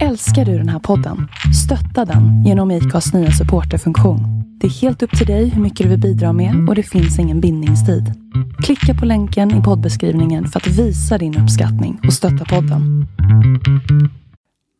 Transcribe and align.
Älskar 0.00 0.44
du 0.44 0.58
den 0.58 0.68
här 0.68 0.78
podden? 0.78 1.28
Stötta 1.64 2.04
den 2.04 2.44
genom 2.44 2.70
IKAs 2.70 3.14
nya 3.14 3.30
supporterfunktion. 3.30 4.20
Det 4.60 4.66
är 4.66 4.70
helt 4.70 5.02
upp 5.02 5.18
till 5.18 5.26
dig 5.26 5.48
hur 5.48 5.62
mycket 5.62 5.84
du 5.84 5.90
vill 5.90 6.00
bidra 6.00 6.32
med 6.32 6.68
och 6.68 6.74
det 6.74 6.82
finns 6.82 7.18
ingen 7.18 7.40
bindningstid. 7.40 8.12
Klicka 8.62 8.94
på 9.00 9.06
länken 9.06 9.60
i 9.60 9.62
poddbeskrivningen 9.62 10.46
för 10.46 10.60
att 10.60 10.66
visa 10.66 11.18
din 11.18 11.38
uppskattning 11.38 12.00
och 12.06 12.12
stötta 12.12 12.44
podden. 12.44 13.06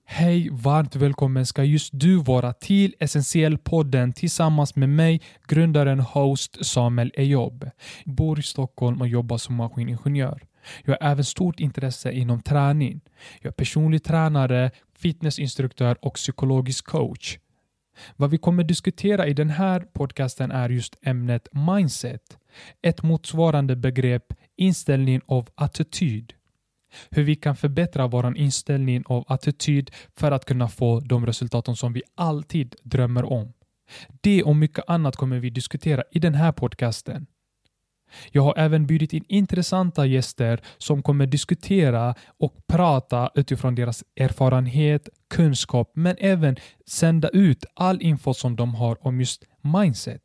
Hej, 0.06 0.48
varmt 0.52 0.96
välkommen 0.96 1.46
ska 1.46 1.64
just 1.64 1.90
du 1.92 2.16
vara 2.16 2.52
till 2.52 2.94
Essentiell-podden 3.00 4.12
tillsammans 4.12 4.76
med 4.76 4.88
mig, 4.88 5.20
grundaren 5.48 6.00
host 6.00 6.66
Samuel 6.66 7.12
Ejob. 7.14 7.70
Bor 8.04 8.38
i 8.38 8.42
Stockholm 8.42 9.00
och 9.00 9.08
jobbar 9.08 9.38
som 9.38 9.54
maskiningenjör. 9.54 10.42
Jag 10.84 10.96
har 11.00 11.10
även 11.10 11.24
stort 11.24 11.60
intresse 11.60 12.12
inom 12.12 12.42
träning. 12.42 13.00
Jag 13.40 13.50
är 13.50 13.54
personlig 13.54 14.04
tränare, 14.04 14.70
fitnessinstruktör 15.02 15.96
och 16.00 16.14
psykologisk 16.14 16.84
coach. 16.84 17.38
Vad 18.16 18.30
vi 18.30 18.38
kommer 18.38 18.64
diskutera 18.64 19.26
i 19.26 19.34
den 19.34 19.50
här 19.50 19.80
podcasten 19.80 20.50
är 20.50 20.68
just 20.68 20.96
ämnet 21.02 21.48
mindset. 21.52 22.38
Ett 22.82 23.02
motsvarande 23.02 23.76
begrepp 23.76 24.34
inställning 24.56 25.20
av 25.26 25.48
attityd. 25.54 26.32
Hur 27.10 27.22
vi 27.22 27.36
kan 27.36 27.56
förbättra 27.56 28.06
vår 28.06 28.36
inställning 28.38 29.02
av 29.06 29.24
attityd 29.28 29.90
för 30.16 30.30
att 30.30 30.44
kunna 30.44 30.68
få 30.68 31.00
de 31.00 31.26
resultaten 31.26 31.76
som 31.76 31.92
vi 31.92 32.02
alltid 32.14 32.74
drömmer 32.82 33.24
om. 33.24 33.52
Det 34.20 34.42
och 34.42 34.56
mycket 34.56 34.84
annat 34.88 35.16
kommer 35.16 35.38
vi 35.38 35.50
diskutera 35.50 36.02
i 36.10 36.18
den 36.18 36.34
här 36.34 36.52
podcasten. 36.52 37.26
Jag 38.30 38.42
har 38.42 38.54
även 38.56 38.86
bjudit 38.86 39.12
in 39.12 39.24
intressanta 39.28 40.06
gäster 40.06 40.60
som 40.78 41.02
kommer 41.02 41.26
diskutera 41.26 42.14
och 42.40 42.66
prata 42.66 43.30
utifrån 43.34 43.74
deras 43.74 44.04
erfarenhet, 44.16 45.08
kunskap, 45.30 45.92
men 45.94 46.16
även 46.18 46.56
sända 46.86 47.28
ut 47.28 47.64
all 47.74 48.02
info 48.02 48.34
som 48.34 48.56
de 48.56 48.74
har 48.74 49.06
om 49.06 49.20
just 49.20 49.44
mindset. 49.60 50.22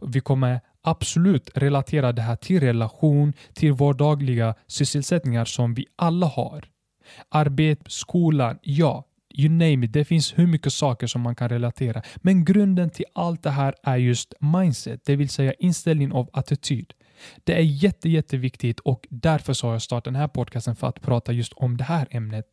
Vi 0.00 0.20
kommer 0.20 0.60
absolut 0.82 1.50
relatera 1.54 2.12
det 2.12 2.22
här 2.22 2.36
till 2.36 2.60
relation, 2.60 3.32
till 3.52 3.72
vardagliga 3.72 4.54
sysselsättningar 4.66 5.44
som 5.44 5.74
vi 5.74 5.86
alla 5.96 6.26
har. 6.26 6.64
Arbete, 7.30 7.82
skolan, 7.88 8.58
ja, 8.62 9.04
you 9.34 9.48
name 9.48 9.86
it. 9.86 9.92
Det 9.92 10.04
finns 10.04 10.38
hur 10.38 10.46
mycket 10.46 10.72
saker 10.72 11.06
som 11.06 11.20
man 11.20 11.34
kan 11.34 11.48
relatera. 11.48 12.02
Men 12.16 12.44
grunden 12.44 12.90
till 12.90 13.04
allt 13.14 13.42
det 13.42 13.50
här 13.50 13.74
är 13.82 13.96
just 13.96 14.34
mindset, 14.40 15.00
det 15.04 15.16
vill 15.16 15.28
säga 15.28 15.52
inställning 15.52 16.12
av 16.12 16.30
attityd. 16.32 16.92
Det 17.44 17.52
är 17.54 17.60
jätte, 17.60 18.08
jätteviktigt 18.08 18.80
och 18.80 19.06
därför 19.10 19.52
så 19.52 19.66
har 19.66 19.74
jag 19.74 19.82
startat 19.82 20.04
den 20.04 20.16
här 20.16 20.28
podcasten 20.28 20.76
för 20.76 20.86
att 20.86 21.00
prata 21.00 21.32
just 21.32 21.52
om 21.52 21.76
det 21.76 21.84
här 21.84 22.08
ämnet. 22.10 22.46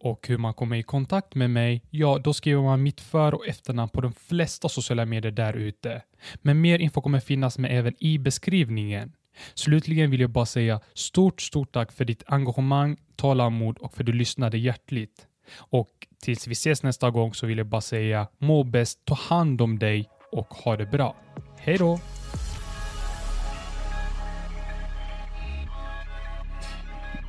Och 0.00 0.28
hur 0.28 0.38
man 0.38 0.54
kommer 0.54 0.76
i 0.76 0.82
kontakt 0.82 1.34
med 1.34 1.50
mig, 1.50 1.82
ja, 1.90 2.18
då 2.24 2.32
skriver 2.32 2.62
man 2.62 2.82
mitt 2.82 3.00
för 3.00 3.34
och 3.34 3.46
efternamn 3.46 3.88
på 3.88 4.00
de 4.00 4.12
flesta 4.12 4.68
sociala 4.68 5.04
medier 5.04 5.32
där 5.32 5.54
ute. 5.54 6.02
Men 6.42 6.60
mer 6.60 6.78
info 6.78 7.00
kommer 7.00 7.20
finnas 7.20 7.58
med 7.58 7.78
även 7.78 7.94
i 7.98 8.18
beskrivningen. 8.18 9.12
Slutligen 9.54 10.10
vill 10.10 10.20
jag 10.20 10.30
bara 10.30 10.46
säga 10.46 10.80
stort, 10.94 11.40
stort 11.40 11.72
tack 11.72 11.92
för 11.92 12.04
ditt 12.04 12.22
engagemang, 12.26 12.96
tålamod 13.16 13.78
och 13.78 13.94
för 13.94 14.02
att 14.02 14.06
du 14.06 14.12
lyssnade 14.12 14.58
hjärtligt. 14.58 15.26
Och 15.56 16.06
tills 16.22 16.46
vi 16.46 16.52
ses 16.52 16.82
nästa 16.82 17.10
gång 17.10 17.34
så 17.34 17.46
vill 17.46 17.58
jag 17.58 17.66
bara 17.66 17.80
säga 17.80 18.26
må 18.38 18.64
bäst, 18.64 19.04
ta 19.04 19.14
hand 19.14 19.60
om 19.60 19.78
dig 19.78 20.08
och 20.32 20.54
ha 20.54 20.76
det 20.76 20.86
bra. 20.86 21.16
Hej 21.58 21.78
då! 21.78 22.00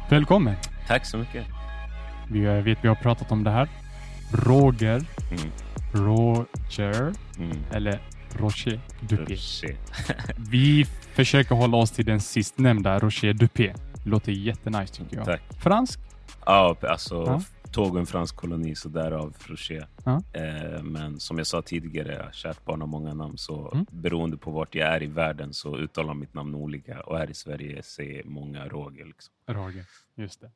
Välkommen! 0.10 0.56
Tack 0.88 1.06
så 1.06 1.18
mycket. 1.18 1.46
Vi 2.30 2.46
har- 2.46 2.62
vet 2.62 2.78
vi 2.84 2.88
har 2.88 2.96
pratat 2.96 3.32
om 3.32 3.44
det 3.44 3.50
här. 3.52 3.70
Roger, 4.34 5.04
Mm. 5.32 5.52
Roger 5.94 7.14
Mm. 7.40 7.58
eller 7.74 8.00
Rocher 8.40 8.80
Dupé. 9.00 9.38
Shit. 9.38 9.78
Vi 10.38 10.86
försöker 11.14 11.56
hålla 11.56 11.78
oss 11.78 11.92
till 11.92 12.06
den 12.06 12.20
sistnämnda, 12.22 13.00
Rocher 13.00 13.34
Dupé. 13.34 13.74
Låter 14.04 14.32
jättenice 14.32 14.94
tycker 14.94 15.16
jag. 15.18 15.26
Tack. 15.26 15.42
Fransk? 15.60 16.00
Ja, 16.46 16.76
alltså 16.90 17.16
Ja. 17.28 17.42
Tåg 17.76 17.94
och 17.94 18.00
en 18.00 18.06
fransk 18.06 18.36
koloni, 18.36 18.76
så 18.76 18.90
därav 18.90 19.36
Rocher. 19.48 19.88
Ja. 20.06 20.22
Eh, 20.34 20.84
men 20.84 21.20
som 21.20 21.38
jag 21.38 21.48
sa 21.48 21.62
tidigare, 21.62 22.30
kärt 22.34 22.66
barn 22.66 22.82
har 22.82 22.88
många 22.88 23.14
namn, 23.14 23.38
så 23.38 23.72
Mm. 23.74 23.86
beroende 23.92 24.38
på 24.38 24.52
vart 24.52 24.76
jag 24.76 24.88
är 24.96 25.04
i 25.04 25.08
världen 25.08 25.54
så 25.54 25.78
uttalar 25.78 26.14
mitt 26.14 26.34
namn 26.34 26.56
olika. 26.56 27.02
Och 27.02 27.18
här 27.18 27.30
i 27.30 27.34
Sverige 27.34 27.84
ser 27.84 28.24
många 28.24 28.68
Roger. 28.68 29.06
Liksom. 29.06 29.34
Roger, 29.48 29.86
just 30.16 30.42
det. 30.42 30.52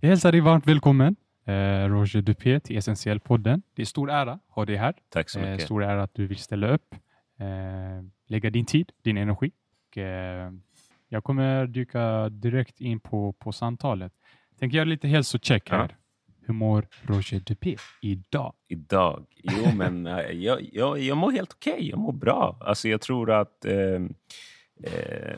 Jag 0.00 0.08
hälsar 0.08 0.32
dig 0.32 0.40
varmt 0.40 0.66
välkommen, 0.66 1.16
eh, 1.44 1.52
Roger 1.88 2.22
Dupé, 2.22 2.60
till 2.60 2.76
Essentiell-podden. 2.76 3.62
Det 3.74 3.82
är 3.82 3.86
stor 3.86 4.10
ära 4.10 4.32
att 4.32 4.40
ha 4.48 4.64
dig 4.64 4.76
här. 4.76 4.94
Tack 5.08 5.30
så 5.30 5.40
Eh, 5.40 5.50
mycket. 5.50 5.64
stor 5.64 5.84
ära 5.84 6.02
att 6.02 6.14
du 6.14 6.26
vill 6.26 6.38
ställa 6.38 6.68
upp, 6.68 6.94
eh, 7.38 7.46
lägga 8.26 8.50
din 8.50 8.64
tid, 8.66 8.92
din 9.02 9.16
energi. 9.16 9.50
Och, 9.90 9.98
eh, 9.98 10.52
jag 11.08 11.24
kommer 11.24 11.66
dyka 11.66 12.28
direkt 12.28 12.80
in 12.80 13.00
på, 13.00 13.32
på 13.32 13.52
samtalet. 13.52 14.12
Tänker 14.58 14.76
göra 14.76 14.84
lite 14.88 15.08
hälsocheck 15.08 15.68
Ja. 15.70 15.88
Hur 16.46 16.54
mår 16.54 16.86
Roger 17.02 17.40
Dupé 17.40 17.76
idag? 18.02 18.52
Idag? 18.68 19.26
Jo, 19.42 19.72
men 19.76 20.06
eh, 20.06 20.18
jag, 20.30 20.68
jag, 20.72 21.00
jag 21.00 21.16
mår 21.16 21.30
helt 21.32 21.52
okej. 21.52 21.88
Jag 21.90 21.98
mår 21.98 22.12
bra. 22.12 22.58
Alltså, 22.60 22.88
jag 22.88 23.00
tror 23.00 23.30
att 23.30 23.64
eh, 23.64 24.02
eh, 24.92 25.36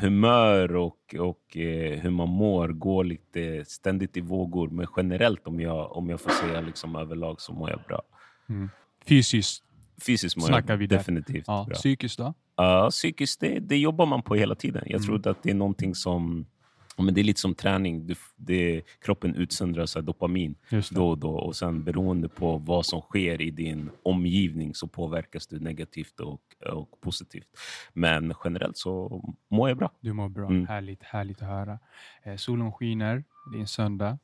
humör 0.00 0.76
och, 0.76 1.14
och 1.18 1.56
eh, 1.56 2.00
hur 2.00 2.10
man 2.10 2.28
mår 2.28 2.68
går 2.68 3.04
lite 3.04 3.64
ständigt 3.64 4.16
i 4.16 4.20
vågor. 4.20 4.68
Men 4.68 4.86
generellt, 4.96 5.46
om 5.46 5.60
jag, 5.60 5.96
om 5.96 6.10
jag 6.10 6.20
får 6.20 6.30
säga 6.30 6.60
liksom 6.60 6.96
överlag, 6.96 7.40
så 7.40 7.52
mår 7.52 7.70
jag 7.70 7.80
bra. 7.88 8.02
Fysiskt, 9.08 9.64
Fysiskt 10.06 10.36
mår 10.36 10.46
Snackar 10.46 10.72
jag 10.72 10.78
vi 10.78 10.86
definitivt 10.86 11.44
ja. 11.46 11.64
bra. 11.68 11.74
psykiskt 11.74 12.18
då? 12.18 12.34
Ja, 12.56 12.88
psykiskt, 12.90 13.40
det, 13.40 13.58
det 13.58 13.76
jobbar 13.78 14.06
man 14.06 14.22
på 14.22 14.34
hela 14.34 14.54
tiden. 14.54 14.82
Jag 14.86 15.00
Mm. 15.04 15.20
tror 15.20 15.30
att 15.32 15.42
det 15.42 15.50
är 15.50 15.54
någonting 15.54 15.94
som... 15.94 16.46
Men 16.96 17.14
det 17.14 17.20
är 17.20 17.24
lite 17.24 17.40
som 17.40 17.54
träning. 17.54 18.06
Det, 18.06 18.18
det, 18.36 18.82
kroppen 19.04 19.34
utsöndrar 19.34 19.86
så 19.86 20.00
dopamin 20.00 20.54
då 20.90 21.08
och 21.08 21.18
då. 21.18 21.30
Och 21.30 21.56
sen 21.56 21.84
beroende 21.84 22.28
på 22.28 22.58
vad 22.58 22.86
som 22.86 23.00
sker 23.00 23.42
i 23.42 23.50
din 23.50 23.90
omgivning 24.02 24.74
så 24.74 24.86
påverkas 24.86 25.46
du 25.46 25.60
negativt 25.60 26.20
och, 26.20 26.40
och 26.72 27.00
positivt. 27.00 27.48
Men 27.92 28.34
generellt 28.44 28.76
så 28.76 29.22
mår 29.48 29.68
jag 29.68 29.78
bra. 29.78 29.90
Du 30.00 30.12
mår 30.12 30.28
bra. 30.28 30.46
Mm. 30.46 30.66
Härligt, 30.66 31.02
härligt 31.02 31.42
att 31.42 31.48
höra. 31.48 31.78
Eh, 32.22 32.36
solen 32.36 32.72
skiner, 32.72 33.24
det 33.52 33.58
är 33.58 33.60
en 33.60 33.66
söndag. 33.66 34.18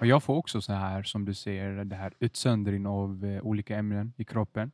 Och 0.00 0.06
jag 0.06 0.22
får 0.22 0.36
också 0.36 0.60
så 0.60 0.72
här, 0.72 1.02
som 1.02 1.24
du 1.24 1.34
ser, 1.34 1.84
det 1.84 1.96
här 1.96 2.12
utsöndring 2.20 2.86
av 2.86 3.24
eh, 3.24 3.42
olika 3.42 3.76
ämnen 3.76 4.12
i 4.16 4.24
kroppen. 4.24 4.70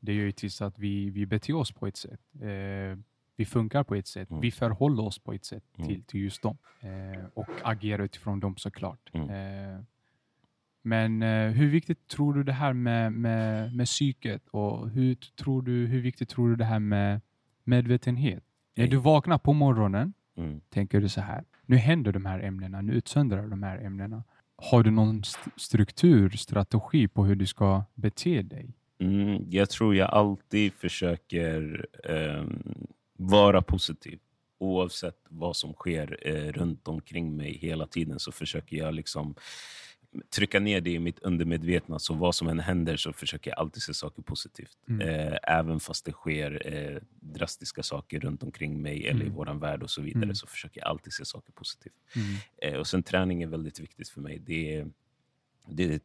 Det 0.00 0.12
gör 0.12 0.24
ju 0.24 0.32
tills 0.32 0.62
att 0.62 0.78
vi, 0.78 1.10
vi 1.10 1.26
beter 1.26 1.56
oss 1.56 1.72
på 1.72 1.86
ett 1.86 1.96
sätt. 1.96 2.20
Eh, 2.42 2.98
vi 3.38 3.44
funkar 3.44 3.84
på 3.84 3.94
ett 3.94 4.06
sätt. 4.06 4.30
Mm. 4.30 4.40
Vi 4.40 4.50
förhåller 4.50 5.02
oss 5.02 5.18
på 5.18 5.32
ett 5.32 5.44
sätt 5.44 5.64
Mm. 5.78 5.88
till, 5.88 6.02
till 6.04 6.20
just 6.20 6.42
dem. 6.42 6.58
Eh, 6.80 7.24
och 7.34 7.48
agerar 7.62 8.02
utifrån 8.04 8.40
dem 8.40 8.56
såklart. 8.56 9.10
Mm. 9.12 9.30
Eh, 9.30 9.80
men 10.82 11.22
eh, 11.22 11.50
hur 11.50 11.68
viktigt 11.70 12.08
tror 12.08 12.34
du 12.34 12.42
det 12.42 12.52
här 12.52 12.72
med, 12.72 13.12
med, 13.12 13.74
med 13.76 13.86
psyket 13.86 14.48
och 14.50 14.90
hur, 14.90 15.14
tror 15.14 15.62
du, 15.62 15.86
hur 15.86 16.00
viktigt 16.00 16.28
tror 16.28 16.48
du 16.48 16.56
det 16.56 16.64
här 16.64 16.78
med 16.78 17.20
medvetenhet? 17.64 18.44
När 18.76 18.86
du 18.86 18.96
vaknar 18.96 19.38
på 19.38 19.52
morgonen 19.52 20.12
Mm. 20.36 20.60
tänker 20.70 21.00
du 21.00 21.08
så 21.08 21.20
här. 21.20 21.44
Nu 21.66 21.76
händer 21.76 22.12
de 22.12 22.26
här 22.26 22.40
ämnena, 22.40 22.80
nu 22.80 22.92
utsöndrar 22.92 23.46
de 23.46 23.62
här 23.62 23.78
ämnena. 23.78 24.24
Har 24.56 24.82
du 24.82 24.90
någon 24.90 25.20
st- 25.20 25.50
struktur, 25.56 26.30
strategi 26.30 27.08
på 27.08 27.24
hur 27.24 27.36
du 27.36 27.46
ska 27.46 27.84
bete 27.94 28.42
dig? 28.42 28.74
Mm, 28.98 29.44
jag 29.50 29.70
tror 29.70 29.94
jag 29.96 30.10
alltid 30.10 30.72
försöker 30.72 31.86
ehm, 32.04 32.62
vara 33.20 33.62
positiv. 33.62 34.18
Oavsett 34.58 35.18
vad 35.28 35.56
som 35.56 35.72
sker 35.72 36.18
eh, 36.28 36.52
runt 36.52 36.88
omkring 36.88 37.36
mig 37.36 37.58
hela 37.58 37.86
tiden 37.86 38.18
så 38.18 38.32
försöker 38.32 38.76
jag 38.76 38.94
liksom 38.94 39.34
trycka 40.30 40.60
ner 40.60 40.80
det 40.80 40.90
i 40.90 40.98
mitt 40.98 41.18
undermedvetna. 41.18 41.98
Så 41.98 42.14
vad 42.14 42.34
som 42.34 42.48
än 42.48 42.60
händer 42.60 42.96
så 42.96 43.12
försöker 43.12 43.50
jag 43.50 43.58
alltid 43.58 43.82
se 43.82 43.94
saker 43.94 44.22
positivt. 44.22 44.78
Mm. 44.88 45.08
Eh, 45.08 45.38
även 45.42 45.80
fast 45.80 46.04
det 46.04 46.12
sker 46.12 46.62
eh, 46.74 46.98
drastiska 47.20 47.82
saker 47.82 48.20
runt 48.20 48.42
omkring 48.42 48.82
mig 48.82 49.06
eller 49.06 49.20
i 49.20 49.24
Mm. 49.24 49.34
våran 49.36 49.58
värld 49.58 49.82
och 49.82 49.90
så 49.90 50.02
vidare 50.02 50.24
Mm. 50.24 50.34
så 50.34 50.46
försöker 50.46 50.80
jag 50.80 50.88
alltid 50.88 51.12
se 51.12 51.24
saker 51.24 51.52
positivt. 51.52 51.94
Mm. 52.16 52.26
Eh, 52.74 52.80
och 52.80 52.86
sen 52.86 53.02
träning 53.02 53.42
är 53.42 53.46
väldigt 53.46 53.80
viktigt 53.80 54.08
för 54.08 54.20
mig. 54.20 54.38
Det 54.38 54.86
det 55.70 56.02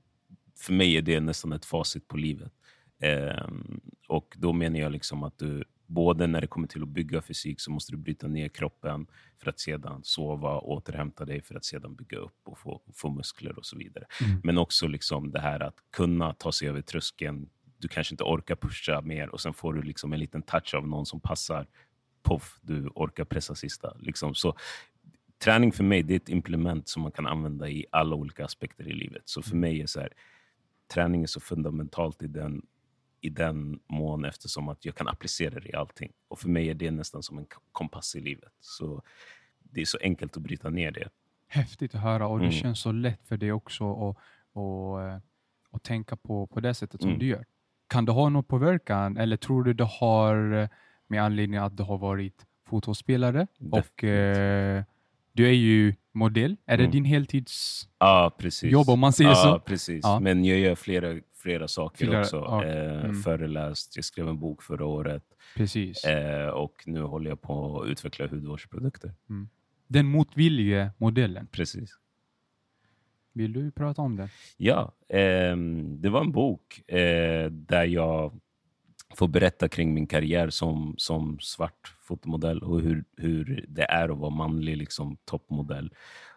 för 0.56 0.74
mig 0.74 0.98
är 0.98 1.02
det 1.02 1.20
nästan 1.20 1.52
ett 1.54 1.66
facit 1.66 2.08
på 2.08 2.18
livet. 2.18 2.52
Ehm, 3.00 3.82
och 4.08 4.36
då 4.40 4.54
menar 4.54 4.80
jag 4.80 4.92
liksom 4.92 5.24
att 5.24 5.38
du, 5.38 5.64
både 5.88 6.28
när 6.28 6.42
det 6.42 6.48
kommer 6.48 6.68
till 6.68 6.82
att 6.84 6.88
bygga 6.88 7.22
fysik 7.22 7.62
så 7.62 7.72
måste 7.72 7.92
du 7.92 7.98
bryta 7.98 8.28
ner 8.28 8.50
kroppen 8.50 9.08
för 9.38 9.50
att 9.50 9.60
sedan 9.60 10.04
sova, 10.04 10.60
återhämta 10.60 11.26
dig 11.26 11.42
för 11.42 11.56
att 11.56 11.66
sedan 11.66 11.96
bygga 11.96 12.18
upp 12.18 12.40
och 12.44 12.60
få, 12.60 12.82
få 12.94 13.10
muskler 13.10 13.58
och 13.58 13.66
så 13.66 13.78
vidare. 13.78 14.06
Mm. 14.26 14.42
Men 14.44 14.58
också 14.58 14.88
liksom 14.88 15.32
det 15.32 15.40
här 15.40 15.60
att 15.60 15.76
kunna 15.92 16.34
ta 16.34 16.52
sig 16.52 16.70
över 16.70 16.82
tröskeln. 16.82 17.50
Du 17.78 17.88
kanske 17.88 18.14
inte 18.14 18.24
orkar 18.24 18.56
pusha 18.56 19.02
mer 19.02 19.30
och 19.30 19.42
sen 19.42 19.54
får 19.54 19.74
du 19.74 19.82
liksom 19.82 20.14
en 20.14 20.20
liten 20.20 20.42
touch 20.42 20.74
av 20.76 20.88
någon 20.88 21.06
som 21.06 21.20
passar. 21.20 21.68
Poff, 22.22 22.60
du 22.62 22.88
orkar 22.88 23.26
pressa 23.26 23.56
sista. 23.56 23.94
Liksom. 24.00 24.36
Så 24.36 24.56
träning 25.44 25.72
för 25.72 25.84
mig 25.84 26.04
det 26.04 26.14
är 26.14 26.18
ett 26.18 26.30
implement 26.30 26.88
som 26.88 27.02
man 27.02 27.12
kan 27.12 27.28
använda 27.28 27.70
i 27.70 27.86
alla 27.92 28.16
olika 28.16 28.46
aspekter 28.46 28.88
i 28.88 28.94
livet. 28.94 29.22
Så 29.26 29.42
för 29.42 29.50
Mm. 29.50 29.60
mig 29.60 29.82
är 29.82 29.86
så 29.86 30.00
här, 30.00 30.14
träning 30.94 31.24
är 31.24 31.28
så 31.28 31.40
fundamentalt 31.40 32.24
i 32.24 32.28
den, 32.28 32.62
i 33.24 33.30
den 33.30 33.80
mån 33.88 34.26
eftersom 34.26 34.70
att 34.70 34.86
jag 34.86 34.96
kan 34.96 35.08
applicera 35.08 35.60
det 35.60 35.70
i 35.70 35.74
allting. 35.74 36.12
Och 36.28 36.40
för 36.40 36.50
mig 36.50 36.70
är 36.70 36.74
det 36.74 36.92
nästan 36.92 37.24
som 37.24 37.38
en 37.38 37.46
kompass 37.72 38.16
i 38.16 38.20
livet. 38.22 38.52
Så 38.60 39.02
det 39.60 39.82
är 39.82 39.86
så 39.86 39.98
enkelt 40.02 40.38
att 40.38 40.44
bryta 40.44 40.70
ner 40.70 40.92
det. 40.92 41.10
Häftigt 41.48 41.96
att 41.96 42.02
höra 42.02 42.28
och 42.28 42.40
det 42.40 42.46
Mm. 42.46 42.52
känns 42.58 42.80
så 42.80 42.92
lätt 42.92 43.28
för 43.28 43.38
dig 43.38 43.52
också 43.52 43.92
att 44.10 44.18
och, 44.54 45.02
eh, 45.04 45.18
och 45.70 45.84
tänka 45.84 46.16
på, 46.16 46.48
på 46.48 46.60
det 46.60 46.74
sättet 46.74 47.02
som 47.02 47.10
Mm. 47.10 47.20
du 47.20 47.26
gör. 47.28 47.46
Kan 47.88 48.06
det 48.06 48.12
ha 48.12 48.30
någon 48.30 48.44
påverkan 48.44 49.18
eller 49.18 49.38
tror 49.38 49.64
du 49.64 49.74
det 49.74 49.84
har 49.84 50.54
eh, 50.54 50.68
med 51.08 51.24
anledning 51.24 51.60
att 51.60 51.78
du 51.78 51.84
har 51.84 51.98
varit 51.98 52.46
fotbollsspelare 52.68 53.48
och 53.72 54.04
eh, 54.04 54.84
du 55.32 55.48
är 55.48 55.52
ju 55.52 55.96
modell. 56.12 56.58
Är 56.66 56.78
det 56.78 56.84
Mm. 56.84 56.92
din 56.92 57.06
heltidsjobb 57.06 57.90
Ja, 58.00 58.32
precis. 58.38 58.88
om 58.88 59.00
man 59.00 59.14
säger 59.14 59.30
ja, 59.30 59.36
så? 59.36 59.60
precis. 59.60 60.00
Ja. 60.04 60.20
Men 60.20 60.46
jag 60.46 60.60
gör 60.60 60.76
flera, 60.76 61.20
flera 61.44 61.68
saker 61.68 62.06
Flera- 62.06 62.20
också. 62.22 62.38
ja. 62.38 62.66
Eh, 62.66 63.04
Mm. 63.04 63.16
Föreläst, 63.16 63.96
jag 63.96 64.06
skrev 64.06 64.28
en 64.28 64.40
bok 64.40 64.64
förra 64.64 64.86
året 64.86 65.24
Precis. 65.56 66.06
eh, 66.06 66.48
och 66.48 66.84
nu 66.86 67.02
håller 67.02 67.30
jag 67.30 67.42
på 67.42 67.82
att 67.82 67.88
utveckla 67.88 68.28
hudvårdsprodukter. 68.28 69.14
Den 69.88 70.06
motvillige 70.06 70.92
modellen. 70.98 71.48
Precis. 71.52 71.98
Vill 73.34 73.54
du 73.54 73.72
prata 73.72 74.02
om 74.02 74.16
den? 74.16 74.28
Ja, 74.58 74.92
ehm, 75.10 76.02
det 76.02 76.10
var 76.10 76.22
en 76.22 76.32
bok 76.32 76.90
eh, 76.90 77.50
där 77.52 77.84
jag 77.86 78.40
får 79.16 79.28
berätta 79.28 79.70
kring 79.70 79.94
min 79.94 80.08
karriär 80.08 80.50
som, 80.50 80.96
som 80.98 81.40
svart 81.40 81.96
fotomodell 82.02 82.60
och 82.64 82.82
hur, 82.82 83.04
hur 83.18 83.66
det 83.68 83.84
är 83.84 84.10
att 84.10 84.18
vara 84.18 84.30
manlig 84.30 84.78
liksom, 84.78 85.18
toppmodell 85.26 85.94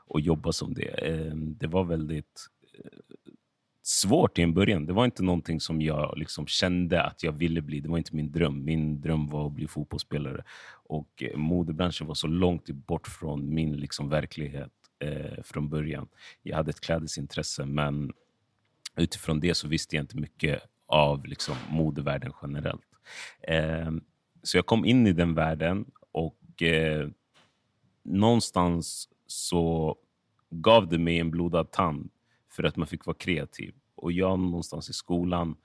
och 0.06 0.20
jobba 0.20 0.52
som 0.52 0.74
det. 0.74 0.88
Ehm, 0.88 1.56
det 1.58 1.66
var 1.66 1.84
väldigt 1.84 2.46
eh, 2.74 2.90
svårt 3.86 4.38
i 4.38 4.42
en 4.42 4.54
början. 4.54 4.86
Det 4.86 4.92
var 4.92 5.04
inte 5.04 5.22
någonting 5.22 5.60
som 5.60 5.82
jag 5.82 6.18
liksom 6.18 6.46
kände 6.46 7.02
att 7.02 7.22
jag 7.22 7.32
ville 7.32 7.62
bli. 7.62 7.80
Det 7.80 7.88
var 7.88 7.98
inte 7.98 8.16
min 8.16 8.32
dröm. 8.32 8.64
Min 8.64 9.00
dröm 9.00 9.28
var 9.28 9.46
att 9.46 9.52
bli 9.52 9.68
fotbollsspelare. 9.68 10.44
Och 10.68 11.22
eh, 11.22 11.36
modebranschen 11.36 12.06
var 12.06 12.14
så 12.14 12.26
långt 12.26 12.70
bort 12.70 13.08
från 13.08 13.54
min 13.54 13.76
liksom, 13.76 14.08
verklighet 14.08 14.72
eh, 14.98 15.42
från 15.42 15.68
början. 15.68 16.08
Jag 16.42 16.56
hade 16.56 16.70
ett 16.70 16.80
klädesintresse, 16.80 17.66
men 17.66 18.12
utifrån 18.96 19.40
det 19.40 19.54
så 19.54 19.68
visste 19.68 19.96
jag 19.96 20.02
inte 20.02 20.16
mycket 20.16 20.62
av 20.86 21.26
liksom, 21.26 21.56
modevärlden 21.70 22.32
generellt. 22.42 22.86
Eh, 23.40 23.90
så 24.42 24.58
jag 24.58 24.66
kom 24.66 24.84
in 24.84 25.06
i 25.06 25.12
den 25.12 25.34
världen 25.34 25.84
och 26.12 26.62
eh, 26.62 27.08
någonstans 28.02 29.08
så 29.26 29.96
gav 30.50 30.88
det 30.88 30.98
mig 30.98 31.18
en 31.18 31.30
blodad 31.30 31.70
tand 31.70 32.10
för 32.56 32.64
att 32.64 32.76
man 32.76 32.86
fick 32.86 33.06
vara 33.06 33.16
kreativ. 33.16 33.74
Och 33.94 34.12
jag 34.12 34.38
någonstans 34.38 34.90
i 34.90 34.92
skolan, 34.92 35.56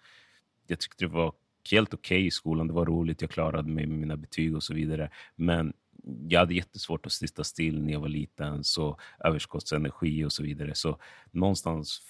jag 0.68 0.80
tyckte 0.80 1.06
det 1.06 1.12
var 1.12 1.34
helt 1.72 1.94
okej 1.94 2.26
i 2.26 2.32
skolan. 2.32 2.68
Det 2.68 2.74
var 2.74 2.86
roligt, 2.86 3.22
jag 3.22 3.32
klarade 3.32 3.70
mig 3.70 3.88
med 3.88 4.00
mina 4.00 4.18
betyg 4.18 4.56
och 4.56 4.64
så 4.64 4.74
vidare. 4.74 5.10
Men 5.36 5.74
jag 6.28 6.40
hade 6.40 6.54
jättesvårt 6.54 7.06
att 7.06 7.12
sitta 7.12 7.44
still 7.44 7.84
när 7.84 7.92
jag 7.92 8.00
var 8.00 8.08
liten, 8.08 8.64
så 8.64 9.00
överskottsenergi 9.20 10.26
och 10.26 10.32
så 10.32 10.44
vidare. 10.44 10.76
Så 10.76 10.98
någonstans 11.32 12.02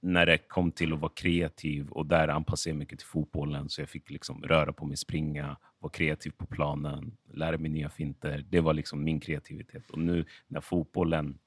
när 0.00 0.26
det 0.26 0.38
kom 0.38 0.72
till 0.72 0.92
att 0.92 1.00
vara 1.00 1.12
kreativ 1.14 1.88
och 1.90 2.06
där 2.06 2.28
anpassade 2.28 2.70
jag 2.70 2.78
mycket 2.78 2.98
till 2.98 3.08
fotbollen, 3.08 3.68
så 3.68 3.80
jag 3.80 3.88
fick 3.88 4.10
liksom 4.10 4.42
röra 4.42 4.72
på 4.72 4.86
mig, 4.86 4.96
springa, 4.96 5.56
vara 5.78 5.90
kreativ 5.90 6.30
på 6.30 6.46
planen, 6.46 7.16
lära 7.32 7.58
mig 7.58 7.70
nya 7.70 7.90
finter. 7.90 8.44
Det 8.50 8.60
var 8.60 8.74
liksom 8.74 9.04
min 9.04 9.20
kreativitet. 9.20 9.90
Och 9.90 9.98
nu 9.98 10.24
när 10.48 10.60
fotbollen 10.60 11.38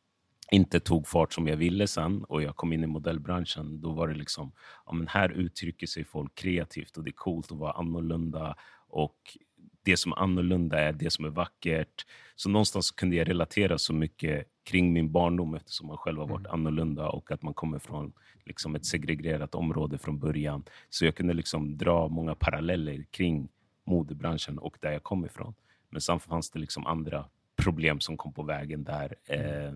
inte 0.51 0.79
tog 0.79 1.07
fart 1.07 1.33
som 1.33 1.47
jag 1.47 1.57
ville 1.57 1.87
sen 1.87 2.23
och 2.23 2.41
jag 2.41 2.55
kom 2.55 2.73
in 2.73 2.83
i 2.83 2.87
modellbranschen, 2.87 3.81
då 3.81 3.91
var 3.91 4.07
det 4.07 4.15
liksom, 4.15 4.51
ja, 4.85 4.93
men 4.93 5.07
här 5.07 5.29
uttrycker 5.29 5.87
sig 5.87 6.03
folk 6.03 6.35
kreativt 6.35 6.97
och 6.97 7.03
det 7.03 7.09
är 7.09 7.13
coolt 7.13 7.51
att 7.51 7.57
vara 7.57 7.71
annorlunda 7.71 8.55
och 8.87 9.37
det 9.83 9.97
som 9.97 10.11
är 10.11 10.19
annorlunda 10.19 10.79
är 10.79 10.93
det 10.93 11.09
som 11.09 11.25
är 11.25 11.29
vackert. 11.29 12.05
Så 12.35 12.49
någonstans 12.49 12.91
kunde 12.91 13.15
jag 13.15 13.29
relatera 13.29 13.77
så 13.77 13.93
mycket 13.93 14.47
kring 14.63 14.93
min 14.93 15.11
barndom 15.11 15.55
eftersom 15.55 15.87
man 15.87 15.97
själv 15.97 16.19
har 16.19 16.27
varit 16.27 16.47
annorlunda 16.47 17.09
och 17.09 17.31
att 17.31 17.41
man 17.41 17.53
kommer 17.53 17.79
från 17.79 18.13
liksom 18.45 18.75
ett 18.75 18.85
segregerat 18.85 19.55
område 19.55 19.97
från 19.97 20.19
början. 20.19 20.63
Så 20.89 21.05
jag 21.05 21.15
kunde 21.15 21.33
liksom 21.33 21.77
dra 21.77 22.07
många 22.07 22.35
paralleller 22.35 23.05
kring 23.11 23.49
modebranschen 23.85 24.59
och 24.59 24.77
där 24.81 24.91
jag 24.91 25.03
kom 25.03 25.25
ifrån. 25.25 25.55
Men 25.89 26.01
sen 26.01 26.19
fanns 26.19 26.51
det 26.51 26.59
liksom 26.59 26.85
andra 26.85 27.25
problem 27.55 27.99
som 27.99 28.17
kom 28.17 28.33
på 28.33 28.43
vägen 28.43 28.83
där. 28.83 29.15
Eh, 29.25 29.73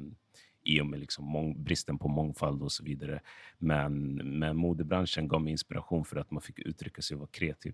i 0.64 0.82
och 0.82 0.86
med 0.86 1.00
liksom 1.00 1.26
mång- 1.26 1.64
bristen 1.64 1.98
på 1.98 2.08
mångfald 2.08 2.62
och 2.62 2.72
så 2.72 2.84
vidare. 2.84 3.20
Men, 3.58 4.14
men 4.40 4.58
modebranschen 4.58 5.28
gav 5.28 5.42
mig 5.42 5.52
inspiration 5.52 6.06
för 6.06 6.18
att 6.18 6.32
man 6.32 6.42
fick 6.42 6.60
uttrycka 6.60 7.02
sig 7.02 7.16
och 7.16 7.20
vara 7.20 7.30
kreativ. 7.32 7.74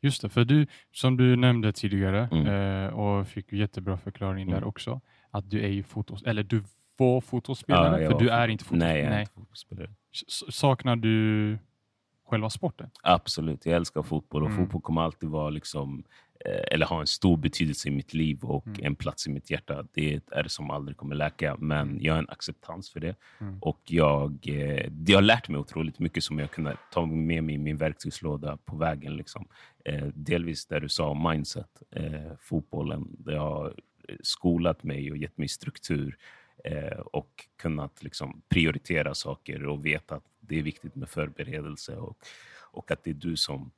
Just 0.00 0.22
det, 0.22 0.28
för 0.28 0.44
du, 0.44 0.66
som 0.92 1.16
du 1.16 1.36
nämnde 1.36 1.72
tidigare 1.72 2.28
Mm. 2.32 2.46
eh, 2.86 2.94
och 2.94 3.28
fick 3.28 3.52
jättebra 3.52 3.98
förklaring 3.98 4.46
där 4.50 4.56
Mm. 4.56 4.68
också, 4.68 5.00
att 5.30 5.50
du 5.50 5.60
är 5.64 5.68
ju 5.68 5.82
fotos, 5.82 6.22
eller 6.22 6.42
du 6.42 6.62
var 6.96 7.20
fotbollsspelare, 7.20 8.02
jag 8.02 8.12
för 8.12 8.18
du 8.18 8.28
är 8.30 8.48
inte 8.48 8.64
fotbollsspelare. 8.64 8.94
Nej, 8.98 9.04
jag 9.04 9.14
är 9.16 9.20
inte 9.20 9.32
fotbollsspelare. 9.32 9.90
S- 10.12 10.54
Saknar 10.54 10.96
du 10.96 11.58
själva 12.30 12.50
sporten? 12.50 12.90
Absolut, 13.02 13.66
jag 13.66 13.76
älskar 13.76 14.02
fotboll 14.02 14.42
och 14.42 14.50
Mm. 14.50 14.60
fotboll 14.62 14.80
kommer 14.82 15.00
alltid 15.02 15.28
vara 15.28 15.50
liksom, 15.50 16.04
eh, 16.44 16.74
eller 16.74 16.86
ha 16.86 17.00
en 17.00 17.06
stor 17.06 17.36
betydelse 17.36 17.88
i 17.88 17.90
mitt 17.90 18.14
liv 18.14 18.38
och 18.44 18.66
Mm. 18.66 18.80
en 18.84 18.96
plats 18.96 19.26
i 19.26 19.30
mitt 19.30 19.50
hjärta. 19.50 19.86
Det 19.92 20.20
är 20.30 20.42
det 20.42 20.48
som 20.48 20.70
aldrig 20.70 20.96
kommer 20.96 21.14
läka, 21.16 21.56
men 21.58 21.98
jag 22.00 22.12
har 22.14 22.18
en 22.18 22.28
acceptans 22.30 22.90
för 22.90 23.00
det. 23.00 23.16
Mm. 23.40 23.58
Och 23.62 23.80
jag, 23.84 24.48
eh, 24.48 24.86
det 24.90 25.12
har 25.14 25.22
lärt 25.22 25.48
mig 25.48 25.60
otroligt 25.60 25.98
mycket 25.98 26.24
som 26.24 26.38
jag 26.38 26.50
kunnat 26.50 26.76
ta 26.92 27.06
med 27.06 27.44
mig 27.44 27.54
i 27.54 27.58
min 27.58 27.76
verktygslåda 27.76 28.56
på 28.64 28.76
vägen. 28.76 29.16
Liksom. 29.16 29.46
Eh, 29.84 30.06
delvis 30.14 30.66
där 30.66 30.80
du 30.80 30.88
sa 30.88 31.08
om 31.08 31.22
mindset, 31.30 31.82
fotbollen. 32.40 33.16
Det 33.18 33.36
har 33.38 33.74
skolat 34.22 34.82
mig 34.82 35.10
och 35.10 35.16
gett 35.16 35.38
mig 35.38 35.48
struktur 35.48 36.16
och 37.12 37.46
kunnat 37.56 38.02
liksom 38.02 38.42
prioritera 38.48 39.14
saker 39.14 39.66
och 39.66 39.86
veta 39.86 40.14
att 40.16 40.24
det 40.50 40.58
är 40.58 40.62
viktigt 40.62 40.94
med 40.96 41.08
förberedelse 41.08 41.96
och, 41.96 42.16
och 42.72 42.90
att 42.90 43.04
det 43.04 43.10
är 43.10 43.14
du 43.14 43.36
som 43.36 43.70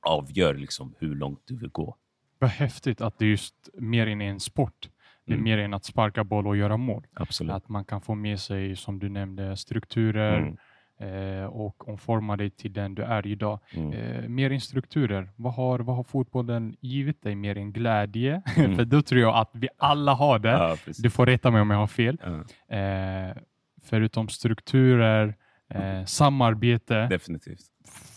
avgör 0.00 0.54
liksom 0.54 0.94
hur 0.98 1.14
långt 1.14 1.40
du 1.44 1.56
vill 1.56 1.68
gå. 1.70 1.96
Vad 2.38 2.50
häftigt 2.50 3.00
att 3.00 3.18
det 3.18 3.24
är 3.24 3.28
just 3.28 3.68
mer 3.74 4.06
än 4.06 4.20
en 4.20 4.40
sport. 4.40 4.88
Det 5.24 5.32
är 5.32 5.34
Mm. 5.36 5.44
mer 5.44 5.58
än 5.58 5.74
att 5.74 5.84
sparka 5.84 6.24
boll 6.24 6.46
och 6.46 6.56
göra 6.56 6.76
mål. 6.76 7.06
Absolut. 7.14 7.52
Att 7.52 7.68
man 7.68 7.84
kan 7.84 8.00
få 8.00 8.14
med 8.14 8.40
sig, 8.40 8.76
som 8.76 8.98
du 8.98 9.08
nämnde, 9.08 9.56
strukturer 9.56 10.38
Mm. 10.98 11.40
eh, 11.40 11.44
och 11.44 11.88
omforma 11.88 12.36
dig 12.36 12.50
till 12.50 12.72
den 12.72 12.94
du 12.94 13.02
är 13.02 13.26
idag. 13.26 13.58
Mm. 13.72 13.92
Eh, 13.92 14.28
mer 14.28 14.50
än 14.52 14.60
strukturer. 14.60 15.28
Vad 15.36 15.54
har, 15.54 15.78
vad 15.78 15.96
har 15.96 16.04
fotbollen 16.04 16.76
givit 16.80 17.22
dig 17.22 17.34
mer 17.34 17.56
än 17.56 17.72
glädje? 17.72 18.42
Mm. 18.56 18.76
För 18.76 18.84
då 18.84 19.02
tror 19.02 19.20
jag 19.20 19.36
att 19.36 19.50
vi 19.52 19.68
alla 19.78 20.14
har 20.14 20.38
det. 20.38 20.48
Ja. 20.50 20.76
Du 20.98 21.10
får 21.10 21.26
rätta 21.26 21.50
mig 21.50 21.60
om 21.60 21.70
jag 21.70 21.78
har 21.78 21.86
fel. 21.86 22.18
Ja, 22.22 22.76
Eh, 22.76 23.36
förutom 23.82 24.28
strukturer, 24.28 25.34
eh, 25.70 26.04
samarbete, 26.04 27.06
definitivt. 27.06 27.62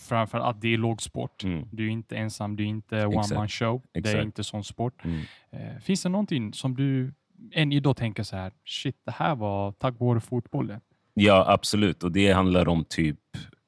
framför 0.08 0.40
allt 0.40 0.62
det 0.62 0.74
är 0.74 0.78
lågsport. 0.78 1.44
Mm. 1.44 1.68
Du 1.72 1.88
är 1.88 1.92
inte 1.92 2.16
ensam, 2.16 2.56
du 2.56 2.64
är 2.64 2.68
inte 2.68 3.06
one 3.06 3.20
Exakt. 3.20 3.36
man 3.36 3.48
show. 3.50 3.82
Det 3.92 4.00
är 4.00 4.02
Exakt. 4.02 4.24
inte 4.24 4.44
sån 4.44 4.64
sport. 4.64 5.06
Mm. 5.06 5.22
Eh, 5.52 5.80
finns 5.82 6.04
det 6.04 6.10
någonting 6.10 6.54
som 6.54 6.76
du 6.76 7.14
än 7.52 7.72
idag 7.72 7.98
tänker 7.98 8.24
så 8.24 8.36
här, 8.36 8.54
shit, 8.66 8.96
det 9.06 9.12
här 9.12 9.36
var 9.36 9.72
tack 9.72 10.00
vare 10.00 10.20
fotbollen? 10.20 10.82
Ja, 11.14 11.46
absolut. 11.48 12.04
Och 12.04 12.12
det 12.12 12.32
handlar 12.32 12.68
om 12.68 12.86
typ... 12.86 13.20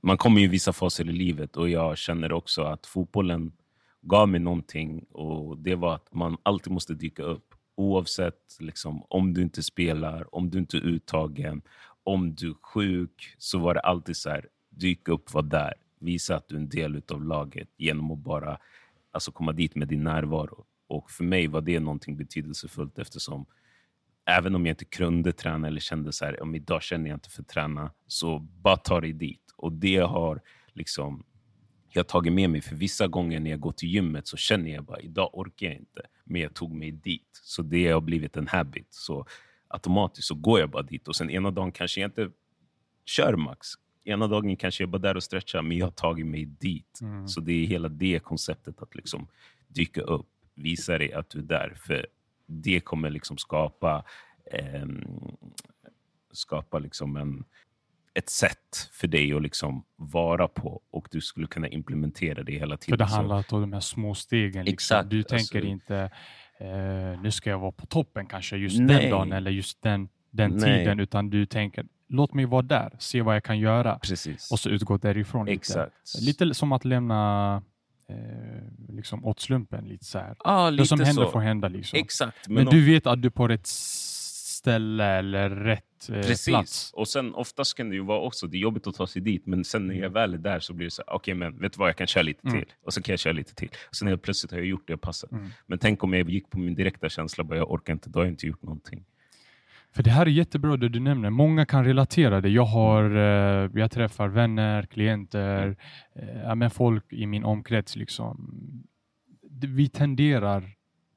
Man 0.01 0.17
kommer 0.17 0.39
ju 0.39 0.45
i 0.45 0.49
vissa 0.49 0.73
faser 0.73 1.09
i 1.09 1.11
livet 1.11 1.57
och 1.57 1.69
jag 1.69 1.97
känner 1.97 2.31
också 2.31 2.61
att 2.63 2.85
fotbollen 2.85 3.51
gav 4.01 4.29
mig 4.29 4.39
någonting 4.39 5.05
och 5.11 5.57
det 5.57 5.75
var 5.75 5.95
att 5.95 6.13
man 6.13 6.37
alltid 6.43 6.73
måste 6.73 6.93
dyka 6.93 7.23
upp. 7.23 7.53
Oavsett 7.77 8.57
liksom, 8.59 9.03
om 9.09 9.33
du 9.33 9.41
inte 9.41 9.63
spelar, 9.63 10.35
om 10.35 10.49
du 10.49 10.57
inte 10.57 10.77
är 10.77 10.81
uttagen, 10.81 11.61
om 12.05 12.35
du 12.35 12.49
är 12.49 12.55
sjuk, 12.61 13.35
så 13.37 13.59
var 13.59 13.73
det 13.73 13.79
alltid 13.79 14.17
så 14.17 14.29
här, 14.29 14.47
dyk 14.69 15.07
upp, 15.07 15.33
var 15.33 15.41
där. 15.41 15.73
Visa 15.99 16.35
att 16.35 16.47
du 16.47 16.55
är 16.55 16.59
en 16.59 16.69
del 16.69 17.01
av 17.11 17.23
laget 17.23 17.69
genom 17.77 18.11
att 18.11 18.19
bara 18.19 18.57
alltså, 19.11 19.31
komma 19.31 19.51
dit 19.51 19.75
med 19.75 19.87
din 19.87 20.03
närvaro. 20.03 20.65
Och 20.87 21.11
för 21.11 21.23
mig 21.23 21.47
var 21.47 21.61
det 21.61 21.79
någonting 21.79 22.17
betydelsefullt 22.17 22.99
eftersom 22.99 23.45
även 24.25 24.55
om 24.55 24.65
jag 24.65 24.73
inte 24.73 24.85
kunde 24.85 25.33
träna 25.33 25.67
eller 25.67 25.79
kände 25.79 26.11
så 26.11 26.25
här, 26.25 26.43
om 26.43 26.55
idag 26.55 26.83
känner 26.83 27.09
jag 27.09 27.15
inte 27.15 27.29
för 27.29 27.41
att 27.41 27.47
träna, 27.47 27.91
så 28.07 28.39
bara 28.39 28.77
ta 28.77 29.01
dig 29.01 29.13
dit. 29.13 29.53
Och 29.55 29.71
det 29.71 29.97
har 29.97 30.41
liksom 30.73 31.23
jag 31.89 32.07
tagit 32.07 32.33
med 32.33 32.49
mig. 32.49 32.61
För 32.61 32.75
vissa 32.75 33.07
gånger 33.07 33.39
när 33.39 33.49
jag 33.51 33.59
går 33.59 33.71
till 33.71 33.89
gymmet 33.89 34.27
så 34.27 34.37
känner 34.37 34.71
jag 34.71 34.83
bara, 34.83 34.99
idag 34.99 35.29
orkar 35.33 35.67
jag 35.67 35.75
inte. 35.75 36.01
Men 36.23 36.41
jag 36.41 36.53
tog 36.53 36.73
mig 36.73 36.91
dit. 36.91 37.41
Så 37.43 37.61
det 37.61 37.87
har 37.87 38.01
blivit 38.01 38.37
en 38.37 38.47
habit. 38.47 38.87
Så 38.89 39.25
automatiskt 39.67 40.27
så 40.27 40.35
går 40.35 40.59
jag 40.59 40.69
bara 40.69 40.83
dit. 40.83 41.07
Och 41.07 41.15
sen 41.15 41.29
ena 41.29 41.51
dagen 41.51 41.71
kanske 41.71 42.01
jag 42.01 42.07
inte 42.07 42.29
kör 43.05 43.35
max. 43.35 43.67
Ena 44.03 44.27
dagen 44.27 44.57
kanske 44.57 44.83
jag 44.83 44.89
bara 44.89 44.97
där 44.97 45.17
och 45.17 45.23
stretchar, 45.23 45.61
men 45.61 45.77
jag 45.77 45.85
har 45.85 45.91
tagit 45.91 46.25
mig 46.25 46.45
dit. 46.45 46.99
Mm. 47.01 47.27
Så 47.27 47.41
det 47.41 47.51
är 47.51 47.65
hela 47.65 47.89
det 47.89 48.19
konceptet 48.19 48.81
att 48.81 48.95
liksom 48.95 49.27
dyka 49.67 50.01
upp, 50.01 50.27
visa 50.55 50.97
dig 50.97 51.13
att 51.13 51.29
du 51.29 51.39
är 51.39 51.43
där. 51.43 51.73
För 51.77 52.07
det 52.45 52.79
kommer 52.79 53.09
liksom 53.09 53.37
skapa, 53.37 54.03
eh, 54.51 54.85
skapa 56.31 56.79
liksom 56.79 57.15
en, 57.17 57.43
ett 58.13 58.29
sätt 58.29 58.89
för 58.91 59.07
dig 59.07 59.33
att 59.33 59.41
liksom 59.41 59.83
vara 59.95 60.47
på 60.47 60.81
och 60.91 61.07
du 61.11 61.21
skulle 61.21 61.47
kunna 61.47 61.67
implementera 61.67 62.43
det 62.43 62.53
hela 62.59 62.77
tiden. 62.77 62.97
För 62.97 63.05
det 63.05 63.11
handlar 63.11 63.53
om 63.53 63.61
de 63.61 63.73
här 63.73 63.79
små 63.79 64.15
stegen. 64.15 64.65
Liksom. 64.65 64.73
Exakt, 64.73 65.09
Du 65.09 65.23
tänker 65.23 65.57
alltså- 65.57 65.69
inte 65.69 66.11
eh, 66.59 67.21
nu 67.21 67.31
ska 67.31 67.49
jag 67.49 67.59
vara 67.59 67.71
på 67.71 67.85
toppen 67.85 68.25
kanske 68.25 68.57
just 68.57 68.79
Nej. 68.79 69.01
den 69.01 69.09
dagen 69.11 69.31
eller 69.31 69.51
just 69.51 69.81
den, 69.81 70.09
den 70.31 70.51
Nej. 70.51 70.79
tiden, 70.79 70.99
utan 70.99 71.29
du 71.29 71.45
tänker 71.45 71.85
låt 72.07 72.33
mig 72.33 72.45
vara 72.45 72.61
där, 72.61 72.95
se 72.99 73.21
vad 73.21 73.35
jag 73.35 73.43
kan 73.43 73.59
göra 73.59 73.99
Precis. 73.99 74.51
och 74.51 74.59
så 74.59 74.69
utgå 74.69 74.97
därifrån. 74.97 75.47
Exakt. 75.47 75.93
Lite, 76.21 76.45
lite 76.45 76.55
som 76.55 76.71
att 76.71 76.85
lämna 76.85 77.61
eh, 78.09 78.15
liksom 78.95 79.25
åt 79.25 79.39
slumpen. 79.39 79.85
Lite 79.85 80.05
så 80.05 80.19
här. 80.19 80.35
Ja, 80.43 80.71
Det 80.71 80.85
som 80.85 80.97
lite 80.99 81.07
händer 81.07 81.23
så. 81.25 81.31
får 81.31 81.39
hända. 81.39 81.67
Liksom. 81.67 81.99
Exakt. 81.99 82.47
Men, 82.47 82.67
om- 82.67 82.73
du 82.73 82.85
vet 82.85 83.07
att 83.07 83.21
du 83.21 83.25
är 83.27 83.29
på 83.29 83.47
rätt 83.47 83.67
ställe 84.65 85.05
eller 85.05 85.49
rätt 85.49 86.09
eh, 86.09 86.15
Precis. 86.15 86.45
plats. 86.47 86.91
Och 86.93 87.07
sen 87.07 87.33
oftast 87.33 87.77
kan 87.77 87.89
det 87.89 87.95
ju 87.95 88.01
vara 88.03 88.19
också, 88.19 88.47
det 88.47 88.57
är 88.57 88.59
jobbigt 88.59 88.87
att 88.87 88.95
ta 88.95 89.07
sig 89.07 89.21
dit, 89.21 89.45
men 89.45 89.63
sen 89.63 89.87
när 89.87 89.95
jag 89.95 90.09
väl 90.09 90.33
är 90.33 90.37
där 90.37 90.59
så 90.59 90.73
blir 90.73 90.85
det 90.87 90.91
så 90.91 91.03
okej 91.07 91.33
men 91.33 91.59
vet 91.59 91.73
du 91.73 91.77
vad, 91.79 91.89
jag 91.89 91.95
kan 91.97 92.07
köra 92.07 92.23
lite 92.23 92.47
Mm. 92.47 92.59
till. 92.61 92.73
Och 92.85 92.93
så 92.93 93.01
kan 93.01 93.13
jag 93.13 93.19
köra 93.19 93.33
lite 93.33 93.55
till. 93.55 93.69
Och 93.89 93.95
sen 93.95 94.07
helt 94.07 94.21
plötsligt 94.21 94.51
har 94.51 94.57
jag 94.57 94.67
gjort 94.67 94.87
det 94.87 94.91
jag 94.93 95.01
passar. 95.01 95.29
Mm. 95.31 95.49
Men 95.67 95.79
tänk 95.79 96.03
om 96.03 96.13
jag 96.13 96.29
gick 96.29 96.49
på 96.49 96.59
min 96.59 96.75
direkta 96.75 97.09
känsla, 97.09 97.43
bara 97.43 97.57
jag 97.57 97.71
orkar 97.71 97.93
inte, 97.93 98.09
då 98.09 98.19
har 98.19 98.25
jag 98.25 98.31
inte 98.33 98.47
gjort 98.47 98.61
någonting. 98.63 99.05
För 99.95 100.03
det 100.03 100.09
här 100.09 100.25
är 100.25 100.29
jättebra 100.29 100.77
det 100.77 100.89
du 100.89 100.99
nämner. 100.99 101.29
Många 101.29 101.65
kan 101.65 101.85
relatera 101.85 102.41
det. 102.41 102.49
Jag 102.49 102.65
har, 102.65 103.03
eh, 103.15 103.69
jag 103.73 103.91
träffar 103.91 104.27
vänner, 104.27 104.83
klienter, 104.83 105.75
eh, 106.15 106.41
ja, 106.43 106.55
men 106.55 106.69
folk 106.69 107.13
i 107.13 107.25
min 107.25 107.43
omkrets. 107.43 107.95
Liksom. 107.95 108.37
Vi 109.51 109.89
tenderar 109.89 110.71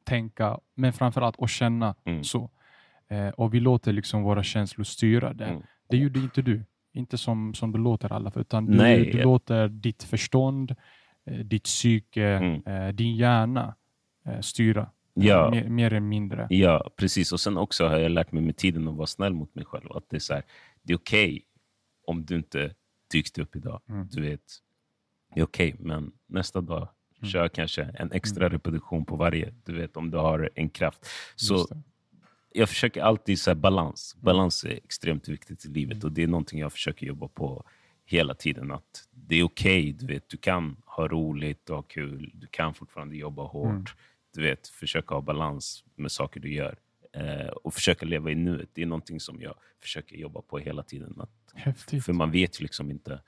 tänka, 0.04 0.58
men 0.74 0.92
framförallt 0.92 1.42
att 1.42 1.50
känna 1.50 1.94
Mm. 2.04 2.24
så. 2.24 2.50
Eh, 3.08 3.28
och 3.28 3.54
vi 3.54 3.60
låter 3.60 3.92
liksom 3.92 4.22
våra 4.22 4.42
känslor 4.42 4.84
styra 4.84 5.32
det. 5.32 5.44
Mm. 5.46 5.62
Det 5.88 5.96
gjorde 5.96 6.18
inte 6.18 6.42
du. 6.42 6.64
Inte 6.92 7.18
som, 7.18 7.54
som 7.54 7.72
du 7.72 7.78
låter 7.78 8.12
alla, 8.12 8.32
utan 8.36 8.66
du, 8.66 8.76
Nej, 8.76 9.10
du 9.12 9.22
låter 9.22 9.68
ditt 9.68 10.02
förstånd, 10.02 10.74
eh, 11.26 11.38
ditt 11.38 11.64
psyke, 11.64 12.24
Mm. 12.26 12.62
eh, 12.66 12.94
din 12.94 13.16
hjärna 13.16 13.74
eh, 14.26 14.40
styra. 14.40 14.90
Ja. 15.14 15.50
Mer, 15.50 15.68
mer 15.68 15.86
eller 15.86 16.00
mindre. 16.00 16.46
Ja, 16.50 16.90
precis. 16.96 17.32
Och 17.32 17.40
sen 17.40 17.56
också 17.56 17.86
har 17.88 17.98
jag 17.98 18.10
lärt 18.10 18.32
mig 18.32 18.42
med 18.42 18.56
tiden 18.56 18.88
att 18.88 18.94
vara 18.96 19.06
snäll 19.06 19.34
mot 19.34 19.54
mig 19.54 19.64
själv. 19.64 19.92
Att 19.92 20.04
det 20.10 20.16
är, 20.16 20.20
så 20.20 20.34
här, 20.34 20.42
det 20.82 20.92
är 20.92 20.96
okej 20.96 21.42
om 22.06 22.24
du 22.24 22.36
inte 22.36 22.74
dykt 23.12 23.38
upp 23.38 23.56
idag. 23.56 23.80
Mm. 23.88 24.08
Du 24.10 24.20
vet, 24.22 24.40
det 25.34 25.40
är 25.40 25.44
okej, 25.44 25.76
men 25.78 26.12
nästa 26.26 26.60
dag 26.60 26.88
Mm. 27.20 27.30
kör 27.30 27.48
kanske 27.48 27.82
en 27.82 28.12
extra 28.12 28.48
repetition 28.48 29.04
på 29.04 29.16
varje. 29.16 29.54
Du 29.64 29.74
vet, 29.74 29.96
om 29.96 30.10
du 30.10 30.18
har 30.18 30.50
en 30.54 30.68
kraft. 30.70 31.06
Så 31.36 31.66
det. 31.66 31.82
Jag 32.52 32.68
försöker 32.68 33.02
alltid 33.02 33.40
så 33.40 33.54
balans. 33.54 34.16
Balans 34.20 34.64
är 34.64 34.70
extremt 34.70 35.28
viktigt 35.28 35.64
i 35.64 35.68
livet 35.68 36.04
och 36.04 36.12
det 36.12 36.22
är 36.22 36.26
någonting 36.26 36.60
jag 36.60 36.72
försöker 36.72 37.06
jobba 37.06 37.28
på 37.28 37.64
hela 38.04 38.34
tiden. 38.34 38.70
Att 38.70 39.08
Det 39.10 39.36
är 39.36 39.42
okej, 39.42 39.92
du 39.92 40.06
vet, 40.06 40.28
du 40.28 40.36
kan 40.36 40.76
ha 40.84 41.08
roligt 41.08 41.70
och 41.70 41.76
ha 41.76 41.82
kul. 41.82 42.30
Du 42.34 42.46
kan 42.46 42.74
fortfarande 42.74 43.16
jobba 43.16 43.42
hårt. 43.42 43.70
Mm. 43.70 43.84
Du 44.34 44.42
vet, 44.42 44.68
försöka 44.68 45.14
ha 45.14 45.22
balans 45.22 45.84
med 45.94 46.12
saker 46.12 46.40
du 46.40 46.52
gör. 46.54 46.78
Eh, 47.12 47.46
och 47.48 47.74
försöka 47.74 48.06
leva 48.06 48.30
i 48.30 48.34
nuet. 48.34 48.68
Det 48.72 48.82
är 48.82 48.86
någonting 48.86 49.20
som 49.20 49.40
jag 49.40 49.54
försöker 49.82 50.16
jobba 50.16 50.42
på 50.42 50.58
hela 50.58 50.82
tiden. 50.82 51.14
Att, 51.18 51.52
Häftigt. 51.54 52.04
för 52.04 52.12
man 52.12 52.30
vet 52.30 52.60
ju 52.60 52.62
liksom 52.62 52.90
inte 52.90 53.20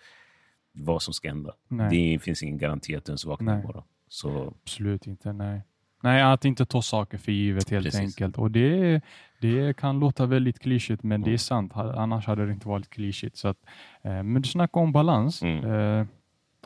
vad 0.73 1.03
som 1.03 1.15
ska 1.15 1.29
hända. 1.29 1.55
Nej. 1.69 2.13
Det 2.13 2.19
finns 2.19 2.43
ingen 2.43 2.59
garanti 2.59 2.97
att 2.97 3.05
du 3.05 3.11
ens 3.11 3.25
vaknar 3.25 3.61
imorgon. 3.61 3.83
Så 4.09 4.55
Absolut 4.63 5.07
inte, 5.07 5.33
nej. 5.33 5.63
Nej, 6.03 6.23
att 6.23 6.45
inte 6.45 6.67
ta 6.67 6.83
saker 6.83 7.19
för 7.19 7.33
givet 7.33 7.71
helt 7.71 7.85
Precis. 7.85 8.01
enkelt. 8.01 8.39
Och 8.39 8.51
det, 8.51 9.01
det 9.41 9.77
kan 9.77 9.99
låta 10.01 10.27
väldigt 10.27 10.59
klyschigt, 10.59 11.03
men 11.03 11.21
det 11.23 11.29
är 11.29 11.31
Mm. 11.31 11.39
sant. 11.39 11.73
Annars 11.77 12.27
hade 12.27 12.47
det 12.47 12.53
inte 12.53 12.69
varit 12.69 12.91
klyschigt. 12.91 13.37
Så 13.37 13.49
att, 13.49 13.59
eh, 14.03 14.23
men 14.23 14.43
du 14.43 14.49
snackar 14.49 14.81
om 14.81 14.93
balans. 14.93 15.43
Mm. 15.43 15.65
Eh, 16.01 16.07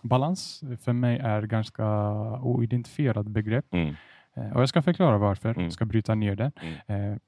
balans 0.02 0.62
för 0.84 0.92
mig 0.92 1.18
är 1.18 1.42
ganska 1.42 1.84
oidentifierat 2.40 3.26
begrepp. 3.26 3.74
mm, 3.74 3.94
Eh, 4.36 4.52
och 4.52 4.60
jag 4.62 4.68
ska 4.68 4.82
förklara 4.82 5.18
varför. 5.18 5.48
Mm. 5.50 5.62
Jag 5.62 5.72
ska 5.72 5.84
bryta 5.84 6.14
ner 6.14 6.36
det. 6.36 6.52
Mm. 6.86 7.12
Eh, 7.12 7.18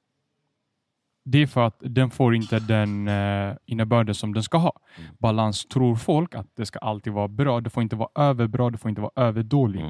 det 1.24 1.38
är 1.42 1.46
för 1.46 1.66
att 1.66 1.76
den 1.80 2.10
får 2.10 2.34
inte 2.34 2.58
den 2.58 3.08
eh, 3.08 3.54
innebörden 3.66 4.14
som 4.14 4.34
den 4.34 4.42
ska 4.42 4.58
ha. 4.58 4.72
Mm. 4.98 5.10
Balans 5.18 5.66
tror 5.66 5.96
folk 5.96 6.34
att 6.34 6.46
det 6.56 6.66
ska 6.66 6.78
alltid 6.78 7.12
vara 7.12 7.28
bra. 7.28 7.60
Det 7.60 7.70
får 7.70 7.82
inte 7.82 7.96
vara 7.96 8.08
överbra, 8.14 8.70
det 8.70 8.78
får 8.78 8.88
inte 8.88 9.00
vara 9.00 9.12
överdåligt. 9.26 9.84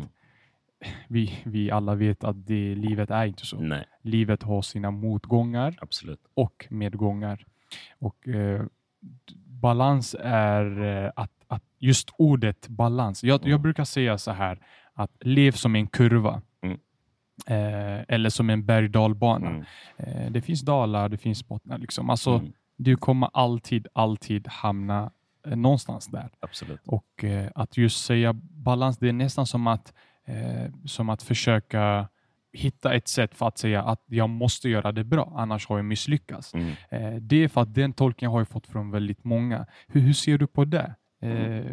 Vi, 1.09 1.39
vi 1.45 1.71
alla 1.71 1.95
vet 1.95 2.25
att 2.25 2.47
det, 2.47 2.75
livet 2.75 3.11
är 3.11 3.27
inte 3.27 3.47
så. 3.47 3.61
Nej, 3.61 3.85
Livet 4.03 4.43
har 4.43 4.63
sina 4.63 4.91
motgångar 4.91 5.75
absolut. 5.81 6.21
och 6.35 6.67
medgångar. 6.71 7.47
Och 7.99 8.29
eh, 8.29 8.63
balans 9.47 10.17
är 10.21 10.83
eh, 11.05 11.11
att, 11.17 11.31
att 11.49 11.63
just 11.79 12.11
ordet 12.19 12.69
balans. 12.69 13.25
Jag, 13.25 13.41
jag 13.41 13.47
Mm. 13.49 13.63
brukar 13.63 13.85
säga 13.85 14.19
så 14.19 14.31
här 14.33 14.59
att 14.95 15.11
lev 15.21 15.53
som 15.53 15.77
en 15.77 15.87
kurva. 15.87 16.43
Mm. 16.63 16.79
Eh, 17.47 18.05
eller 18.09 18.31
som 18.31 18.51
en 18.51 18.67
berg. 18.67 18.91
Mm. 18.95 19.65
Eh, 19.97 20.31
det 20.31 20.41
finns 20.41 20.61
dalar, 20.61 21.09
det 21.09 21.19
finns 21.19 21.49
bottnar. 21.49 21.79
Liksom. 21.79 22.11
Alltså, 22.11 22.31
Mm. 22.35 22.53
Du 22.79 22.97
kommer 22.97 23.31
alltid, 23.33 23.87
alltid 23.93 24.49
hamna 24.49 25.11
eh, 25.47 25.57
någonstans 25.57 26.07
där. 26.07 26.31
Absolut. 26.41 26.81
Och 26.87 27.25
eh, 27.25 27.51
att 27.55 27.77
just 27.77 28.05
säga 28.05 28.33
balans, 28.43 28.99
det 28.99 29.09
är 29.09 29.13
nästan 29.13 29.47
som 29.47 29.67
att, 29.67 29.93
eh, 30.27 30.71
som 30.85 31.09
att 31.09 31.23
försöka 31.23 32.09
hitta 32.53 32.95
ett 32.95 33.09
sätt 33.09 33.35
för 33.35 33.49
att 33.49 33.59
säga 33.59 33.83
att 33.83 34.03
jag 34.07 34.29
måste 34.31 34.69
göra 34.69 34.93
det 34.93 35.05
bra, 35.05 35.33
annars 35.37 35.67
har 35.67 35.79
jag 35.79 35.85
misslyckats. 35.85 36.55
Mm. 36.55 36.69
Eh, 36.91 37.15
det 37.21 37.45
är 37.45 37.49
för 37.49 37.61
att 37.61 37.75
den 37.75 37.93
tolkningen 37.93 38.33
har 38.33 38.41
jag 38.41 38.49
fått 38.49 38.67
från 38.67 38.91
väldigt 38.91 39.25
många. 39.25 39.67
Hur, 39.87 40.01
hur 40.01 40.13
ser 40.13 40.39
du 40.39 40.47
på 40.47 40.65
det? 40.65 40.95
Eh, 41.23 41.65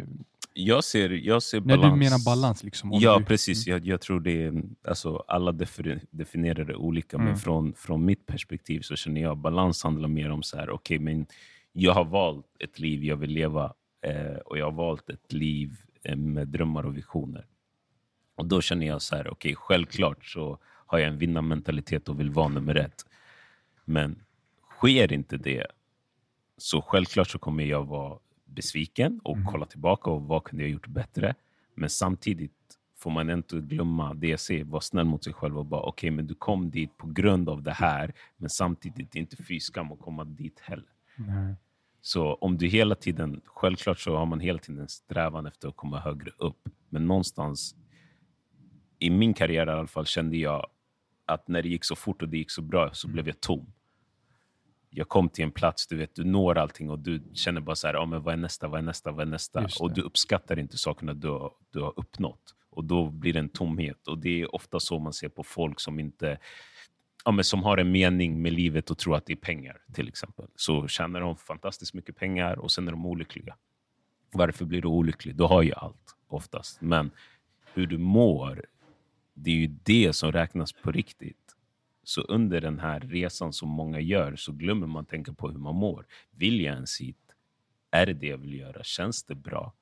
Jag 0.54 0.84
ser, 0.84 1.10
jag 1.10 1.42
ser 1.42 1.60
när 1.60 1.76
balans. 1.76 1.92
du 1.94 1.98
menar 1.98 2.24
balans? 2.24 2.64
Liksom, 2.64 2.92
om 2.92 3.00
Ja, 3.00 3.18
du, 3.18 3.24
precis. 3.24 3.66
Jag, 3.66 3.86
jag 3.86 4.00
tror 4.00 4.20
det 4.20 4.42
är, 4.44 4.62
alltså, 4.88 5.24
alla 5.28 5.52
defi- 5.52 6.06
definierar 6.10 6.64
det 6.64 6.74
olika, 6.74 7.16
Mm. 7.16 7.26
men 7.28 7.36
från, 7.36 7.74
från 7.74 8.04
mitt 8.04 8.26
perspektiv 8.26 8.80
så 8.80 8.96
känner 8.96 9.20
jag 9.20 9.36
balans 9.38 9.84
handlar 9.84 10.08
mer 10.08 10.30
om 10.30 10.42
så 10.42 10.56
här, 10.56 10.70
okej, 10.70 10.98
men 10.98 11.26
jag 11.72 11.92
har 11.94 12.04
valt 12.04 12.46
ett 12.58 12.78
liv 12.78 13.04
jag 13.04 13.16
vill 13.16 13.30
leva 13.30 13.72
eh, 14.06 14.36
och 14.46 14.58
jag 14.58 14.64
har 14.64 14.72
valt 14.72 15.10
ett 15.10 15.32
liv 15.32 15.76
eh, 16.02 16.16
med 16.16 16.48
drömmar 16.48 16.86
och 16.86 16.96
visioner. 16.96 17.46
Och 18.34 18.46
då 18.46 18.60
känner 18.60 18.86
jag 18.86 19.02
så 19.02 19.16
här, 19.16 19.28
okej, 19.32 19.54
självklart 19.56 20.24
så 20.24 20.58
har 20.86 20.98
jag 20.98 21.08
en 21.08 21.18
vinnarmentalitet 21.18 22.08
och 22.08 22.20
vill 22.20 22.30
vara 22.30 22.48
nummer 22.48 22.74
ett. 22.74 23.06
Men 23.84 24.22
sker 24.70 25.12
inte 25.12 25.36
det, 25.36 25.66
så 26.56 26.82
självklart 26.82 27.28
så 27.28 27.38
kommer 27.38 27.64
jag 27.64 27.84
vara 27.86 28.18
besviken 28.44 29.20
och 29.24 29.36
Mhm. 29.36 29.46
kolla 29.46 29.66
tillbaka 29.66 30.10
och 30.10 30.22
vad 30.22 30.44
kunde 30.44 30.64
jag 30.64 30.70
gjort 30.70 30.86
bättre. 30.86 31.34
Men 31.74 31.90
samtidigt 31.90 32.52
får 32.96 33.10
man 33.10 33.30
inte 33.30 33.56
glömma 33.56 34.14
det 34.14 34.26
jag 34.28 34.40
ser, 34.40 34.64
vara 34.64 34.80
snäll 34.80 35.04
mot 35.04 35.24
sig 35.24 35.32
själv 35.32 35.58
och 35.58 35.66
bara 35.66 35.80
okej, 35.82 36.10
men 36.10 36.26
du 36.26 36.34
kom 36.34 36.70
dit 36.70 36.96
på 36.98 37.06
grund 37.06 37.48
av 37.48 37.62
det 37.62 37.72
här, 37.72 38.12
men 38.36 38.50
samtidigt 38.50 39.14
inte 39.14 39.36
fy 39.36 39.60
skam 39.60 39.92
att 39.92 40.00
komma 40.00 40.24
dit 40.24 40.60
heller. 40.60 40.84
Nej. 41.16 41.54
Så 42.00 42.34
om 42.34 42.58
du 42.58 42.66
hela 42.66 42.94
tiden, 42.94 43.40
självklart 43.44 43.98
så 44.00 44.16
har 44.16 44.26
man 44.26 44.40
hela 44.40 44.58
tiden 44.58 44.80
en 44.82 44.88
strävan 44.88 45.46
efter 45.46 45.68
att 45.68 45.76
komma 45.76 45.98
högre 46.00 46.30
upp, 46.38 46.68
men 46.88 47.06
någonstans 47.06 47.74
i 49.04 49.10
min 49.10 49.34
karriär 49.34 49.66
i 49.66 49.70
alla 49.70 49.86
fall 49.86 50.06
kände 50.06 50.36
jag 50.36 50.66
att 51.26 51.48
när 51.48 51.62
det 51.62 51.68
gick 51.68 51.84
så 51.84 51.96
fort 51.96 52.22
och 52.22 52.28
det 52.28 52.36
gick 52.36 52.50
så 52.50 52.62
bra 52.62 52.90
så 52.92 53.08
blev 53.08 53.26
jag 53.26 53.40
tom. 53.40 53.72
Jag 54.90 55.08
kom 55.08 55.28
till 55.28 55.44
en 55.44 55.50
plats, 55.50 55.86
du 55.86 55.96
vet, 55.96 56.14
du 56.14 56.24
når 56.24 56.58
allting 56.58 56.90
och 56.90 56.98
du 56.98 57.22
känner 57.32 57.60
bara 57.60 57.76
så 57.76 57.86
här, 57.86 57.94
ah, 57.94 58.06
men 58.06 58.22
vad 58.22 58.32
är 58.32 58.38
nästa, 58.38 58.68
vad 58.68 58.78
är 58.78 58.82
nästa, 58.82 59.10
vad 59.12 59.26
är 59.26 59.30
nästa? 59.30 59.66
Och 59.80 59.94
du 59.94 60.02
uppskattar 60.02 60.58
inte 60.58 60.78
sakerna 60.78 61.14
du 61.14 61.28
har, 61.28 61.52
du 61.70 61.80
har 61.80 61.92
uppnått. 61.96 62.54
Och 62.70 62.84
då 62.84 63.10
blir 63.10 63.32
det 63.32 63.38
en 63.38 63.48
tomhet. 63.48 64.08
Och 64.08 64.18
det 64.18 64.40
är 64.40 64.54
ofta 64.54 64.80
så 64.80 64.98
man 64.98 65.12
ser 65.12 65.28
på 65.28 65.42
folk 65.42 65.80
som 65.80 66.00
inte 66.00 66.38
ja, 67.24 67.30
men 67.30 67.44
som 67.44 67.62
har 67.62 67.78
en 67.78 67.90
mening 67.90 68.42
med 68.42 68.52
livet 68.52 68.90
och 68.90 68.98
tror 68.98 69.16
att 69.16 69.26
det 69.26 69.32
är 69.32 69.36
pengar, 69.36 69.82
till 69.92 70.08
exempel. 70.08 70.46
Så 70.56 70.88
tjänar 70.88 71.20
de 71.20 71.36
fantastiskt 71.36 71.94
mycket 71.94 72.16
pengar 72.16 72.58
och 72.58 72.70
sen 72.70 72.88
är 72.88 72.92
de 72.92 73.06
olyckliga. 73.06 73.56
Varför 74.32 74.64
blir 74.64 74.82
du 74.82 74.88
olycklig? 74.88 75.36
Du 75.36 75.44
har 75.44 75.62
ju 75.62 75.72
allt, 75.72 76.16
oftast. 76.28 76.80
Men 76.80 77.10
hur 77.74 77.86
du 77.86 77.98
mår, 77.98 78.64
det 79.34 79.50
är 79.50 79.54
ju 79.54 79.66
det 79.66 80.12
som 80.12 80.32
räknas 80.32 80.72
på 80.72 80.92
riktigt. 80.92 81.56
Så 82.04 82.20
under 82.20 82.60
den 82.60 82.78
här 82.78 83.00
resan 83.00 83.52
som 83.52 83.68
många 83.68 84.00
gör 84.00 84.36
så 84.36 84.52
glömmer 84.52 84.86
man 84.86 85.04
tänka 85.04 85.32
på 85.32 85.50
hur 85.50 85.58
man 85.58 85.74
mår. 85.74 86.06
Vill 86.30 86.60
jag 86.60 86.74
ens 86.74 87.00
hit? 87.00 87.16
Är 87.90 88.06
det 88.06 88.12
det 88.12 88.26
jag 88.26 88.38
vill 88.38 88.54
göra? 88.54 88.82
Känns 88.82 89.24
det 89.24 89.34
bra? 89.34 89.72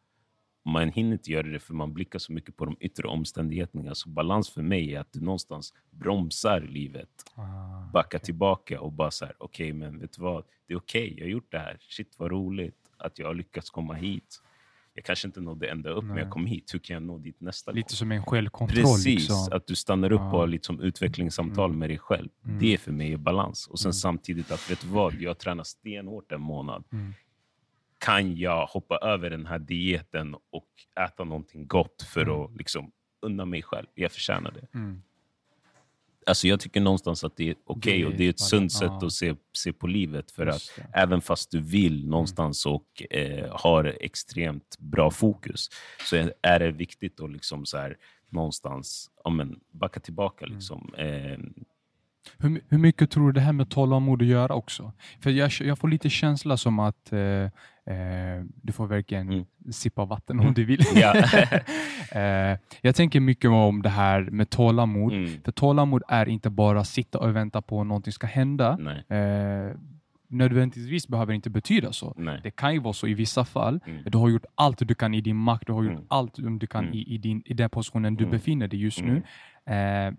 Man 0.65 0.89
hinner 0.89 1.13
inte 1.13 1.31
göra 1.31 1.47
det 1.47 1.59
för 1.59 1.75
man 1.75 1.93
blickar 1.93 2.19
så 2.19 2.33
mycket 2.33 2.57
på 2.57 2.65
de 2.65 2.77
yttre 2.81 3.09
omständigheterna. 3.09 3.95
Så 3.95 4.09
balans 4.09 4.51
för 4.51 4.63
mig 4.63 4.95
är 4.95 5.01
att 5.01 5.13
du 5.13 5.21
någonstans 5.21 5.75
bromsar 5.91 6.61
livet 6.61 7.09
Ah, 7.35 7.91
backa 7.93 8.19
tillbaka 8.19 8.81
och 8.81 8.93
bara 8.93 9.11
så 9.11 9.25
här, 9.25 9.35
okej, 9.39 9.73
men 9.73 9.99
vet 9.99 10.13
du 10.13 10.23
vad? 10.23 10.45
Det 10.67 10.75
är 10.75 10.79
okej, 10.79 11.15
jag 11.19 11.25
har 11.25 11.31
gjort 11.31 11.53
det 11.53 11.59
här. 11.59 11.77
Shit 11.81 12.15
vad 12.19 12.31
roligt 12.31 12.91
att 12.97 13.19
jag 13.19 13.27
har 13.27 13.35
lyckats 13.35 13.71
komma 13.71 13.95
hit. 13.95 14.43
Jag 14.95 15.05
kanske 15.05 15.29
inte 15.29 15.41
nådde 15.41 15.67
ända 15.71 15.91
upp, 15.91 16.05
men 16.05 16.15
Nej. 16.15 16.23
jag 16.25 16.33
kom 16.33 16.47
hit. 16.47 16.75
Hur 16.75 16.79
kan 16.79 16.95
jag 16.95 17.03
nå 17.03 17.19
dit 17.19 17.41
nästa 17.41 17.71
gång? 17.71 17.77
Lite 17.77 17.97
som 17.97 18.13
en 18.13 18.25
självkontroll. 18.25 18.83
Precis, 18.83 19.07
Liksom. 19.07 19.49
att 19.53 19.67
du 19.67 19.75
stannar 19.77 20.13
upp 20.13 20.21
Ja. 20.21 20.25
och 20.33 20.39
har 20.39 20.47
liksom 20.47 20.81
utvecklingssamtal 20.81 21.65
Mm. 21.71 21.79
med 21.79 21.91
dig 21.91 21.99
själv. 21.99 22.29
Mm. 22.45 22.59
Det 22.59 22.75
är 22.75 22.79
för 22.79 22.93
mig 22.93 23.17
balans. 23.17 23.67
Och 23.67 23.79
sen 23.79 23.89
Mm. 23.89 23.93
samtidigt 23.93 24.51
att, 24.51 24.71
vet 24.71 24.81
du 24.81 24.89
vad, 24.89 25.15
jag 25.15 25.39
tränar 25.39 25.65
stenhårt 25.65 26.33
en 26.33 26.41
månad. 26.41 26.85
Mm. 26.93 27.13
Kan 27.99 28.37
jag 28.37 28.67
hoppa 28.67 28.97
över 28.99 29.31
den 29.31 29.47
här 29.47 29.59
dieten 29.59 30.35
och 30.51 30.69
äta 31.07 31.25
någonting 31.25 31.67
gott 31.67 32.03
för 32.03 32.23
Mm. 32.23 32.41
att 32.41 32.57
liksom 32.57 32.91
unna 33.23 33.45
mig 33.45 33.63
själv? 33.63 33.87
Jag 33.95 34.13
förtjänar 34.13 34.51
det. 34.51 34.79
Mm. 36.23 36.31
Alltså 36.31 36.49
jag 36.49 36.61
tycker 36.61 36.81
någonstans 36.81 37.25
att 37.25 37.37
det 37.37 37.49
är 37.51 37.55
okej 37.67 37.99
Det 37.99 38.07
och 38.07 38.13
det 38.15 38.25
är 38.25 38.31
ett 38.31 38.41
sunt 38.41 38.73
sätt 38.73 39.03
att 39.03 39.13
se, 39.13 39.35
se 39.53 39.73
på 39.73 39.87
livet. 39.87 40.31
För 40.31 40.47
att 40.47 40.63
även 40.95 41.21
fast 41.21 41.51
du 41.51 41.61
vill 41.61 42.09
någonstans 42.09 42.67
och 42.67 43.03
eh, 43.11 43.47
har 43.51 43.97
extremt 44.01 44.77
bra 44.79 45.11
fokus 45.11 45.69
så 46.09 46.17
är- 46.17 46.59
det 46.59 46.71
viktigt 46.71 47.21
att 47.21 47.33
liksom 47.33 47.67
så 47.67 47.77
här, 47.79 47.97
någonstans 48.31 49.11
ja, 49.25 49.31
men, 49.31 49.61
backa 49.73 50.01
tillbaka. 50.01 50.45
Mm. 50.45 50.57
Liksom. 50.57 50.95
Eh, 50.99 51.39
Hur, 52.39 52.61
hur 52.69 52.79
mycket 52.79 53.11
tror 53.11 53.27
du 53.27 53.33
det 53.33 53.41
här 53.41 53.53
med 53.53 53.71
tålamod 53.71 54.23
att 54.23 54.29
göra 54.29 54.55
också? 54.55 54.93
För 55.21 55.31
jag, 55.31 55.51
jag 55.61 55.79
får 55.79 55.89
lite 55.89 56.11
känsla 56.11 56.57
som 56.57 56.79
att 56.79 57.13
eh, 57.13 57.49
du 58.63 58.73
får 58.73 58.87
verkligen 58.87 59.29
Mm. 59.33 59.45
sippa 59.71 60.05
vatten 60.05 60.37
Mm. 60.37 60.49
om 60.49 60.55
du 60.55 60.65
vill. 60.65 60.81
Eh, 62.15 62.59
jag 62.81 62.95
tänker 62.95 63.21
mycket 63.21 63.51
om 63.51 63.83
det 63.83 63.89
här 63.89 64.21
med 64.23 64.51
tålamod. 64.51 65.13
mm, 65.13 65.41
För 65.45 65.53
tålamod 65.53 66.03
är 66.09 66.29
inte 66.29 66.51
bara 66.51 66.85
sitta 66.85 67.19
och 67.19 67.37
vänta 67.37 67.63
på 67.63 67.81
att 67.81 67.87
någonting 67.87 68.13
ska 68.13 68.27
hända. 68.27 68.77
nej, 68.81 69.19
Eh, 69.19 69.77
nödvändigtvis 70.29 71.09
behöver 71.09 71.33
det 71.33 71.37
inte 71.37 71.51
betyda 71.51 71.93
så. 71.93 72.15
nej. 72.17 72.41
Det 72.43 72.51
kan 72.51 72.73
ju 72.75 72.81
vara 72.81 72.93
så 72.93 73.07
i 73.07 73.15
vissa 73.15 73.45
fall. 73.45 73.81
Mm. 73.87 74.03
Du 74.07 74.19
har 74.19 74.29
gjort 74.29 74.45
allt 74.55 74.79
du 74.89 74.95
kan 74.95 75.15
i 75.15 75.21
din 75.21 75.37
makt, 75.37 75.67
du 75.67 75.73
har 75.73 75.83
gjort 75.83 75.93
Mm. 75.93 76.05
allt 76.09 76.35
du 76.61 76.67
kan 76.67 76.85
Mm. 76.85 76.95
i, 76.95 77.15
i, 77.15 77.19
din, 77.19 77.43
i 77.45 77.55
den 77.55 77.71
positionen 77.71 78.15
du 78.17 78.25
Mm. 78.25 78.31
befinner 78.31 78.69
dig 78.69 78.81
just 78.81 79.01
Mm. 79.01 79.15
nu. 79.67 79.73
Eh, 79.75 80.13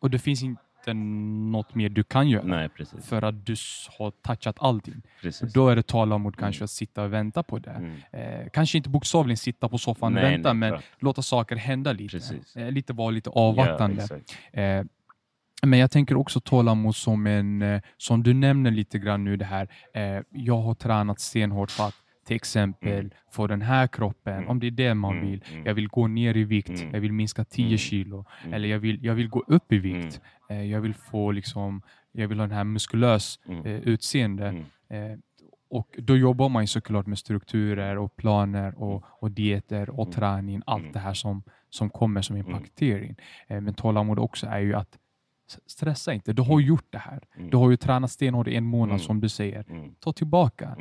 och 0.00 0.10
det 0.10 0.18
finns 0.18 0.42
inte 0.42 0.62
något 0.94 1.74
mer 1.74 1.88
du 1.88 2.04
kan 2.04 2.28
göra 2.28 2.44
nej, 2.44 2.68
för 3.02 3.22
att 3.22 3.46
du 3.46 3.54
har 3.98 4.10
touchat 4.10 4.56
allting. 4.58 5.02
precis. 5.22 5.52
Då 5.52 5.68
är 5.68 5.76
det 5.76 5.82
tålamod 5.82 6.36
kanske 6.36 6.64
att 6.64 6.70
sitta 6.70 7.02
och 7.02 7.12
vänta 7.12 7.42
på 7.42 7.58
det. 7.58 7.70
Mm, 7.70 7.94
Eh, 8.12 8.48
kanske 8.52 8.76
inte 8.78 8.88
bokstavligen 8.88 9.36
sitta 9.36 9.68
på 9.68 9.78
soffan 9.78 10.06
och 10.16 10.22
Nej, 10.22 10.30
vänta, 10.32 10.52
nej, 10.52 10.58
men 10.60 10.70
klart. 10.70 10.84
låta 10.98 11.22
saker 11.22 11.56
hända 11.56 11.92
lite. 11.92 12.20
Eh, 12.56 12.70
lite 12.70 12.92
vara 12.92 13.10
lite 13.10 13.30
Ja, 13.34 13.40
avvaktande. 13.40 14.02
exakt. 14.02 14.36
Eh, 14.52 14.82
men 15.62 15.78
jag 15.78 15.90
tänker 15.90 16.16
också 16.16 16.40
tålamod 16.40 16.96
som 16.96 17.26
en, 17.26 17.62
eh, 17.62 17.80
som 17.96 18.22
du 18.22 18.34
nämner 18.34 18.70
lite 18.70 18.98
grann 18.98 19.24
nu 19.24 19.36
det 19.36 19.44
här, 19.44 19.68
eh, 19.94 20.22
jag 20.30 20.58
har 20.58 20.74
tränat 20.74 21.20
stenhårt 21.20 21.70
för 21.70 21.84
att 21.88 21.94
till 22.24 22.36
exempel 22.36 22.98
Mm. 22.98 23.10
få 23.30 23.46
den 23.46 23.62
här 23.62 23.86
kroppen, 23.86 24.36
Mm. 24.36 24.48
om 24.48 24.60
det 24.60 24.66
är 24.66 24.70
det 24.70 24.94
man 24.94 25.16
Mm, 25.16 25.30
vill. 25.30 25.44
mm. 25.52 25.66
Jag 25.66 25.74
vill 25.74 25.88
gå 25.88 26.06
ner 26.06 26.36
i 26.36 26.44
vikt, 26.44 26.68
Mm. 26.80 26.94
jag 26.94 27.00
vill 27.00 27.12
minska 27.12 27.44
10 27.44 27.66
Mm. 27.66 27.78
kilo, 27.78 28.24
Mm. 28.42 28.54
eller 28.54 28.68
jag 28.68 28.78
vill, 28.78 29.04
jag 29.04 29.14
vill 29.14 29.28
gå 29.28 29.44
upp 29.46 29.72
i 29.72 29.78
vikt. 29.78 30.20
Eh, 30.50 30.62
jag 30.62 30.80
vill 30.80 30.94
få 30.94 31.30
liksom, 31.32 31.82
jag 32.12 32.28
vill 32.28 32.38
ha 32.38 32.46
den 32.46 32.56
här 32.56 32.64
muskulös 32.64 33.40
Mm. 33.48 33.66
eh, 33.66 33.72
utseende. 33.72 34.48
Mm. 34.88 35.12
Eh, 35.12 35.18
och 35.70 35.94
då 35.98 36.16
jobbar 36.16 36.48
man 36.48 36.62
ju 36.62 36.66
såklart 36.66 37.06
med 37.06 37.18
strukturer 37.18 37.98
och 37.98 38.16
planer 38.16 38.82
och, 38.82 39.04
och 39.20 39.30
dieter 39.30 39.90
och 39.90 40.06
Mm. 40.06 40.12
träning, 40.12 40.62
allt 40.66 40.80
Mm. 40.82 40.92
det 40.92 40.98
här 40.98 41.14
som, 41.14 41.42
som 41.70 41.90
kommer 41.90 42.22
som 42.22 42.36
Mm. 42.36 42.46
impactering. 42.48 43.16
Eh, 43.48 43.60
men 43.60 43.74
tålamod 43.74 44.18
också 44.18 44.46
är 44.46 44.60
ju 44.60 44.74
att 44.74 44.98
stressa 45.66 46.12
inte. 46.14 46.32
Du 46.32 46.42
har 46.42 46.60
gjort 46.60 46.86
det 46.90 46.98
här. 46.98 47.22
Mm. 47.36 47.50
Du 47.50 47.56
har 47.56 47.70
ju 47.70 47.76
tränat 47.76 48.10
stenhårt 48.10 48.48
i 48.48 48.56
en 48.56 48.64
månad 48.64 48.88
Mm. 48.94 48.98
som 48.98 49.20
du 49.20 49.28
säger. 49.28 49.64
Mm. 49.70 49.94
Ta 50.00 50.12
tillbaka. 50.12 50.76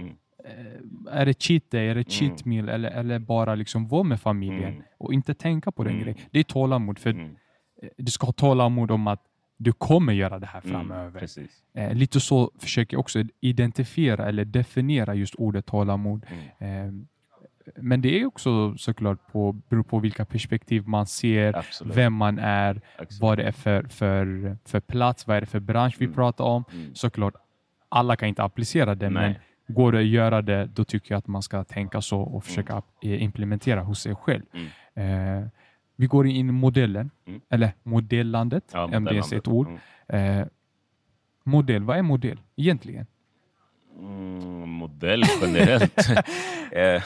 Mm. 0.46 1.08
Eh, 1.08 1.18
är 1.22 1.26
det 1.26 1.42
cheat 1.44 1.72
day, 1.72 1.88
är 1.90 1.96
det 1.96 2.12
cheat 2.12 2.46
meal 2.46 2.70
eller, 2.70 2.92
eller 2.92 3.20
bara 3.20 3.56
liksom 3.56 3.88
vara 3.88 4.04
med 4.04 4.22
familjen 4.22 4.74
Mm. 4.74 4.84
och 4.98 5.14
inte 5.14 5.34
tänka 5.34 5.72
på 5.72 5.84
den 5.84 5.94
Mm. 5.94 6.04
grejen. 6.04 6.20
Det 6.32 6.40
är 6.40 6.44
tålamod. 6.44 7.00
För 7.00 7.10
Mm. 7.10 7.36
eh, 7.82 7.90
Du 7.98 8.12
ska 8.12 8.26
ha 8.26 8.34
tålamod 8.34 8.92
om 8.92 9.08
att 9.08 9.22
du 9.58 9.72
kommer 9.74 10.14
göra 10.14 10.40
det 10.40 10.46
här 10.46 10.62
Mm. 10.66 10.72
framöver. 10.72 11.28
Eh, 11.74 11.94
lite 11.94 12.20
så 12.20 12.52
försöker 12.60 12.96
jag 12.96 13.00
också 13.00 13.24
identifiera 13.42 14.26
eller 14.26 14.46
definiera 14.46 15.16
just 15.16 15.36
ordet 15.36 15.66
tålamod. 15.66 16.26
Mm. 16.60 17.08
Men 17.76 18.02
det 18.02 18.20
är 18.22 18.26
också 18.26 18.78
såklart 18.78 19.32
på, 19.32 19.52
beror 19.52 19.84
på 19.84 20.00
vilka 20.00 20.26
perspektiv 20.26 20.88
man 20.88 21.06
ser, 21.06 21.58
Absolut. 21.58 21.96
vem 21.98 22.14
man 22.14 22.40
är, 22.40 22.82
Absolut. 22.98 23.22
vad 23.22 23.38
det 23.38 23.44
är 23.44 23.52
för, 23.52 23.84
för, 23.84 24.58
för 24.66 24.80
plats, 24.80 25.28
vad 25.28 25.38
är 25.38 25.42
det 25.42 25.48
för 25.48 25.60
bransch 25.60 25.96
vi 26.00 26.06
Mm. 26.06 26.16
pratar 26.16 26.44
om. 26.44 26.64
Mm. 26.74 26.96
Såklart, 26.96 27.34
alla 27.90 28.16
kan 28.16 28.28
inte 28.30 28.44
applicera 28.44 28.96
det, 28.96 29.10
men 29.10 29.24
Nej. 29.32 29.40
Går 29.68 29.92
det 29.92 30.00
att 30.00 30.06
göra 30.06 30.42
det, 30.42 30.66
då 30.66 30.84
tycker 30.84 31.14
jag 31.14 31.18
att 31.20 31.28
man 31.28 31.42
ska 31.42 31.64
tänka 31.64 32.02
så 32.02 32.20
och 32.22 32.44
försöka 32.44 32.82
eh, 33.02 33.24
implementera 33.24 33.82
hos 33.82 34.00
sig 34.02 34.16
själv. 34.16 34.44
Mm. 34.96 35.42
Eh, 35.42 35.48
vi 35.96 36.06
går 36.08 36.28
in 36.28 36.50
i 36.50 36.52
modellen, 36.52 37.10
Mm. 37.28 37.42
eller 37.50 37.72
modellandet, 37.84 38.64
Ja, 38.74 38.84
om 38.98 39.04
det 39.06 39.12
ens 39.12 39.32
är 39.34 39.38
ett 39.38 39.46
modellandet. 39.48 39.48
ord. 39.48 39.80
Mm. 40.08 40.40
Eh, 40.42 40.48
modell, 41.44 41.84
vad 41.84 41.98
är 41.98 42.02
modell 42.02 42.40
egentligen? 42.56 43.06
Mm, 44.00 44.70
modell 44.70 45.24
generellt. 45.42 46.10
eh, 46.72 47.04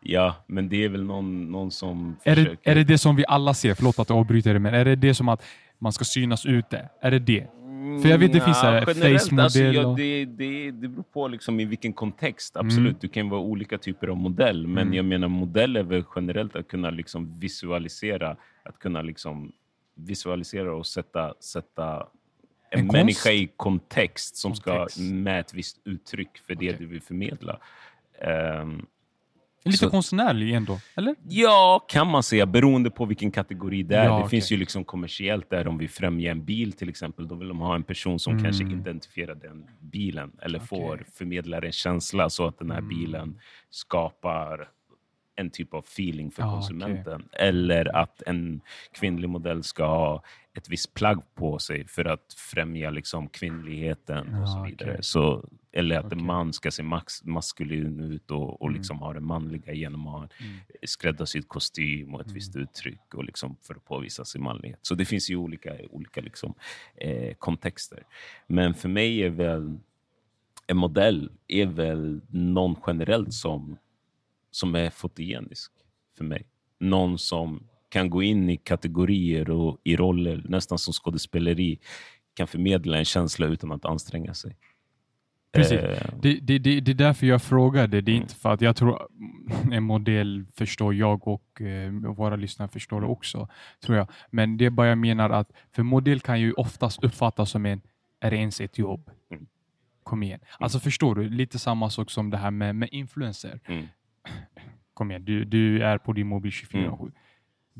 ja, 0.00 0.34
men 0.46 0.68
det 0.68 0.84
är 0.84 0.88
väl 0.88 1.04
någon, 1.04 1.50
någon 1.52 1.70
som 1.70 2.16
Är 2.24 2.36
det, 2.36 2.42
försöker... 2.44 2.70
är 2.70 2.74
det 2.74 2.84
det 2.84 2.98
som 2.98 3.16
vi 3.16 3.24
alla 3.28 3.54
ser? 3.54 3.74
Förlåt 3.74 3.98
att 3.98 4.08
jag 4.08 4.18
avbryter 4.18 4.52
det, 4.54 4.60
men 4.60 4.74
är 4.74 4.84
det 4.84 4.96
det 4.96 5.14
som 5.14 5.28
att 5.28 5.42
man 5.78 5.92
ska 5.92 6.04
synas 6.04 6.46
ute? 6.46 6.88
Är 7.00 7.10
det 7.10 7.18
det? 7.18 7.46
För 8.02 8.08
jag 8.08 8.18
vet 8.18 8.32
det 8.32 8.40
finns 8.40 8.58
generellt, 8.62 8.84
face-modell 8.88 9.44
Alltså, 9.44 9.60
ja, 9.60 9.94
det, 9.96 10.24
det, 10.24 10.70
det 10.70 10.88
beror 10.88 11.02
på 11.02 11.28
liksom 11.28 11.60
i 11.60 11.64
vilken 11.64 11.92
kontext. 11.92 12.56
Absolut, 12.56 13.00
det 13.00 13.08
kan 13.08 13.28
vara 13.28 13.40
olika 13.40 13.78
typer 13.78 14.08
av 14.08 14.16
modell. 14.16 14.66
Men 14.66 14.82
Mm. 14.82 14.94
jag 14.94 15.04
menar 15.04 15.28
modell 15.28 15.76
är 15.76 15.82
väl 15.82 16.04
generelellt 16.14 16.56
att 16.56 16.68
kunna 16.68 16.90
liksom 16.90 17.38
visualisera. 17.40 18.36
Att 18.62 18.78
kunna 18.78 19.02
liksom 19.02 19.52
visualisera 19.94 20.74
och 20.74 20.86
sätta, 20.86 21.34
sätta 21.40 22.06
en, 22.70 22.80
En 22.80 22.86
människa 22.86 23.30
i 23.30 23.48
kontext 23.56 24.36
som 24.36 24.52
Kontext. 24.54 24.94
ska 24.96 25.02
med 25.14 25.40
ett 25.40 25.54
visst 25.54 25.80
uttryck 25.84 26.38
för 26.46 26.54
det 26.54 26.66
Okej. 26.68 26.76
du 26.78 26.86
vill 26.86 27.02
förmedla. 27.02 27.58
Ehm, 28.20 28.86
Lite 29.64 29.78
Så- 29.78 29.90
konstnärlig 29.90 30.52
ändå, 30.54 30.78
eller? 30.96 31.14
Ja, 31.28 31.84
kan 31.88 32.06
man 32.06 32.22
säga, 32.22 32.46
beroende 32.46 32.90
på 32.90 33.04
vilken 33.04 33.30
kategori 33.30 33.82
det 33.82 33.96
är. 33.96 34.04
Ja, 34.04 34.10
det 34.10 34.16
okej. 34.18 34.28
finns 34.30 34.52
ju 34.52 34.56
liksom 34.56 34.84
kommersiellt 34.84 35.50
där 35.50 35.68
om 35.68 35.78
vi 35.78 35.88
främjar 35.88 36.30
en 36.30 36.44
bil 36.44 36.72
till 36.72 36.88
exempel, 36.88 37.28
då 37.28 37.34
vill 37.34 37.48
de 37.48 37.58
ha 37.58 37.74
en 37.74 37.82
person 37.82 38.18
som 38.18 38.42
kanske 38.42 38.64
Mm. 38.64 38.80
identifierar 38.80 39.34
den 39.34 39.66
bilen 39.80 40.32
eller 40.42 40.58
Okej. 40.58 40.68
får 40.68 41.04
förmedlar 41.14 41.62
en 41.64 41.72
känsla 41.72 42.30
så 42.30 42.46
att 42.46 42.58
den 42.58 42.70
här 42.70 42.78
Mm. 42.78 42.88
bilen 42.88 43.40
skapar 43.70 44.68
en 45.36 45.50
typ 45.50 45.74
av 45.74 45.78
feeling 45.84 46.30
för 46.30 46.42
Ja, 46.42 46.52
konsumenten. 46.52 47.28
Eller 47.32 47.96
att 47.96 48.22
en 48.26 48.60
kvinnlig 48.92 49.28
modell 49.28 49.62
ska 49.62 49.84
ha 49.86 50.22
ett 50.58 50.68
visst 50.68 50.94
plagg 50.94 51.22
på 51.34 51.58
sig 51.58 51.86
för 51.88 52.04
att 52.04 52.34
främja 52.36 52.90
liksom 52.90 53.28
kvinnligheten 53.28 54.34
och 54.34 54.48
så 54.48 54.62
vidare. 54.64 54.90
okej. 54.90 55.02
Så, 55.02 55.48
eller 55.72 55.98
att 55.98 56.04
Okej. 56.06 56.18
en 56.18 56.24
man 56.24 56.52
ska 56.52 56.70
se 56.70 56.82
max, 56.82 57.24
maskulin 57.24 58.00
ut 58.00 58.30
och, 58.30 58.62
och 58.62 58.68
Mm. 58.68 58.78
liksom 58.78 58.98
ha 58.98 59.12
det 59.12 59.20
manliga 59.20 59.72
genom 59.72 60.06
att 60.06 60.12
ha 60.12 60.22
en 60.22 60.28
Mm. 60.46 60.58
skräddarsydd 60.82 61.48
kostym 61.48 62.14
och 62.14 62.20
ett 62.20 62.30
visst 62.32 62.56
uttryck 62.56 63.14
och 63.14 63.24
liksom 63.24 63.56
för 63.62 63.74
att 63.74 63.84
påvisa 63.84 64.24
sin 64.24 64.42
manlighet. 64.42 64.78
Så 64.82 64.94
det 64.94 65.04
finns 65.04 65.30
ju 65.30 65.36
olika, 65.36 65.72
olika 65.90 66.20
liksom, 66.20 66.54
eh, 66.96 67.34
kontexter. 67.34 68.02
Men 68.46 68.74
för 68.74 68.88
mig 68.88 69.22
är 69.22 69.30
väl 69.30 69.78
en 70.66 70.76
modell 70.76 71.30
är 71.48 71.66
väl 71.66 72.20
någon 72.28 72.76
generellt 72.86 73.32
som, 73.34 73.76
som 74.50 74.74
är 74.74 74.90
fotogenisk 74.90 75.72
för 76.16 76.24
mig. 76.24 76.46
Någon 76.78 77.18
som 77.18 77.68
kan 77.88 78.10
gå 78.10 78.22
in 78.22 78.50
i 78.50 78.56
kategorier 78.56 79.50
och 79.50 79.78
i 79.84 79.96
roller, 79.96 80.42
nästan 80.48 80.78
som 80.78 80.92
skådespeleri, 80.92 81.78
kan 82.34 82.46
förmedla 82.46 82.98
en 82.98 83.04
känsla 83.04 83.46
utan 83.46 83.72
att 83.72 83.84
anstränga 83.84 84.34
sig. 84.34 84.56
Precis. 85.52 85.78
Eh, 85.78 86.08
Det, 86.22 86.40
det, 86.40 86.58
det, 86.58 86.80
det 86.80 86.90
är 86.92 86.94
därför 86.94 87.26
jag 87.26 87.42
frågade. 87.42 88.00
Det 88.00 88.10
är 88.10 88.14
Mm. 88.14 88.22
inte 88.22 88.34
för 88.34 88.52
att 88.52 88.60
jag 88.60 88.76
tror 88.76 89.08
en 89.72 89.82
modell 89.82 90.44
förstår 90.54 90.94
jag 90.94 91.28
och 91.28 91.60
eh, 91.62 91.92
våra 91.92 92.36
lyssnare 92.36 92.68
förstår 92.68 93.00
det 93.00 93.04
Mm. 93.06 93.10
också. 93.12 93.48
tror 93.84 93.96
jag. 93.98 94.08
Men 94.30 94.56
det 94.56 94.64
är 94.66 94.70
bara 94.70 94.86
jag 94.88 94.98
menar 94.98 95.30
att 95.30 95.52
för 95.72 95.82
modell 95.82 96.20
kan 96.20 96.40
ju 96.40 96.52
oftast 96.52 97.04
uppfattas 97.04 97.50
som 97.50 97.66
en, 97.66 97.80
är 98.20 98.30
det 98.30 98.36
ens 98.36 98.60
ett 98.60 98.78
jobb? 98.78 99.10
Mm. 99.30 99.46
Kom 100.02 100.22
igen. 100.22 100.40
Alltså 100.58 100.80
förstår 100.80 101.14
du? 101.14 101.28
Lite 101.28 101.58
samma 101.58 101.90
sak 101.90 102.10
som 102.10 102.30
det 102.30 102.36
här 102.36 102.50
med, 102.50 102.76
med 102.76 102.88
influencer. 102.92 103.60
mm, 103.66 103.86
Kom 104.94 105.10
igen, 105.10 105.24
du, 105.24 105.44
du 105.44 105.82
är 105.82 105.98
på 105.98 106.12
din 106.12 106.26
mobil 106.26 106.52
24 106.52 106.82
Mm. 106.82 107.12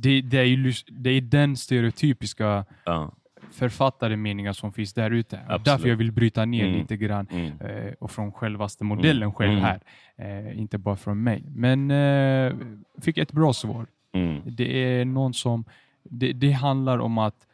Det, 0.01 0.21
det, 0.21 0.39
är 0.39 0.45
ju, 0.45 0.73
det 0.89 1.11
är 1.11 1.21
den 1.21 1.57
stereotypiska 1.57 2.65
ja, 2.85 3.13
författade 3.53 4.17
meningar 4.17 4.53
som 4.53 4.73
finns 4.73 4.95
där 4.95 5.11
ute. 5.11 5.41
Därför 5.65 5.89
jag 5.89 5.97
vill 5.97 6.13
bryta 6.13 6.45
ner 6.45 6.65
Mm. 6.67 6.79
lite 6.79 6.97
grann 6.97 7.27
mm, 7.31 7.53
eh, 7.61 7.93
och 8.01 8.11
från 8.11 8.33
självaste 8.33 8.85
modellen 8.85 9.23
Mm. 9.23 9.33
själv 9.33 9.53
Mm. 9.53 9.65
här. 9.65 9.81
Eh, 10.17 10.59
inte 10.59 10.79
bara 10.79 10.97
från 10.97 11.23
mig. 11.23 11.45
Men 11.55 11.91
eh, 11.91 12.55
fick 13.03 13.19
ett 13.19 13.33
bra 13.33 13.53
svar. 13.53 13.87
mm, 14.13 14.41
Det 14.47 14.99
är 15.01 15.05
någon 15.05 15.35
som... 15.35 15.65
Det, 16.11 16.33
det 16.33 16.51
handlar 16.53 16.99
om 16.99 17.19
att 17.19 17.47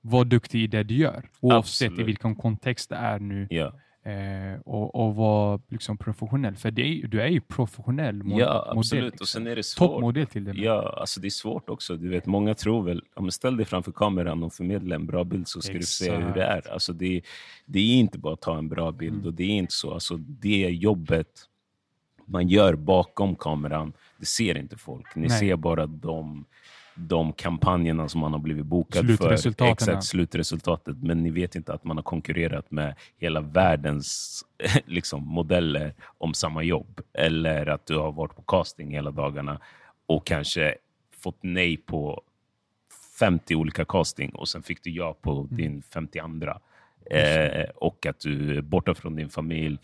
vara 0.00 0.24
duktig 0.24 0.62
i 0.62 0.66
det 0.66 0.82
du 0.82 0.94
gör. 0.94 1.24
Oavsett 1.40 1.82
i 1.82 1.86
Absolut. 1.92 2.08
vilken 2.08 2.34
kontext 2.34 2.88
det 2.90 2.96
är 2.96 3.18
nu. 3.18 3.46
ja. 3.50 3.72
Eh, 4.08 4.60
och, 4.64 4.94
och 4.94 5.14
vara 5.16 5.60
liksom 5.68 5.98
professionell. 5.98 6.56
För 6.56 6.70
det 6.70 6.82
är, 6.82 7.06
du 7.06 7.20
är 7.22 7.28
ju 7.28 7.40
professionell 7.40 8.22
mo 8.22 8.38
Ja, 8.40 8.54
modell. 8.66 8.78
absolut. 8.78 9.04
liksom. 9.04 9.24
Och 9.24 9.28
sen 9.28 9.46
är 9.46 9.56
det 9.56 9.62
svårt. 9.62 9.88
Toppmodell 9.88 10.26
till 10.26 10.44
det. 10.44 10.52
med. 10.54 10.62
Ja, 10.62 10.94
alltså 11.00 11.20
det 11.20 11.28
är 11.28 11.30
svårt 11.30 11.68
också. 11.70 11.96
Du 11.96 12.08
vet, 12.08 12.26
många 12.26 12.54
tror 12.54 12.82
väl, 12.82 13.02
ja, 13.14 13.22
men 13.22 13.32
ställ 13.32 13.56
dig 13.56 13.66
framför 13.66 13.92
kameran 13.92 14.42
och 14.42 14.52
förmedla 14.52 14.94
en 14.94 15.06
bra 15.06 15.24
bild 15.24 15.48
så 15.48 15.60
ska 15.60 15.72
du 15.72 15.82
se 15.82 16.16
hur 16.16 16.34
det 16.34 16.44
är. 16.44 16.72
Alltså 16.72 16.92
det, 16.92 17.22
det 17.66 17.78
är 17.78 17.94
inte 17.94 18.18
bara 18.18 18.34
att 18.34 18.40
ta 18.40 18.58
en 18.58 18.68
bra 18.68 18.92
bild 18.92 19.14
Mm. 19.14 19.26
och 19.26 19.34
det 19.34 19.44
är 19.44 19.48
inte 19.56 19.72
så. 19.74 19.94
Alltså 19.94 20.16
det 20.16 20.68
jobbet 20.70 21.28
man 22.24 22.48
gör 22.48 22.74
bakom 22.74 23.36
kameran, 23.36 23.92
det 24.18 24.26
ser 24.26 24.58
inte 24.58 24.76
folk. 24.76 25.14
Ni 25.16 25.28
Nej. 25.28 25.38
ser 25.38 25.56
bara 25.56 25.86
de, 25.86 26.44
de 26.98 27.32
kampanjerna 27.32 28.08
som 28.08 28.20
man 28.20 28.32
har 28.32 28.40
blivit 28.40 28.66
bokad 28.66 29.16
för. 29.18 29.32
Exakt, 29.72 30.04
slutresultatet. 30.04 30.96
Men 31.02 31.22
ni 31.22 31.30
vet 31.30 31.54
inte 31.56 31.72
att 31.72 31.84
man 31.84 31.96
har 31.96 32.04
konkurrerat 32.04 32.70
med 32.70 32.94
hela 33.16 33.40
världens 33.40 34.42
liksom, 34.86 35.22
modeller 35.26 35.94
om 36.18 36.34
samma 36.34 36.62
jobb. 36.62 37.00
Eller 37.12 37.66
att 37.66 37.86
du 37.86 37.96
har 37.96 38.12
varit 38.12 38.36
på 38.36 38.42
casting 38.42 38.90
hela 38.90 39.10
dagarna 39.10 39.60
och 40.06 40.26
kanske 40.26 40.74
fått 41.22 41.38
nej 41.40 41.76
på 41.76 42.22
50 43.18 43.54
olika 43.54 43.84
casting 43.84 44.30
och 44.30 44.48
sen 44.48 44.62
fick 44.62 44.82
du 44.84 44.90
ja 44.90 45.14
på 45.22 45.30
Mm. 45.32 45.56
din 45.56 45.82
52. 45.82 46.60
Eh, 47.10 47.64
och 47.74 48.06
att 48.06 48.20
du 48.20 48.56
är 48.56 48.60
borta 48.62 48.94
från 48.94 49.16
din 49.16 49.28
familj. 49.28 49.78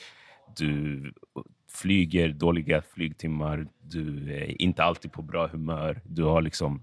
Du 0.57 1.12
flyger 1.68 2.29
dåliga 2.29 2.83
flygtimmar. 2.83 3.66
Du 3.83 4.35
är 4.35 4.62
inte 4.62 4.85
alltid 4.85 5.12
på 5.12 5.22
bra 5.22 5.46
humör. 5.46 6.00
Du 6.05 6.22
har 6.22 6.42
liksom 6.42 6.83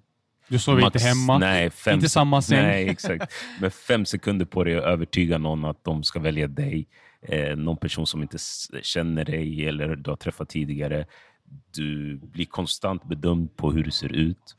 Du 0.51 0.71
inte 0.71 0.81
max- 0.81 1.03
hemma, 1.03 1.37
Nej, 1.37 1.69
fem 1.69 1.93
inte 1.93 2.09
samma 2.09 2.41
säng. 2.41 2.63
Nej, 2.63 2.89
exakt. 2.89 3.33
Men 3.61 3.71
fem 3.71 4.05
sekunder 4.05 4.45
på 4.45 4.63
dig 4.63 4.77
att 4.77 4.83
övertyga 4.83 5.37
någon 5.37 5.65
att 5.65 5.83
de 5.83 6.03
ska 6.03 6.19
välja 6.19 6.47
dig. 6.47 6.87
Eh, 7.27 7.55
någon 7.55 7.77
person 7.77 8.07
som 8.07 8.21
inte 8.21 8.37
känner 8.81 9.25
dig 9.25 9.67
eller 9.67 9.95
du 9.95 10.09
har 10.09 10.17
träffat 10.17 10.49
tidigare. 10.49 11.05
Du 11.75 12.17
blir 12.17 12.45
konstant 12.45 13.03
bedömd 13.03 13.57
på 13.57 13.71
hur 13.71 13.83
du 13.83 13.91
ser 13.91 14.13
ut. 14.13 14.55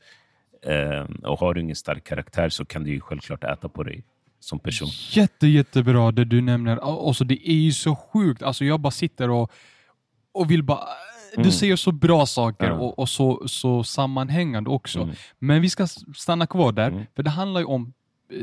Eh, 0.65 1.05
och 1.23 1.39
har 1.39 1.53
du 1.53 1.61
ingen 1.61 1.75
stark 1.75 2.03
karaktär 2.03 2.49
så 2.49 2.65
kan 2.65 2.85
ju 2.85 2.99
självklart 2.99 3.43
äta 3.43 3.69
på 3.69 3.83
dig 3.83 4.03
som 4.39 4.59
person. 4.59 4.89
Jätte, 5.09 5.47
jättebra 5.47 6.11
det 6.11 6.25
du 6.25 6.41
nämner. 6.41 7.07
Alltså, 7.07 7.23
det 7.23 7.49
är 7.49 7.55
ju 7.55 7.71
så 7.71 7.95
sjukt. 7.95 8.41
Alltså, 8.43 8.65
jag 8.65 8.79
bara 8.79 8.91
sitter 8.91 9.29
och, 9.29 9.51
och 10.31 10.51
vill 10.51 10.63
bara... 10.63 10.87
Du 11.35 11.39
Mm. 11.41 11.51
säger 11.51 11.75
så 11.75 11.91
bra 11.91 12.25
saker 12.25 12.67
Ja. 12.67 12.73
och, 12.73 12.99
och 12.99 13.09
så, 13.09 13.47
så 13.47 13.83
sammanhängande 13.83 14.69
också. 14.69 14.99
Mm. 15.01 15.15
Men 15.39 15.61
vi 15.61 15.69
ska 15.69 15.87
stanna 16.15 16.47
kvar 16.47 16.71
där, 16.71 16.87
Mm. 16.91 17.03
för 17.15 17.23
det 17.23 17.29
handlar 17.29 17.61
ju 17.61 17.65
om, 17.67 17.93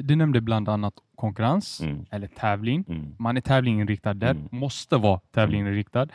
du 0.02 0.16
nämnde 0.16 0.40
bland 0.40 0.68
annat 0.68 0.94
konkurrens 1.16 1.80
Mm. 1.80 2.06
eller 2.10 2.26
tävling. 2.26 2.84
Mm. 2.88 3.14
Man 3.18 3.36
är 3.36 3.40
tävlinginriktad 3.40 4.14
där, 4.14 4.36
måste 4.50 4.96
vara 4.96 5.20
tävlinginriktad. 5.34 6.02
Eh, 6.02 6.08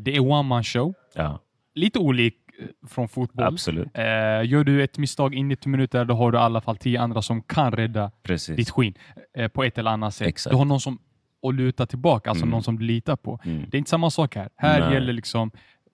det 0.00 0.16
är 0.16 0.20
one 0.20 0.42
man 0.48 0.64
show, 0.64 0.94
Ja, 1.14 1.38
lite 1.74 1.98
olik 1.98 2.34
eh, 2.60 2.66
från 2.88 3.08
fotboll. 3.08 3.44
absolut. 3.46 3.88
Eh, 3.94 4.02
gör 4.44 4.64
du 4.64 4.82
ett 4.84 4.98
misstag 4.98 5.34
i 5.34 5.42
90 5.42 5.68
minuter, 5.68 6.04
då 6.04 6.14
har 6.14 6.32
du 6.32 6.38
i 6.38 6.40
alla 6.40 6.60
fall 6.60 6.76
10 6.76 7.00
andra 7.00 7.22
som 7.22 7.42
kan 7.42 7.72
rädda 7.72 8.10
Precis. 8.22 8.56
ditt 8.56 8.70
skinn 8.70 8.94
eh, 9.36 9.48
på 9.48 9.64
ett 9.64 9.78
eller 9.78 9.90
annat 9.90 10.14
sätt. 10.14 10.28
Exakt. 10.28 10.52
Du 10.52 10.56
har 10.56 10.64
någon 10.64 10.80
som 10.80 10.98
att 11.48 11.54
luta 11.54 11.86
tillbaka, 11.86 12.30
alltså 12.30 12.44
Mm. 12.44 12.50
någon 12.50 12.62
som 12.62 12.78
du 12.78 12.84
litar 12.84 13.16
på. 13.16 13.40
Mm. 13.44 13.64
Det 13.70 13.76
är 13.76 13.78
inte 13.78 13.90
samma 13.90 14.10
sak 14.10 14.34
här. 14.36 14.48
Här 14.56 14.80
Nej. 14.80 14.94
gäller 14.94 15.12
liksom 15.12 15.50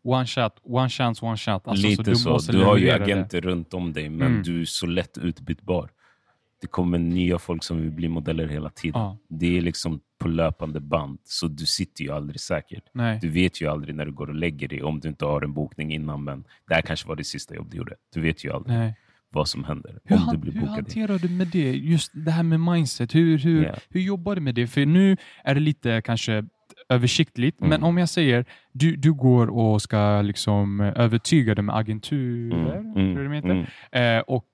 one 0.06 0.26
shot, 0.26 0.52
one 0.62 0.88
chance, 0.88 1.24
one 1.24 1.36
shot. 1.36 1.68
Alltså, 1.68 1.86
Lite 1.88 2.02
du 2.02 2.16
så. 2.16 2.38
Du 2.52 2.64
har 2.64 2.76
ju 2.76 2.84
leverera 2.84 3.06
det. 3.06 3.12
agenter 3.12 3.40
runt 3.40 3.74
om 3.74 3.92
dig, 3.92 4.08
men 4.08 4.26
Mm. 4.26 4.42
du 4.42 4.60
är 4.60 4.64
så 4.64 4.86
lätt 4.86 5.18
utbytbar. 5.18 5.90
Det 6.60 6.66
kommer 6.66 6.98
nya 6.98 7.38
folk 7.38 7.64
som 7.64 7.80
vill 7.80 7.90
bli 7.90 8.08
modeller 8.08 8.48
hela 8.48 8.70
tiden. 8.70 9.00
Ja. 9.00 9.16
Det 9.28 9.56
är 9.56 9.60
liksom 9.60 10.00
på 10.18 10.28
löpande 10.28 10.80
band, 10.80 11.18
så 11.24 11.48
du 11.48 11.66
sitter 11.66 12.04
ju 12.04 12.10
aldrig 12.12 12.40
säkert. 12.40 12.82
Nej. 12.92 13.18
Du 13.22 13.28
vet 13.30 13.60
ju 13.60 13.70
aldrig 13.70 13.94
när 13.94 14.04
du 14.06 14.12
går 14.12 14.26
och 14.28 14.34
lägger 14.34 14.68
dig, 14.68 14.82
om 14.82 15.00
du 15.00 15.08
inte 15.08 15.24
har 15.24 15.42
en 15.42 15.52
bokning 15.52 15.92
innan, 15.94 16.24
men 16.24 16.44
det 16.68 16.74
här 16.74 16.82
kanske 16.82 17.08
var 17.08 17.16
det 17.16 17.24
sista 17.24 17.54
jobb 17.54 17.70
du 17.70 17.76
gjorde. 17.76 17.94
Du 18.14 18.20
vet 18.20 18.44
ju 18.44 18.52
aldrig 18.52 18.76
Nej. 18.78 18.94
vad 19.30 19.48
som 19.48 19.64
händer 19.64 19.98
Hur, 20.04 20.16
om 20.16 20.28
du 20.32 20.38
blir 20.38 20.52
hur 20.52 20.60
bokad. 20.60 20.74
hanterar 20.74 21.18
du 21.18 21.28
med 21.28 21.46
det? 21.48 21.72
Just 21.72 22.10
det 22.14 22.30
här 22.30 22.42
med 22.42 22.60
mindset. 22.60 23.14
Hur, 23.14 23.38
hur, 23.38 23.64
Ja. 23.64 23.74
hur 23.90 24.00
jobbar 24.00 24.34
du 24.34 24.40
med 24.40 24.54
det? 24.54 24.66
För 24.66 24.86
nu 24.86 25.16
är 25.44 25.54
det 25.54 25.60
lite 25.60 26.02
kanske 26.04 26.44
översiktligt, 26.88 27.60
Mm. 27.60 27.70
men 27.70 27.82
om 27.82 27.98
jag 27.98 28.08
säger 28.08 28.44
du, 28.72 28.96
du 28.96 29.12
går 29.12 29.46
och 29.46 29.82
ska 29.82 30.22
liksom 30.22 30.80
eh, 30.80 30.92
övertyga 30.96 31.54
dig 31.54 31.64
med 31.64 31.76
agenturer, 31.76 32.76
Mm, 32.78 33.16
mm, 33.16 33.50
mm. 33.50 33.66
Eh, 33.92 34.20
och 34.20 34.46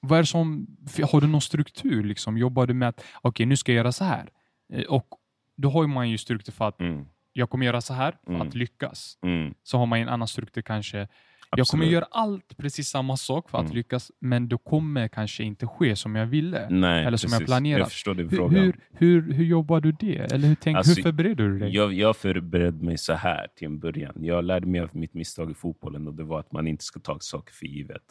vad 0.00 0.18
är 0.18 0.22
som, 0.24 0.66
har 1.12 1.20
du 1.20 1.26
någon 1.26 1.40
struktur? 1.40 2.04
Liksom? 2.04 2.38
Jobbar 2.38 2.66
du 2.66 2.74
med 2.74 2.88
att 2.88 3.04
okej, 3.22 3.46
nu 3.46 3.56
ska 3.56 3.72
jag 3.72 3.76
göra 3.76 3.92
så 3.92 4.04
här? 4.04 4.28
Eh, 4.72 4.82
och 4.84 5.06
då 5.56 5.70
har 5.70 5.86
man 5.86 6.10
ju 6.10 6.18
struktur 6.18 6.52
för 6.52 6.68
att 6.68 6.80
Mm, 6.80 7.04
jag 7.32 7.50
kommer 7.50 7.66
göra 7.66 7.80
så 7.80 7.94
här 7.94 8.14
för 8.26 8.40
att 8.40 8.54
lyckas. 8.54 9.18
mm. 9.22 9.54
Så 9.62 9.78
har 9.78 9.86
man 9.86 9.98
en 9.98 10.08
annan 10.08 10.28
struktur 10.28 10.62
kanske. 10.62 11.08
Jag 11.56 11.66
kommer 11.66 11.84
Absolut. 11.84 11.92
göra 11.92 12.04
allt 12.10 12.56
precis 12.56 12.88
samma 12.88 13.16
sak 13.16 13.50
för 13.50 13.58
att 13.58 13.64
Mm. 13.64 13.76
lyckas, 13.76 14.12
men 14.18 14.48
det 14.48 14.58
kommer 14.64 15.08
kanske 15.08 15.44
inte 15.44 15.66
ske 15.66 15.96
som 15.96 16.16
jag 16.16 16.26
ville. 16.26 16.68
Nej, 16.70 17.04
Eller 17.04 17.16
som 17.16 17.28
jag 17.32 17.38
precis. 17.38 17.46
planerat. 17.46 17.78
Jag 17.78 17.90
förstår 17.90 18.14
din 18.14 18.28
Hur, 18.28 18.36
fråga. 18.36 18.60
hur, 18.60 18.76
hur, 18.92 19.32
hur 19.32 19.44
jobbar 19.44 19.80
du 19.80 19.92
det? 19.92 20.32
Eller 20.32 20.48
hur, 20.48 20.54
tänk, 20.54 20.76
Alltså, 20.76 20.94
hur 20.94 21.02
förbereder 21.02 21.44
du 21.48 21.58
dig? 21.58 21.74
Jag, 21.74 21.92
jag 21.92 22.16
förberedde 22.16 22.84
mig 22.84 22.98
så 22.98 23.12
här 23.12 23.46
till 23.56 23.66
en 23.66 23.78
början. 23.78 24.14
Jag 24.24 24.44
lärde 24.44 24.66
mig 24.66 24.80
av 24.80 24.88
mitt 24.92 25.14
misstag 25.14 25.50
i 25.50 25.54
fotbollen 25.54 26.06
och 26.06 26.14
det 26.14 26.24
var 26.24 26.40
att 26.40 26.52
man 26.52 26.66
inte 26.66 26.84
ska 26.84 27.00
ta 27.00 27.18
saker 27.20 27.54
för 27.54 27.66
givet. 27.66 28.02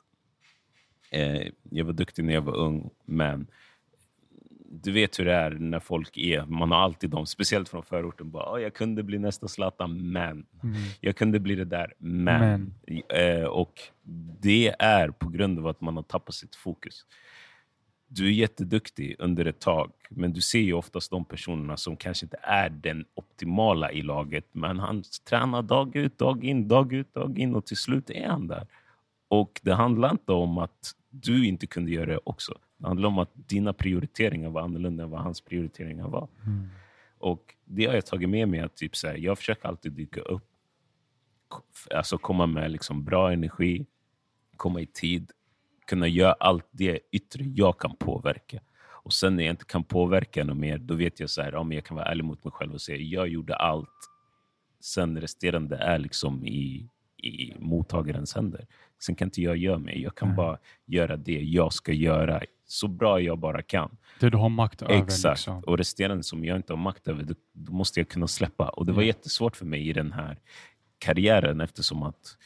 Eh, 1.12 1.48
jag 1.72 1.86
var 1.86 1.94
duktig 1.94 2.26
när 2.26 2.34
jag 2.34 2.42
var 2.42 2.56
ung, 2.56 2.90
men 3.06 3.48
du 4.70 4.92
vet 4.92 5.20
hur 5.20 5.26
det 5.26 5.34
är 5.34 5.52
när 5.52 5.80
folk 5.80 6.18
är. 6.18 6.46
Man 6.46 6.72
har 6.72 6.78
alltid 6.78 7.10
dem, 7.10 7.26
speciellt 7.26 7.70
från 7.70 7.84
förorten. 7.84 8.32
Bara, 8.32 8.52
"Åh, 8.52 8.62
jag 8.62 8.74
kunde 8.74 9.04
bli 9.04 9.20
nästa 9.20 9.48
Zlatan, 9.48 10.12
men. 10.12 10.46
Mm. 10.64 10.76
Jag 11.02 11.16
kunde 11.16 11.40
bli 11.40 11.56
det 11.56 11.66
där, 11.66 11.94
men. 11.98 12.74
Eh, 13.10 13.44
och 13.44 13.82
det 14.40 14.76
är 14.80 15.10
på 15.10 15.30
grund 15.30 15.60
av 15.60 15.68
att 15.68 15.82
man 15.82 15.96
har 15.96 16.04
tappat 16.04 16.36
sitt 16.36 16.56
fokus. 16.56 17.06
Du 18.08 18.28
är 18.28 18.32
jätteduktig 18.32 19.16
under 19.20 19.46
ett 19.46 19.60
tag, 19.60 19.92
men 20.10 20.34
du 20.34 20.42
ser 20.42 20.60
ju 20.60 20.74
oftast 20.74 21.12
de 21.12 21.26
personerna 21.26 21.78
som 21.78 21.98
kanske 21.98 22.26
inte 22.26 22.38
är 22.42 22.70
den 22.70 23.06
optimala 23.16 23.92
i 23.92 24.02
laget, 24.02 24.46
men 24.52 24.80
han 24.80 25.04
tränar 25.30 25.62
dag 25.62 25.96
ut, 25.96 26.18
dag 26.18 26.44
in, 26.44 26.68
dag 26.68 26.94
ut, 26.94 27.14
dag 27.14 27.40
in 27.40 27.56
och 27.56 27.66
till 27.66 27.78
slut 27.78 28.10
är 28.10 28.28
han 28.28 28.48
där. 28.48 28.68
Och 29.28 29.60
det 29.64 29.74
handlar 29.74 30.12
inte 30.12 30.32
om 30.32 30.58
att 30.58 30.94
du 31.10 31.46
inte 31.48 31.68
kunde 31.68 31.92
göra 31.92 32.06
det 32.06 32.20
också. 32.24 32.60
Det 32.78 32.88
handlar 32.88 33.08
om 33.08 33.20
att 33.20 33.32
dina 33.34 33.74
prioriteringar 33.74 34.50
var 34.50 34.62
annorlunda 34.62 35.04
än 35.04 35.10
vad 35.10 35.22
hans 35.22 35.42
prioriteringar 35.42 36.08
var. 36.08 36.28
Mm. 36.46 36.68
Och 37.18 37.56
det 37.66 37.86
har 37.86 37.94
jag 37.94 38.06
tagit 38.06 38.30
med 38.30 38.50
mig. 38.50 38.60
Att 38.60 38.76
typ 38.76 38.96
så 38.96 39.08
här, 39.08 39.16
jag 39.16 39.38
försöker 39.38 39.68
alltid 39.68 39.92
dyka 39.92 40.22
upp. 40.22 40.50
Alltså 41.96 42.18
komma 42.18 42.46
med 42.46 42.72
liksom 42.72 43.04
bra 43.04 43.32
energi, 43.32 43.86
komma 44.58 44.82
i 44.82 44.86
tid, 44.86 45.32
kunna 45.88 46.08
göra 46.08 46.34
allt 46.34 46.68
det 46.72 47.00
yttre 47.12 47.44
jag 47.44 47.80
kan 47.80 47.96
påverka. 47.96 48.60
Och 49.08 49.14
sen 49.14 49.36
när 49.36 49.44
jag 49.44 49.54
inte 49.54 49.66
kan 49.66 49.84
påverka 49.84 50.44
något 50.44 50.58
mer, 50.58 50.78
då 50.78 50.96
vet 50.96 51.20
jag 51.20 51.30
så 51.30 51.42
här, 51.42 51.64
men 51.64 51.76
jag 51.76 51.86
kan 51.86 51.98
vara 51.98 52.06
ärlig 52.06 52.24
mot 52.24 52.44
mig 52.44 52.52
själv 52.52 52.74
och 52.74 52.82
säga 52.82 52.98
jag 52.98 53.28
gjorde 53.28 53.56
allt. 53.56 54.10
Sen 54.80 55.22
resterande 55.22 55.76
är 55.78 56.00
liksom 56.00 56.46
i, 56.46 56.90
i 57.18 57.54
mottagarens 57.60 58.36
händer. 58.36 58.68
Sen 59.00 59.16
kan 59.16 59.26
inte 59.26 59.42
jag 59.42 59.58
göra 59.58 59.78
mig. 59.78 60.02
Jag 60.02 60.16
kan 60.16 60.28
Nej. 60.28 60.38
bara 60.38 60.58
göra 60.86 61.18
det 61.18 61.42
jag 61.42 61.74
ska 61.74 61.92
göra 61.92 62.42
så 62.68 62.88
bra 62.88 63.22
jag 63.22 63.40
bara 63.40 63.62
kan. 63.62 63.98
Det 64.20 64.30
du 64.30 64.38
har 64.38 64.50
makt 64.50 64.82
över. 64.82 64.94
Exakt. 64.94 65.40
Liksom. 65.40 65.64
Och 65.64 65.78
resterande 65.78 66.24
som 66.24 66.46
jag 66.46 66.58
inte 66.58 66.74
har 66.74 66.78
makt 66.78 67.08
över, 67.08 67.26
då, 67.54 67.72
måste 67.72 68.00
jag 68.00 68.10
kunna 68.10 68.28
släppa. 68.28 68.70
Och 68.70 68.86
det 68.86 68.92
var 68.92 69.04
jättesvårt 69.04 69.56
för 69.56 69.66
mig 69.66 69.90
i 69.90 69.94
den 69.94 70.12
här 70.12 70.40
karriären 71.00 71.62
eftersom 71.62 72.04
att 72.04 72.38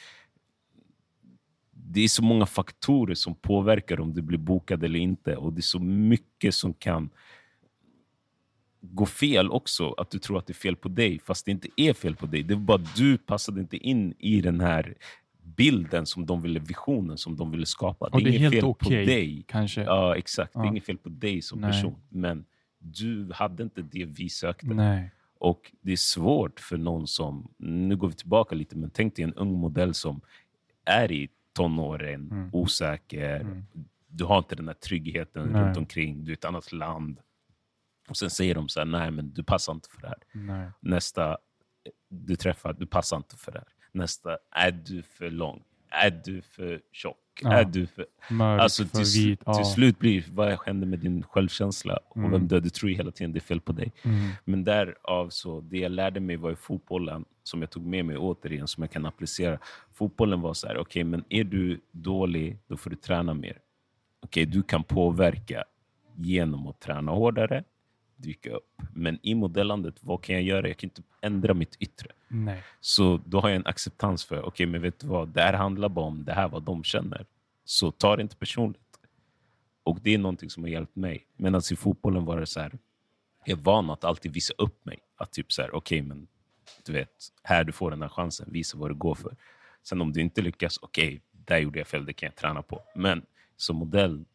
det 1.72 2.02
är 2.02 2.08
så 2.08 2.24
många 2.24 2.46
faktorer 2.46 3.16
som 3.16 3.36
påverkar 3.36 4.00
om 4.00 4.14
du 4.14 4.22
blir 4.22 4.38
bokad 4.38 4.84
eller 4.84 5.00
inte. 5.00 5.36
Och 5.36 5.54
det 5.54 5.60
är 5.60 5.62
så 5.62 5.80
mycket 5.80 6.56
som 6.56 6.74
kan 6.74 7.10
gå 8.82 9.06
fel 9.06 9.52
också. 9.52 9.92
Att 9.98 10.12
du 10.12 10.20
tror 10.20 10.38
att 10.38 10.48
det 10.48 10.52
är 10.52 10.56
fel 10.56 10.76
på 10.76 10.90
dig, 10.90 11.20
fast 11.20 11.46
det 11.46 11.52
inte 11.52 11.68
är 11.78 11.94
fel 11.94 12.16
på 12.16 12.26
dig. 12.26 12.44
Det 12.44 12.54
är 12.54 12.58
bara 12.58 12.82
att 12.82 12.96
du 12.96 13.18
passade 13.18 13.62
inte 13.62 13.78
in 13.78 14.14
i 14.20 14.42
den 14.42 14.60
här 14.60 14.96
bilden 15.56 16.06
som 16.06 16.26
de 16.26 16.42
ville, 16.42 16.60
visionen 16.60 17.18
som 17.18 17.36
de 17.38 17.52
ville 17.52 17.66
skapa. 17.66 18.06
Och 18.06 18.22
det 18.24 18.30
är 18.30 18.30
inget 18.30 18.42
helt 18.42 18.56
fel 18.56 18.64
okej, 18.66 19.06
på 19.06 19.12
dig. 19.12 19.44
Kanske. 19.48 19.82
Ja, 19.84 20.16
exakt. 20.16 20.54
Det 20.54 20.60
är 20.60 20.64
Ja. 20.64 20.70
inget 20.70 20.86
fel 20.86 20.98
på 20.98 21.10
dig 21.10 21.42
som 21.42 21.60
Nej. 21.62 21.72
person. 21.72 21.96
Men 22.10 22.46
du 22.80 23.30
hade 23.34 23.64
inte 23.64 23.82
det 23.82 24.06
vi 24.06 24.30
sökte. 24.30 24.68
Nej. 24.68 25.12
Och 25.40 25.72
det 25.82 25.92
är 25.92 25.96
svårt 25.98 26.60
för 26.60 26.78
någon 26.78 27.08
som, 27.08 27.54
nu 27.58 27.96
går 27.96 28.08
vi 28.08 28.14
tillbaka 28.14 28.56
lite, 28.56 28.78
men 28.78 28.90
tänk 28.90 29.16
dig 29.16 29.24
en 29.24 29.34
ung 29.34 29.54
modell 29.54 29.94
som 29.94 30.22
är 30.86 31.12
i 31.12 31.30
tonåren, 31.54 32.32
Mm. 32.32 32.50
osäker. 32.54 33.40
Mm. 33.40 33.66
Du 34.08 34.24
har 34.24 34.38
inte 34.38 34.56
den 34.56 34.68
här 34.68 34.76
tryggheten 34.76 35.50
Nej. 35.50 35.62
runt 35.62 35.78
omkring. 35.78 36.24
Du 36.26 36.32
är 36.32 36.34
i 36.34 36.34
ett 36.34 36.46
annat 36.46 36.72
land. 36.72 37.20
Och 38.10 38.18
sen 38.18 38.30
säger 38.30 38.56
de 38.56 38.70
så 38.70 38.80
här, 38.80 38.86
nej 38.86 39.12
men 39.12 39.34
du 39.34 39.44
passar 39.44 39.74
inte 39.74 39.90
för 39.90 40.02
det 40.02 40.08
här. 40.08 40.18
Nej. 40.34 40.70
Nästa 40.80 41.38
du 42.10 42.36
träffar, 42.36 42.74
du 42.74 42.86
passar 42.86 43.18
inte 43.18 43.38
för 43.38 43.52
det 43.52 43.58
här. 43.60 43.68
Nästa, 43.92 44.38
är 44.52 44.72
du 44.72 45.02
för 45.02 45.30
lång? 45.30 45.64
Är 45.90 46.22
du 46.26 46.42
för 46.42 46.82
tjock? 46.92 47.18
Ja. 47.42 47.54
Är 47.54 47.64
du 47.66 47.88
för, 47.88 48.06
Mörk, 48.30 48.62
alltså, 48.62 48.86
för 48.86 48.98
till, 49.04 49.22
vit. 49.28 49.42
Ja. 49.46 49.54
till 49.54 49.66
slut 49.66 50.00
blir 50.00 50.26
vad 50.32 50.60
händer 50.66 50.88
med 50.88 51.00
din 51.00 51.24
självkänsla 51.24 52.00
och 52.10 52.18
Mm. 52.18 52.32
vem 52.32 52.48
du 52.48 52.56
är. 52.56 52.60
Du 52.60 52.70
tror 52.70 52.90
hela 52.90 53.12
tiden 53.12 53.34
det 53.34 53.38
är 53.38 53.42
fel 53.42 53.62
på 53.62 53.72
dig. 53.72 53.92
Mm. 54.04 54.30
Men 54.46 54.64
därav 54.64 55.30
så, 55.30 55.62
det 55.62 55.78
jag 55.78 55.92
lärde 55.92 56.20
mig 56.20 56.36
var 56.36 56.52
i 56.52 56.56
fotbollen, 56.56 57.26
som 57.44 57.62
jag 57.62 57.70
tog 57.70 57.86
med 57.86 58.06
mig 58.06 58.18
återigen, 58.18 58.68
som 58.68 58.84
jag 58.84 58.92
kan 58.92 59.06
applicera. 59.06 59.60
Fotbollen 59.94 60.42
var 60.42 60.54
så 60.54 60.68
här, 60.68 60.78
okej, 60.78 61.04
men 61.04 61.24
är 61.30 61.44
du 61.44 61.80
dålig, 61.92 62.58
då 62.68 62.78
får 62.78 62.90
du 62.90 62.96
träna 62.96 63.34
mer. 63.34 63.58
Okej, 64.20 64.46
du 64.46 64.64
kan 64.64 64.84
påverka 64.84 65.64
genom 66.16 66.68
att 66.68 66.80
träna 66.80 67.12
hårdare, 67.12 67.64
dyka 68.22 68.50
upp. 68.50 68.82
Men 68.94 69.20
i 69.22 69.36
modellandet, 69.36 69.96
vad 70.02 70.24
kan 70.24 70.36
jag 70.36 70.44
göra? 70.44 70.68
Jag 70.68 70.78
kan 70.78 70.88
inte 70.88 71.02
ändra 71.22 71.54
mitt 71.54 71.76
yttre. 71.80 72.12
Nej. 72.28 72.64
Så 72.80 73.22
då 73.26 73.40
har 73.40 73.50
jag 73.50 73.56
en 73.56 73.68
acceptans 73.68 74.26
för, 74.26 74.46
okej, 74.46 74.66
men 74.66 74.82
vet 74.82 75.00
du 75.00 75.08
vad? 75.08 75.30
Det 75.30 75.42
här 75.42 75.54
handlar 75.54 75.90
bara 75.90 76.06
om 76.06 76.24
det 76.24 76.34
här, 76.34 76.50
vad 76.50 76.64
de 76.64 76.84
känner. 76.84 77.26
Så 77.66 77.92
ta 77.92 78.16
det 78.16 78.22
inte 78.22 78.36
personligt. 78.36 78.82
Och 79.84 80.00
det 80.02 80.14
är 80.14 80.18
någonting 80.18 80.50
som 80.50 80.64
har 80.64 80.70
hjälpt 80.70 80.96
mig. 80.96 81.26
Medan 81.38 81.62
i 81.72 81.76
fotbollen 81.76 82.26
var 82.26 82.40
det 82.40 82.46
så 82.46 82.60
här, 82.60 82.72
jag 83.46 83.60
är 83.60 83.64
van 83.64 83.90
att 83.90 84.04
alltid 84.04 84.34
visa 84.34 84.54
upp 84.58 84.86
mig. 84.86 85.00
Att 85.16 85.32
typ 85.32 85.52
så 85.52 85.62
här, 85.62 85.76
okej, 85.76 86.02
men 86.02 86.28
du 86.86 86.94
vet, 86.94 87.12
här 87.44 87.64
du 87.64 87.72
får 87.72 87.92
den 87.92 88.02
här 88.02 88.10
chansen, 88.10 88.48
visa 88.52 88.78
vad 88.78 88.90
du 88.90 88.96
går 88.96 89.16
för. 89.16 89.36
Sen 89.84 90.02
om 90.02 90.14
du 90.14 90.22
inte 90.22 90.42
lyckas, 90.42 90.80
okej, 90.82 91.22
där 91.32 91.58
gjorde 91.58 91.80
jag 91.80 91.88
fel, 91.88 92.06
det 92.06 92.14
kan 92.14 92.28
jag 92.28 92.36
träna 92.36 92.62
på. 92.62 92.82
Men 92.96 93.26
som 93.56 93.76
modell, 93.76 94.26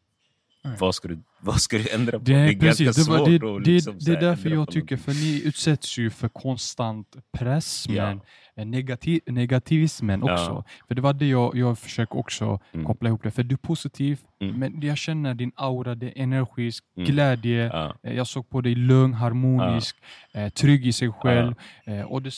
Nej. 0.67 0.77
vad 0.79 0.95
ska, 0.95 1.07
du, 1.07 1.19
vad 1.41 1.61
ska 1.61 1.77
du 1.77 1.89
ändra 1.89 2.19
på? 2.19 2.25
Det 2.25 2.33
är, 2.33 2.59
precis, 2.59 2.85
ganska 2.85 3.03
det, 3.03 3.09
var, 3.09 3.17
svårt 3.25 3.41
det, 3.41 3.55
att 3.57 3.63
det, 3.65 3.71
liksom 3.71 3.99
så 3.99 4.11
det 4.11 4.17
är 4.17 4.21
därför 4.21 4.49
jag 4.49 4.71
tycker, 4.71 4.97
för 4.97 5.11
ni 5.11 5.41
utsätts 5.45 5.97
ju 5.97 6.09
för 6.09 6.29
konstant 6.29 7.15
press, 7.37 7.85
Ja. 7.89 8.19
men 8.55 8.71
negativ, 8.71 9.21
negativismen 9.25 10.23
Ja. 10.25 10.33
också. 10.33 10.63
För 10.87 10.95
det 10.95 11.01
var 11.01 11.13
det 11.13 11.27
jag, 11.27 11.55
jag 11.57 11.79
försöker 11.79 12.17
också 12.17 12.59
Mm. 12.73 12.85
koppla 12.85 13.09
ihop 13.09 13.23
det. 13.23 13.31
För 13.31 13.43
du 13.43 13.53
är 13.55 13.57
positiv, 13.57 14.19
Mm. 14.41 14.55
men 14.59 14.81
jag 14.81 14.97
känner 14.97 15.33
din 15.33 15.51
aura, 15.55 15.95
det 15.95 16.07
är 16.07 16.23
energisk, 16.23 16.83
Mm. 16.97 17.07
glädje. 17.09 17.65
Ja, 17.73 17.95
Eh, 18.03 18.13
Jag 18.15 18.27
såg 18.27 18.49
på 18.49 18.61
dig 18.61 18.75
lugn, 18.75 19.13
harmonisk, 19.13 19.95
eh, 20.33 20.49
trygg 20.49 20.87
i 20.87 20.93
sig 20.93 21.11
själv. 21.11 21.53
Eh, 21.85 22.01
och 22.01 22.21
det, 22.21 22.33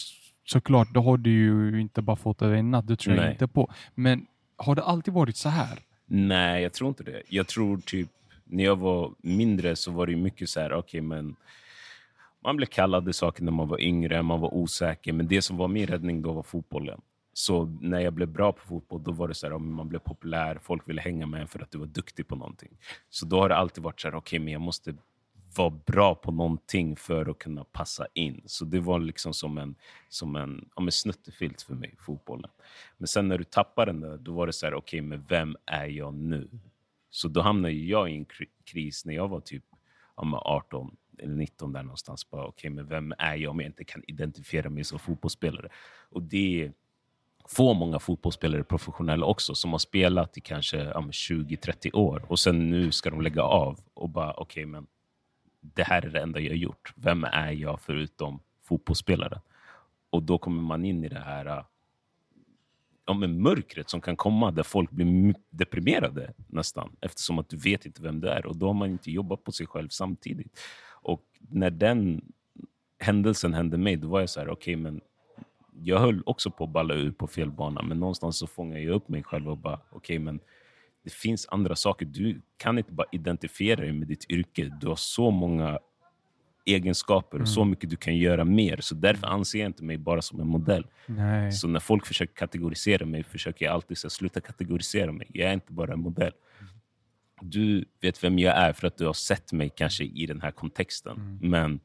såklart, 0.46 0.94
det 0.94 1.00
har 1.00 1.18
du 1.18 1.30
ju 1.32 1.82
inte 1.82 2.02
bara 2.02 2.16
fått 2.16 2.42
över 2.42 2.56
en 2.56 2.72
natt, 2.72 2.88
det 2.88 2.96
tror 2.96 3.16
jag 3.16 3.24
Nej. 3.24 3.32
inte 3.32 3.48
på. 3.48 3.72
Men 3.96 4.26
har 4.58 4.76
det 4.76 4.84
alltid 4.84 5.14
varit 5.14 5.38
så 5.38 5.50
här? 5.50 5.80
Nej, 6.12 6.64
jag 6.64 6.74
tror 6.74 6.88
inte 6.88 7.04
det. 7.04 7.22
Jag 7.30 7.48
tror 7.48 7.78
typ, 7.78 8.08
när 8.50 8.64
jag 8.64 8.76
var 8.76 9.14
mindre 9.18 9.76
så 9.76 9.92
var 9.92 10.08
det 10.08 10.16
mycket 10.16 10.50
så 10.50 10.60
här, 10.60 10.74
okay, 10.74 11.02
men 11.02 11.36
man 12.44 12.58
blev 12.58 12.68
kallad 12.68 13.10
i 13.10 13.14
saker 13.14 13.44
när 13.44 13.52
man 13.52 13.68
var 13.68 13.82
yngre, 13.82 14.22
man 14.22 14.40
var 14.40 14.54
osäker, 14.54 15.14
men 15.14 15.28
det 15.28 15.42
som 15.42 15.58
var 15.58 15.68
min 15.68 15.88
räddning 15.88 16.22
då 16.22 16.32
var 16.32 16.44
fotbollen. 16.44 17.02
Så 17.34 17.66
när 17.82 18.00
jag 18.00 18.14
blev 18.14 18.28
bra 18.28 18.52
på 18.52 18.68
fotboll, 18.68 19.04
då 19.04 19.12
var 19.12 19.28
det 19.28 19.34
så 19.34 19.48
här, 19.48 19.58
man 19.58 19.90
blev 19.90 20.00
populär, 20.00 20.60
folk 20.62 20.90
ville 20.90 21.02
hänga 21.02 21.26
med 21.26 21.42
en 21.42 21.48
för 21.48 21.60
att 21.60 21.72
du 21.72 21.78
var 21.78 21.86
duktig 21.86 22.28
på 22.28 22.36
någonting. 22.36 22.78
Så 23.10 23.26
då 23.26 23.40
har 23.40 23.50
det 23.50 23.56
alltid 23.56 23.84
varit 23.84 24.02
så 24.02 24.08
här, 24.08 24.16
okej 24.16 24.40
men 24.40 24.54
jag 24.54 24.62
måste 24.62 24.96
vara 25.56 25.70
bra 25.70 26.16
på 26.16 26.32
någonting 26.32 26.96
för 26.96 27.30
att 27.30 27.40
kunna 27.40 27.64
passa 27.64 28.08
in. 28.14 28.42
Så 28.46 28.66
det 28.66 28.80
var 28.80 29.00
liksom 29.00 29.34
som 29.34 29.58
en, 29.58 29.76
som 30.10 30.36
en, 30.36 30.70
ja, 30.76 30.84
en 30.84 30.92
snuttefilt 30.92 31.62
för 31.62 31.74
mig, 31.74 31.96
fotbollen. 32.00 32.52
Men 32.98 33.08
sen 33.08 33.28
när 33.28 33.38
du 33.38 33.44
tappar 33.44 33.86
den 33.86 34.02
där, 34.02 34.18
då 34.18 34.34
var 34.34 34.48
det 34.48 34.54
så 34.54 34.66
här, 34.66 34.74
okej, 34.74 35.02
men 35.02 35.26
vem 35.30 35.58
är 35.66 35.86
jag 35.86 36.14
nu? 36.14 36.50
Så 37.10 37.28
då 37.28 37.42
hamnade 37.42 37.74
jag 37.74 38.12
i 38.12 38.16
en 38.16 38.26
kris 38.66 39.06
när 39.06 39.14
jag 39.14 39.28
var 39.28 39.40
typ 39.40 39.64
18 40.16 40.98
eller 41.18 41.36
19 41.36 41.74
där 41.74 41.84
någonstans. 41.84 42.30
Bara, 42.30 42.48
okay, 42.48 42.70
men 42.70 42.88
vem 42.88 43.14
är 43.18 43.36
jag 43.36 43.52
om 43.52 43.60
jag 43.60 43.70
inte 43.70 43.84
kan 43.84 44.04
identifiera 44.08 44.70
mig 44.70 44.84
som 44.84 45.00
fotbollsspelare? 45.00 45.70
Och 46.10 46.22
det 46.22 46.72
får 47.48 47.74
många 47.74 48.00
fotbollsspelare 48.00 48.64
professionella 48.64 49.26
också 49.26 49.56
som 49.56 49.72
har 49.72 49.80
spelat 49.80 50.38
i 50.38 50.42
kanske 50.42 50.78
ja, 50.78 51.02
20-30 51.02 51.96
år 51.96 52.26
och 52.28 52.40
sen 52.40 52.70
nu 52.70 52.92
ska 52.92 53.10
de 53.10 53.22
lägga 53.22 53.44
av 53.44 53.80
och 53.94 54.10
bara 54.10 54.34
okej, 54.34 54.66
men 54.66 54.88
det 55.62 55.84
här 55.84 56.06
är 56.06 56.10
det 56.10 56.22
enda 56.22 56.40
jag 56.40 56.52
har 56.52 56.56
gjort. 56.56 56.94
Vem 56.96 57.24
är 57.24 57.52
jag 57.52 57.82
förutom 57.82 58.40
fotbollsspelaren? 58.64 59.40
Och 60.10 60.24
då 60.24 60.38
kommer 60.38 60.62
man 60.62 60.86
in 60.86 61.04
i 61.04 61.10
det 61.10 61.20
här 61.20 61.46
äh, 61.46 61.64
ja, 63.10 63.14
men 63.14 63.42
mörkret 63.42 63.90
som 63.90 64.02
kan 64.02 64.16
komma 64.16 64.52
där 64.52 64.64
folk 64.64 64.92
blir 64.92 65.36
deprimerade 65.50 66.34
nästan 66.48 66.96
eftersom 67.02 67.40
att 67.40 67.50
du 67.50 67.58
vet 67.58 67.86
inte 67.86 68.02
vem 68.02 68.22
du 68.22 68.28
är 68.28 68.46
och 68.46 68.58
då 68.58 68.68
har 68.68 68.74
man 68.74 68.90
inte 68.90 69.12
jobbat 69.12 69.44
på 69.44 69.52
sig 69.52 69.68
själv 69.68 69.90
samtidigt. 69.90 70.60
Och 71.02 71.24
när 71.40 71.70
den 71.70 72.22
händelsen 73.00 73.54
hände 73.54 73.78
mig, 73.78 73.96
då 73.96 74.08
var 74.08 74.20
jag 74.20 74.30
så 74.30 74.40
här, 74.40 74.50
okej, 74.50 74.76
men 74.76 75.02
jag 75.84 76.00
höll 76.00 76.24
också 76.26 76.52
på 76.52 76.64
att 76.64 76.70
balla 76.70 76.94
ur 76.94 77.12
på 77.12 77.28
fel 77.28 77.52
bana, 77.52 77.82
men 77.82 78.00
någonstans 78.00 78.38
så 78.38 78.48
fångade 78.48 78.82
jag 78.82 78.96
upp 78.96 79.10
mig 79.10 79.24
själv 79.24 79.50
och 79.50 79.58
bara, 79.58 79.80
okej, 79.92 80.20
men 80.20 80.40
det 81.04 81.14
finns 81.14 81.48
andra 81.50 81.76
saker. 81.76 82.06
Du 82.06 82.42
kan 82.58 82.78
inte 82.78 82.94
bara 82.94 83.08
identifiera 83.12 83.82
dig 83.82 83.94
med 83.94 84.08
ditt 84.08 84.30
yrke. 84.30 84.78
Du 84.82 84.88
har 84.88 84.96
så 84.96 85.32
många 85.32 85.80
egenskaper 86.74 87.42
och 87.42 87.50
så 87.50 87.66
mycket 87.66 87.90
du 87.90 87.96
kan 87.96 88.18
göra 88.18 88.46
mer. 88.46 88.78
Så 88.82 88.96
därför 88.96 89.28
anser 89.28 89.60
jag 89.60 89.66
inte 89.66 89.84
mig 89.84 89.98
bara 89.98 90.22
som 90.22 90.40
en 90.40 90.48
modell. 90.48 90.88
Nej. 91.06 91.52
Så 91.52 91.68
när 91.68 91.80
folk 91.80 92.06
försöker 92.06 92.34
kategorisera 92.34 93.06
mig 93.06 93.24
försöker 93.24 93.66
jag 93.66 93.74
alltid 93.74 93.98
säga 93.98 94.10
sluta 94.10 94.42
kategorisera 94.42 95.12
mig. 95.12 95.28
Jag 95.34 95.50
är 95.50 95.54
inte 95.54 95.74
bara 95.74 95.94
en 95.94 96.00
modell. 96.00 96.34
Du 97.42 97.86
vet 98.02 98.24
vem 98.24 98.40
jag 98.40 98.58
är 98.58 98.74
för 98.74 98.88
att 98.88 98.98
du 98.98 99.06
har 99.06 99.14
sett 99.14 99.54
mig 99.54 99.72
kanske 99.76 100.04
i 100.04 100.26
den 100.26 100.42
här 100.42 100.52
kontexten. 100.52 101.40
Men 101.42 101.80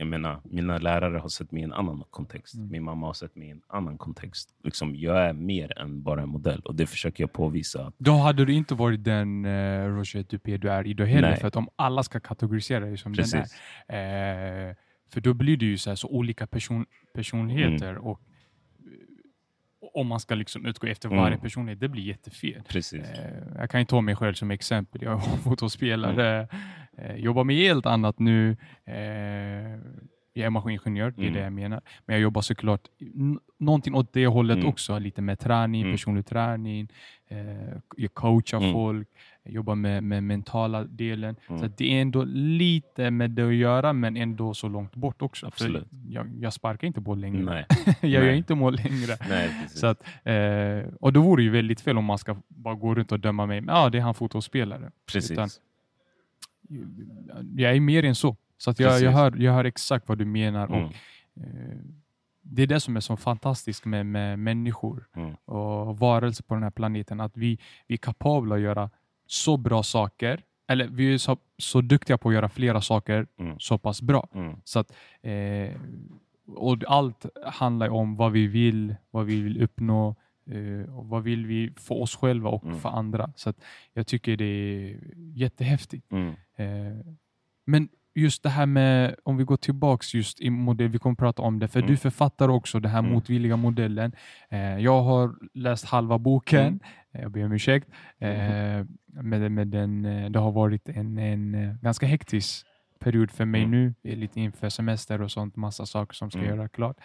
jag 0.00 0.06
menar, 0.06 0.40
mina 0.44 0.78
lärare 0.78 1.18
har 1.18 1.28
sett 1.28 1.52
mig 1.52 1.60
i 1.60 1.64
en 1.64 1.72
annan 1.72 2.04
kontext. 2.10 2.54
Min 2.54 2.82
mamma 2.82 3.06
har 3.06 3.12
sett 3.14 3.36
mig 3.36 3.48
i 3.48 3.50
en 3.50 3.62
annan 3.68 3.98
kontext. 3.98 4.48
Liksom, 4.64 4.96
jag 4.96 5.16
är 5.28 5.32
mer 5.32 5.78
än 5.78 6.02
bara 6.02 6.22
en 6.22 6.28
modell 6.28 6.60
och 6.60 6.74
det 6.74 6.86
försöker 6.86 7.22
jag 7.22 7.32
påvisa. 7.32 7.86
att- 7.86 7.94
Då 7.98 8.12
hade 8.12 8.44
du 8.44 8.52
inte 8.52 8.74
varit 8.74 9.04
den 9.04 9.44
uh, 9.44 9.96
Roger 9.96 10.24
Dupé 10.30 10.56
du 10.56 10.70
är 10.70 10.86
idag 10.86 11.06
heller. 11.06 11.30
Nej. 11.30 11.40
För 11.40 11.48
att 11.48 11.56
om 11.56 11.68
alla 11.76 12.02
ska 12.02 12.20
kategorisera 12.20 12.80
dig 12.84 12.98
som 12.98 13.12
Precis. 13.14 13.32
den 13.88 13.96
är. 13.98 14.68
Eh, 14.68 14.74
för 15.12 15.20
då 15.20 15.34
blir 15.34 15.56
det 15.56 15.64
ju 15.66 15.78
så, 15.78 15.90
här, 15.90 15.94
så 15.94 16.08
olika 16.08 16.46
person, 16.46 16.86
personligheter. 17.14 17.90
Mm. 17.90 18.02
Och 18.02 18.20
eh, 18.20 18.29
om 19.94 20.06
man 20.06 20.20
ska 20.20 20.34
liksom 20.34 20.66
utgå 20.66 20.86
efter 20.86 21.08
Mm. 21.08 21.18
varje 21.22 21.36
personlighet, 21.38 21.80
det 21.80 21.88
blir 21.88 22.02
jättefel. 22.02 22.62
Precis. 22.68 23.00
Eh, 23.10 23.42
jag 23.58 23.70
kan 23.70 23.80
ju 23.80 23.84
ta 23.86 24.00
mig 24.00 24.16
själv 24.16 24.34
som 24.34 24.50
exempel. 24.50 25.02
Jag 25.02 25.12
är 25.12 25.18
fotbollsspelare, 25.44 26.48
Mm. 26.98 27.10
eh, 27.10 27.16
jobbar 27.16 27.44
med 27.44 27.56
helt 27.56 27.86
annat 27.86 28.18
nu. 28.18 28.56
Eh, 28.84 29.78
jag 30.32 30.46
är 30.46 30.50
maskiningenjör, 30.50 31.10
det 31.10 31.22
är 31.22 31.22
Mm. 31.22 31.34
det 31.34 31.40
jag 31.40 31.52
menar. 31.52 31.80
Men 32.06 32.14
jag 32.14 32.22
jobbar 32.22 32.40
såklart 32.42 32.80
någonting 33.58 33.94
åt 33.94 34.12
det 34.12 34.26
hållet 34.26 34.56
Mm. 34.56 34.68
också. 34.68 34.98
Lite 34.98 35.22
med 35.22 35.38
träning, 35.38 35.80
Mm. 35.82 35.92
personlig 35.94 36.26
träning. 36.26 36.88
Jag 37.96 38.14
coachar 38.14 38.58
Mm. 38.58 38.72
folk, 38.72 39.08
jobbar 39.52 39.74
med, 39.74 40.02
med 40.02 40.22
mentala 40.22 40.84
delen. 40.84 41.36
Mm. 41.48 41.60
Så 41.60 41.68
det 41.76 41.96
är 41.96 42.02
ändå 42.02 42.24
lite 42.24 43.10
med 43.10 43.30
det 43.30 43.42
att 43.48 43.54
göra, 43.54 43.92
men 43.92 44.16
ändå 44.16 44.54
så 44.54 44.68
långt 44.68 44.94
bort 44.94 45.22
också. 45.22 45.46
Absolut. 45.46 45.88
För 45.88 45.96
jag, 46.08 46.26
jag 46.40 46.52
sparkar 46.52 46.86
inte 46.86 47.00
boll 47.00 47.20
längre. 47.20 47.42
Nej. 47.44 47.66
jag 48.00 48.10
gör 48.10 48.20
Nej. 48.22 48.36
inte 48.36 48.54
mål 48.54 48.74
längre. 48.76 49.16
Nej. 49.28 49.50
Så 49.68 49.86
att, 49.86 50.02
eh, 50.24 50.94
och 51.00 51.12
då 51.12 51.20
vore 51.22 51.42
ju 51.42 51.50
väldigt 51.50 51.80
fel 51.80 51.98
om 51.98 52.04
man 52.04 52.18
ska 52.18 52.36
bara 52.48 52.74
gå 52.74 52.94
runt 52.94 53.12
och 53.12 53.20
döma 53.20 53.46
mig. 53.46 53.62
Ja, 53.66 53.72
ah, 53.72 53.90
det 53.90 53.98
är 53.98 54.02
han 54.02 54.14
fotbollsspelare. 54.14 54.90
precis. 55.12 55.30
utan- 55.30 55.48
Jag 57.56 57.76
är 57.76 57.80
mer 57.80 58.04
än 58.04 58.14
så. 58.14 58.36
Så 58.58 58.70
att 58.70 58.80
jag, 58.80 58.88
Precis. 58.90 59.04
jag, 59.04 59.10
hör, 59.12 59.34
jag 59.36 59.52
hör 59.52 59.64
exakt 59.64 60.08
vad 60.08 60.18
du 60.18 60.24
menar. 60.24 60.66
Mm. 60.66 60.84
Och, 60.84 60.92
eh, 61.36 61.76
det 62.42 62.62
är 62.62 62.66
det 62.66 62.80
som 62.80 62.96
är 62.96 63.00
så 63.00 63.16
fantastiskt 63.16 63.84
med, 63.84 64.06
med 64.06 64.38
människor 64.38 65.06
Mm. 65.16 65.34
och 65.44 65.98
varelser 65.98 66.44
på 66.44 66.54
den 66.54 66.62
här 66.62 66.70
planeten. 66.70 67.20
Att 67.20 67.36
vi, 67.36 67.58
vi 67.86 67.94
är 67.94 67.98
kapabla 67.98 68.54
att 68.54 68.60
göra 68.60 68.90
så 69.30 69.56
bra 69.56 69.82
saker. 69.82 70.42
Eller 70.68 70.88
vi 70.88 71.14
är 71.14 71.18
så, 71.18 71.36
så 71.58 71.80
duktiga 71.80 72.18
på 72.18 72.28
att 72.28 72.34
göra 72.34 72.48
flera 72.48 72.80
saker 72.80 73.26
Mm. 73.38 73.56
så 73.58 73.78
pass 73.78 74.02
bra. 74.02 74.28
Mm. 74.34 74.56
Så 74.64 74.78
att, 74.78 74.92
eh, 75.22 75.80
och 76.46 76.84
allt 76.86 77.26
handlar 77.46 77.88
om 77.88 78.16
vad 78.16 78.32
vi 78.32 78.46
vill, 78.46 78.94
vad 79.10 79.26
vi 79.26 79.40
vill 79.40 79.62
uppnå 79.62 80.16
eh, 80.46 80.96
och 80.96 81.06
vad 81.06 81.22
vill 81.22 81.46
vi 81.46 81.72
för 81.76 81.94
oss 81.94 82.16
själva 82.16 82.48
och 82.50 82.64
Mm. 82.64 82.80
för 82.80 82.88
andra. 82.88 83.32
Så 83.36 83.50
att 83.50 83.56
jag 83.92 84.06
tycker 84.06 84.36
det 84.36 84.44
är 84.44 84.98
jättehäftigt. 85.34 86.12
Mm. 86.12 86.28
Eh, 86.56 87.06
men 87.66 87.88
just 88.14 88.42
det 88.42 88.48
här 88.48 88.66
med, 88.66 89.14
om 89.24 89.36
vi 89.36 89.44
går 89.44 89.56
tillbaks 89.56 90.14
just 90.14 90.40
i 90.40 90.50
modell, 90.50 90.88
vi 90.88 90.98
kommer 90.98 91.16
prata 91.16 91.42
om 91.42 91.58
det, 91.58 91.68
för 91.68 91.78
Mm. 91.80 91.90
du 91.90 91.96
författar 91.96 92.48
också 92.48 92.80
den 92.80 92.90
här 92.90 92.98
Mm. 92.98 93.12
motvilliga 93.12 93.56
modellen. 93.56 94.12
Eh, 94.50 94.78
jag 94.78 95.02
har 95.02 95.34
läst 95.54 95.84
halva 95.84 96.18
boken, 96.18 96.60
Mm. 96.66 96.80
Eh, 97.12 97.20
jag 97.22 97.30
ber 97.30 97.44
om 97.44 97.52
ursäkt. 97.52 97.88
Eh, 98.18 98.28
med, 99.22 99.52
med 99.52 99.68
den, 99.68 100.04
eh, 100.04 100.30
det 100.30 100.38
har 100.38 100.52
varit 100.52 100.88
en, 100.88 101.18
en 101.18 101.54
eh, 101.54 101.74
ganska 101.82 102.06
hektisk 102.06 102.66
period 102.98 103.30
för 103.30 103.44
mig 103.44 103.62
Mm. 103.64 103.70
nu, 104.02 104.16
lite 104.16 104.40
inför 104.40 104.68
semester 104.68 105.22
och 105.22 105.30
sånt, 105.30 105.56
massa 105.56 105.86
saker 105.86 106.14
som 106.14 106.30
ska 106.30 106.40
Mm. 106.40 106.56
göra 106.56 106.68
klart. 106.68 106.96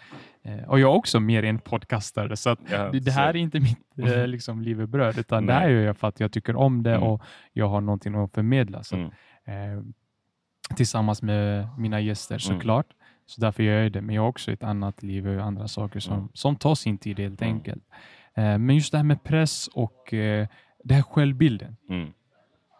Eh, 0.44 0.64
och 0.68 0.80
jag 0.80 0.90
är 0.92 0.96
också 0.96 1.20
mer 1.20 1.42
en 1.42 1.58
podcastare, 1.58 2.36
så 2.36 2.56
Ja, 2.70 2.88
det, 2.92 3.00
det 3.00 3.10
här 3.10 3.32
så- 3.32 3.38
är 3.38 3.40
inte 3.40 3.60
mitt 3.60 3.98
eh, 4.14 4.26
liksom, 4.26 4.62
levebröd, 4.62 5.18
utan 5.18 5.46
det 5.46 5.52
Nej. 5.52 5.62
här 5.62 5.68
gör 5.70 5.82
jag 5.82 5.96
för 5.96 6.08
att 6.08 6.20
jag 6.20 6.32
tycker 6.32 6.56
om 6.56 6.82
det 6.82 6.90
Mm. 6.94 7.02
och 7.02 7.22
jag 7.52 7.68
har 7.68 7.80
någonting 7.80 8.14
att 8.14 8.32
förmedla. 8.34 8.82
Så, 8.82 8.96
Mm. 8.96 9.10
Tillsammans 10.76 11.22
med 11.22 11.68
mina 11.78 12.00
gäster 12.00 12.34
Mm. 12.34 12.40
såklart. 12.40 12.86
Så 13.26 13.40
därför 13.40 13.62
gör 13.62 13.82
jag 13.82 13.92
det. 13.92 14.00
Men 14.00 14.14
jag 14.14 14.22
har 14.22 14.28
också 14.28 14.52
ett 14.52 14.62
annat 14.62 15.02
liv 15.02 15.28
och 15.28 15.44
andra 15.44 15.68
saker 15.68 16.00
som, 16.00 16.14
Mm. 16.14 16.28
som 16.32 16.56
tar 16.56 16.74
sin 16.74 16.98
tid 16.98 17.18
helt 17.20 17.42
Mm. 17.42 17.54
enkelt. 17.54 17.82
Eh, 18.34 18.58
men 18.58 18.70
just 18.70 18.92
det 18.92 18.98
här 18.98 19.04
med 19.04 19.22
press 19.24 19.68
och 19.68 20.14
eh, 20.14 20.46
det 20.84 20.94
här 20.94 21.02
självbilden. 21.02 21.76
Mm. 21.88 22.12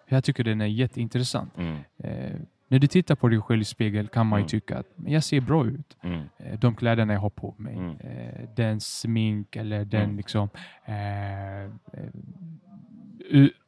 Jag 0.08 0.24
tycker 0.24 0.44
den 0.44 0.60
är 0.60 0.66
jätteintressant. 0.66 1.58
Mm. 1.58 1.76
Eh, 1.98 2.40
när 2.68 2.78
du 2.78 2.86
tittar 2.86 3.14
på 3.14 3.28
dig 3.28 3.40
själv 3.40 3.60
i 3.62 3.64
spegel 3.64 4.08
kan 4.08 4.26
man 4.26 4.38
ju 4.38 4.42
Mm. 4.42 4.48
tycka 4.48 4.78
att 4.78 4.86
jag 5.06 5.24
ser 5.24 5.40
bra 5.40 5.66
ut. 5.66 5.96
Mm. 6.02 6.22
Eh, 6.38 6.58
de 6.58 6.74
kläderna 6.74 7.12
jag 7.12 7.20
har 7.20 7.30
på 7.30 7.54
mig. 7.58 7.74
Mm. 7.76 7.96
Eh, 8.00 8.48
den 8.56 8.80
smink 8.80 9.56
eller 9.56 9.84
den 9.84 10.02
Mm. 10.02 10.16
liksom 10.16 10.48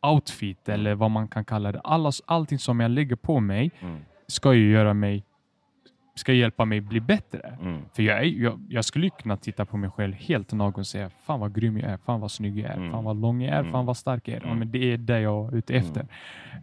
outfit 0.03 0.69
Mm. 0.69 0.81
eller 0.81 0.95
vad 0.95 1.11
man 1.11 1.29
kan 1.29 1.45
kalla 1.45 1.73
det. 1.73 1.81
Allas, 1.81 2.23
allting 2.27 2.59
som 2.59 2.81
jag 2.81 2.91
lägger 2.91 3.17
på 3.17 3.41
mig 3.41 3.71
Mm. 3.81 4.01
Ska 4.29 4.55
ju 4.55 4.71
göra 4.71 4.95
mig 4.95 5.25
ska 6.15 6.33
hjälpa 6.33 6.65
mig 6.65 6.81
bli 6.81 7.01
bättre. 7.01 7.59
Mm. 7.61 7.83
För 7.95 8.03
jag, 8.03 8.19
är, 8.19 8.23
jag, 8.25 8.61
jag 8.69 8.85
skulle 8.85 9.11
kunna 9.11 9.37
titta 9.37 9.65
på 9.67 9.77
mig 9.77 9.91
själv 9.91 10.15
helt 10.15 10.53
naken 10.53 10.81
och 10.81 10.87
säga 10.87 11.11
fan 11.11 11.41
vad 11.41 11.55
grym 11.55 11.79
jag 11.79 11.91
är, 11.91 11.97
fan 11.97 12.21
vad 12.21 12.31
snygg 12.31 12.59
jag 12.59 12.71
är, 12.71 12.77
Mm. 12.77 12.91
fan 12.93 13.05
vad 13.05 13.17
lång 13.21 13.43
jag 13.43 13.55
är, 13.55 13.61
Mm. 13.61 13.73
fan 13.73 13.87
vad 13.87 13.97
stark 13.97 14.29
jag 14.29 14.37
är. 14.37 14.41
Ja, 14.41 14.47
Mm. 14.47 14.59
men 14.59 14.71
det 14.71 14.93
är 14.93 14.99
det 14.99 15.21
jag 15.21 15.53
är 15.53 15.57
ute 15.57 15.75
efter. 15.75 16.07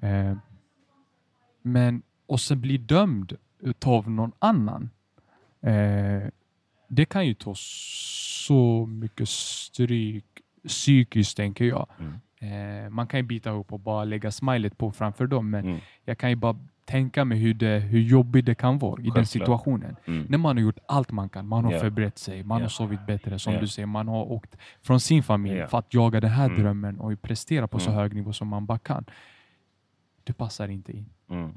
Eh, 0.02 0.38
men 1.62 2.02
och 2.28 2.40
sen 2.40 2.62
bli 2.62 2.78
dömd 2.78 3.34
utav 3.60 4.10
någon 4.10 4.32
annan. 4.40 4.90
Eh, 5.62 6.24
det 6.88 7.06
kan 7.06 7.28
ju 7.28 7.34
ta 7.34 7.54
så 7.56 8.86
mycket 8.86 9.30
stryk 9.30 10.26
psykiskt 10.68 11.38
tänker 11.38 11.66
jag. 11.66 11.88
Mm. 12.00 12.14
Eh, 12.86 12.90
man 12.90 13.08
kan 13.08 13.20
ju 13.20 13.24
bita 13.24 13.50
ihop 13.50 13.74
och 13.74 13.80
bara 13.80 14.04
lägga 14.04 14.32
smilet 14.32 14.78
på 14.78 14.92
framför 14.92 15.28
dem, 15.28 15.50
men 15.50 15.66
Mm. 15.66 15.80
jag 16.06 16.18
kan 16.18 16.30
ju 16.30 16.36
bara 16.36 16.60
tänka 16.86 17.26
mig 17.26 17.38
hur, 17.38 17.54
det, 17.54 17.80
hur 17.80 18.00
jobbigt 18.00 18.46
det 18.46 18.56
kan 18.56 18.80
vara 18.80 18.92
i 19.02 19.04
den 19.04 19.12
Självklart. 19.14 19.28
situationen. 19.28 19.96
Mm. 20.08 20.26
När 20.30 20.38
man 20.38 20.58
har 20.58 20.64
gjort 20.64 20.78
allt 20.88 21.12
man 21.12 21.30
kan. 21.30 21.48
Man 21.48 21.66
har 21.66 21.72
Ja. 21.72 21.80
förberett 21.80 22.18
sig, 22.18 22.44
man 22.44 22.58
Ja. 22.60 22.64
har 22.64 22.70
sovit 22.70 23.06
bättre 23.08 23.40
som 23.40 23.54
Ja. 23.54 23.60
du 23.60 23.68
säger. 23.68 23.86
Man 23.86 24.08
har 24.08 24.32
åkt 24.32 24.56
från 24.82 25.00
sin 25.00 25.24
familj 25.24 25.56
Ja. 25.58 25.68
för 25.68 25.78
att 25.78 25.94
jaga 25.94 26.22
den 26.22 26.30
här 26.32 26.46
Mm. 26.50 26.62
drömmen 26.62 27.00
och 27.00 27.22
prestera 27.22 27.68
på 27.68 27.80
så 27.80 27.90
Mm. 27.90 28.00
hög 28.02 28.14
nivå 28.16 28.34
som 28.34 28.48
man 28.48 28.66
bara 28.66 28.80
kan. 28.80 29.06
Du 30.24 30.34
passar 30.34 30.68
inte 30.68 30.92
in. 30.92 31.10
Mm. 31.30 31.52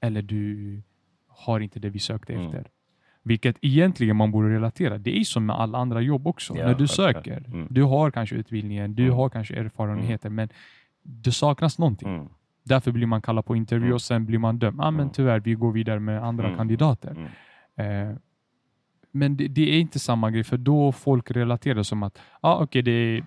Eller 0.00 0.22
du 0.22 0.82
har 1.28 1.60
inte 1.60 1.80
det 1.80 1.90
vi 1.90 1.98
sökte 1.98 2.32
Mm. 2.34 2.46
efter. 2.46 2.66
Vilket 3.22 3.56
egentligen 3.60 4.16
man 4.16 4.30
borde 4.30 4.48
relatera. 4.54 4.98
Det 4.98 5.18
är 5.20 5.24
som 5.24 5.46
med 5.46 5.56
alla 5.56 5.78
andra 5.78 6.00
jobb 6.00 6.26
också. 6.26 6.54
När 6.54 6.74
du 6.74 6.86
söker, 6.88 7.44
Mm. 7.46 7.66
du 7.70 7.82
har 7.82 8.10
kanske 8.10 8.36
utbildningen, 8.36 8.94
du 8.94 9.10
har 9.10 9.28
kanske 9.28 9.54
erfarenheter, 9.56 10.30
men 10.30 10.48
det 11.02 11.32
saknas 11.32 11.78
någonting. 11.78 12.28
Därför 12.64 12.90
blir 12.92 13.06
man 13.06 13.22
kallad 13.22 13.44
på 13.44 13.56
intervju 13.56 13.84
Mm. 13.84 13.94
och 13.94 14.02
sen 14.02 14.26
blir 14.26 14.38
man 14.38 14.58
dömd. 14.58 14.80
Ah, 14.80 14.90
men 14.90 15.00
Mm. 15.00 15.12
tyvärr, 15.12 15.40
vi 15.40 15.54
går 15.54 15.72
vidare 15.72 16.00
med 16.00 16.22
andra 16.24 16.44
Mm. 16.44 16.56
kandidater. 16.56 17.10
Mm. 17.76 18.10
Eh, 18.10 18.16
men 19.10 19.36
det, 19.36 19.48
det 19.48 19.62
är 19.76 19.80
inte 19.80 19.98
samma 19.98 20.30
grej, 20.30 20.44
för 20.44 20.56
då 20.56 20.92
folk 20.92 21.30
relaterar 21.30 21.82
som 21.82 22.02
att 22.02 22.18
ah, 22.40 22.62
okay, 22.62 22.82
det, 22.82 22.90
är, 22.90 23.24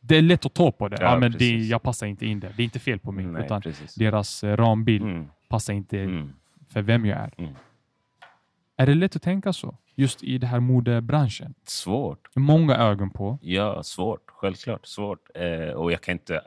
det 0.00 0.16
är 0.16 0.22
lätt 0.22 0.46
att 0.46 0.54
ta 0.54 0.72
på 0.72 0.88
det. 0.88 0.96
Ja, 1.00 1.14
ah, 1.14 1.18
men 1.18 1.32
det 1.32 1.50
jag 1.58 1.82
passar 1.82 2.06
inte 2.06 2.26
in 2.26 2.40
där. 2.40 2.52
Det 2.56 2.62
är 2.62 2.64
inte 2.64 2.78
fel 2.78 2.98
på 2.98 3.12
mig, 3.12 3.26
Nej, 3.26 3.44
utan 3.44 3.62
precis. 3.62 3.94
deras 3.94 4.44
eh, 4.44 4.56
rambild 4.56 5.04
Mm. 5.04 5.26
passar 5.48 5.72
inte 5.74 6.26
för 6.68 6.82
vem 6.82 7.06
jag 7.06 7.18
är. 7.18 7.54
Är 8.76 8.86
det 8.86 8.94
lätt 8.94 9.16
att 9.16 9.22
tänka 9.22 9.52
så? 9.52 9.76
Just 9.94 10.22
i 10.24 10.38
den 10.38 10.50
här 10.50 10.60
modebranschen. 10.60 11.54
Svårt. 11.64 12.28
Många 12.36 12.76
ögon 12.76 13.10
på. 13.10 13.38
Ja, 13.42 13.82
svårt. 13.82 14.22
Självklart 14.26 14.86
svårt. 14.86 15.28
Eh, 15.34 15.74
och 15.74 15.92
jag 15.92 16.00
kan 16.00 16.12
inte... 16.12 16.40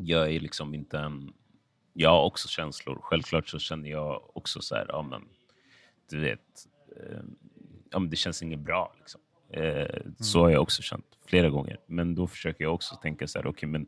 Jag 0.00 0.32
är 0.34 0.40
liksom 0.40 0.74
inte 0.74 0.98
en... 0.98 1.32
Jag 1.92 2.10
har 2.10 2.22
också 2.24 2.48
känslor. 2.48 2.98
Självklart 3.02 3.48
så 3.48 3.58
känner 3.58 3.90
jag 3.90 4.36
också 4.36 4.60
så 4.60 4.74
här, 4.74 4.86
ja 4.88 5.02
men, 5.02 5.22
du 6.10 6.20
vet, 6.20 6.66
eh, 6.96 7.20
ja, 7.90 7.98
men 7.98 8.10
det 8.10 8.16
känns 8.16 8.42
inget 8.42 8.58
bra. 8.60 8.94
Liksom. 8.98 9.20
Eh, 9.50 10.00
Så 10.18 10.40
har 10.40 10.50
jag 10.50 10.62
också 10.62 10.82
känt 10.82 11.18
flera 11.26 11.50
gånger. 11.50 11.78
Men 11.86 12.14
då 12.14 12.26
försöker 12.26 12.64
jag 12.64 12.74
också 12.74 12.96
tänka 12.96 13.28
så 13.28 13.38
här, 13.38 13.46
okej 13.46 13.68
men 13.68 13.86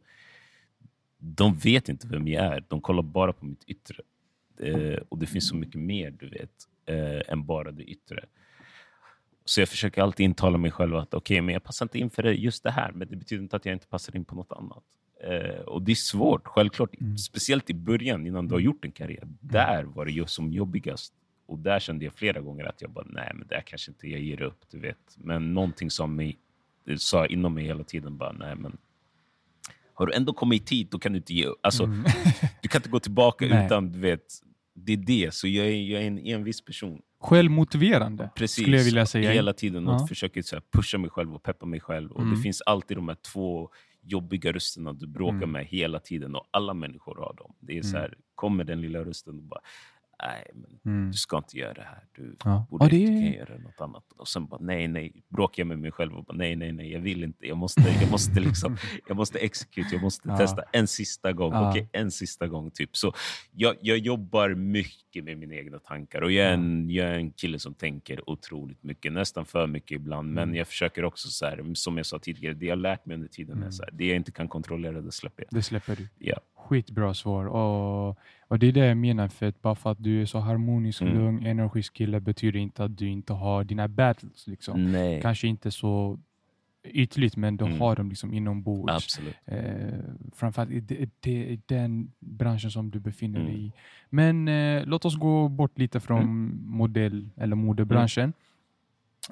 de 1.18 1.54
vet 1.56 1.88
inte 1.88 2.06
vem 2.06 2.28
jag 2.28 2.44
är. 2.44 2.64
De 2.68 2.80
kollar 2.80 3.02
bara 3.02 3.32
på 3.32 3.44
mitt 3.44 3.64
yttre. 3.64 4.02
Eh, 4.60 4.98
och 5.08 5.18
det 5.18 5.26
finns 5.26 5.48
så 5.48 5.56
mycket 5.56 5.80
mer, 5.80 6.10
du 6.10 6.28
vet, 6.28 6.50
eh, 6.86 7.32
än 7.32 7.46
bara 7.46 7.72
det 7.72 7.82
yttre. 7.84 8.24
Så 9.44 9.60
jag 9.60 9.68
försöker 9.68 10.02
alltid 10.02 10.24
intala 10.24 10.58
mig 10.58 10.70
själv 10.70 10.96
att 10.96 11.14
okej, 11.14 11.40
men 11.40 11.52
jag 11.52 11.62
passar 11.62 11.84
inte 11.84 11.98
in 11.98 12.10
för 12.10 12.24
just 12.24 12.62
det 12.62 12.70
här, 12.70 12.92
men 12.92 13.08
det 13.08 13.16
betyder 13.16 13.42
inte 13.42 13.56
att 13.56 13.66
jag 13.66 13.72
inte 13.72 13.86
passar 13.86 14.16
in 14.16 14.24
på 14.24 14.34
något 14.34 14.52
annat. 14.52 14.84
Eh, 15.24 15.60
och 15.60 15.82
det 15.82 15.92
är 15.92 15.96
svårt, 15.96 16.46
självklart. 16.46 16.90
Speciellt 17.18 17.70
i 17.70 17.74
början, 17.74 18.26
innan 18.26 18.48
du 18.48 18.54
har 18.54 18.60
gjort 18.60 18.84
en 18.84 18.92
karriär. 18.92 19.28
Där 19.40 19.84
var 19.84 20.04
det 20.04 20.12
just 20.12 20.34
som 20.34 20.52
jobbigast. 20.52 21.12
Och 21.46 21.58
där 21.58 21.78
kände 21.80 22.04
jag 22.04 22.14
flera 22.14 22.40
gånger 22.40 22.64
att 22.64 22.82
jag 22.82 22.90
bara, 22.90 23.06
nej, 23.08 23.30
men 23.34 23.46
det 23.48 23.54
här 23.54 23.62
kanske 23.62 23.90
inte 23.90 24.08
jag 24.08 24.20
ger 24.20 24.42
upp, 24.42 24.58
du 24.70 24.78
vet. 24.80 25.16
Men 25.16 25.54
någonting 25.54 25.90
som 25.90 26.16
mig, 26.16 26.38
det 26.84 26.98
sa 27.00 27.26
inom 27.26 27.54
mig 27.54 27.64
hela 27.64 27.84
tiden 27.84 28.16
bara, 28.16 28.32
nej, 28.32 28.56
men 28.56 28.76
har 29.94 30.06
du 30.06 30.12
ändå 30.12 30.32
kommit 30.32 30.66
tid, 30.66 30.88
då 30.90 30.98
kan 30.98 31.12
du 31.12 31.18
inte 31.18 31.34
ge 31.34 31.44
upp. 31.44 31.58
Alltså, 31.62 31.86
Du 32.62 32.68
kan 32.68 32.78
inte 32.78 32.88
gå 32.90 33.00
tillbaka 33.00 33.46
Nej. 33.50 33.66
utan, 33.66 33.92
du 33.92 33.98
vet, 33.98 34.24
det 34.74 34.92
är 34.92 34.96
det. 34.96 35.34
Så 35.34 35.48
jag 35.48 35.66
är, 35.66 35.70
jag 35.82 36.02
är 36.02 36.06
en 36.06 36.18
envis 36.18 36.64
person. 36.64 37.02
Självmotiverande, 37.20 38.30
Precis. 38.34 38.62
skulle 38.64 38.76
jag 38.76 38.84
vilja 38.84 39.06
säga. 39.06 39.30
Hela 39.32 39.52
tiden 39.52 39.88
och 39.88 39.94
Ja. 39.94 40.06
försöker 40.06 40.42
så 40.42 40.56
här, 40.56 40.62
pusha 40.72 40.98
mig 40.98 41.10
själv 41.10 41.34
och 41.34 41.42
peppa 41.42 41.66
mig 41.66 41.80
själv. 41.80 42.12
Och 42.12 42.20
Mm. 42.22 42.34
Det 42.34 42.40
finns 42.42 42.60
alltid 42.60 42.96
de 42.96 43.08
här 43.08 43.16
två 43.32 43.70
jobbiga 44.02 44.52
rösterna 44.52 44.92
du 44.92 45.06
bråkar 45.06 45.36
Mm. 45.36 45.50
med 45.52 45.66
hela 45.66 46.00
tiden. 46.00 46.34
Och 46.34 46.48
alla 46.50 46.74
människor 46.74 47.16
har 47.16 47.34
dem. 47.34 47.54
Det 47.60 47.78
är 47.78 47.82
så 47.82 47.96
här, 47.96 48.14
kommer 48.34 48.64
den 48.64 48.80
lilla 48.80 49.04
rösten 49.04 49.36
och 49.36 49.42
bara 49.42 49.60
Nej, 50.22 50.44
men 50.54 50.70
Mm. 50.94 51.10
du 51.10 51.16
ska 51.16 51.36
inte 51.36 51.58
göra 51.58 51.72
det 51.74 51.82
här. 51.82 52.04
Du 52.16 52.36
Ja. 52.44 52.66
borde 52.70 52.84
Och 52.84 52.90
det 52.90 52.96
inte 52.98 53.12
är- 53.36 53.38
göra 53.38 53.58
något 53.58 53.80
annat. 53.80 54.04
Och 54.16 54.28
sen 54.28 54.46
bara 54.46 54.60
nej, 54.60 54.88
nej. 54.88 55.22
Bråkar 55.28 55.60
jag 55.60 55.66
med 55.66 55.78
mig 55.78 55.90
själv 55.92 56.14
och 56.16 56.24
bara 56.24 56.36
nej, 56.36 56.56
nej, 56.56 56.72
nej. 56.72 56.92
Jag 56.92 57.00
vill 57.00 57.24
inte. 57.24 57.46
Jag 57.46 57.56
måste, 57.56 57.80
jag 58.00 58.10
måste, 58.10 58.40
liksom, 58.40 58.76
jag 59.08 59.16
måste 59.16 59.38
execute. 59.38 59.88
Jag 59.92 60.02
måste 60.02 60.28
Ja. 60.28 60.36
testa 60.36 60.62
en 60.72 60.86
sista 60.86 61.32
gång. 61.32 61.52
Ja. 61.52 61.70
Okej, 61.70 61.88
en 61.92 62.10
sista 62.10 62.46
gång. 62.46 62.70
typ. 62.70 62.96
Så 62.96 63.12
jag, 63.52 63.76
jag 63.80 63.98
jobbar 63.98 64.48
mycket 64.54 65.24
med 65.24 65.38
mina 65.38 65.54
egna 65.54 65.78
tankar. 65.78 66.22
Och 66.22 66.32
jag 66.32 66.46
är, 66.46 66.52
en, 66.52 66.90
jag 66.90 67.06
är 67.08 67.14
en 67.14 67.30
kille 67.30 67.58
som 67.58 67.74
tänker 67.74 68.30
otroligt 68.30 68.82
mycket. 68.82 69.12
Nästan 69.12 69.46
för 69.46 69.66
mycket 69.66 69.90
ibland. 69.90 70.32
Men 70.32 70.42
Mm. 70.42 70.54
jag 70.56 70.66
försöker 70.68 71.04
också, 71.04 71.28
så 71.28 71.46
här, 71.46 71.74
som 71.74 71.96
jag 71.96 72.06
sa 72.06 72.18
tidigare, 72.18 72.54
det 72.54 72.66
jag 72.66 72.72
har 72.72 72.76
lärt 72.80 73.06
mig 73.06 73.14
under 73.14 73.28
tiden 73.28 73.56
är 73.56 73.60
Mm. 73.60 73.72
så 73.72 73.82
här, 73.82 73.90
det 73.92 74.06
jag 74.06 74.16
inte 74.16 74.32
kan 74.32 74.48
kontrollera, 74.48 75.00
det 75.00 75.12
släpper 75.12 75.42
jag. 75.42 75.58
Det 75.58 75.62
släpper 75.62 75.96
du. 75.96 76.08
Ja. 76.18 76.40
Skitbra 76.56 77.14
svar. 77.14 77.46
Och, 77.46 78.18
och 78.50 78.58
det 78.58 78.66
är 78.66 78.72
det 78.72 78.86
jag 78.86 78.96
menar, 78.96 79.28
för 79.28 79.46
att 79.46 79.62
bara 79.62 79.74
för 79.74 79.90
att 79.92 80.02
du 80.02 80.22
är 80.22 80.26
så 80.26 80.38
harmonisk, 80.38 81.02
Mm. 81.02 81.14
lugn, 81.14 81.46
energisk 81.46 81.94
kille 81.94 82.20
betyder 82.20 82.58
inte 82.60 82.84
att 82.84 82.98
du 82.98 83.08
inte 83.08 83.32
har 83.32 83.64
dina 83.64 83.88
battles. 83.88 84.46
Liksom. 84.46 84.92
Nej, 84.92 85.20
Kanske 85.22 85.48
inte 85.48 85.70
så 85.70 86.18
ytligt, 86.84 87.36
men 87.36 87.56
du 87.56 87.64
Mm. 87.64 87.80
har 87.80 87.96
dem 87.96 88.08
liksom 88.08 88.34
inombords. 88.34 88.92
absolut. 88.94 89.34
Eh, 89.44 89.98
framförallt 90.34 90.70
i, 90.70 90.80
det, 90.80 91.10
det, 91.20 91.30
i 91.30 91.60
den 91.66 92.12
branschen 92.18 92.70
som 92.70 92.90
du 92.90 92.98
befinner 93.00 93.38
dig 93.40 93.48
Mm. 93.54 93.60
i. 93.60 93.72
Men 94.10 94.48
eh, 94.48 94.86
låt 94.86 95.04
oss 95.04 95.16
gå 95.16 95.48
bort 95.48 95.78
lite 95.78 96.00
från 96.00 96.20
Mm. 96.22 96.60
modell 96.66 97.28
eller 97.36 97.56
modebranschen. 97.56 98.32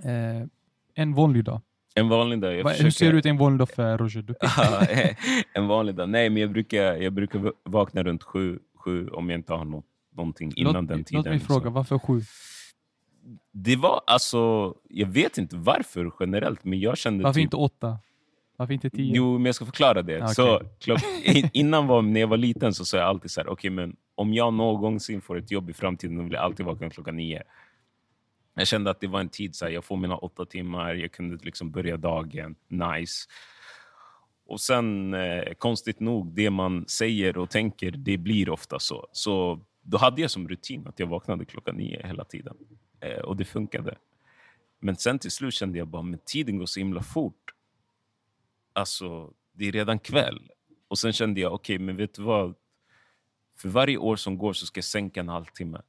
Eh, 0.04 0.46
en 0.94 1.14
vanlig 1.14 1.44
dag. 1.44 1.60
En 1.94 2.08
vanlig 2.08 2.38
dag. 2.40 2.50
Va, 2.62 2.70
Hur 2.70 2.76
försöker- 2.76 2.90
ser 2.90 3.12
ut 3.12 3.26
en 3.26 3.36
vanlig 3.38 3.58
dag 3.58 3.68
för 3.70 3.98
Roger 3.98 4.24
en 5.54 5.66
vanlig 5.66 5.94
dag. 5.94 6.08
Nej, 6.08 6.30
men 6.30 6.42
jag 6.42 6.50
brukar, 6.52 6.78
jag 6.96 7.12
brukar 7.12 7.52
vakna 7.64 8.02
runt 8.02 8.22
sju, 8.22 8.58
sju 8.88 9.08
om 9.08 9.30
jag 9.30 9.38
inte 9.38 9.52
har 9.52 9.64
något, 9.64 9.84
någonting 10.16 10.52
innan 10.56 10.74
låt, 10.74 10.88
den 10.88 11.04
tiden. 11.04 11.22
Låt 11.24 11.26
mig 11.26 11.40
fråga, 11.40 11.64
Så. 11.64 11.70
varför 11.70 11.98
sju? 11.98 12.20
Det 13.52 13.76
var 13.76 14.00
alltså, 14.06 14.74
jag 14.88 15.06
vet 15.06 15.38
inte 15.38 15.56
varför 15.56 16.12
generellt, 16.20 16.64
men 16.64 16.80
jag 16.80 16.98
kände 16.98 17.24
Varför 17.24 17.34
typ... 17.40 17.44
inte 17.44 17.56
åtta? 17.56 17.98
Varför 18.56 18.74
inte 18.74 18.90
tio? 18.90 19.16
Jo, 19.16 19.38
men 19.38 19.44
jag 19.46 19.54
ska 19.54 19.64
förklara 19.64 20.02
det. 20.02 20.16
Okej. 20.22 20.34
Så, 20.34 20.60
klock, 20.80 21.02
in- 21.24 21.50
innan 21.52 21.86
var, 21.86 22.02
när 22.02 22.20
jag 22.20 22.28
var 22.28 22.36
liten 22.36 22.74
så 22.74 22.84
sa 22.84 22.96
jag 22.96 23.06
alltid 23.06 23.30
så 23.30 23.40
här, 23.40 23.48
okej, 23.48 23.70
men 23.70 23.96
om 24.14 24.34
jag 24.34 24.54
någonsin 24.54 25.20
får 25.20 25.38
ett 25.38 25.50
jobb 25.50 25.70
i 25.70 25.72
framtiden, 25.72 26.24
vill 26.24 26.32
jag 26.32 26.42
alltid 26.42 26.66
vakna 26.66 26.90
klockan 26.90 27.16
nio. 27.16 27.42
Jag 28.54 28.66
kände 28.66 28.90
att 28.90 29.00
det 29.00 29.06
var 29.06 29.20
en 29.20 29.28
tid, 29.28 29.54
så 29.56 29.64
här, 29.64 29.72
jag 29.72 29.84
får 29.84 29.96
mina 29.96 30.16
åtta 30.16 30.44
timmar, 30.44 30.94
jag 30.94 31.12
kunde 31.12 31.44
liksom 31.44 31.70
börja 31.70 31.96
dagen, 31.96 32.54
nice. 32.68 33.28
Och 34.48 34.60
sen, 34.60 35.14
eh, 35.14 35.52
konstigt 35.54 36.00
nog, 36.00 36.34
det 36.34 36.50
man 36.50 36.88
säger 36.88 37.38
och 37.38 37.50
tänker, 37.50 37.90
det 37.90 38.16
blir 38.16 38.50
ofta 38.50 38.78
så. 38.78 39.08
Så 39.12 39.60
då 39.82 39.98
hade 39.98 40.20
jag 40.20 40.30
som 40.30 40.48
rutin 40.48 40.86
att 40.86 40.98
jag 40.98 41.06
vaknade 41.06 41.44
klockan 41.44 41.76
nio 41.76 42.06
hela 42.06 42.24
tiden. 42.24 42.56
Eh, 43.00 43.18
och 43.18 43.36
det 43.36 43.44
funkade. 43.44 43.98
Men 44.78 44.96
sen 44.96 45.18
till 45.18 45.30
slut 45.30 45.54
kände 45.54 45.78
jag 45.78 45.88
bara, 45.88 46.02
men 46.02 46.18
tiden 46.24 46.58
går 46.58 46.66
så 46.66 46.80
himla 46.80 47.02
fort. 47.02 47.54
Alltså, 48.72 49.32
det 49.52 49.68
är 49.68 49.72
redan 49.72 49.98
kväll. 49.98 50.50
Och 50.88 50.98
sen 50.98 51.12
kände 51.12 51.40
jag, 51.40 51.54
okej, 51.54 51.78
men 51.78 51.96
vet 51.96 52.14
du 52.14 52.22
vad? 52.22 52.54
För 53.56 53.68
varje 53.68 53.96
år 53.96 54.16
som 54.16 54.38
går 54.38 54.52
så 54.52 54.66
ska 54.66 54.78
jag 54.78 54.84
sänka 54.84 55.20
en 55.20 55.28
halvtimme. 55.28 55.82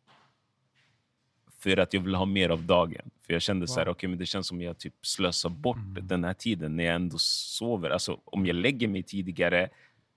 För 1.59 1.77
att 1.77 1.93
jag 1.93 2.01
vill 2.01 2.15
ha 2.15 2.25
mer 2.25 2.49
av 2.49 2.63
dagen. 2.63 3.09
För 3.25 3.33
jag 3.33 3.41
kände 3.41 3.67
så 3.67 3.79
här, 3.79 3.85
Wow. 3.85 3.91
okej, 3.91 4.09
men 4.09 4.19
det 4.19 4.25
känns 4.25 4.47
som 4.47 4.61
jag 4.61 4.77
typ 4.77 4.93
slösar 5.01 5.49
bort 5.49 5.77
Mm. 5.77 6.07
den 6.07 6.23
här 6.23 6.33
tiden 6.33 6.75
när 6.75 6.83
jag 6.83 6.95
ändå 6.95 7.17
sover. 7.19 7.89
Alltså, 7.89 8.19
om 8.25 8.45
jag 8.45 8.55
lägger 8.55 8.87
mig 8.87 9.03
tidigare, 9.03 9.69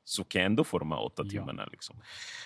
så 0.05 0.25
kan 0.25 0.41
jag 0.43 0.47
ändå 0.47 0.65
få 0.65 0.79
de 0.79 0.93
här 0.93 1.05
åtta 1.05 1.23
Ja. 1.25 1.31
timmarna. 1.31 1.67
Liksom. 1.73 1.97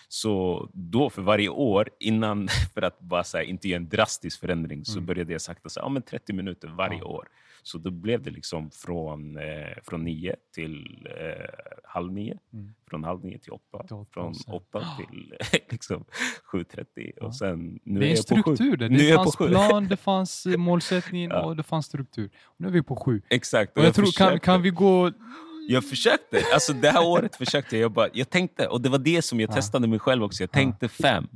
Så 0.09 0.69
då 0.73 1.11
för 1.11 1.23
varje 1.23 1.49
år, 1.49 1.89
innan, 2.01 2.49
för 2.75 2.83
att 2.83 3.01
bara 3.01 3.25
så 3.25 3.37
här, 3.37 3.45
inte 3.45 3.69
göra 3.69 3.77
en 3.77 3.89
drastisk 3.89 4.41
förändring, 4.41 4.85
så 4.85 4.93
Mm. 4.99 5.07
började 5.07 5.33
jag 5.33 5.41
sakta 5.41 5.69
säga 5.69 5.85
ja, 5.85 5.89
men 5.89 6.03
30 6.03 6.33
minuter 6.33 6.69
varje 6.69 6.99
Ja. 6.99 7.05
år. 7.05 7.29
Så 7.63 7.79
då 7.79 7.91
blev 7.91 8.23
det 8.23 8.31
liksom 8.31 8.71
från, 8.71 9.39
eh, 9.39 9.45
från 9.85 10.05
nio 10.05 10.37
till 10.55 11.09
eh, 11.21 11.47
halv 11.85 12.13
nio. 12.13 12.39
Mm. 12.53 12.75
Från 12.91 13.05
halv 13.05 13.25
nio 13.25 13.39
till 13.39 13.53
åtta. 13.53 13.79
Åtta 13.95 14.07
från 14.13 14.35
sen- 14.35 14.55
åtta 14.55 14.85
till 14.99 15.35
liksom, 15.71 16.05
7.30. 16.53 17.13
Ja. 17.17 17.27
Och 17.27 17.35
sen, 17.37 17.79
nu 17.85 18.01
Det 18.01 18.07
är 18.07 18.11
en 18.11 18.15
jag 18.15 18.25
struktur. 18.25 18.77
Det, 18.77 18.89
Nu 18.89 18.95
är 18.97 19.03
det 19.03 19.09
jag 19.09 19.17
fanns 19.25 19.37
plan, 19.37 19.89
det 19.89 19.97
fanns 20.11 20.47
målsättning 20.57 21.25
Ja. 21.31 21.43
och 21.45 21.57
det 21.57 21.63
fanns 21.63 21.87
struktur. 21.87 22.31
Nu 22.57 22.67
är 22.69 22.73
vi 22.73 22.83
på 22.83 22.97
sju. 22.97 23.23
Exakt. 23.31 23.79
Och 23.79 23.85
jag 23.85 23.95
tror, 23.95 24.19
kan, 24.19 24.41
kan 24.41 24.63
vi 24.63 24.71
gå... 24.71 25.13
Jag 25.69 25.85
försökte. 25.89 26.43
Alltså 26.55 26.73
det 26.73 26.91
här 26.91 27.07
året 27.07 27.37
försökte 27.37 27.77
jag. 27.77 27.83
Jag, 27.85 27.93
bara, 27.93 28.09
jag 28.12 28.31
tänkte, 28.31 28.67
och 28.69 28.81
det 28.81 28.89
var 28.89 28.99
det 28.99 29.23
som 29.23 29.41
jag 29.41 29.51
Ja. 29.51 29.55
testade 29.55 29.87
mig 29.89 29.99
själv 29.99 30.23
också. 30.25 30.43
Jag 30.43 30.49
Ja. 30.49 30.53
tänkte 30.53 30.89
fem. 30.89 31.29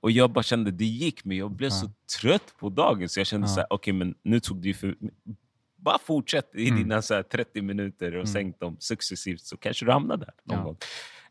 Och 0.00 0.10
jag 0.10 0.30
bara 0.32 0.42
kände 0.42 0.70
det 0.70 0.84
gick, 0.84 1.24
men 1.24 1.36
jag 1.36 1.50
blev 1.50 1.70
så 1.70 1.90
trött 2.20 2.54
på 2.58 2.68
dagen. 2.68 3.08
Så 3.08 3.20
jag 3.20 3.26
kände 3.26 3.48
så 3.48 3.54
här, 3.60 3.66
okej 3.70 3.92
men 3.92 4.14
nu 4.22 4.40
tog 4.40 4.62
det 4.62 4.68
ju 4.68 4.74
för... 4.74 4.96
Bara 5.76 5.98
fortsätt 5.98 6.50
i 6.54 6.68
Mm. 6.68 6.82
dina 6.82 7.02
så 7.02 7.14
här 7.14 7.22
30 7.22 7.62
minuter 7.62 8.06
och 8.08 8.14
Mm. 8.14 8.26
sänk 8.26 8.60
dem 8.60 8.76
successivt 8.80 9.40
så 9.40 9.56
kanske 9.56 9.84
du 9.84 9.92
hamnar 9.92 10.16
där 10.16 10.30
någon 10.44 10.64
gång. 10.64 10.76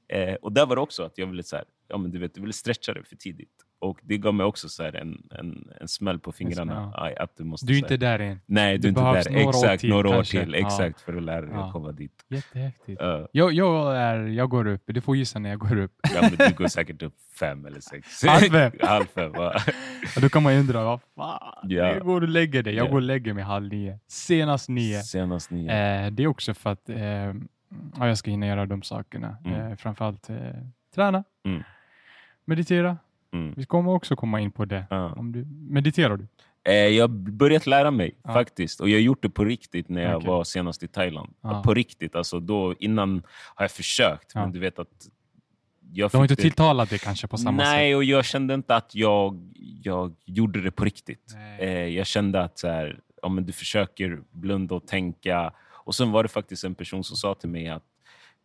Eh, 0.08 0.34
och 0.36 0.52
där 0.52 0.66
var 0.66 0.76
det 0.76 0.82
också 0.82 1.04
att 1.04 1.18
jag 1.18 1.28
ville, 1.28 1.44
så 1.44 1.56
här, 1.56 1.66
ja, 1.88 1.98
men 1.98 2.12
du 2.12 2.20
vet, 2.20 2.32
jag 2.36 2.42
ville 2.42 2.54
stretcha 2.54 2.94
det 2.94 3.04
för 3.04 3.16
tidigt. 3.16 3.63
Och 3.84 4.00
det 4.04 4.18
gav 4.18 4.34
mig 4.34 4.46
också 4.46 4.70
så 4.70 4.84
en, 4.84 4.94
en, 5.40 5.68
en 5.82 5.88
smäll 5.88 6.20
på 6.20 6.32
fingrarna. 6.32 6.92
Ja. 6.96 7.04
Aj, 7.06 7.16
att 7.16 7.38
du 7.38 7.44
måste, 7.44 7.66
Du 7.68 7.74
är 7.74 7.78
inte 7.78 7.98
där 7.98 8.20
än. 8.20 8.40
Nej, 8.46 8.78
du 8.78 8.82
det 8.82 8.88
är 8.88 8.90
inte 8.90 9.30
där. 9.30 9.36
några 9.44 9.48
år 9.48 9.50
Exakt, 9.64 9.82
till, 9.82 9.90
några 9.90 10.10
år 10.10 10.14
kanske. 10.14 10.40
till. 10.46 10.54
Ja. 10.54 10.68
Exakt, 10.68 11.02
för 11.02 11.14
att 11.18 11.24
lära 11.24 11.42
dig 11.42 11.50
Ja. 11.54 11.66
att 11.66 11.74
komma 11.74 11.92
dit. 11.92 12.26
Jättehäftigt. 12.30 13.02
Ja. 13.02 13.28
Jag, 13.32 13.54
jag, 13.54 13.98
är, 13.98 14.20
jag 14.28 14.50
går 14.50 14.68
upp. 14.68 14.82
Du 14.86 15.02
får 15.02 15.16
gissa 15.18 15.40
när 15.40 15.50
jag 15.50 15.60
går 15.60 15.78
upp. 15.78 15.92
Ja, 16.16 16.22
men 16.22 16.50
du 16.50 16.56
går 16.56 16.68
säkert 16.68 17.02
upp 17.02 17.14
fem 17.40 17.66
eller 17.66 17.80
sex. 17.80 18.24
Halv 18.28 18.50
fem. 18.50 18.72
Halv 18.82 19.06
fem, 19.06 19.32
då 20.22 20.30
kan 20.30 20.44
man 20.44 20.54
undra, 20.54 20.84
vad 20.84 21.00
fan? 21.16 21.40
Ja. 21.64 21.88
Jag 21.88 22.06
går 22.06 22.22
och 22.22 22.28
lägger 22.30 22.64
dig. 22.64 22.76
Jag 22.76 22.86
Ja. 22.86 22.90
går 22.90 22.96
och 22.98 23.02
lägger 23.02 23.34
mig 23.34 23.44
halv 23.44 23.68
nio. 23.74 24.00
Senast 24.08 24.70
nio. 24.70 25.02
Senast 25.02 25.52
nio. 25.52 25.72
Eh, 25.72 26.12
det 26.12 26.24
är 26.24 26.28
också 26.28 26.54
för 26.54 26.70
att 26.70 26.90
eh, 26.90 26.98
ja, 27.98 28.08
jag 28.08 28.18
ska 28.18 28.32
hinna 28.32 28.48
göra 28.48 28.66
de 28.66 28.82
sakerna. 28.82 29.38
Mm. 29.46 29.72
Eh, 29.72 29.76
framförallt 29.78 30.30
eh, 30.30 30.36
träna, 30.96 31.24
Mm. 31.46 31.64
meditera. 32.46 32.98
Mm. 33.34 33.54
Vi 33.58 33.66
kommer 33.66 33.92
också 33.92 34.16
komma 34.16 34.40
in 34.40 34.52
på 34.52 34.66
det. 34.66 34.86
Ja. 34.90 35.14
Om 35.14 35.32
du, 35.32 35.46
mediterar 35.70 36.18
du? 36.18 36.28
Eh, 36.66 36.74
jag 36.76 37.04
har 37.04 37.08
börjat 37.32 37.68
lära 37.68 37.92
mig 37.92 38.16
Ja. 38.24 38.34
faktiskt. 38.34 38.80
Och 38.82 38.90
jag 38.90 38.96
har 38.96 39.02
gjort 39.02 39.22
det 39.22 39.30
på 39.30 39.46
riktigt 39.46 39.90
när 39.90 40.02
jag 40.02 40.16
Okej. 40.18 40.28
var 40.28 40.44
senast 40.44 40.84
i 40.84 40.88
Thailand. 40.88 41.34
Ja. 41.42 41.62
På 41.66 41.74
riktigt. 41.74 42.16
Alltså 42.16 42.40
då, 42.40 42.76
innan 42.80 43.24
har 43.56 43.64
jag 43.64 43.72
försökt, 43.72 44.36
men 44.36 44.52
du 44.52 44.60
vet 44.60 44.80
att... 44.80 45.10
Jag 45.96 46.12
De 46.12 46.18
har 46.18 46.24
inte 46.24 46.36
tilltalat 46.36 46.90
dig 46.90 47.00
kanske 47.00 47.28
på 47.28 47.38
samma 47.38 47.64
Nej, 47.64 47.92
sätt? 47.92 47.96
och 47.98 48.04
jag 48.04 48.26
kände 48.26 48.54
inte 48.54 48.76
att 48.76 48.96
jag, 48.96 49.54
jag 49.84 50.16
gjorde 50.26 50.62
det 50.62 50.72
på 50.72 50.86
riktigt. 50.86 51.34
Nej. 51.36 51.60
Eh, 51.60 51.88
jag 51.88 52.08
kände 52.08 52.42
att 52.44 52.60
så 52.60 52.68
här, 52.68 53.00
ja, 53.22 53.30
men 53.30 53.46
du 53.46 53.52
försöker 53.54 54.22
blunda 54.32 54.76
och 54.76 54.88
tänka. 54.88 55.54
Och 55.86 55.96
sen 55.96 56.12
var 56.12 56.24
det 56.24 56.30
faktiskt 56.30 56.64
en 56.64 56.76
person 56.76 57.04
som 57.04 57.18
sa 57.18 57.36
till 57.36 57.50
mig 57.50 57.68
att 57.68 57.84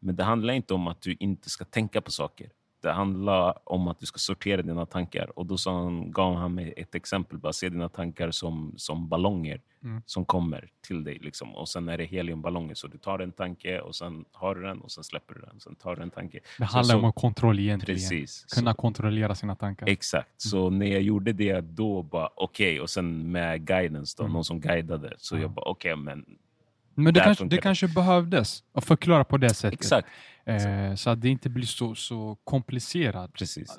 men 0.01 0.17
det 0.17 0.25
handlar 0.25 0.55
inte 0.55 0.75
om 0.75 0.89
att 0.89 1.03
du 1.03 1.17
inte 1.21 1.51
ska 1.51 1.65
tänka 1.65 2.01
på 2.01 2.11
saker. 2.11 2.49
Det 2.81 2.93
handlar 2.93 3.55
om 3.69 3.89
att 3.89 3.99
du 3.99 4.07
ska 4.07 4.19
sortera 4.19 4.63
dina 4.63 4.87
tankar. 4.87 5.39
Och 5.39 5.47
då 5.47 5.59
sa 5.59 5.83
han, 5.83 6.11
gav 6.13 6.35
han 6.35 6.55
mig 6.55 6.75
ett 6.77 6.95
exempel. 6.95 7.39
Bara 7.39 7.53
se 7.53 7.69
dina 7.69 7.89
tankar 7.89 8.31
som, 8.31 8.75
som 8.77 9.09
ballonger 9.09 9.61
Mm. 9.85 10.03
som 10.07 10.25
kommer 10.25 10.69
till 10.87 11.05
dig. 11.05 11.19
Liksom. 11.21 11.55
Och 11.55 11.69
sen 11.69 11.89
är 11.89 11.99
det 11.99 12.05
heliumballonger. 12.05 12.75
Så 12.75 12.87
du 12.87 12.99
tar 12.99 13.19
en 13.19 13.33
tanke 13.33 13.81
och 13.81 13.95
sen 13.97 14.25
har 14.33 14.55
du 14.55 14.63
den 14.63 14.81
och 14.81 14.91
sen 14.91 15.05
släpper 15.05 15.35
du 15.35 15.41
den. 15.41 15.61
Sen 15.61 15.75
tar 15.75 15.97
du 15.97 16.03
en 16.03 16.11
tanke. 16.11 16.41
Det 16.59 16.65
handlar 16.65 16.99
så- 16.99 17.05
om 17.07 17.13
kontroll 17.13 17.59
egentligen. 17.59 17.97
Precis. 18.01 18.45
Kunna 18.55 18.71
Så- 18.71 18.77
kontrollera 18.77 19.35
sina 19.35 19.55
tankar. 19.57 19.87
Exakt. 19.89 20.29
Så 20.37 20.71
när 20.71 20.87
jag 20.87 21.03
gjorde 21.03 21.33
det, 21.33 21.61
då 21.61 22.03
bara 22.03 22.29
okej. 22.35 22.81
Och 22.81 22.91
sen 22.91 23.33
med 23.33 23.67
guidance, 23.67 24.15
då, 24.19 24.23
Mm. 24.25 24.33
någon 24.33 24.45
som 24.45 24.61
guidade. 24.61 25.15
Så 25.19 25.37
Ja. 25.37 25.41
jag 25.41 25.51
bara 25.51 25.65
okej, 25.71 25.97
men 25.97 26.25
Men 26.95 27.15
det 27.15 27.21
kanske, 27.21 27.45
det. 27.45 27.59
kanske 27.59 27.89
behövdes 27.89 28.63
att 28.73 28.85
förklara 28.85 29.25
på 29.25 29.37
det 29.37 29.55
sättet. 29.55 29.81
exakt. 29.81 30.09
Eh, 30.49 30.95
så 30.95 31.11
att 31.11 31.21
det 31.21 31.29
inte 31.29 31.51
blir 31.51 31.67
så, 31.67 31.95
så 31.95 32.37
komplicerat. 32.45 33.33
Precis. 33.33 33.79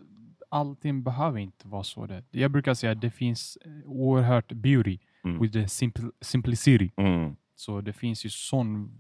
Allting 0.52 1.04
behöver 1.04 1.40
inte 1.40 1.68
vara 1.68 1.84
så. 1.84 2.06
Det. 2.06 2.24
Jag 2.32 2.52
brukar 2.52 2.74
säga 2.74 2.92
att 2.92 3.02
det 3.02 3.12
finns 3.12 3.58
eh, 3.66 3.72
oerhört 3.90 4.52
beauty 4.52 4.98
Mm. 5.24 5.42
with 5.42 5.54
the 5.54 5.68
simple, 5.68 6.10
simplicity. 6.22 6.92
Mm. 6.98 7.36
Så 7.56 7.82
det 7.82 7.94
finns 7.94 8.26
ju 8.26 8.30
sån 8.30 8.92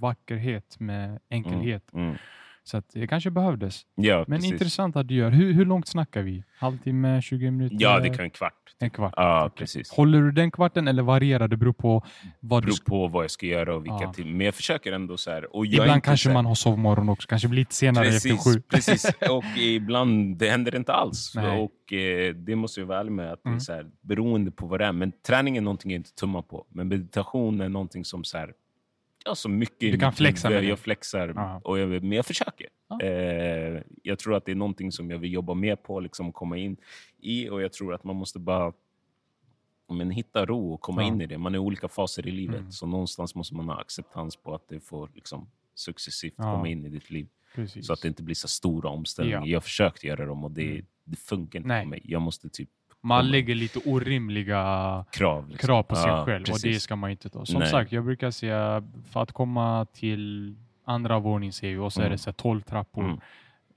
vackerhet 0.00 0.80
med 0.80 1.18
enkelhet. 1.30 1.92
Mm. 1.92 2.16
Så 2.68 2.82
det 2.92 3.06
kanske 3.06 3.30
behövdes. 3.30 3.82
Ja, 3.94 4.24
Men 4.28 4.38
precis. 4.38 4.52
intressant 4.52 4.96
att 4.96 5.08
du 5.08 5.14
gör. 5.14 5.30
Hur, 5.30 5.52
hur 5.52 5.64
långt 5.64 5.88
snackar 5.88 6.22
vi? 6.22 6.44
Halvtimme, 6.58 7.22
20 7.22 7.50
minuter? 7.50 7.76
Ja, 7.80 8.00
det 8.00 8.08
kan 8.08 8.24
en 8.24 8.30
kvart. 8.30 8.54
En 8.78 8.90
kvart? 8.90 9.14
Ja, 9.16 9.50
precis. 9.56 9.90
Håller 9.90 10.20
du 10.22 10.32
den 10.32 10.50
kvarten 10.50 10.88
eller 10.88 11.02
varierar 11.02 11.48
det? 11.48 11.56
beror 11.56 11.72
på 11.72 12.04
vad 12.40 12.62
du 12.62 12.66
beror 12.66 12.74
ska... 12.76 12.84
på 12.84 13.08
vad 13.08 13.24
jag 13.24 13.30
ska 13.30 13.46
göra 13.46 13.74
och 13.76 13.84
vilka 13.84 13.98
Ja. 14.02 14.12
tim- 14.12 14.36
Men 14.36 14.44
jag 14.46 14.54
försöker 14.54 14.92
ändå 14.92 15.16
så 15.16 15.30
här. 15.30 15.56
Och 15.56 15.66
Ibland 15.66 16.02
kanske 16.04 16.28
här- 16.28 16.34
man 16.34 16.46
har 16.46 16.54
sovmorgon 16.54 17.08
också. 17.08 17.28
Kanske 17.28 17.48
blir 17.48 17.58
lite 17.60 17.74
senare 17.74 18.06
efter 18.06 18.28
Precis, 18.30 18.54
sju. 18.54 18.60
precis. 18.68 19.04
Och 19.30 19.44
ibland 19.58 20.36
det 20.36 20.50
händer 20.50 20.76
inte 20.76 20.92
alls. 20.92 21.32
Nej. 21.36 21.60
Och 21.60 21.92
eh, 21.92 22.34
Det 22.34 22.56
måste 22.56 22.80
jag 22.80 22.86
vara 22.86 23.00
ärlig 23.00 23.12
med. 23.12 23.32
Att 23.32 23.40
det 23.42 23.48
Mm. 23.48 23.56
är 23.56 23.60
så 23.60 23.72
här, 23.72 23.86
beroende 24.00 24.50
på 24.50 24.66
vad 24.66 24.80
det 24.80 24.86
är. 24.86 24.92
Men 24.92 25.12
träning 25.26 25.56
är 25.56 25.60
någonting 25.60 25.90
jag 25.90 25.98
inte 25.98 26.14
tummar 26.14 26.42
på. 26.42 26.66
Men 26.68 26.88
meditation 26.88 27.60
är 27.60 27.68
någonting 27.68 28.04
som 28.04 28.24
så 28.24 28.38
här, 28.38 28.52
ja, 29.24 29.34
så 29.34 29.48
mycket 29.48 29.78
Du 29.92 29.98
kan 29.98 30.12
flexa 30.12 30.50
med. 30.50 30.64
Jag 30.64 30.78
flexar, 30.78 31.60
och 31.64 31.78
jag, 31.78 31.88
men 31.88 32.12
jag 32.12 32.26
försöker. 32.26 32.66
Ja. 32.88 33.00
Eh, 33.00 33.82
jag 34.02 34.18
tror 34.18 34.34
att 34.34 34.44
det 34.44 34.52
är 34.52 34.56
någonting 34.56 34.92
som 34.92 35.10
jag 35.10 35.18
vill 35.18 35.32
jobba 35.32 35.54
mer 35.54 35.76
på, 35.76 36.00
liksom 36.00 36.32
komma 36.32 36.56
in 36.56 36.76
i. 37.20 37.48
Och 37.48 37.62
jag 37.62 37.72
tror 37.72 37.94
att 37.94 38.04
man 38.04 38.16
måste 38.16 38.38
bara 38.38 38.72
men, 39.90 40.10
hitta 40.10 40.46
ro 40.46 40.72
och 40.72 40.80
komma 40.80 41.02
Ja. 41.02 41.08
in 41.08 41.20
i 41.20 41.26
det. 41.26 41.38
Man 41.38 41.54
är 41.54 41.58
i 41.58 41.60
olika 41.60 41.88
faser 41.88 42.26
i 42.26 42.30
livet. 42.30 42.58
Mm. 42.60 42.72
Så 42.72 42.86
någonstans 42.86 43.34
måste 43.34 43.54
man 43.54 43.68
ha 43.68 43.80
acceptans 43.80 44.36
på 44.36 44.54
att 44.54 44.68
det 44.68 44.80
får 44.80 45.10
liksom, 45.14 45.50
successivt 45.74 46.34
Ja. 46.36 46.42
komma 46.54 46.68
in 46.68 46.86
i 46.86 46.88
ditt 46.88 47.10
liv. 47.10 47.28
Precis. 47.54 47.86
Så 47.86 47.92
att 47.92 48.02
det 48.02 48.08
inte 48.08 48.22
blir 48.22 48.34
så 48.34 48.48
stora 48.48 48.88
omställningar. 48.90 49.38
Ja. 49.40 49.46
Jag 49.46 49.56
har 49.56 49.60
försökt 49.60 50.04
göra 50.04 50.26
dem 50.26 50.44
och 50.44 50.50
det, 50.50 50.70
Mm. 50.72 50.86
det 51.04 51.16
funkar 51.16 51.58
inte 51.58 51.68
Nej. 51.68 51.82
på 51.82 51.88
mig. 51.88 52.00
Jag 52.04 52.22
måste 52.22 52.48
typ 52.48 52.68
Man 53.08 53.28
lägger 53.30 53.54
lite 53.54 53.78
orimliga 53.84 55.04
krav. 55.12 55.48
liksom. 55.48 55.66
krav 55.66 55.82
på 55.82 55.96
sig 55.96 56.06
Ja, 56.06 56.24
själv 56.24 56.40
och 56.42 56.46
det 56.46 56.52
precis. 56.52 56.82
ska 56.82 56.96
man 56.96 57.10
inte 57.10 57.28
ta. 57.28 57.44
Som 57.46 57.60
Nej. 57.60 57.70
sagt, 57.70 57.92
jag 57.92 58.04
brukar 58.04 58.30
säga 58.30 58.82
för 59.10 59.22
att 59.22 59.32
komma 59.32 59.86
till 59.94 60.54
andra 60.84 61.18
våningen 61.18 61.52
ser 61.52 61.68
vi 61.70 61.76
och 61.76 61.92
så 61.92 62.00
är 62.00 62.04
Mm. 62.04 62.12
det 62.12 62.18
så 62.18 62.30
här 62.30 62.34
12 62.34 62.60
trappor. 62.60 63.04
Mm. 63.04 63.20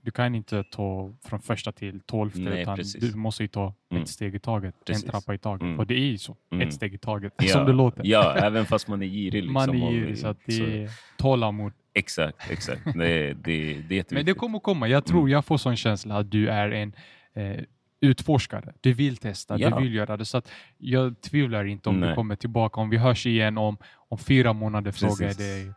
Du 0.04 0.12
kan 0.12 0.36
inte 0.36 0.64
ta 0.64 1.12
från 1.24 1.40
första 1.42 1.72
till 1.72 2.00
tolfte 2.00 2.40
Nej, 2.40 2.62
utan 2.62 2.78
precis. 2.78 3.12
du 3.12 3.18
måste 3.18 3.44
ju 3.44 3.48
ta 3.48 3.74
Mm. 3.92 4.04
ett 4.04 4.10
steg 4.10 4.36
i 4.36 4.40
taget. 4.40 4.76
Precis. 4.86 5.04
En 5.04 5.10
trappa 5.12 5.34
i 5.34 5.38
taget. 5.38 5.62
Mm. 5.62 5.80
Och 5.80 5.88
det 5.88 5.94
är 5.94 6.06
ju 6.06 6.18
så. 6.18 6.36
Mm. 6.52 6.68
Ett 6.68 6.74
steg 6.74 6.94
i 6.94 6.98
taget. 6.98 7.34
Ja, 7.38 7.48
Som 7.48 7.66
det 7.66 7.74
låter. 7.74 8.02
Ja, 8.06 8.36
även 8.36 8.66
fast 8.66 8.88
man 8.88 9.02
är 9.02 9.06
girig. 9.08 9.34
Liksom, 9.34 9.54
man 9.54 9.70
är 9.70 9.92
girig 9.92 10.18
så 10.18 10.28
att 10.28 10.38
det 10.46 10.84
är 10.84 10.90
tålamod. 11.18 11.72
Exakt, 11.94 12.52
exakt. 12.52 12.82
Det, 12.86 12.94
det, 12.94 13.34
det 13.34 13.52
är 13.52 13.68
jätteviktigt. 13.68 14.12
Men 14.12 14.26
det 14.26 14.34
kommer 14.34 14.60
komma. 14.60 14.88
Jag 14.88 15.06
tror 15.06 15.20
Mm. 15.20 15.32
jag 15.32 15.46
får 15.46 15.58
sån 15.58 15.76
känsla 15.76 16.18
att 16.18 16.32
du 16.32 16.48
är 16.50 16.72
en 16.72 16.96
eh, 17.34 17.64
utforskare. 18.02 18.74
Du 18.82 18.94
vill 18.94 19.18
testa, 19.18 19.58
Ja. 19.60 19.70
du 19.70 19.84
vill 19.84 19.94
göra 19.94 20.18
det. 20.18 20.26
Så 20.26 20.38
att 20.38 20.52
jag 20.78 21.22
tvivlar 21.22 21.66
inte 21.66 21.90
om 21.90 22.02
du 22.02 22.06
Nej. 22.08 22.16
kommer 22.16 22.36
tillbaka. 22.36 22.80
Om 22.82 22.90
vi 22.90 22.98
hörs 22.98 23.26
igen 23.26 23.58
om, 23.58 23.78
om 24.10 24.18
fyra 24.18 24.54
månader 24.54 24.92
frågar 24.92 25.12
jag 25.28 25.38
Precis. 25.38 25.38
dig 25.66 25.74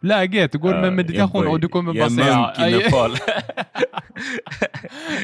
läget, 0.00 0.54
hur 0.54 0.58
går 0.58 0.74
det 0.74 0.80
med 0.80 0.92
meditation? 0.92 1.44
jag 1.44 1.52
Och 1.52 1.60
du 1.60 1.68
kommer 1.68 1.94
jag 1.94 2.10
bara 2.12 2.22
är 2.22 2.24
säga 2.24 2.70
munk 2.70 2.82
i 2.82 2.84
Nepal. 2.84 3.10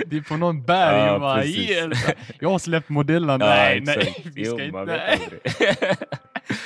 det 0.06 0.16
är 0.16 0.20
på 0.20 0.36
någon 0.36 0.62
berg. 0.62 1.06
Ja, 1.06 1.18
bara, 1.18 1.36
precis. 1.40 1.70
"Hjälp." 1.70 1.96
jag 2.40 2.50
har 2.50 2.58
släppt 2.58 2.88
modellen. 2.88 3.40
Ja, 3.40 3.46
nej, 3.46 3.80
nej, 3.80 4.14
vi 4.34 4.42
Jo, 4.46 4.58
ska 4.58 4.72
man 4.72 4.82
inte. 4.82 5.18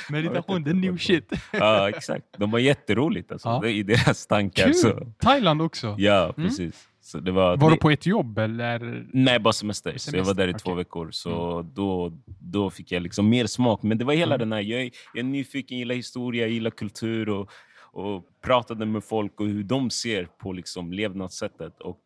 Meditation, 0.09 0.63
det 0.63 0.69
är 0.69 0.73
new 0.73 0.97
shit. 0.97 1.31
ja, 1.51 1.89
exakt. 1.89 2.25
De 2.37 2.51
har 2.51 2.59
jätteroligt 2.59 3.31
alltså. 3.31 3.49
Ja. 3.49 3.59
Det 3.63 3.71
är 3.71 3.73
i 3.73 3.83
deras 3.83 4.27
tankar. 4.27 4.63
Kul! 4.65 4.73
Så. 4.73 5.13
Thailand 5.21 5.61
också. 5.61 5.95
Ja, 5.97 6.33
precis. 6.35 6.75
Så 6.75 6.98
det 7.17 7.31
var, 7.31 7.57
Var 7.57 7.69
det, 7.69 7.75
du 7.75 7.79
på 7.79 7.89
ett 7.89 8.05
jobb 8.05 8.37
eller? 8.37 9.07
Nej, 9.13 9.39
bara 9.39 9.53
semester. 9.53 9.97
Så 9.97 10.17
jag 10.17 10.23
var 10.23 10.33
där 10.33 10.47
i 10.47 10.51
Semester, 10.51 10.69
två 10.69 10.75
veckor. 10.75 11.11
Så 11.11 11.61
då, 11.73 12.11
då 12.39 12.69
fick 12.69 12.91
jag 12.91 13.01
liksom 13.01 13.29
mer 13.29 13.45
smak. 13.45 13.83
Men 13.83 13.97
det 13.97 14.05
var 14.05 14.13
hela 14.13 14.35
Mm. 14.35 14.49
den 14.49 14.51
här... 14.57 14.61
Jag 14.61 14.83
jag 14.83 15.19
är 15.19 15.23
nyfiken, 15.23 15.77
gillar 15.77 15.95
historia, 15.95 16.47
gillar 16.47 16.71
kultur 16.71 17.29
och, 17.29 17.49
och 17.91 18.25
pratade 18.41 18.85
med 18.85 19.03
folk 19.03 19.39
och 19.39 19.47
hur 19.47 19.63
de 19.63 19.89
ser 19.89 20.25
på 20.25 20.53
liksom 20.53 20.93
levnadssättet. 20.93 21.81
Och 21.81 21.99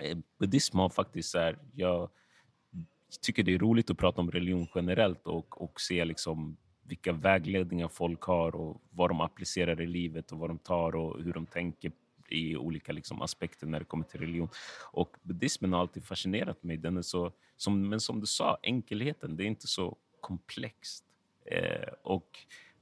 eh, 0.00 0.16
buddhism 0.38 0.78
har 0.78 0.88
faktiskt 0.88 1.34
här, 1.34 1.58
jag 1.74 2.10
tycker 3.22 3.42
det 3.42 3.54
är 3.54 3.58
roligt 3.58 3.90
att 3.90 3.98
prata 3.98 4.20
om 4.20 4.30
religion 4.30 4.66
generellt 4.74 5.26
och, 5.26 5.62
och 5.62 5.80
se 5.80 6.04
liksom 6.04 6.56
vilka 6.86 7.12
vägledningar 7.12 7.88
folk 7.88 8.22
har 8.22 8.56
och 8.56 8.82
vad 8.90 9.10
de 9.10 9.20
applicerar 9.20 9.80
i 9.80 9.86
livet 9.86 10.32
och 10.32 10.38
vad 10.38 10.50
de 10.50 10.58
tar 10.58 10.96
och 10.96 11.22
hur 11.22 11.32
de 11.32 11.46
tänker 11.46 11.92
i 12.28 12.56
olika 12.56 12.92
liksom, 12.92 13.22
aspekter 13.22 13.66
när 13.66 13.78
det 13.78 13.84
kommer 13.84 14.04
till 14.04 14.20
religion. 14.20 14.48
Och 14.92 15.16
buddhismen 15.22 15.72
har 15.72 15.80
alltid 15.80 16.04
fascinerat 16.04 16.62
mig. 16.62 16.76
Den 16.76 16.96
är 16.96 17.02
så, 17.02 17.32
som, 17.56 17.88
men 17.88 18.00
som 18.00 18.20
du 18.20 18.26
sa, 18.26 18.58
enkelheten, 18.62 19.36
det 19.36 19.44
är 19.44 19.46
inte 19.46 19.66
så 19.66 19.96
komplext. 20.20 21.04
Eh, 21.46 21.88
och 22.02 22.38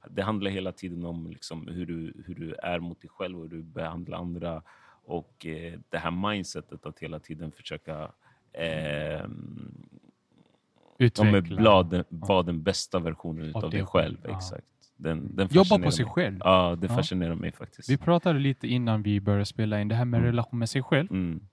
det 0.09 0.21
handlar 0.21 0.51
hela 0.51 0.71
tiden 0.71 1.05
om 1.05 1.27
liksom 1.27 1.67
hur, 1.67 1.85
du, 1.85 2.23
hur 2.25 2.35
du 2.35 2.53
är 2.53 2.79
mot 2.79 3.01
dig 3.01 3.09
själv 3.09 3.37
och 3.37 3.43
hur 3.43 3.57
du 3.57 3.63
behandlar 3.63 4.17
andra. 4.17 4.63
Och 5.05 5.45
eh, 5.45 5.79
det 5.89 5.97
här 5.97 6.11
mindsetet 6.11 6.85
att 6.85 6.99
hela 6.99 7.19
tiden 7.19 7.51
försöka 7.51 8.11
eh, 8.53 9.25
Utveckla. 10.97 12.05
vara 12.09 12.43
den 12.43 12.63
bästa 12.63 12.99
versionen 12.99 13.55
Av 13.55 13.69
dig 13.69 13.85
själv, 13.85 14.17
ja. 14.23 14.37
Exakt. 14.37 14.65
Den, 14.95 15.35
den 15.35 15.47
Jobba 15.51 15.79
på 15.79 15.91
sig 15.91 16.05
mig. 16.05 16.13
själv. 16.13 16.37
Ja, 16.43 16.75
det 16.81 16.87
Ja. 16.87 16.95
fascinerar 16.95 17.35
mig 17.35 17.51
faktiskt. 17.51 17.89
Vi 17.89 17.97
pratade 17.97 18.39
lite 18.39 18.67
innan 18.67 19.03
vi 19.03 19.19
började 19.21 19.45
spela 19.45 19.81
in 19.81 19.87
det 19.87 19.95
här 19.95 20.05
med 20.05 20.17
Mm. 20.17 20.25
relation 20.31 20.59
med 20.59 20.69
sig 20.69 20.83
själv. 20.83 21.11
Mm, 21.11 21.47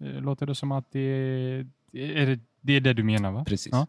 Eh, 0.00 0.20
Låter 0.22 0.46
det 0.46 0.54
som 0.54 0.72
att 0.72 0.92
det 0.92 1.00
är, 1.00 1.66
det, 2.26 2.40
det 2.60 2.72
är 2.72 2.80
det 2.80 2.92
du 2.92 3.02
menar? 3.04 3.32
va? 3.32 3.44
precis. 3.44 3.72
Ja. 3.72 3.86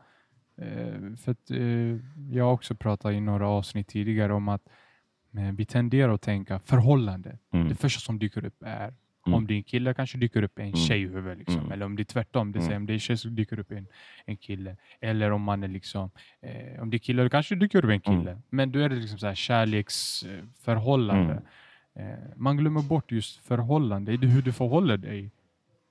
Eh, 0.65 1.15
För 1.17 1.31
att, 1.31 1.51
eh, 1.51 1.97
jag 2.35 2.45
har 2.45 2.51
också 2.51 2.75
pratat 2.75 3.13
i 3.13 3.19
några 3.19 3.47
avsnitt 3.47 3.87
tidigare 3.87 4.33
om 4.33 4.47
att 4.49 4.61
vi 5.57 5.65
tenderar 5.65 6.13
att 6.13 6.21
tänka 6.21 6.59
förhållande. 6.59 7.37
Mm, 7.53 7.69
Det 7.69 7.75
första 7.75 7.99
som 7.99 8.19
dyker 8.19 8.45
upp 8.45 8.63
är 8.65 8.93
Mm. 9.27 9.37
om 9.37 9.47
det 9.47 9.53
är 9.53 9.55
en 9.55 9.63
kille 9.63 9.93
kanske 9.93 10.17
dyker 10.17 10.43
upp 10.43 10.59
en 10.59 10.65
Mm. 10.65 10.75
tjej 10.75 11.01
i 11.01 11.07
huvudet. 11.07 11.37
Liksom. 11.37 11.59
Mm. 11.59 11.71
Eller 11.71 11.85
om 11.85 11.95
det 11.95 12.01
är 12.01 12.05
tvärtom, 12.05 12.51
det 12.51 12.59
Mm. 12.59 12.77
om 12.77 12.85
det 12.85 12.93
är 12.93 12.97
tjej 12.97 13.17
så 13.17 13.27
dyker 13.27 13.59
upp 13.59 13.71
en, 13.71 13.87
en 14.25 14.37
kille. 14.37 14.77
Eller 15.01 15.31
om 15.31 15.41
man 15.41 15.63
är 15.63 15.67
liksom, 15.67 16.11
eh, 16.41 16.81
om 16.81 16.89
det 16.89 16.97
är 16.97 16.99
kille 16.99 17.23
då 17.23 17.29
kanske 17.29 17.55
dyker 17.55 17.85
upp 17.85 17.91
en 17.91 18.01
kille. 18.01 18.31
Mm. 18.31 18.41
Men 18.49 18.71
då 18.71 18.79
är 18.79 18.89
det 18.89 18.95
liksom 18.95 19.19
så 19.19 19.27
här 19.27 19.35
kärleksförhållande. 19.35 21.41
Mm. 21.95 22.11
Eh, 22.11 22.17
man 22.35 22.57
glömmer 22.57 22.81
bort 22.81 23.11
just 23.11 23.45
förhållande, 23.45 24.17
det 24.17 24.25
är 24.25 24.29
hur 24.29 24.41
du 24.41 24.53
förhåller 24.53 24.97
dig 24.97 25.31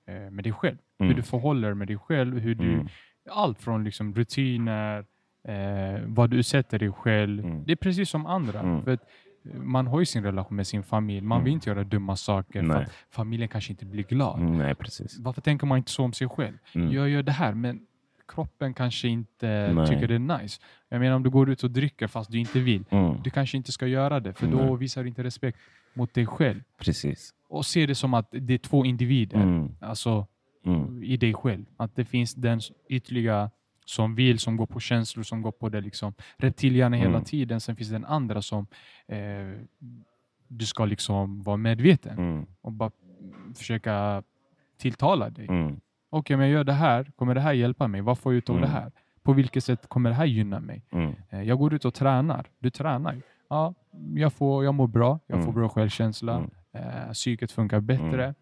eh, 0.07 0.31
med 0.31 0.45
dig 0.45 0.53
själv. 0.53 0.77
Hur 0.99 1.15
du 1.15 1.23
förhåller 1.23 1.75
med 1.75 1.89
dig 1.89 1.99
själv, 1.99 2.39
hur 2.39 2.55
du, 2.55 2.87
allt 3.31 3.61
från 3.61 3.85
liksom 3.85 4.15
rutiner, 4.15 5.05
eh, 5.45 6.01
vad 6.07 6.31
du 6.31 6.43
sätter 6.43 6.79
dig 6.79 6.93
själv. 6.93 7.63
Det 7.67 7.73
är 7.73 7.77
precis 7.77 8.11
som 8.11 8.27
andra. 8.27 8.83
För 8.85 8.91
att 8.93 9.09
man 9.55 9.87
har 9.87 9.99
ju 10.01 10.07
sin 10.07 10.23
relation 10.23 10.57
med 10.57 10.67
sin 10.67 10.83
familj. 10.83 11.21
Man 11.21 11.39
vill 11.45 11.51
Mm. 11.53 11.57
inte 11.57 11.71
göra 11.71 11.85
dumma 11.85 12.17
saker 12.17 12.61
för 12.61 12.69
Nej. 12.69 12.83
att 12.83 12.93
familjen 13.11 13.49
kanske 13.49 13.73
inte 13.73 13.85
blir 13.87 14.03
glad. 14.05 14.41
Mm, 14.41 14.59
nej, 14.59 14.75
precis. 14.75 15.19
Varför 15.19 15.41
tänker 15.41 15.67
man 15.67 15.79
inte 15.79 15.91
så 15.91 16.05
om 16.05 16.13
sig 16.13 16.29
själv? 16.29 16.57
Mm. 16.75 16.93
Jag 16.93 17.09
gör 17.09 17.23
det 17.23 17.33
här, 17.33 17.55
men 17.55 17.81
kroppen 18.29 18.75
kanske 18.75 19.09
inte 19.09 19.73
Nej. 19.73 19.87
tycker 19.89 20.09
det 20.09 20.15
är 20.15 20.41
nice. 20.43 20.61
Jag 20.89 21.01
menar 21.01 21.17
om 21.17 21.23
du 21.23 21.31
går 21.31 21.51
ut 21.51 21.63
och 21.65 21.71
dricker 21.71 22.07
fast 22.07 22.31
du 22.31 22.39
inte 22.39 22.61
vill. 22.61 22.85
Mm, 22.91 23.17
Du 23.23 23.31
kanske 23.31 23.57
inte 23.57 23.73
ska 23.73 23.87
göra 23.87 24.21
det, 24.21 24.33
för 24.33 24.47
då 24.47 24.57
Nej. 24.59 24.77
visar 24.77 25.03
du 25.03 25.09
inte 25.09 25.23
respekt 25.23 25.59
mot 25.95 26.15
dig 26.15 26.27
själv. 26.27 26.61
precis. 26.79 27.35
Och 27.49 27.67
se 27.67 27.87
det 27.87 27.95
som 27.95 28.15
att 28.15 28.29
det 28.31 28.55
är 28.55 28.59
två 28.59 28.85
individer. 28.85 29.37
Mm, 29.43 29.75
Alltså 29.81 30.27
mm, 30.67 31.03
i 31.03 31.17
dig 31.17 31.35
själv. 31.35 31.65
Att 31.77 31.97
det 31.97 32.05
finns 32.05 32.35
den 32.35 32.61
ytterliga 32.89 33.51
som 33.89 34.15
vill, 34.15 34.39
som 34.39 34.57
går 34.57 34.67
på 34.67 34.81
känslor, 34.81 35.23
som 35.25 35.43
går 35.43 35.53
på 35.53 35.69
det 35.69 35.81
liksom 35.81 36.15
reptilhjärna 36.37 36.97
hela 36.97 37.09
Mm. 37.11 37.25
tiden. 37.25 37.61
Sen 37.61 37.77
finns 37.77 37.89
det 37.89 37.95
den 37.95 38.05
andra 38.05 38.43
som 38.43 38.67
eh, 39.07 39.19
du 40.49 40.67
ska 40.67 40.85
liksom 40.85 41.43
vara 41.43 41.57
medveten 41.57 42.19
mm, 42.19 42.47
och 42.61 42.73
bara 42.73 42.91
försöka 43.57 44.23
tilltala 44.79 45.31
dig. 45.31 45.47
mm, 45.49 45.81
Okej, 46.11 46.37
men 46.37 46.47
jag 46.47 46.53
gör 46.55 46.65
det 46.65 46.73
här. 46.73 47.11
Kommer 47.17 47.35
det 47.35 47.41
här 47.41 47.53
hjälpa 47.53 47.89
mig? 47.89 48.01
Vad 48.01 48.19
får 48.19 48.33
jag 48.33 48.39
ut 48.39 48.51
av 48.51 48.57
Mm. 48.57 48.69
det 48.69 48.75
här? 48.75 48.93
På 49.23 49.33
vilket 49.33 49.65
sätt 49.65 49.89
kommer 49.89 50.11
det 50.11 50.17
här 50.17 50.25
gynna 50.27 50.61
mig? 50.61 50.83
mm, 50.91 51.15
Eh, 51.31 51.43
jag 51.43 51.59
går 51.59 51.75
ut 51.75 51.85
och 51.85 51.95
tränar. 51.95 52.47
Du 52.59 52.71
tränar 52.71 53.13
ju. 53.15 53.21
Ja, 53.51 53.75
jag, 54.15 54.33
får, 54.33 54.65
jag 54.65 54.75
mår 54.75 54.87
bra. 54.87 55.19
Jag 55.27 55.37
får 55.39 55.43
Mm. 55.51 55.55
bra 55.55 55.69
självkänsla. 55.69 56.37
Mm. 56.37 56.51
Eh, 56.73 57.13
psyket 57.13 57.53
funkar 57.53 57.81
bättre. 57.81 58.35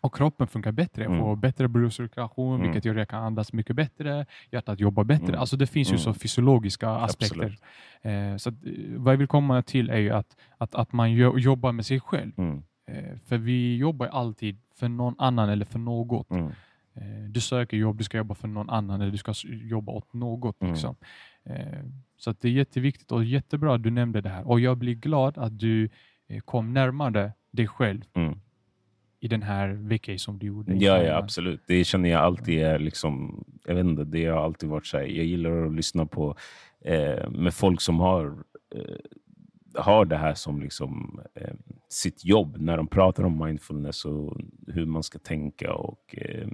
Och 0.00 0.14
kroppen 0.14 0.46
funkar 0.46 0.72
bättre. 0.72 1.02
Jag 1.02 1.10
Mm. 1.12 1.24
får 1.24 1.36
bättre 1.36 1.68
blodcirkulation, 1.68 2.54
Mm. 2.54 2.66
vilket 2.66 2.84
gör 2.84 2.92
att 2.94 2.98
jag 2.98 3.08
kan 3.08 3.24
andas 3.24 3.52
mycket 3.52 3.76
bättre. 3.76 4.26
Hjärtat 4.50 4.80
jobbar 4.80 5.04
bättre. 5.04 5.26
Mm. 5.28 5.40
Alltså 5.40 5.56
det 5.56 5.66
finns 5.66 5.88
ju 5.88 5.92
Mm. 5.92 5.98
så 6.02 6.14
fysiologiska 6.14 6.88
aspekter. 6.90 7.56
Eh, 8.02 8.36
så 8.36 8.48
att, 8.48 8.54
eh, 8.66 8.72
vad 8.96 9.12
jag 9.12 9.18
vill 9.18 9.26
komma 9.28 9.62
till 9.62 9.90
är 9.90 9.98
ju 9.98 10.10
att, 10.10 10.36
att, 10.58 10.74
att 10.74 10.92
man 10.92 11.12
jo- 11.12 11.38
jobbar 11.38 11.72
med 11.72 11.86
sig 11.86 12.00
själv. 12.00 12.32
mm, 12.38 12.62
Eh, 12.86 13.16
för 13.26 13.38
vi 13.38 13.76
jobbar 13.76 14.06
alltid 14.06 14.58
för 14.74 14.88
någon 14.88 15.14
annan 15.18 15.48
eller 15.48 15.64
för 15.64 15.78
något. 15.78 16.30
mm, 16.30 16.50
Eh, 16.94 17.30
du 17.30 17.40
söker 17.40 17.76
jobb, 17.76 17.98
du 17.98 18.04
ska 18.04 18.16
jobba 18.18 18.34
för 18.34 18.48
någon 18.48 18.70
annan 18.70 19.00
eller 19.00 19.12
du 19.12 19.16
ska 19.18 19.32
jobba 19.44 19.92
åt 19.92 20.12
något. 20.12 20.60
Mm. 20.62 20.72
Liksom. 20.72 20.96
Eh, 21.44 21.82
så 22.16 22.32
det 22.40 22.48
är 22.48 22.52
jätteviktigt 22.52 23.12
och 23.12 23.24
jättebra 23.24 23.74
att 23.74 23.82
du 23.82 23.90
nämnde 23.90 24.20
det 24.20 24.28
här. 24.28 24.48
Och 24.48 24.60
jag 24.60 24.76
blir 24.78 24.94
glad 24.94 25.38
att 25.38 25.58
du 25.58 25.88
eh, 26.28 26.40
kom 26.40 26.72
närmare 26.72 27.32
dig 27.50 27.66
själv 27.66 28.02
mm. 28.14 28.40
I 29.20 29.28
den 29.28 29.42
här 29.42 29.68
veckan 29.68 30.18
som 30.18 30.38
du 30.38 30.46
gjorde. 30.46 30.74
Ja, 30.74 31.02
ja, 31.02 31.16
absolut. 31.16 31.62
Det 31.66 31.84
känner 31.84 32.10
jag 32.10 32.20
alltid 32.20 32.62
är 32.62 32.78
liksom, 32.78 33.44
jag 33.64 33.74
vet 33.74 33.84
inte, 33.84 34.04
det 34.04 34.26
har 34.26 34.44
alltid 34.44 34.68
varit 34.68 34.86
så 34.86 34.96
här. 34.98 35.04
Jag 35.04 35.24
gillar 35.24 35.66
att 35.66 35.74
lyssna 35.74 36.06
på 36.06 36.36
eh, 36.84 37.30
med 37.30 37.54
folk 37.54 37.80
som 37.80 38.00
har, 38.00 38.26
eh, 38.74 39.82
har 39.82 40.04
det 40.04 40.16
här 40.16 40.34
som 40.34 40.62
liksom, 40.62 41.20
eh, 41.34 41.54
sitt 41.88 42.24
jobb 42.24 42.56
när 42.60 42.76
de 42.76 42.86
pratar 42.86 43.24
om 43.24 43.44
mindfulness 43.44 44.04
och 44.04 44.36
hur 44.66 44.86
man 44.86 45.02
ska 45.02 45.18
tänka 45.18 45.74
och 45.74 46.14
eh, 46.18 46.48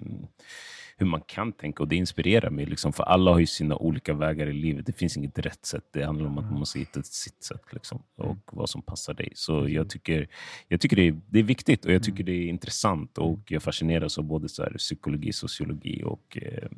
hur 0.98 1.06
man 1.06 1.20
kan 1.20 1.52
tänka. 1.52 1.82
Och 1.82 1.88
det 1.88 1.96
inspirerar 1.96 2.50
mig, 2.50 2.66
liksom, 2.66 2.92
för 2.92 3.04
alla 3.04 3.30
har 3.30 3.38
ju 3.38 3.46
sina 3.46 3.76
olika 3.76 4.14
vägar 4.14 4.46
i 4.46 4.52
livet. 4.52 4.86
Det 4.86 4.92
finns 4.92 5.16
inget 5.16 5.38
rätt 5.38 5.66
sätt. 5.66 5.84
Det 5.92 6.04
handlar 6.04 6.26
om 6.26 6.38
att 6.38 6.44
man 6.44 6.58
måste 6.58 6.78
hitta 6.78 7.02
sitt 7.02 7.42
sätt 7.42 7.62
liksom, 7.72 8.02
och 8.16 8.38
vad 8.52 8.70
som 8.70 8.82
passar 8.82 9.14
dig. 9.14 9.32
Så 9.34 9.68
jag 9.68 9.90
tycker, 9.90 10.28
jag 10.68 10.80
tycker 10.80 10.96
det, 10.96 11.02
är, 11.08 11.20
det 11.26 11.38
är 11.38 11.42
viktigt 11.42 11.84
och 11.84 11.92
jag 11.92 12.02
tycker 12.02 12.24
det 12.24 12.32
är 12.32 12.46
intressant 12.46 13.18
och 13.18 13.40
jag 13.48 13.62
fascineras 13.62 14.18
av 14.18 14.24
både 14.24 14.48
så 14.48 14.62
här, 14.62 14.70
psykologi, 14.78 15.32
sociologi 15.32 16.02
och 16.04 16.38
eh, 16.42 16.68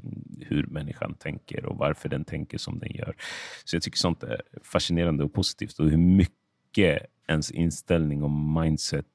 hur 0.40 0.66
människan 0.66 1.14
tänker 1.14 1.64
och 1.64 1.76
varför 1.76 2.08
den 2.08 2.24
tänker 2.24 2.58
som 2.58 2.78
den 2.78 2.92
gör. 2.92 3.14
Så 3.64 3.76
jag 3.76 3.82
tycker 3.82 3.98
sånt 3.98 4.22
är 4.22 4.42
fascinerande 4.62 5.24
och 5.24 5.32
positivt 5.32 5.78
och 5.78 5.90
hur 5.90 5.96
mycket 5.96 7.06
ens 7.28 7.50
inställning 7.50 8.22
och 8.22 8.30
mindset 8.30 9.06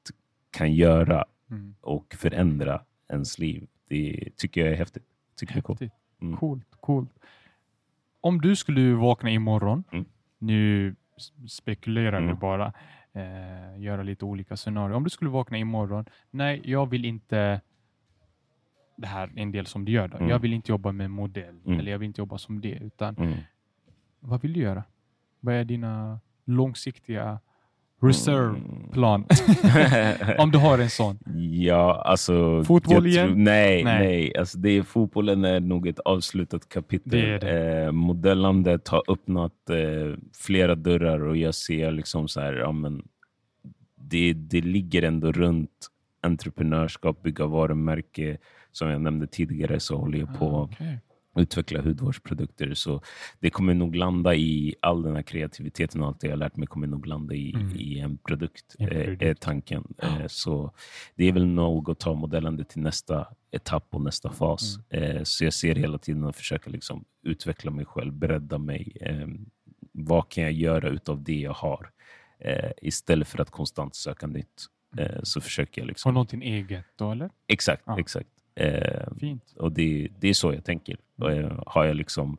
kan 0.50 0.72
göra 0.72 1.24
Mm. 1.50 1.74
och 1.80 2.14
förändra 2.18 2.80
ens 3.08 3.38
liv. 3.38 3.66
Det 3.88 4.28
tycker 4.36 4.60
jag 4.64 4.72
är 4.72 4.76
häftigt. 4.76 5.04
Tycker 5.36 5.54
det 5.54 5.60
är 5.60 5.62
coolt. 5.62 5.80
Häftigt. 5.80 5.98
Mm. 6.22 6.36
Coolt, 6.36 6.66
coolt. 6.80 7.10
Om 8.20 8.40
du 8.40 8.56
skulle 8.56 8.94
vakna 8.94 9.30
imorgon, 9.30 9.84
Mm. 9.92 10.04
nu 10.38 10.94
spekulerar 11.48 12.20
du 12.20 12.26
Mm. 12.26 12.38
bara, 12.38 12.72
eh, 13.12 13.80
göra 13.80 14.02
lite 14.02 14.24
olika 14.24 14.56
scenarier. 14.56 14.96
Om 14.96 15.04
du 15.04 15.10
skulle 15.10 15.30
vakna 15.30 15.58
imorgon, 15.58 16.04
nej, 16.30 16.60
jag 16.64 16.90
vill 16.90 17.04
inte 17.04 17.60
det 18.96 19.06
här 19.06 19.28
är 19.36 19.38
en 19.42 19.52
del 19.52 19.66
som 19.66 19.84
du 19.84 19.92
gör. 19.92 20.08
Då. 20.08 20.16
Mm. 20.16 20.28
Jag 20.28 20.38
vill 20.38 20.52
inte 20.52 20.72
jobba 20.72 20.92
med 20.92 21.10
modell 21.10 21.60
Mm. 21.66 21.78
eller 21.80 21.90
jag 21.92 21.98
vill 21.98 22.06
inte 22.06 22.20
jobba 22.20 22.38
som 22.38 22.60
det. 22.60 22.74
Utan 22.74 23.16
Mm. 23.16 23.34
vad 24.20 24.42
vill 24.42 24.52
du 24.52 24.60
göra? 24.60 24.84
Vad 25.40 25.54
är 25.54 25.64
dina 25.64 26.20
långsiktiga 26.44 27.40
reserve-plan? 28.06 29.24
Mm. 29.64 30.36
Om 30.38 30.50
du 30.50 30.58
har 30.58 30.78
en 30.78 30.90
sån. 30.90 31.18
Ja, 31.50 32.02
alltså... 32.06 32.64
Fotboll 32.64 33.06
igen? 33.06 33.26
Tror, 33.26 33.36
nej, 33.36 33.84
Nej. 33.84 33.98
nej. 33.98 34.36
Alltså 34.36 34.58
det 34.58 34.70
är, 34.70 34.82
fotbollen 34.82 35.44
är 35.44 35.60
nog 35.60 35.86
ett 35.88 35.98
avslutat 35.98 36.68
kapitel. 36.68 37.10
Det 37.10 37.38
det. 37.38 37.82
Eh, 37.84 37.92
modellandet 37.92 38.88
har 38.88 39.02
öppnat 39.08 39.70
eh, 39.70 40.18
flera 40.34 40.74
dörrar 40.74 41.20
och 41.20 41.36
jag 41.36 41.54
ser 41.54 41.92
liksom 41.92 42.28
så 42.28 42.40
här, 42.40 42.52
ja, 42.52 42.72
men 42.72 43.02
det, 43.96 44.32
det 44.32 44.60
ligger 44.60 45.02
ändå 45.02 45.32
runt 45.32 45.88
entreprenörskap, 46.22 47.22
bygga 47.22 47.46
varumärke. 47.46 48.38
Som 48.72 48.88
jag 48.88 49.00
nämnde 49.00 49.26
tidigare 49.26 49.80
så 49.80 49.96
håller 49.96 50.18
jag 50.18 50.38
på 50.38 50.46
Ah, 50.46 50.62
okej. 50.62 50.98
Utveckla 51.36 51.80
hudvårdsprodukter. 51.82 52.74
Så 52.74 53.00
det 53.40 53.50
kommer 53.50 53.74
nog 53.74 53.94
landa 53.96 54.34
i 54.34 54.74
all 54.80 55.02
den 55.02 55.14
här 55.14 55.22
kreativiteten 55.22 56.00
och 56.02 56.06
allt 56.06 56.20
det 56.20 56.28
jag 56.28 56.38
lärt 56.38 56.56
mig 56.56 56.66
kommer 56.68 56.86
nog 56.86 57.06
landa 57.06 57.34
i, 57.34 57.54
Mm. 57.54 57.76
i 57.76 57.98
en 58.00 58.16
produkt, 58.18 58.76
En 58.78 58.88
eh, 58.88 59.04
produkt. 59.04 59.22
är 59.22 59.34
tanken. 59.34 59.94
Eh, 59.98 60.26
Så 60.26 60.70
det 61.14 61.28
är 61.28 61.32
väl 61.32 61.46
nog 61.46 61.90
att 61.90 61.98
ta 61.98 62.14
modellandet 62.14 62.68
till 62.68 62.82
nästa 62.82 63.26
etapp 63.50 63.86
och 63.90 64.00
nästa 64.00 64.30
fas. 64.30 64.78
Mm. 64.90 65.16
Eh, 65.16 65.22
Så 65.22 65.44
jag 65.44 65.52
ser 65.52 65.74
hela 65.74 65.98
tiden 65.98 66.24
att 66.24 66.36
försöka 66.36 66.70
liksom 66.70 67.04
utveckla 67.22 67.70
mig 67.70 67.84
själv, 67.84 68.12
bredda 68.12 68.58
mig. 68.58 68.96
Eh, 69.00 69.28
Vad 69.92 70.28
kan 70.28 70.44
jag 70.44 70.52
göra 70.52 70.88
utav 70.88 71.22
det 71.22 71.40
jag 71.40 71.52
har? 71.52 71.90
Eh, 72.38 72.70
Istället 72.82 73.28
för 73.28 73.38
att 73.38 73.50
konstant 73.50 73.94
söka 73.94 74.26
nytt. 74.26 74.66
Eh, 74.98 75.20
Så 75.22 75.40
försöker 75.40 75.80
jag 75.82 75.86
liksom... 75.88 76.14
någonting 76.14 76.42
eget 76.42 76.84
då 76.96 77.12
eller? 77.12 77.30
Exakt, 77.46 77.82
Ja. 77.86 78.00
exakt. 78.00 78.28
Eh, 78.56 79.12
Fint. 79.20 79.54
och 79.58 79.72
det, 79.72 80.08
det 80.20 80.28
är 80.28 80.34
så 80.34 80.52
jag 80.52 80.64
tänker. 80.64 80.96
Mm. 81.22 81.44
eh, 81.44 81.62
har 81.66 81.84
jag 81.84 81.96
liksom 81.96 82.36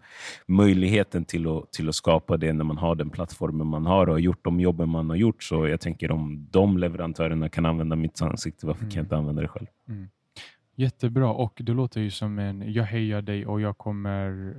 möjligheten 0.47 1.25
till 1.25 1.47
att, 1.47 1.71
till 1.71 1.89
att 1.89 1.95
skapa 1.95 2.37
det 2.37 2.53
när 2.53 2.63
man 2.63 2.77
har 2.77 2.95
den 2.95 3.09
plattformen 3.09 3.67
man 3.67 3.85
har 3.85 4.07
och 4.07 4.13
har 4.13 4.19
gjort 4.19 4.43
de 4.43 4.59
jobben 4.59 4.89
man 4.89 5.09
har 5.09 5.17
gjort. 5.17 5.43
Så 5.43 5.67
jag 5.67 5.81
tänker 5.81 6.11
om 6.11 6.47
de 6.51 6.77
leverantörerna 6.77 7.49
kan 7.49 7.65
använda 7.65 7.95
mitt 7.95 8.21
ansikte, 8.21 8.67
varför 8.67 8.79
kan 8.81 8.89
jag 8.89 8.93
Mm. 8.97 9.05
inte 9.05 9.17
använda 9.17 9.41
det 9.41 9.47
själv? 9.47 9.67
Jättebra 10.77 11.29
och 11.33 11.61
det 11.63 11.71
låter 11.71 12.01
ju 12.01 12.11
som 12.11 12.39
en, 12.39 12.73
jag 12.73 12.83
hejar 12.83 13.21
dig 13.21 13.45
och 13.45 13.61
jag 13.61 13.77
kommer 13.77 14.53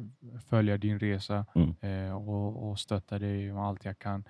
följa 0.48 0.76
din 0.78 0.98
resa 0.98 1.46
Mm. 1.54 1.74
eh, 2.08 2.28
och, 2.28 2.70
och 2.70 2.78
stötta 2.78 3.18
dig 3.18 3.52
och 3.52 3.62
allt 3.64 3.84
jag 3.84 3.98
kan. 3.98 4.24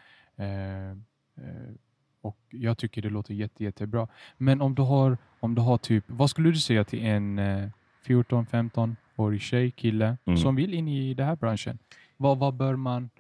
Och 2.27 2.37
Jag 2.51 2.79
tycker 2.79 3.03
det 3.03 3.11
låter 3.11 3.35
jätte, 3.35 3.64
jättebra. 3.64 4.09
Men 4.39 4.61
om 4.61 4.74
du 4.74 4.83
har, 4.83 5.18
om 5.41 5.55
du 5.55 5.62
har 5.62 5.79
typ, 5.79 6.05
vad 6.07 6.31
skulle 6.31 6.51
du 6.51 6.57
säga 6.57 6.85
till 6.85 7.05
en 7.05 7.39
eh, 7.39 7.68
14-15-årig 8.07 9.41
tjej, 9.41 9.70
kille 9.70 10.16
Mm. 10.24 10.37
som 10.39 10.57
vill 10.57 10.74
in 10.74 10.89
i 10.89 11.14
den 11.14 11.27
här 11.27 11.37
branschen? 11.37 11.79
Vad, 12.16 12.39
vad 12.39 12.55
bör 12.55 12.77
man 12.77 13.11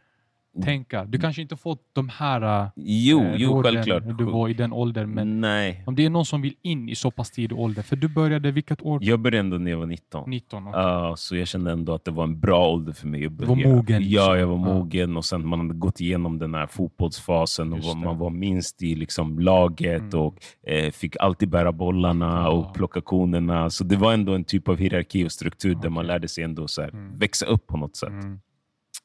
tänka. 0.62 1.04
Du 1.04 1.18
kanske 1.18 1.42
inte 1.42 1.56
fått 1.56 1.80
de 1.92 2.08
här 2.08 2.70
Jo, 2.76 3.22
eh, 3.22 3.34
jo 3.36 3.50
råden 3.50 3.72
självklart. 3.74 4.04
när 4.04 4.12
du 4.12 4.24
var 4.24 4.48
i 4.48 4.54
den 4.54 4.72
åldern, 4.72 5.10
men 5.10 5.40
Nej. 5.40 5.82
om 5.86 5.94
det 5.94 6.04
är 6.04 6.10
någon 6.10 6.24
som 6.26 6.42
vill 6.42 6.54
in 6.62 6.88
i 6.88 6.94
så 6.94 7.10
pass 7.10 7.30
tidig 7.30 7.58
ålder, 7.58 7.82
för 7.82 7.96
du 7.96 8.08
började 8.08 8.50
vilket 8.50 8.82
år? 8.82 8.98
Jag 9.04 9.20
började 9.20 9.38
ändå 9.38 9.58
när 9.58 9.70
jag 9.70 9.78
var 9.78 9.86
19. 9.86 10.30
19? 10.30 10.68
okej. 10.68 10.80
Ja, 10.80 11.14
så 11.16 11.36
jag 11.36 11.48
kände 11.48 11.72
ändå 11.72 11.94
att 11.94 12.04
det 12.04 12.10
var 12.10 12.24
en 12.24 12.40
bra 12.40 12.68
ålder 12.68 12.92
för 12.92 13.06
mig 13.06 13.26
att 13.26 13.38
Du 13.38 13.44
var 13.44 13.56
mogen, 13.56 14.02
liksom. 14.02 14.24
Ja, 14.26 14.36
jag 14.36 14.46
var 14.46 14.56
mogen 14.56 15.16
och 15.16 15.24
sen 15.24 15.46
man 15.48 15.60
hade 15.60 15.74
gått 15.74 16.00
igenom 16.00 16.38
den 16.38 16.54
här 16.54 16.66
fotbollsfasen 16.66 17.72
och 17.72 17.78
Just 17.78 17.88
var, 17.88 17.94
det. 18.00 18.04
man 18.06 18.18
var 18.18 18.30
minst 18.30 18.82
i 18.82 18.94
liksom 18.94 19.38
laget 19.38 19.86
Mm. 20.02 20.20
och 20.20 20.36
eh, 20.66 20.90
fick 20.90 21.16
alltid 21.20 21.48
bära 21.48 21.72
bollarna 21.72 22.48
och 22.48 22.74
plocka 22.74 23.00
konerna. 23.00 23.70
Så 23.70 23.84
det 23.84 23.96
var 23.96 24.12
ändå 24.12 24.34
en 24.34 24.44
typ 24.44 24.68
av 24.68 24.76
hierarki 24.76 25.26
och 25.26 25.32
struktur 25.32 25.74
där 25.82 25.88
man 25.90 26.06
lärde 26.06 26.28
sig 26.28 26.44
ändå 26.44 26.68
så 26.68 26.82
här, 26.82 26.88
Mm. 26.88 27.18
växa 27.18 27.46
upp 27.46 27.66
på 27.66 27.76
något 27.76 27.96
sätt. 27.96 28.08
Mm. 28.08 28.40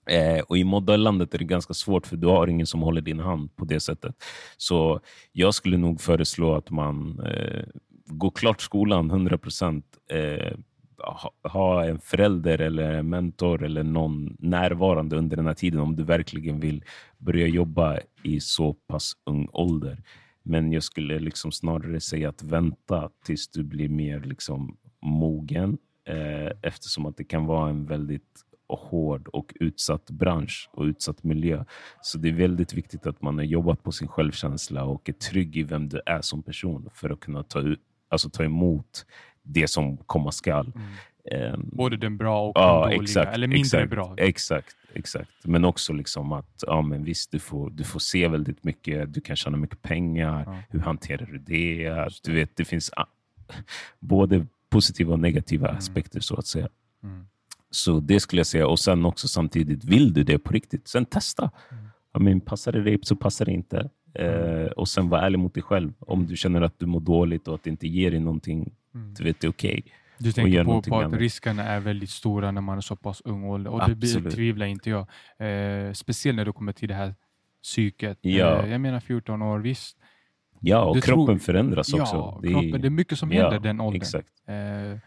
Eh, 0.06 0.40
och 0.48 0.58
I 0.58 0.64
modellandet 0.64 1.34
är 1.34 1.38
det 1.38 1.46
ganska 1.46 1.74
svårt 1.74 2.08
för 2.08 2.18
du 2.18 2.28
har 2.28 2.48
ingen 2.48 2.68
som 2.68 2.82
håller 2.82 3.02
din 3.02 3.20
hand 3.20 3.56
på 3.56 3.66
det 3.66 3.80
sättet. 3.80 4.16
Så 4.58 5.00
jag 5.32 5.54
skulle 5.54 5.78
nog 5.78 6.02
föreslå 6.02 6.56
att 6.56 6.70
man 6.70 7.20
eh, 7.20 7.64
går 8.06 8.32
klart 8.32 8.62
skolan 8.62 9.10
100 9.10 9.38
procent. 9.38 9.86
Eh, 10.12 10.58
ha, 10.98 11.32
ha 11.44 11.86
en 11.86 12.00
förälder 12.00 12.62
eller 12.62 12.94
en 12.94 13.10
mentor 13.10 13.64
eller 13.64 13.84
någon 13.84 14.36
närvarande 14.40 15.16
under 15.16 15.38
den 15.38 15.46
här 15.46 15.54
tiden 15.54 15.80
om 15.80 15.96
du 15.96 16.04
verkligen 16.04 16.60
vill 16.60 16.84
börja 17.18 17.48
jobba 17.48 18.00
i 18.24 18.40
så 18.40 18.74
pass 18.74 19.14
ung 19.26 19.48
ålder. 19.52 20.04
Men 20.44 20.72
jag 20.72 20.84
skulle 20.84 21.20
liksom 21.20 21.52
snarare 21.52 22.00
säga 22.00 22.30
att 22.30 22.44
vänta 22.44 23.10
tills 23.26 23.48
du 23.50 23.64
blir 23.64 23.90
mer 23.90 24.20
liksom 24.20 24.78
mogen 25.02 25.78
eh, 26.08 26.52
eftersom 26.62 27.06
att 27.06 27.18
det 27.18 27.24
kan 27.24 27.46
vara 27.46 27.70
en 27.70 27.86
väldigt 27.86 28.46
hård 28.76 29.28
och 29.28 29.54
utsatt 29.60 30.10
bransch 30.10 30.70
och 30.74 30.84
utsatt 30.84 31.24
miljö. 31.24 31.64
Så 32.02 32.18
det 32.18 32.30
är 32.30 32.34
väldigt 32.34 32.74
viktigt 32.74 33.06
att 33.06 33.22
man 33.22 33.38
har 33.38 33.46
jobbat 33.46 33.84
på 33.84 33.92
sin 33.92 34.08
självkänsla 34.08 34.84
och 34.84 35.10
är 35.10 35.14
trygg 35.14 35.58
i 35.58 35.64
vem 35.64 35.90
du 35.90 36.02
är 36.06 36.22
som 36.22 36.44
person 36.44 36.90
för 36.94 37.10
att 37.10 37.20
kunna 37.20 37.44
ta, 37.44 37.60
ut, 37.60 37.80
alltså 38.10 38.30
ta 38.30 38.44
emot 38.44 39.06
det 39.44 39.68
som 39.68 39.98
komma 39.98 40.32
skall. 40.32 40.72
Ehm, 41.32 41.70
Både 41.72 41.98
den 41.98 42.18
bra 42.18 42.48
och 42.48 42.52
Ja, 42.56 42.82
den 42.82 42.90
dåliga, 42.90 43.04
exakt. 43.04 43.34
eller 43.34 43.48
mindre 43.48 43.60
exakt, 43.62 43.90
bra. 43.90 44.14
Exakt, 44.18 44.76
exakt. 44.94 45.32
Men 45.44 45.66
också 45.66 45.94
liksom 45.94 46.32
att 46.32 46.64
ja, 46.68 46.82
men 46.82 47.04
visst, 47.04 47.32
du, 47.32 47.40
får, 47.40 47.70
du 47.70 47.84
får 47.84 48.00
se 48.00 48.28
väldigt 48.28 48.64
mycket. 48.64 49.14
Du 49.14 49.22
kan 49.22 49.36
tjäna 49.36 49.58
mycket 49.58 49.82
pengar. 49.82 50.44
Ja. 50.46 50.58
Hur 50.70 50.80
hanterar 50.80 51.26
du 51.26 51.38
det? 51.38 52.08
Du 52.24 52.34
vet, 52.34 52.56
det 52.56 52.66
finns 52.66 52.92
både 54.00 54.46
positiva 54.70 55.14
och 55.14 55.20
negativa 55.20 55.70
aspekter 55.70 56.20
så 56.20 56.36
att 56.36 56.46
säga. 56.46 56.70
Mm. 57.04 57.28
Så 57.72 58.00
det 58.00 58.20
skulle 58.20 58.40
jag 58.40 58.48
säga. 58.48 58.68
Och 58.68 58.80
sen 58.80 59.06
också 59.06 59.28
samtidigt, 59.28 59.84
vill 59.86 60.14
du 60.14 60.24
det 60.24 60.38
på 60.40 60.54
riktigt, 60.54 60.88
sen 60.88 61.06
testa. 61.06 61.52
Mm. 61.72 61.84
Ja, 62.14 62.20
men 62.20 62.42
passar 62.42 62.72
det 62.72 62.84
dig 62.84 63.00
så 63.02 63.16
passar 63.16 63.46
det 63.46 63.52
inte. 63.52 63.90
Eh, 64.14 64.66
och 64.78 64.88
sen 64.90 65.10
var 65.10 65.20
ärlig 65.20 65.40
mot 65.40 65.54
dig 65.54 65.64
själv. 65.64 65.94
Om 66.00 66.28
du 66.28 66.38
känner 66.38 66.62
att 66.62 66.80
du 66.80 66.86
mår 66.86 67.00
dåligt 67.00 67.48
och 67.48 67.56
att 67.56 67.64
det 67.64 67.70
inte 67.70 67.88
ger 67.88 68.12
dig 68.12 68.20
någonting, 68.20 68.72
Mm. 68.96 69.14
du 69.14 69.24
vet 69.24 69.40
det 69.40 69.48
är 69.48 69.52
okej. 69.52 69.84
Du 70.18 70.26
gör 70.30 70.34
tänker 70.34 70.64
på, 70.64 70.82
på 70.82 71.00
att 71.00 71.06
annat. 71.06 71.20
riskerna 71.20 71.64
är 71.64 71.80
väldigt 71.80 72.10
stora 72.10 72.52
när 72.52 72.62
man 72.62 72.78
är 72.78 72.82
så 72.82 72.96
pass 72.96 73.22
ung 73.26 73.44
ålder. 73.44 73.72
Och 73.72 73.80
det 73.80 73.86
Absolut. 73.92 74.24
betvivlar 74.24 74.66
inte 74.66 74.90
jag. 74.90 75.00
Eh, 75.48 75.94
speciellt 75.94 76.36
när 76.36 76.46
det 76.46 76.52
kommer 76.52 76.74
till 76.74 76.88
det 76.88 76.94
här 76.96 77.16
psyket. 77.64 78.18
Ja. 78.22 78.64
Eh, 78.64 78.72
jag 78.72 78.82
menar 78.82 79.00
14 79.00 79.42
år, 79.42 79.60
visst. 79.60 79.98
Ja, 80.60 80.84
och 80.84 80.96
Du 80.96 81.02
kroppen 81.02 81.26
tror- 81.26 81.38
förändras 81.38 81.94
också. 81.94 82.16
Ja, 82.16 82.40
Det 82.42 82.48
är- 82.48 82.52
kroppen, 82.52 82.82
det 82.82 82.88
är 82.88 82.90
mycket 82.90 83.18
som 83.20 83.32
ja, 83.32 83.42
händer 83.42 83.60
den 83.60 83.82
åldern. 83.82 84.02
Exakt. 84.02 84.28
Eh, 84.48 84.56
eh, 84.56 84.98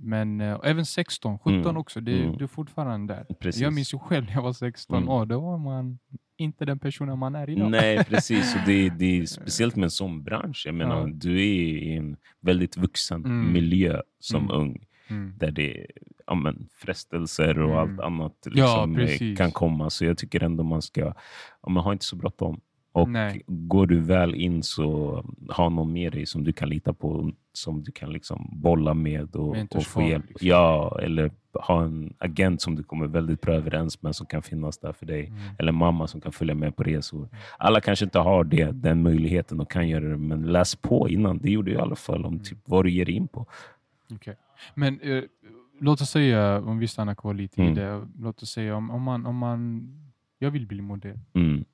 men 0.00 0.40
eh, 0.40 0.58
även 0.64 0.86
16, 0.86 1.38
17 1.38 1.54
Mm, 1.60 1.76
också, 1.76 2.00
det, 2.00 2.22
mm. 2.22 2.36
du 2.36 2.44
är 2.44 2.48
fortfarande 2.48 3.14
där. 3.14 3.34
Precis. 3.40 3.62
Jag 3.62 3.72
minns 3.72 3.94
ju 3.94 3.98
själv 3.98 4.24
när 4.26 4.32
jag 4.32 4.42
var 4.42 4.52
16 4.52 4.96
Mm. 4.96 5.08
år, 5.08 5.26
då 5.26 5.40
var 5.40 5.58
man 5.58 5.98
inte 6.38 6.64
den 6.64 6.78
personen 6.78 7.18
man 7.18 7.34
är 7.34 7.50
idag. 7.50 7.70
Nej, 7.70 8.04
precis. 8.08 8.54
Och 8.54 8.60
det, 8.66 8.88
det 8.88 9.18
är 9.20 9.26
speciellt 9.26 9.76
med 9.76 9.84
en 9.84 9.90
sån 9.90 10.22
bransch. 10.22 10.62
Jag 10.66 10.74
menar, 10.74 11.00
Ja. 11.00 11.06
Du 11.12 11.32
är 11.40 11.42
i 11.82 11.96
en 11.96 12.16
väldigt 12.40 12.76
vuxen 12.76 13.24
Mm. 13.24 13.52
miljö 13.52 14.00
som 14.20 14.44
Mm. 14.44 14.56
ung. 14.56 14.84
Mm. 15.08 15.32
Där 15.38 15.50
det 15.50 15.86
ja, 16.26 16.34
men, 16.34 16.68
frestelser 16.74 17.58
och 17.58 17.70
Mm. 17.72 17.78
allt 17.78 18.00
annat 18.00 18.32
Ja, 18.44 18.50
liksom, 18.52 18.96
eh, 18.96 19.06
precis. 19.06 19.38
kan 19.38 19.50
komma. 19.52 19.90
Så 19.90 20.04
jag 20.04 20.18
tycker 20.18 20.42
ändå 20.42 20.64
man 20.64 20.82
ska 20.82 21.00
ja, 21.62 21.68
man 21.68 21.84
har 21.84 21.92
inte 21.92 22.04
så 22.04 22.16
bråttom. 22.16 22.60
Och 22.96 23.08
Nej. 23.08 23.42
går 23.46 23.86
du 23.86 24.00
väl 24.00 24.34
in 24.34 24.62
så 24.62 25.24
ha 25.48 25.68
någon 25.68 25.92
med 25.92 26.12
dig 26.12 26.26
som 26.26 26.44
du 26.44 26.52
kan 26.52 26.68
lita 26.68 26.92
på, 26.92 27.30
som 27.52 27.82
du 27.82 27.92
kan 27.92 28.12
liksom 28.12 28.48
bolla 28.52 28.94
med 28.94 29.36
och, 29.36 29.56
och 29.74 29.82
få 29.86 30.02
hjälp. 30.02 30.24
liksom. 30.28 30.48
Ja, 30.48 30.98
eller 31.02 31.30
ha 31.52 31.84
en 31.84 32.14
agent 32.18 32.60
som 32.62 32.74
du 32.74 32.82
kommer 32.82 33.06
väldigt 33.06 33.40
bra 33.40 33.54
överens 33.54 34.02
med 34.02 34.16
som 34.16 34.26
kan 34.26 34.42
finnas 34.42 34.78
där 34.78 34.92
för 34.92 35.06
dig. 35.06 35.26
Mm. 35.26 35.40
Eller 35.58 35.72
mamma 35.72 36.06
som 36.06 36.20
kan 36.20 36.32
följa 36.32 36.54
med 36.54 36.76
på 36.76 36.82
resor. 36.82 37.28
Alla 37.58 37.80
kanske 37.80 38.04
inte 38.04 38.18
har 38.18 38.44
det, 38.44 38.70
den 38.72 39.02
möjligheten 39.02 39.60
och 39.60 39.70
kan 39.70 39.88
göra 39.88 40.04
det, 40.08 40.16
men 40.16 40.42
läs 40.42 40.76
på 40.76 41.08
innan. 41.08 41.38
Det 41.38 41.50
gjorde 41.50 41.70
jag 41.70 41.78
i 41.78 41.82
alla 41.82 41.96
fall 41.96 42.16
Mm. 42.20 42.26
om 42.28 42.38
typ 42.40 42.58
vad 42.64 42.84
du 42.84 42.90
ger 42.90 43.08
in 43.10 43.28
på. 43.28 43.46
Okej. 44.14 44.36
Men 44.74 45.00
eh, 45.00 45.22
låt 45.80 46.00
oss 46.00 46.10
säga, 46.10 46.60
om 46.60 46.78
vi 46.78 46.88
stannar 46.88 47.14
kvar 47.14 47.34
lite 47.34 47.60
i 47.62 47.64
Mm. 47.64 47.74
det, 47.74 48.08
låt 48.18 48.42
oss 48.42 48.50
säga 48.50 48.76
om, 48.76 48.90
om, 48.90 49.02
man, 49.02 49.26
om 49.26 49.36
man, 49.36 49.88
jag 50.38 50.50
vill 50.50 50.66
bli 50.66 50.80
modell. 50.82 51.18
Mm. 51.34 51.64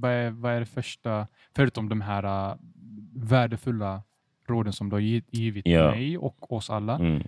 Vad 0.00 0.10
är, 0.10 0.30
vad 0.30 0.52
är 0.52 0.60
det 0.60 0.66
första, 0.66 1.26
förutom 1.56 1.88
de 1.88 2.00
här 2.00 2.50
uh, 2.52 2.56
värdefulla 3.14 4.02
råden 4.48 4.72
som 4.72 4.88
du 4.88 4.96
har 4.96 5.00
gi- 5.00 5.24
givit 5.30 5.66
Ja. 5.66 5.90
mig 5.90 6.18
och 6.18 6.52
oss 6.52 6.70
alla. 6.70 6.94
Mm. 6.98 7.22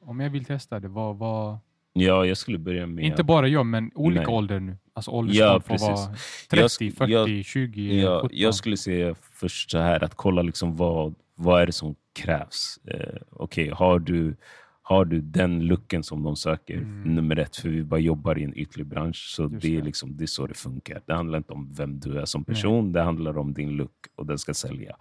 Om 0.00 0.20
jag 0.20 0.30
vill 0.30 0.44
testa 0.44 0.80
det, 0.80 0.88
vad, 0.88 1.16
vad, 1.16 1.58
Ja, 1.92 2.24
jag 2.26 2.36
skulle 2.36 2.58
börja 2.58 2.86
med... 2.86 3.04
inte 3.04 3.22
bara 3.24 3.48
jag, 3.48 3.66
men 3.66 3.90
olika 3.94 4.20
Nej. 4.26 4.34
ålder 4.36 4.60
nu. 4.60 4.76
Alltså 4.94 5.10
Ja, 5.10 5.16
åldersgrupp 5.16 5.66
får 5.66 5.78
vara 5.78 5.98
Jag 6.00 6.70
30, 6.70 6.90
sk- 6.90 6.96
40, 6.96 7.12
jag- 7.12 7.44
20, 7.44 8.00
Ja, 8.02 8.20
17. 8.22 8.30
jag 8.38 8.54
skulle 8.54 8.76
säga 8.76 9.14
först 9.32 9.70
så 9.70 9.78
här 9.78 10.04
att 10.04 10.14
kolla 10.14 10.42
liksom 10.42 10.76
vad, 10.76 11.14
vad 11.34 11.62
är 11.62 11.66
det 11.66 11.72
som 11.72 11.94
krävs. 12.14 12.78
Eh, 12.84 13.20
Okej, 13.30 13.68
har, 13.70 13.98
du, 13.98 14.36
har 14.82 15.04
du 15.04 15.20
den 15.20 15.66
looken 15.66 16.02
som 16.02 16.22
de 16.22 16.36
söker? 16.36 16.76
Mm. 16.76 17.14
Nummer 17.14 17.36
ett, 17.38 17.56
för 17.56 17.68
vi 17.68 17.84
bara 17.84 18.00
jobbar 18.00 18.38
i 18.38 18.44
en 18.44 18.58
ytlig 18.58 18.86
bransch. 18.86 19.32
Så 19.36 19.42
Just 19.42 19.62
det 19.62 19.68
är, 19.68 19.78
det. 19.78 19.84
liksom, 19.84 20.16
det 20.16 20.24
är 20.24 20.26
så 20.26 20.46
det 20.46 20.54
funkar. 20.54 21.02
Det 21.06 21.14
handlar 21.14 21.38
inte 21.38 21.52
om 21.52 21.72
vem 21.72 22.00
du 22.00 22.18
är 22.20 22.24
som 22.24 22.44
person. 22.44 22.92
Det 22.92 23.02
handlar 23.02 23.38
om 23.38 23.54
din 23.54 23.70
look 23.70 24.06
och 24.14 24.26
den 24.26 24.38
ska 24.38 24.54
sälja. 24.54 24.96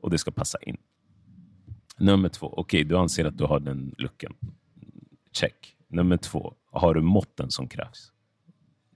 Och 0.00 0.10
det 0.10 0.18
ska 0.18 0.30
passa 0.30 0.58
in. 0.62 0.76
Nummer 1.98 2.28
två, 2.28 2.54
okej, 2.56 2.84
du 2.84 2.96
anser 2.96 3.24
att 3.24 3.38
du 3.38 3.44
har 3.44 3.60
den 3.60 3.94
looken. 3.98 4.32
Check. 5.32 5.76
Nummer 5.88 6.16
två, 6.16 6.54
har 6.70 6.94
du 6.94 7.02
måtten 7.02 7.50
som 7.50 7.68
krävs? 7.68 8.12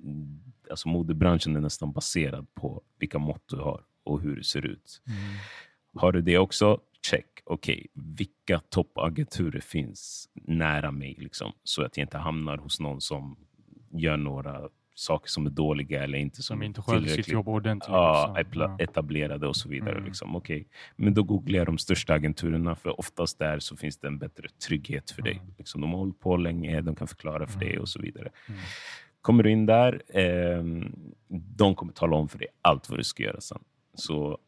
Mm, 0.04 0.38
Alltså 0.70 0.88
modebranschen 0.88 1.56
är 1.56 1.60
nästan 1.60 1.92
baserad 1.92 2.54
på 2.54 2.82
vilka 2.98 3.18
mått 3.18 3.42
du 3.48 3.56
har 3.56 3.84
och 4.04 4.20
hur 4.20 4.36
du 4.36 4.42
ser 4.42 4.66
ut. 4.66 5.02
Mm. 5.06 5.18
Har 5.98 6.12
du 6.12 6.20
det 6.22 6.38
också? 6.38 6.80
Check. 7.10 7.26
Okej, 7.44 7.86
vilka 7.94 8.60
toppagenturer 8.68 9.60
finns 9.60 10.28
nära 10.34 10.90
mig? 10.90 11.16
Liksom, 11.18 11.52
så 11.64 11.82
att 11.82 11.96
jag 11.96 12.04
inte 12.04 12.18
hamnar 12.18 12.56
hos 12.56 12.80
någon 12.80 13.00
som 13.00 13.36
gör 13.90 14.16
några 14.16 14.68
saker 14.94 15.28
som 15.28 15.46
är 15.46 15.50
dåliga 15.50 16.04
eller 16.04 16.18
inte 16.18 16.36
som, 16.42 16.54
Som 16.56 16.62
inte 16.62 16.82
sköter 16.82 17.06
sitt 17.08 17.28
jobb 17.28 17.48
ordentligt. 17.48 17.88
Ja, 17.88 18.34
liksom. 18.38 18.76
etablerade 18.80 19.46
och 19.46 19.56
så 19.56 19.68
vidare. 19.68 19.92
Mm. 19.92 20.04
Liksom. 20.04 20.36
Okej. 20.36 20.68
Men 20.96 21.14
då 21.14 21.22
googlar 21.22 21.58
jag 21.58 21.66
de 21.66 21.78
största 21.78 22.14
agenturerna, 22.14 22.76
för 22.76 23.00
oftast 23.00 23.38
där 23.38 23.58
så 23.58 23.76
finns 23.76 23.98
det 23.98 24.06
en 24.06 24.18
bättre 24.18 24.48
trygghet 24.66 25.10
för 25.10 25.22
dig. 25.22 25.32
Mm. 25.34 25.54
Liksom, 25.58 25.80
de 25.80 25.90
har 25.90 25.98
hållit 25.98 26.20
på 26.20 26.36
länge, 26.36 26.80
de 26.80 26.94
kan 26.94 27.08
förklara 27.08 27.46
för 27.46 27.56
Mm. 27.56 27.68
dig 27.68 27.78
och 27.78 27.88
så 27.88 28.00
vidare. 28.02 28.28
Mm. 28.48 28.60
Kommer 29.20 29.42
du 29.42 29.50
in 29.50 29.66
där, 29.66 30.02
eh, 30.08 30.64
de 31.56 31.74
kommer 31.74 31.92
tala 31.92 32.16
om 32.16 32.28
för 32.28 32.38
dig 32.38 32.48
allt 32.62 32.90
vad 32.90 32.98
du 32.98 33.04
ska 33.04 33.22
göra 33.22 33.40
sen. 33.40 33.62
Så 33.94 34.38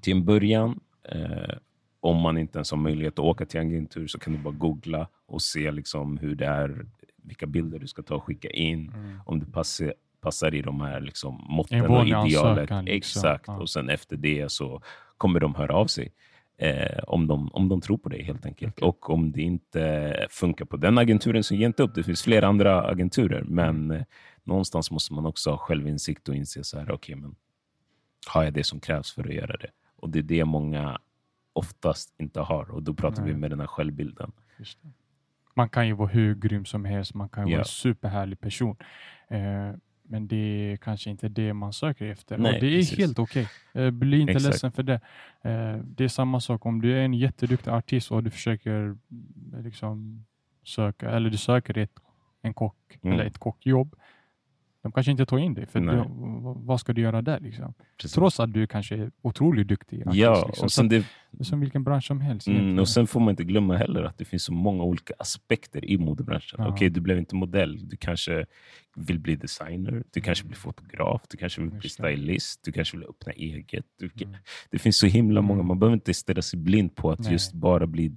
till 0.00 0.12
en 0.12 0.24
början, 0.24 0.80
eh, 1.08 1.54
om 2.00 2.16
man 2.16 2.38
inte 2.38 2.58
ens 2.58 2.70
har 2.70 2.78
möjlighet 2.78 3.12
att 3.14 3.24
åka 3.24 3.46
till 3.46 3.60
agentur, 3.60 4.06
så 4.06 4.18
kan 4.18 4.32
du 4.32 4.38
bara 4.38 4.54
googla 4.54 5.08
och 5.26 5.42
se 5.42 5.70
liksom 5.70 6.18
hur 6.18 6.34
det 6.34 6.46
är, 6.46 6.86
vilka 7.22 7.46
bilder 7.46 7.78
du 7.78 7.86
ska 7.86 8.02
ta 8.02 8.14
och 8.14 8.24
skicka 8.24 8.50
in 8.50 8.92
Mm. 8.94 9.20
om 9.26 9.40
det 9.40 9.46
passar, 9.46 9.94
passar 10.20 10.54
i 10.54 10.62
de 10.62 10.80
här 10.80 11.00
liksom 11.00 11.46
En 11.48 11.54
måtten 11.56 11.86
och 11.86 12.06
idealet. 12.06 12.60
liksom. 12.60 12.86
Exakt. 12.86 13.44
Ja. 13.46 13.56
Och 13.60 13.70
sen 13.70 13.90
efter 13.90 14.16
det 14.16 14.52
så 14.52 14.82
kommer 15.16 15.40
de 15.40 15.54
höra 15.54 15.74
av 15.74 15.86
sig. 15.86 16.12
Eh, 16.60 16.98
om, 17.06 17.26
de, 17.26 17.48
om 17.52 17.68
de 17.68 17.80
tror 17.80 17.98
på 17.98 18.08
dig 18.08 18.22
helt 18.22 18.46
enkelt. 18.46 18.74
Okej. 18.78 18.88
Och 18.88 19.10
om 19.10 19.32
det 19.32 19.42
inte 19.42 20.26
funkar 20.30 20.64
på 20.64 20.76
den 20.76 20.98
agenturen 20.98 21.44
så 21.44 21.54
ge 21.54 21.66
inte 21.66 21.82
upp. 21.82 21.94
Det 21.94 22.02
finns 22.02 22.22
flera 22.22 22.46
andra 22.46 22.82
agenturer. 22.82 23.42
Men 23.42 23.90
eh, 23.90 24.02
någonstans 24.44 24.90
måste 24.90 25.12
man 25.14 25.26
också 25.26 25.50
ha 25.50 25.56
självinsikt 25.58 26.28
och 26.28 26.34
inse 26.34 26.64
så 26.64 26.78
här, 26.78 26.90
okej, 26.90 27.14
men 27.14 27.34
har 28.26 28.44
jag 28.44 28.52
det 28.52 28.64
som 28.64 28.80
krävs 28.80 29.12
för 29.12 29.22
att 29.28 29.34
göra 29.34 29.56
det? 29.56 29.70
Och 29.98 30.10
det 30.10 30.18
är 30.18 30.22
det 30.22 30.44
många 30.44 30.98
oftast 31.52 32.14
inte 32.20 32.40
har. 32.40 32.70
Och 32.70 32.82
då 32.82 32.94
pratar 32.94 33.22
Nej. 33.22 33.32
vi 33.32 33.38
med 33.38 33.50
den 33.50 33.60
här 33.60 33.66
självbilden. 33.66 34.32
Man 35.54 35.68
kan 35.68 35.86
ju 35.86 35.92
vara 35.92 36.08
hur 36.08 36.34
grym 36.34 36.64
som 36.64 36.84
helst, 36.84 37.14
man 37.14 37.28
kan 37.28 37.46
ju 37.46 37.52
vara 37.52 37.58
Ja. 37.58 37.62
en 37.62 37.64
superhärlig 37.64 38.40
person. 38.40 38.76
Eh, 39.28 39.72
men 40.02 40.28
det 40.28 40.36
är 40.72 40.76
kanske 40.76 41.10
inte 41.10 41.28
det 41.28 41.52
man 41.52 41.72
söker 41.72 42.06
efter. 42.06 42.38
Nej, 42.38 42.54
och 42.54 42.60
det 42.60 42.66
är 42.66 42.78
precis. 42.78 42.98
helt 42.98 43.18
okej. 43.18 43.48
Eh, 43.74 43.90
bli 43.90 44.20
inte 44.20 44.32
Exakt. 44.32 44.52
ledsen 44.52 44.72
för 44.72 44.82
det. 44.82 45.00
Eh, 45.42 45.76
det 45.84 46.04
är 46.04 46.08
samma 46.08 46.40
sak 46.40 46.66
om 46.66 46.80
du 46.82 46.92
är 46.98 47.00
en 47.04 47.14
jätteduktig 47.14 47.70
artist 47.70 48.10
och 48.12 48.22
du 48.24 48.30
försöker 48.30 48.70
mm, 48.72 48.98
liksom 49.64 50.24
söka, 50.64 51.10
eller 51.10 51.30
du 51.30 51.36
söker 51.36 51.78
ett, 51.78 51.92
en 52.42 52.54
kock 52.54 52.74
Mm. 53.02 53.14
eller 53.14 53.24
ett 53.24 53.38
kockjobb. 53.38 53.96
De 54.88 54.92
kanske 54.92 55.10
inte 55.12 55.26
tar 55.26 55.38
in 55.38 55.54
dig, 55.54 55.66
för 55.66 55.80
du, 55.80 56.04
vad 56.66 56.80
ska 56.80 56.92
du 56.92 57.02
göra 57.02 57.22
där? 57.22 57.40
Liksom? 57.40 57.74
Precis. 57.96 58.14
Trots 58.14 58.40
att 58.40 58.52
du 58.52 58.66
kanske 58.66 58.96
är 58.96 59.10
otroligt 59.22 59.68
duktig. 59.68 60.00
artist, 60.02 60.16
Ja, 60.16 60.44
liksom. 60.46 60.64
och 60.64 60.72
sen 60.72 60.88
det, 60.88 60.98
det 61.30 61.40
är 61.40 61.44
som 61.44 61.60
vilken 61.60 61.84
bransch 61.84 62.04
som 62.06 62.20
helst. 62.20 62.48
Mm, 62.48 62.78
och 62.78 62.88
sen 62.88 63.06
får 63.06 63.20
man 63.20 63.30
inte 63.30 63.44
glömma 63.44 63.76
heller 63.76 64.02
att 64.02 64.18
det 64.18 64.24
finns 64.24 64.42
så 64.42 64.52
många 64.52 64.82
olika 64.84 65.14
aspekter 65.18 65.84
i 65.90 65.98
modebranschen. 65.98 66.56
Ja. 66.62 66.68
Okej, 66.68 66.90
du 66.90 67.00
blev 67.00 67.18
inte 67.18 67.34
modell. 67.34 67.88
Du 67.88 67.96
kanske 67.96 68.46
vill 68.96 69.18
bli 69.18 69.36
designer, 69.36 70.02
du 70.12 70.20
kanske 70.20 70.44
blir 70.46 70.56
fotograf, 70.56 71.22
du 71.30 71.36
kanske 71.36 71.60
vill 71.60 71.70
bli 71.70 71.80
Just 71.82 71.98
det. 71.98 72.12
stylist, 72.12 72.60
du 72.64 72.72
kanske 72.72 72.96
vill 72.96 73.06
öppna 73.08 73.32
eget. 73.32 73.84
Du, 73.98 74.10
Mm. 74.24 74.36
Det 74.70 74.78
finns 74.78 74.96
så 74.98 75.06
himla 75.06 75.40
många. 75.42 75.58
Mm. 75.60 75.66
Man 75.68 75.78
behöver 75.78 75.94
inte 75.94 76.14
stirra 76.14 76.42
sig 76.42 76.58
blind 76.58 76.94
på 76.94 77.10
att 77.10 77.18
Nej. 77.18 77.32
just 77.32 77.52
bara 77.52 77.86
bli 77.86 78.12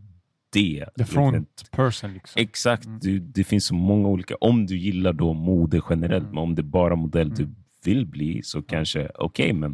det. 0.53 0.85
The 0.97 1.05
front 1.05 1.71
person. 1.71 2.13
Liksom. 2.13 2.41
Exakt. 2.41 2.85
Mm. 2.85 2.99
Du, 2.99 3.19
det 3.19 3.43
finns 3.43 3.65
så 3.65 3.73
många 3.75 4.07
olika. 4.07 4.35
Om 4.41 4.65
du 4.65 4.77
gillar 4.77 5.13
då 5.13 5.33
mode 5.33 5.81
generellt, 5.89 6.23
Mm. 6.23 6.35
men 6.35 6.43
om 6.43 6.55
det 6.55 6.61
är 6.61 6.63
bara 6.63 6.95
modell 6.95 7.29
du 7.29 7.43
Mm. 7.43 7.55
vill 7.85 8.05
bli, 8.05 8.41
så 8.43 8.61
kanske 8.61 9.09
okej, 9.15 9.53
men 9.53 9.73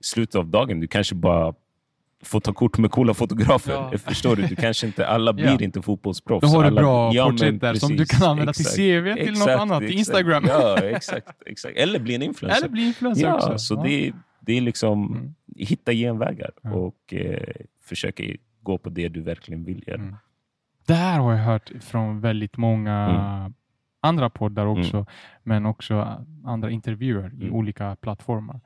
i 0.00 0.04
slutet 0.04 0.34
av 0.34 0.46
dagen, 0.48 0.80
du 0.80 0.86
kanske 0.86 1.14
bara 1.14 1.54
får 2.24 2.40
ta 2.40 2.52
kort 2.52 2.78
med 2.78 2.90
coola 2.90 3.14
fotografer. 3.14 3.72
Ja. 3.72 3.92
Förstår 4.04 4.36
du? 4.36 4.42
Du 4.42 4.56
kanske 4.56 4.86
inte, 4.86 5.06
alla 5.06 5.32
blir 5.32 5.44
Ja. 5.44 5.58
inte 5.60 5.82
fotbollsproffs. 5.82 6.40
Då 6.42 6.48
har 6.48 6.62
du 6.62 6.66
alla, 6.68 6.80
bra 6.80 7.14
Ja, 7.14 7.30
porträtt 7.30 7.60
där 7.60 7.74
som 7.74 7.96
du 7.96 8.04
kan 8.06 8.22
använda 8.30 8.52
till 8.52 8.60
Exakt. 8.62 8.76
CV, 8.76 9.14
till 9.14 9.32
något 9.32 9.38
Exakt, 9.42 9.60
annat, 9.60 9.80
till. 9.80 9.98
Instagram. 9.98 10.44
Ja, 10.48 10.78
exakt, 10.78 11.28
exakt. 11.46 11.76
Eller 11.76 11.98
bli 11.98 12.14
en 12.14 12.22
influencer. 12.22 12.58
Eller 12.62 12.68
bli 12.72 12.86
influencer 12.86 13.22
ja, 13.26 13.34
också. 13.36 13.58
Så 13.58 13.82
det, 13.82 14.06
är- 14.08 14.12
det 14.40 14.52
är 14.56 14.60
liksom, 14.60 15.14
Mm. 15.16 15.34
hitta 15.56 15.92
genvägar 15.92 16.50
och 16.74 17.14
eh, 17.14 17.42
försöka 17.84 18.22
gå 18.64 18.78
på 18.78 18.88
det 18.90 19.08
du 19.08 19.20
verkligen 19.20 19.64
vill 19.64 19.84
göra. 19.88 20.00
Mm. 20.00 20.16
Det 20.86 20.94
här 20.94 21.20
har 21.20 21.32
jag 21.32 21.44
hört 21.44 21.70
från 21.80 22.20
väldigt 22.20 22.56
många 22.56 22.94
Mm. 22.94 23.54
andra 24.00 24.30
poddar 24.30 24.66
också, 24.66 25.06
men 25.42 25.66
också 25.66 26.24
andra 26.44 26.70
intervjuer 26.70 27.32
i 27.34 27.42
Mm. 27.42 27.54
olika 27.54 27.96
plattformar. 27.96 28.60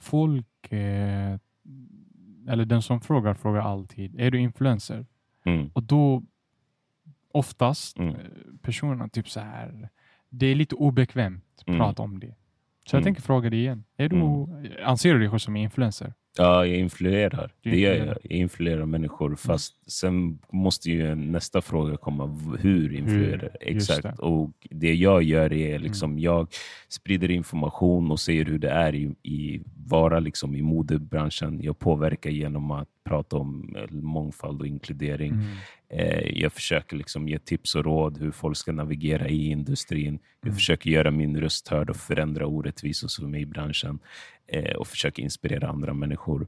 Folk, 0.00 0.72
eh, 0.72 1.38
eller 2.48 2.64
den 2.64 2.82
som 2.82 3.00
frågar, 3.00 3.34
frågar 3.34 3.60
alltid, 3.60 4.20
är 4.20 4.30
du 4.30 4.38
influencer? 4.40 5.06
Mm. 5.44 5.70
Och 5.74 5.82
då 5.82 6.22
oftast 7.32 7.98
Mm. 7.98 8.14
eh, 8.14 8.20
personerna 8.62 9.08
typ 9.08 9.28
så 9.28 9.40
här, 9.40 9.88
det 10.28 10.46
är 10.46 10.54
lite 10.54 10.74
obekvämt 10.74 11.44
att 11.60 11.68
Mm. 11.68 11.80
prata 11.80 12.02
om 12.02 12.20
det. 12.20 12.34
Så 12.86 12.96
jag 12.96 13.00
Mm. 13.00 13.04
tänker 13.04 13.22
fråga 13.22 13.50
dig 13.50 13.58
igen. 13.58 13.84
Är 13.96 14.08
du, 14.08 14.16
Anser 14.84 15.12
du 15.14 15.18
dig 15.20 15.28
själv 15.30 15.38
som 15.38 15.56
influencer? 15.56 16.14
Ja, 16.38 16.66
jag 16.66 16.78
influerar. 16.78 17.50
Du 17.62 17.70
Det 17.70 17.78
gör 17.80 17.94
jag. 17.94 18.06
Jag 18.06 18.32
influerar 18.32 18.86
människor. 18.86 19.36
Fast 19.36 19.90
sen 19.92 20.38
måste 20.52 20.90
ju 20.90 21.14
nästa 21.14 21.62
fråga 21.62 21.96
komma. 21.96 22.26
Hur 22.60 22.94
influerar 22.94 23.50
jag? 23.60 23.72
just 23.72 23.90
Exakt. 23.90 24.02
det. 24.02 24.08
Mm. 24.08 24.34
Och 24.34 24.50
det 24.70 24.94
jag 24.94 25.22
gör 25.22 25.52
är 25.52 25.78
liksom, 25.78 26.18
jag 26.18 26.48
sprider 26.88 27.30
information 27.30 28.10
och 28.10 28.20
säger 28.20 28.44
hur 28.44 28.58
det 28.58 28.70
är 28.70 28.94
i, 28.94 29.14
i 29.22 29.62
vara 29.88 30.20
liksom 30.20 30.54
i 30.56 30.62
modebranschen. 30.62 31.60
Jag 31.62 31.78
påverkar 31.78 32.30
genom 32.30 32.70
att 32.70 32.88
prata 33.04 33.36
om 33.36 33.76
eh, 33.76 33.94
mångfald 33.94 34.60
och 34.60 34.66
inkludering. 34.66 35.32
Mm. 35.32 35.46
Eh, 35.88 36.40
jag 36.40 36.52
försöker 36.52 36.96
liksom 36.96 37.28
ge 37.28 37.38
tips 37.38 37.74
och 37.74 37.84
råd 37.84 38.18
hur 38.18 38.30
folk 38.30 38.56
ska 38.56 38.72
navigera 38.72 39.28
i 39.28 39.50
industrin. 39.50 40.18
Jag 40.40 40.46
Mm. 40.48 40.54
försöker 40.56 40.90
göra 40.90 41.10
min 41.10 41.40
röst 41.40 41.68
hörd 41.68 41.90
och 41.90 41.96
förändra 41.96 42.46
orättvisor 42.46 43.08
som 43.08 43.34
är 43.34 43.38
i 43.38 43.46
branschen 43.46 43.98
och 44.78 44.86
försöker 44.88 45.22
inspirera 45.22 45.68
andra 45.68 45.94
människor. 45.94 46.46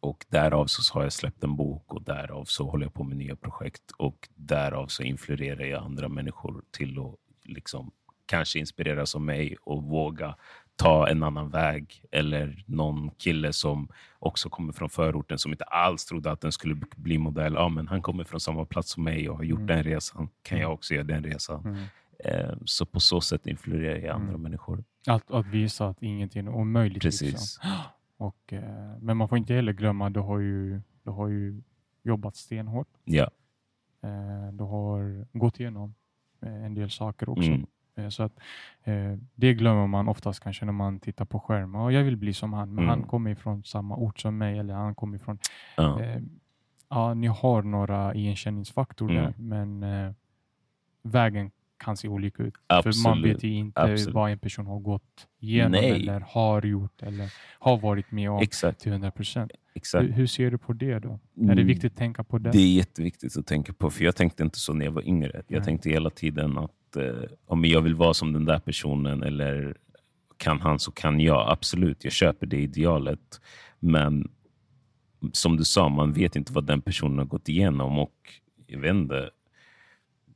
Och 0.00 0.24
därav 0.28 0.66
så 0.66 0.94
har 0.94 1.02
jag 1.02 1.12
släppt 1.12 1.44
en 1.44 1.56
bok 1.56 1.94
och 1.94 2.02
därav 2.02 2.44
så 2.44 2.70
håller 2.70 2.84
jag 2.86 2.94
på 2.94 3.04
med 3.04 3.16
nya 3.16 3.36
projekt 3.36 3.90
och 3.98 4.28
därav 4.34 4.86
så 4.86 5.02
influerar 5.02 5.64
jag 5.64 5.82
andra 5.84 6.08
människor 6.08 6.62
till 6.70 6.98
att 6.98 7.14
liksom 7.44 7.90
kanske 8.26 8.58
inspireras 8.58 9.14
av 9.14 9.20
mig 9.20 9.56
och 9.62 9.82
våga 9.82 10.34
ta 10.76 11.08
en 11.08 11.22
annan 11.22 11.50
väg. 11.50 12.04
Eller 12.10 12.64
någon 12.66 13.10
kille 13.10 13.52
som 13.52 13.88
också 14.18 14.48
kommer 14.50 14.72
från 14.72 14.90
förorten 14.90 15.38
som 15.38 15.52
inte 15.52 15.64
alls 15.64 16.04
trodde 16.04 16.30
att 16.30 16.40
den 16.40 16.52
skulle 16.52 16.74
bli 16.96 17.18
modell. 17.18 17.54
Ja, 17.54 17.68
men 17.68 17.88
han 17.88 18.02
kommer 18.02 18.24
från 18.24 18.40
samma 18.40 18.64
plats 18.64 18.90
som 18.90 19.04
mig 19.04 19.28
och 19.28 19.36
har 19.36 19.44
gjort 19.44 19.58
Mm. 19.60 19.66
den 19.66 19.82
resan. 19.82 20.28
Kan 20.42 20.58
jag 20.58 20.72
också 20.72 20.94
göra 20.94 21.04
den 21.04 21.24
resan? 21.24 21.60
Mm. 21.66 21.84
Eh, 22.24 22.54
Så 22.64 22.86
på 22.86 23.00
så 23.00 23.20
sätt 23.20 23.46
influerar 23.46 23.96
jag 23.96 24.14
andra 24.14 24.28
Mm. 24.28 24.42
människor. 24.42 24.84
Att, 25.06 25.30
att 25.30 25.46
visa 25.46 25.88
att 25.88 26.02
ingenting 26.02 26.46
är 26.46 26.50
omöjligt. 26.54 27.04
Liksom. 27.04 27.26
Precis. 27.28 27.60
Och, 28.16 28.52
eh, 28.52 28.96
men 29.00 29.16
man 29.16 29.28
får 29.28 29.38
inte 29.38 29.54
heller 29.54 29.72
glömma, 29.72 30.10
du 30.10 30.20
har 30.20 30.38
ju, 30.38 30.80
du 31.02 31.10
har 31.10 31.28
ju 31.28 31.62
jobbat 32.02 32.36
stenhårt. 32.36 32.88
Ja. 33.04 33.30
Eh, 34.02 34.52
du 34.52 34.64
har 34.64 35.26
gått 35.38 35.60
igenom 35.60 35.94
en 36.40 36.74
del 36.74 36.90
saker 36.90 37.28
också. 37.28 37.50
Mm. 37.50 38.10
Så 38.10 38.22
att, 38.22 38.32
eh, 38.84 39.14
det 39.34 39.54
glömmer 39.54 39.86
man 39.86 40.08
oftast 40.08 40.40
kanske 40.40 40.64
när 40.64 40.72
man 40.72 41.00
tittar 41.00 41.24
på 41.24 41.40
skärmen. 41.40 41.80
"Ja, 41.80 41.92
jag 41.92 42.04
vill 42.04 42.16
bli 42.16 42.34
som 42.34 42.52
han, 42.52 42.68
men 42.74 42.84
Mm. 42.84 42.88
han 42.88 43.02
kommer 43.08 43.30
ifrån 43.30 43.64
samma 43.64 43.96
ort 43.96 44.18
som 44.18 44.38
mig. 44.38 44.58
Eller 44.58 44.74
han 44.74 44.94
kommer 44.94 45.16
ifrån... 45.16 45.38
Ja. 45.76 46.00
Eh, 46.02 46.20
ja, 46.88 47.14
ni 47.14 47.26
har 47.26 47.62
några 47.62 48.14
igenkänningsfaktorer 48.14 49.34
Mm. 49.38 49.48
men 49.78 49.82
eh, 50.06 50.12
vägen 51.02 51.50
kan 51.78 51.96
se 51.96 52.08
olika 52.08 52.42
ut. 52.42 52.54
För 52.68 52.74
man 52.74 52.78
Absolut. 53.12 53.36
vet 53.36 53.42
ju 53.42 53.52
inte 53.54 53.80
Absolut. 53.80 54.14
vad 54.14 54.30
en 54.30 54.38
person 54.38 54.66
har 54.66 54.78
gått 54.78 55.26
igenom 55.40 55.70
Nej. 55.70 55.90
eller 55.90 56.20
har 56.20 56.62
gjort 56.66 57.02
eller 57.02 57.32
har 57.58 57.78
varit 57.78 58.10
med 58.10 58.30
om 58.30 58.42
Exakt. 58.42 58.80
till 58.80 58.92
100 58.92 59.10
procent. 59.10 59.52
Hur, 59.94 60.12
hur 60.12 60.26
ser 60.26 60.50
du 60.50 60.58
på 60.58 60.72
det 60.72 60.98
då? 60.98 61.08
Är 61.08 61.18
det 61.36 61.52
Mm. 61.52 61.66
viktigt 61.66 61.92
att 61.92 61.98
tänka 61.98 62.24
på 62.24 62.38
det? 62.38 62.50
Det 62.50 62.58
är 62.58 62.72
jätteviktigt 62.74 63.36
att 63.36 63.46
tänka 63.46 63.72
på, 63.72 63.90
för 63.90 64.04
jag 64.04 64.16
tänkte 64.16 64.42
inte 64.42 64.58
så 64.58 64.72
när 64.72 64.84
jag 64.84 64.92
var 64.92 65.02
yngre. 65.08 65.32
Jag 65.34 65.44
Nej. 65.58 65.64
tänkte 65.64 65.90
hela 65.90 66.10
tiden 66.10 66.58
att 66.58 66.96
eh, 66.96 67.30
om 67.46 67.64
jag 67.64 67.80
vill 67.82 67.94
vara 67.94 68.14
som 68.14 68.32
den 68.32 68.44
där 68.44 68.58
personen 68.58 69.22
eller 69.22 69.76
kan 70.36 70.60
han 70.60 70.78
så 70.78 70.92
kan 70.92 71.20
jag. 71.20 71.50
Absolut, 71.52 72.04
jag 72.04 72.12
köper 72.12 72.46
det 72.46 72.56
idealet. 72.60 73.40
Men 73.78 74.28
som 75.32 75.56
du 75.56 75.64
sa, 75.64 75.88
man 75.88 76.12
vet 76.12 76.36
inte 76.36 76.52
vad 76.52 76.64
den 76.66 76.80
personen 76.82 77.18
har 77.18 77.24
gått 77.24 77.48
igenom. 77.48 77.98
Och 77.98 78.14
jag 78.66 78.78
vet 78.80 78.90
inte, 78.94 79.30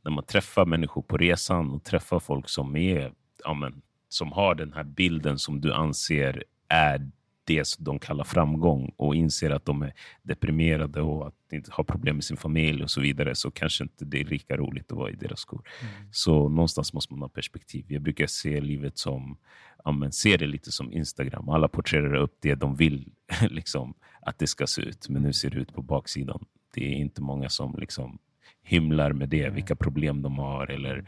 när 0.05 0.13
man 0.13 0.25
träffar 0.25 0.67
människor 0.67 1.03
på 1.03 1.17
resan 1.17 1.71
och 1.71 1.85
träffar 1.85 2.21
folk 2.21 2.49
som 2.49 2.77
är 2.77 3.13
ja, 3.45 3.55
men, 3.55 3.83
som 4.09 4.33
har 4.33 4.55
den 4.55 4.73
här 4.73 4.85
bilden 4.85 5.39
som 5.39 5.61
du 5.61 5.73
anser 5.73 6.45
är 6.69 7.11
det 7.45 7.65
som 7.65 7.85
de 7.85 7.99
kallar 7.99 8.25
framgång 8.25 8.93
och 8.97 9.15
inser 9.15 9.51
att 9.51 9.65
de 9.65 9.83
är 9.83 9.93
deprimerade 10.23 11.01
och 11.01 11.27
att 11.27 11.35
de 11.51 11.57
inte 11.57 11.71
har 11.73 11.85
problem 11.85 12.17
med 12.17 12.25
sin 12.25 12.37
familj 12.37 12.83
och 12.83 12.91
så 12.91 13.01
vidare 13.01 13.35
så 13.35 13.51
kanske 13.51 13.85
inte 13.85 14.05
det 14.05 14.21
är 14.21 14.25
lika 14.25 14.57
roligt 14.57 14.93
att 14.93 14.99
vara 14.99 15.11
i 15.11 15.15
deras 15.15 15.41
skor. 15.41 15.69
Mm. 15.81 16.09
Så 16.13 16.49
någonstans 16.49 16.93
måste 16.93 17.15
man 17.15 17.23
ha 17.23 17.29
perspektiv. 17.29 17.85
Jag 17.89 18.03
brukar 18.03 18.27
se 18.27 18.61
livet 18.61 18.99
som, 18.99 19.37
ja, 19.85 19.93
men, 19.93 20.13
se 20.13 20.37
det 20.37 20.47
lite 20.47 20.73
som 20.73 20.93
Instagram. 20.93 21.49
Alla 21.49 21.69
porträtterar 21.69 22.15
upp 22.15 22.37
det 22.41 22.55
de 22.55 22.77
vill 22.77 23.13
liksom, 23.51 23.95
att 24.21 24.39
det 24.39 24.47
ska 24.47 24.67
se 24.67 24.83
ut, 24.83 25.09
men 25.09 25.25
hur 25.25 25.33
ser 25.33 25.51
det 25.51 25.59
ut 25.59 25.75
på 25.75 25.83
baksidan? 25.83 26.45
Det 26.75 26.85
är 26.85 26.97
inte 26.97 27.23
många 27.23 27.49
som 27.49 27.77
liksom 27.79 28.19
hymlar 28.63 29.13
med 29.13 29.29
det, 29.29 29.51
vilka 29.51 29.77
problem 29.77 30.23
de 30.23 30.39
har 30.39 30.67
eller 30.67 31.05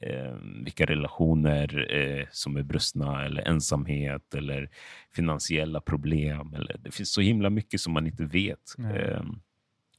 eh, 0.00 0.34
vilka 0.64 0.86
relationer 0.86 1.94
eh, 1.94 2.26
som 2.30 2.56
är 2.56 2.62
brustna 2.62 3.24
eller 3.24 3.48
ensamhet 3.48 4.34
eller 4.34 4.68
finansiella 5.14 5.80
problem. 5.80 6.54
Eller, 6.54 6.76
det 6.78 6.90
finns 6.90 7.12
så 7.12 7.20
himla 7.20 7.50
mycket 7.50 7.80
som 7.80 7.92
man 7.92 8.06
inte 8.06 8.24
vet. 8.24 8.74
Eh, 8.78 9.22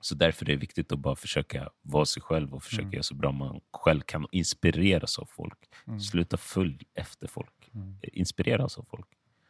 så 0.02 0.16
därför 0.16 0.46
är 0.46 0.50
det 0.54 0.56
viktigt 0.62 0.92
att 0.92 1.00
bara 1.00 1.16
försöka 1.16 1.70
vara 1.82 2.06
sig 2.06 2.22
själv 2.24 2.54
och 2.56 2.64
försöka 2.64 2.82
Mm. 2.84 2.94
göra 2.94 3.04
så 3.04 3.16
bra 3.16 3.32
man 3.32 3.60
själv 3.74 4.02
kan 4.02 4.24
och 4.24 4.34
inspireras 4.34 5.20
av 5.20 5.26
folk. 5.26 5.58
Mm. 5.88 6.00
Sluta 6.00 6.38
följ 6.38 6.80
efter 6.96 7.28
folk. 7.28 7.72
Mm. 7.76 7.96
Inspireras 8.04 8.78
av 8.78 8.86
folk. 8.90 9.08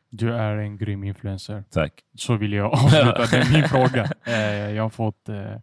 Du 0.09 0.33
är 0.33 0.57
en 0.57 0.77
grym 0.77 1.03
influencer. 1.03 1.63
Tack. 1.69 1.93
Så 2.15 2.35
vill 2.35 2.53
jag 2.53 2.73
avsluta. 2.73 3.25
det 3.31 3.37
är 3.37 3.53
min 3.53 3.63
fråga. 3.69 4.11
Eh, 4.25 4.71
jag, 4.71 4.83
har 4.83 4.89
fått, 4.89 5.29
eh, 5.29 5.51
eh, 5.51 5.59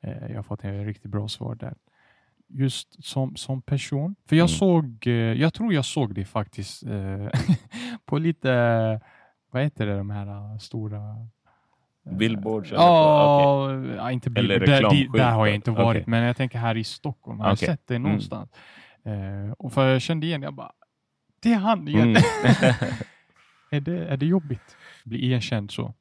jag 0.00 0.36
har 0.36 0.42
fått 0.42 0.64
en 0.64 0.84
riktigt 0.84 1.10
bra 1.10 1.28
svar 1.28 1.54
där. 1.54 1.74
Just 2.48 3.04
som, 3.04 3.36
som 3.36 3.62
person. 3.62 4.16
För 4.28 4.36
jag 4.36 4.44
Mm. 4.44 4.58
såg, 4.58 5.06
eh, 5.06 5.12
jag 5.12 5.54
tror 5.54 5.74
jag 5.74 5.84
såg 5.84 6.14
det 6.14 6.24
faktiskt 6.24 6.82
eh, 6.82 7.28
på 8.04 8.18
lite, 8.18 8.50
vad 9.50 9.62
heter 9.62 9.86
det, 9.86 9.96
de 9.96 10.10
här 10.10 10.26
eh, 10.52 10.58
stora 10.58 10.98
eh, 12.06 12.12
Billboards 12.16 12.70
eller 12.72 12.80
Ja, 12.80 13.72
ja, 13.96 14.10
inte 14.10 14.30
Eller 14.36 14.58
billboard. 14.60 14.92
Där, 15.12 15.18
där 15.18 15.30
har 15.32 15.46
jag 15.46 15.54
inte 15.54 15.70
varit, 15.70 15.96
Okej. 16.02 16.04
men 16.10 16.22
jag 16.22 16.36
tänker 16.36 16.58
här 16.58 16.76
i 16.76 16.84
Stockholm. 16.84 17.40
Har 17.40 17.46
jag 17.46 17.52
Okej. 17.54 17.66
sett 17.68 17.86
det 17.86 17.94
Mm. 17.96 18.02
någonstans? 18.08 18.50
Eh, 19.04 19.52
och 19.58 19.72
för 19.72 19.88
jag 19.88 20.02
kände 20.02 20.26
igen, 20.26 20.42
jag 20.42 20.54
bara, 20.54 20.72
det 21.42 21.52
är 21.52 21.58
han 21.58 21.88
igen. 21.88 22.02
Mm. 22.08 22.22
är, 23.70 23.80
det, 23.80 24.06
är 24.08 24.16
det 24.16 24.26
jobbigt 24.26 24.76
att 25.04 25.04
bli 25.04 25.24
igenkänd 25.24 25.70
så? 25.70 25.94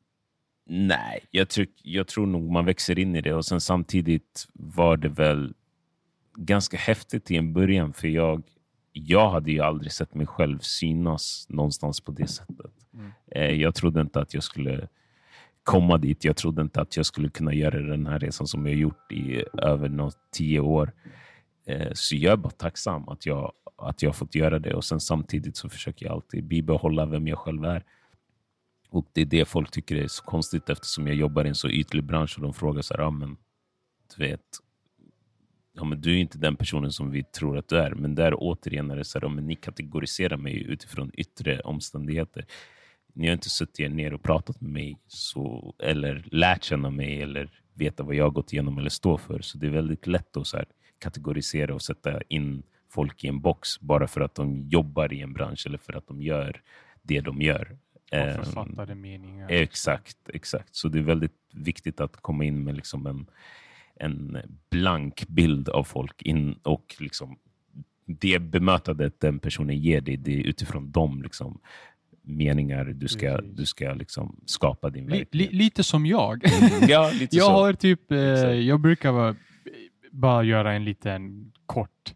Nej, 0.67 1.25
jag, 1.31 1.49
tyck, 1.49 1.69
jag 1.83 2.07
tror 2.07 2.25
nog 2.25 2.51
man 2.51 2.65
växer 2.65 2.99
in 2.99 3.15
i 3.15 3.21
det 3.21 3.33
och 3.33 3.45
sen 3.45 3.61
samtidigt 3.61 4.47
var 4.53 4.97
det 4.97 5.09
väl 5.09 5.53
ganska 6.35 6.77
häftigt 6.77 7.31
i 7.31 7.37
en 7.37 7.53
början 7.53 7.93
för 7.93 8.07
jag, 8.07 8.43
jag 8.93 9.29
hade 9.29 9.51
ju 9.51 9.59
aldrig 9.59 9.91
sett 9.91 10.13
mig 10.15 10.27
själv 10.27 10.59
synas 10.59 11.45
någonstans 11.49 12.01
på 12.01 12.11
det 12.11 12.27
sättet. 12.27 12.71
Mm. 12.93 13.11
Eh, 13.31 13.61
Jag 13.61 13.75
trodde 13.75 14.01
inte 14.01 14.19
att 14.19 14.33
jag 14.33 14.43
skulle 14.43 14.87
komma 15.63 15.97
dit. 15.97 16.23
Jag 16.25 16.35
trodde 16.35 16.61
inte 16.61 16.81
att 16.81 16.97
jag 16.97 17.05
skulle 17.05 17.29
kunna 17.29 17.53
göra 17.53 17.79
den 17.81 18.05
här 18.07 18.19
resan 18.19 18.47
som 18.47 18.65
jag 18.67 18.75
gjort 18.75 19.11
i 19.11 19.43
över 19.57 19.89
något 19.89 20.17
tio 20.31 20.59
år. 20.59 20.91
Eh, 21.67 21.89
Så 21.93 22.15
jag 22.15 22.31
är 22.33 22.37
bara 22.37 22.49
tacksam 22.51 23.09
att 23.09 23.25
jag 23.25 23.51
att 23.77 24.01
jag 24.01 24.15
fått 24.15 24.35
göra 24.35 24.59
det. 24.59 24.73
Och 24.73 24.83
sen 24.83 24.99
samtidigt 24.99 25.57
så 25.57 25.69
försöker 25.69 26.05
jag 26.05 26.13
alltid 26.13 26.43
bibehålla 26.43 27.05
vem 27.05 27.27
jag 27.27 27.37
själv 27.37 27.65
är. 27.65 27.83
Och 28.95 29.05
det 29.13 29.21
är 29.21 29.25
det 29.25 29.45
folk 29.45 29.71
tycker 29.71 29.95
är 29.95 30.07
så 30.07 30.23
konstigt 30.23 30.69
eftersom 30.69 31.07
jag 31.07 31.15
jobbar 31.15 31.45
i 31.45 31.47
en 31.47 31.55
så 31.55 31.69
ytlig 31.69 32.03
bransch 32.03 32.37
och 32.37 32.43
de 32.43 32.53
frågar 32.53 32.81
så 32.81 32.93
här, 32.93 33.01
ja, 33.01 33.09
men, 33.09 33.37
du 34.15 34.27
vet, 34.27 34.41
ja, 35.73 35.83
men 35.83 36.01
du 36.01 36.13
är 36.13 36.17
inte 36.17 36.37
den 36.37 36.55
personen 36.55 36.91
som 36.91 37.11
vi 37.11 37.23
tror 37.23 37.57
att 37.57 37.67
du 37.67 37.77
är. 37.77 37.91
Men 37.91 38.15
där 38.15 38.33
återigen 38.37 38.91
är 38.91 38.95
det 38.95 39.03
så 39.03 39.19
här, 39.19 39.25
ja, 39.25 39.29
men 39.29 39.47
ni 39.47 39.55
kategoriserar 39.55 40.37
mig 40.37 40.63
utifrån 40.63 41.11
yttre 41.13 41.59
omständigheter. 41.59 42.45
Ni 43.13 43.27
har 43.27 43.33
inte 43.33 43.49
suttit 43.49 43.91
ner 43.91 44.13
och 44.13 44.23
pratat 44.23 44.61
med 44.61 44.71
mig 44.71 44.97
så, 45.07 45.75
eller 45.79 46.25
lärt 46.31 46.63
känna 46.63 46.89
mig 46.89 47.21
eller 47.21 47.61
veta 47.73 48.03
vad 48.03 48.15
jag 48.15 48.23
har 48.23 48.31
gått 48.31 48.53
igenom 48.53 48.77
eller 48.77 48.89
står 48.89 49.17
för. 49.17 49.41
Så 49.41 49.57
det 49.57 49.67
är 49.67 49.71
väldigt 49.71 50.07
lätt 50.07 50.37
att 50.37 50.47
så 50.47 50.57
här, 50.57 50.65
kategorisera 50.99 51.73
och 51.73 51.81
sätta 51.81 52.21
in 52.21 52.63
folk 52.89 53.23
i 53.23 53.27
en 53.27 53.41
box 53.41 53.79
bara 53.79 54.07
för 54.07 54.21
att 54.21 54.35
de 54.35 54.69
jobbar 54.69 55.13
i 55.13 55.21
en 55.21 55.33
bransch 55.33 55.63
eller 55.67 55.77
för 55.77 55.93
att 55.93 56.07
de 56.07 56.21
gör 56.21 56.61
det 57.01 57.21
de 57.21 57.41
gör. 57.41 57.77
Och 58.11 58.17
Ehm, 58.17 58.43
författade 58.43 58.95
meningar. 58.95 59.49
Exakt, 59.51 60.17
exakt. 60.33 60.75
Så 60.75 60.87
det 60.87 60.99
är 60.99 61.03
väldigt 61.03 61.37
viktigt 61.53 62.01
att 62.01 62.17
komma 62.17 62.43
in 62.43 62.63
med 62.63 62.75
liksom 62.75 63.05
en, 63.07 63.25
en 63.95 64.37
blank 64.69 65.27
bild 65.27 65.69
av 65.69 65.83
folk 65.83 66.21
in, 66.21 66.53
och 66.63 66.95
liksom 66.99 67.37
det 68.05 68.39
bemötandet 68.39 69.19
den 69.19 69.39
personen 69.39 69.77
ger 69.77 70.01
dig, 70.01 70.17
det 70.17 70.33
är 70.39 70.43
utifrån 70.43 70.91
de 70.91 71.21
liksom, 71.21 71.59
meningar 72.21 72.85
du 72.85 73.07
ska, 73.07 73.37
Precis. 73.37 73.57
du 73.57 73.65
ska 73.65 73.93
liksom 73.93 74.39
skapa 74.45 74.89
din 74.89 75.05
Li, 75.05 75.11
li, 75.11 75.17
verklighet. 75.19 75.53
lite 75.53 75.83
som 75.83 76.05
jag. 76.05 76.43
ja, 76.87 77.11
lite 77.13 77.35
jag 77.37 77.45
så. 77.45 77.51
har 77.51 77.73
typ, 77.73 78.11
eh, 78.11 78.17
jag 78.51 78.79
brukar 78.79 79.11
bara, 79.11 79.35
bara 80.11 80.43
göra 80.43 80.73
en 80.73 80.85
liten 80.85 81.51
kort, 81.65 82.13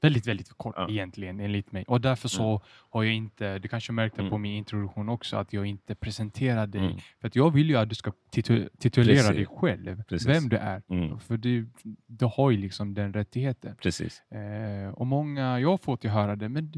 väldigt, 0.00 0.26
väldigt 0.26 0.48
kort 0.56 0.74
Ja. 0.78 0.88
egentligen 0.90 1.40
enligt 1.40 1.72
mig. 1.72 1.84
Och 1.88 2.00
därför 2.00 2.28
så 2.28 2.62
har 2.90 3.02
jag 3.02 3.14
inte, 3.14 3.58
du 3.58 3.68
kanske 3.68 3.92
märkte 3.92 4.20
Mm. 4.20 4.30
på 4.30 4.38
min 4.38 4.52
introduktion 4.56 5.08
också, 5.08 5.36
att 5.36 5.52
jag 5.52 5.66
inte 5.66 5.94
presenterar 5.94 6.66
dig. 6.66 6.80
Mm. 6.84 6.98
För 7.20 7.28
att 7.28 7.36
jag 7.36 7.50
vill 7.50 7.68
ju 7.70 7.76
att 7.76 7.88
du 7.88 7.94
ska 7.94 8.12
titu 8.30 8.68
titulera 8.78 9.16
Precis. 9.16 9.36
dig 9.36 9.46
själv, 9.46 10.02
Precis. 10.08 10.28
vem 10.28 10.48
du 10.48 10.56
är. 10.56 10.82
Mm, 10.90 11.18
För 11.18 11.36
du, 11.36 11.68
du 12.06 12.24
har 12.36 12.50
ju 12.50 12.56
liksom 12.56 12.94
den 12.94 13.12
rättigheten. 13.12 13.76
precis. 13.82 14.22
Eh, 14.32 14.90
och 14.94 15.06
många, 15.06 15.60
jag 15.60 15.68
har 15.70 15.78
fått 15.78 16.04
ju 16.04 16.08
höra 16.08 16.36
det, 16.36 16.48
men 16.48 16.72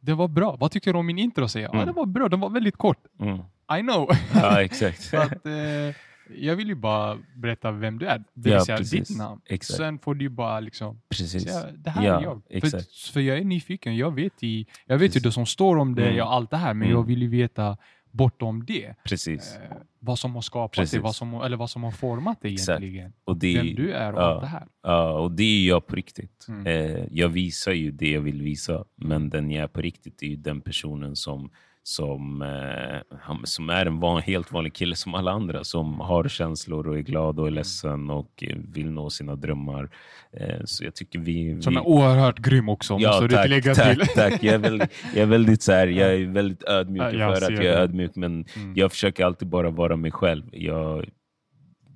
det 0.00 0.14
var 0.14 0.28
bra. 0.28 0.56
Vad 0.60 0.70
tycker 0.70 0.92
du 0.92 0.98
om 0.98 1.06
min 1.06 1.18
intro? 1.18 1.48
Säger 1.48 1.66
jag. 1.66 1.74
Ja, 1.74 1.78
Mm. 1.82 1.86
det 1.86 1.92
var 1.92 2.06
bra. 2.06 2.28
Den 2.28 2.40
var 2.40 2.50
väldigt 2.50 2.76
kort. 2.76 3.04
Mm. 3.20 3.38
I 3.78 3.82
know. 3.82 4.08
Ja, 4.34 4.62
exakt. 4.62 5.14
Att, 5.14 5.46
eh, 5.46 5.94
jag 6.38 6.56
vill 6.56 6.68
ju 6.68 6.74
bara 6.74 7.18
berätta 7.36 7.70
vem 7.70 7.98
du 7.98 8.06
är, 8.06 8.18
det 8.18 8.24
vill 8.34 8.52
Ja, 8.52 8.64
säga 8.64 8.78
precis. 8.78 9.08
ditt 9.08 9.18
namn. 9.18 9.40
Exakt. 9.46 9.76
Sen 9.76 9.98
får 9.98 10.14
du 10.14 10.28
bara 10.28 10.60
liksom 10.60 11.00
precis. 11.08 11.42
säga, 11.42 11.66
det 11.72 11.90
här 11.90 12.06
Ja, 12.06 12.18
är 12.20 12.22
jag. 12.24 12.42
exakt. 12.48 12.92
För, 12.96 13.12
för 13.12 13.20
jag 13.20 13.38
är 13.38 13.44
nyfiken, 13.44 13.96
jag 13.96 14.14
vet, 14.14 14.42
i, 14.42 14.66
jag 14.86 14.98
vet 14.98 15.16
ju 15.16 15.20
det 15.20 15.32
som 15.32 15.46
står 15.46 15.76
om 15.78 15.94
det, 15.94 16.04
Mm. 16.04 16.16
ja, 16.16 16.24
allt 16.24 16.50
det 16.50 16.56
här, 16.56 16.74
men 16.74 16.82
Mm. 16.88 16.98
jag 16.98 17.06
vill 17.06 17.22
ju 17.22 17.28
veta 17.28 17.76
bortom 18.12 18.64
det. 18.64 18.94
precis. 19.04 19.56
Eh, 19.56 19.76
vad 19.98 20.18
som 20.18 20.34
har 20.34 20.42
skapat 20.42 20.76
Precis. 20.76 20.94
det, 20.94 21.00
vad 21.00 21.14
som, 21.14 21.34
eller 21.34 21.56
vad 21.56 21.70
som 21.70 21.82
har 21.84 21.90
format 21.90 22.38
det 22.42 22.48
Exakt. 22.48 22.80
egentligen. 22.82 23.12
Och 23.24 23.36
det, 23.36 23.56
Vem 23.56 23.74
du 23.74 23.92
är 23.92 24.12
och 24.12 24.20
ja. 24.20 24.24
allt 24.24 24.40
det 24.40 24.46
här. 24.46 24.66
Ja, 24.82 25.12
och 25.18 25.30
det 25.32 25.42
är 25.42 25.68
jag 25.68 25.86
på 25.86 25.96
riktigt. 25.96 26.46
Mm. 26.48 26.66
Eh, 26.66 27.04
jag 27.10 27.28
visar 27.28 27.72
ju 27.72 27.90
det 27.90 28.10
jag 28.10 28.20
vill 28.20 28.42
visa, 28.42 28.84
men 28.96 29.30
den 29.30 29.50
jag 29.50 29.62
är 29.62 29.68
på 29.68 29.80
riktigt 29.80 30.22
är 30.22 30.26
ju 30.26 30.36
den 30.36 30.60
personen 30.60 31.16
som, 31.16 31.50
som, 31.82 32.42
eh, 32.42 33.34
som 33.44 33.70
är 33.70 33.86
en 33.86 34.00
van, 34.00 34.22
helt 34.22 34.52
vanlig 34.52 34.74
kille 34.74 34.96
som 34.96 35.14
alla 35.14 35.30
andra, 35.30 35.64
som 35.64 36.00
har 36.00 36.28
känslor 36.28 36.88
och 36.88 36.98
är 36.98 37.02
glad 37.02 37.40
och 37.40 37.46
är 37.46 37.50
ledsen 37.50 38.10
och 38.10 38.44
eh, 38.46 38.56
vill 38.72 38.90
nå 38.90 39.10
sina 39.10 39.36
drömmar. 39.36 39.90
Eh, 40.32 40.60
så 40.64 40.84
jag 40.84 40.94
tycker 40.94 41.18
vi... 41.18 41.62
Som 41.62 41.72
vi 41.72 41.78
är 41.78 41.86
oerhört 41.86 42.38
grym 42.38 42.68
också, 42.68 42.98
måste 42.98 43.26
du 43.26 43.48
lägga 43.48 43.74
tack, 43.74 43.98
till. 43.98 44.06
tack. 44.06 44.42
Jag 44.42 44.54
är 44.54 44.58
väldigt, 44.58 44.90
jag 45.14 45.22
är 45.22 45.26
väldigt, 45.26 45.62
så 45.62 45.72
här, 45.72 45.86
jag 45.86 46.14
är 46.14 46.26
väldigt 46.26 46.62
ödmjuk 46.62 47.02
Ja, 47.02 47.10
jag 47.12 47.38
för 47.38 47.46
att 47.52 47.64
jag 47.64 47.74
är 47.74 47.78
ödmjuk, 47.78 48.16
men 48.16 48.44
Mm. 48.56 48.74
jag 48.76 48.90
försöker 48.92 49.24
alltid 49.24 49.48
bara 49.48 49.70
vara 49.70 49.96
mig 49.96 50.10
själv. 50.10 50.44
Jag, 50.52 51.08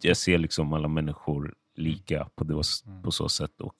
jag 0.02 0.16
ser 0.16 0.38
liksom 0.38 0.72
alla 0.72 0.88
människor 0.88 1.54
lika 1.76 2.28
på, 2.36 2.44
det, 2.44 2.54
Mm. 2.86 3.02
på 3.02 3.10
så 3.10 3.28
sätt. 3.28 3.60
Och 3.60 3.74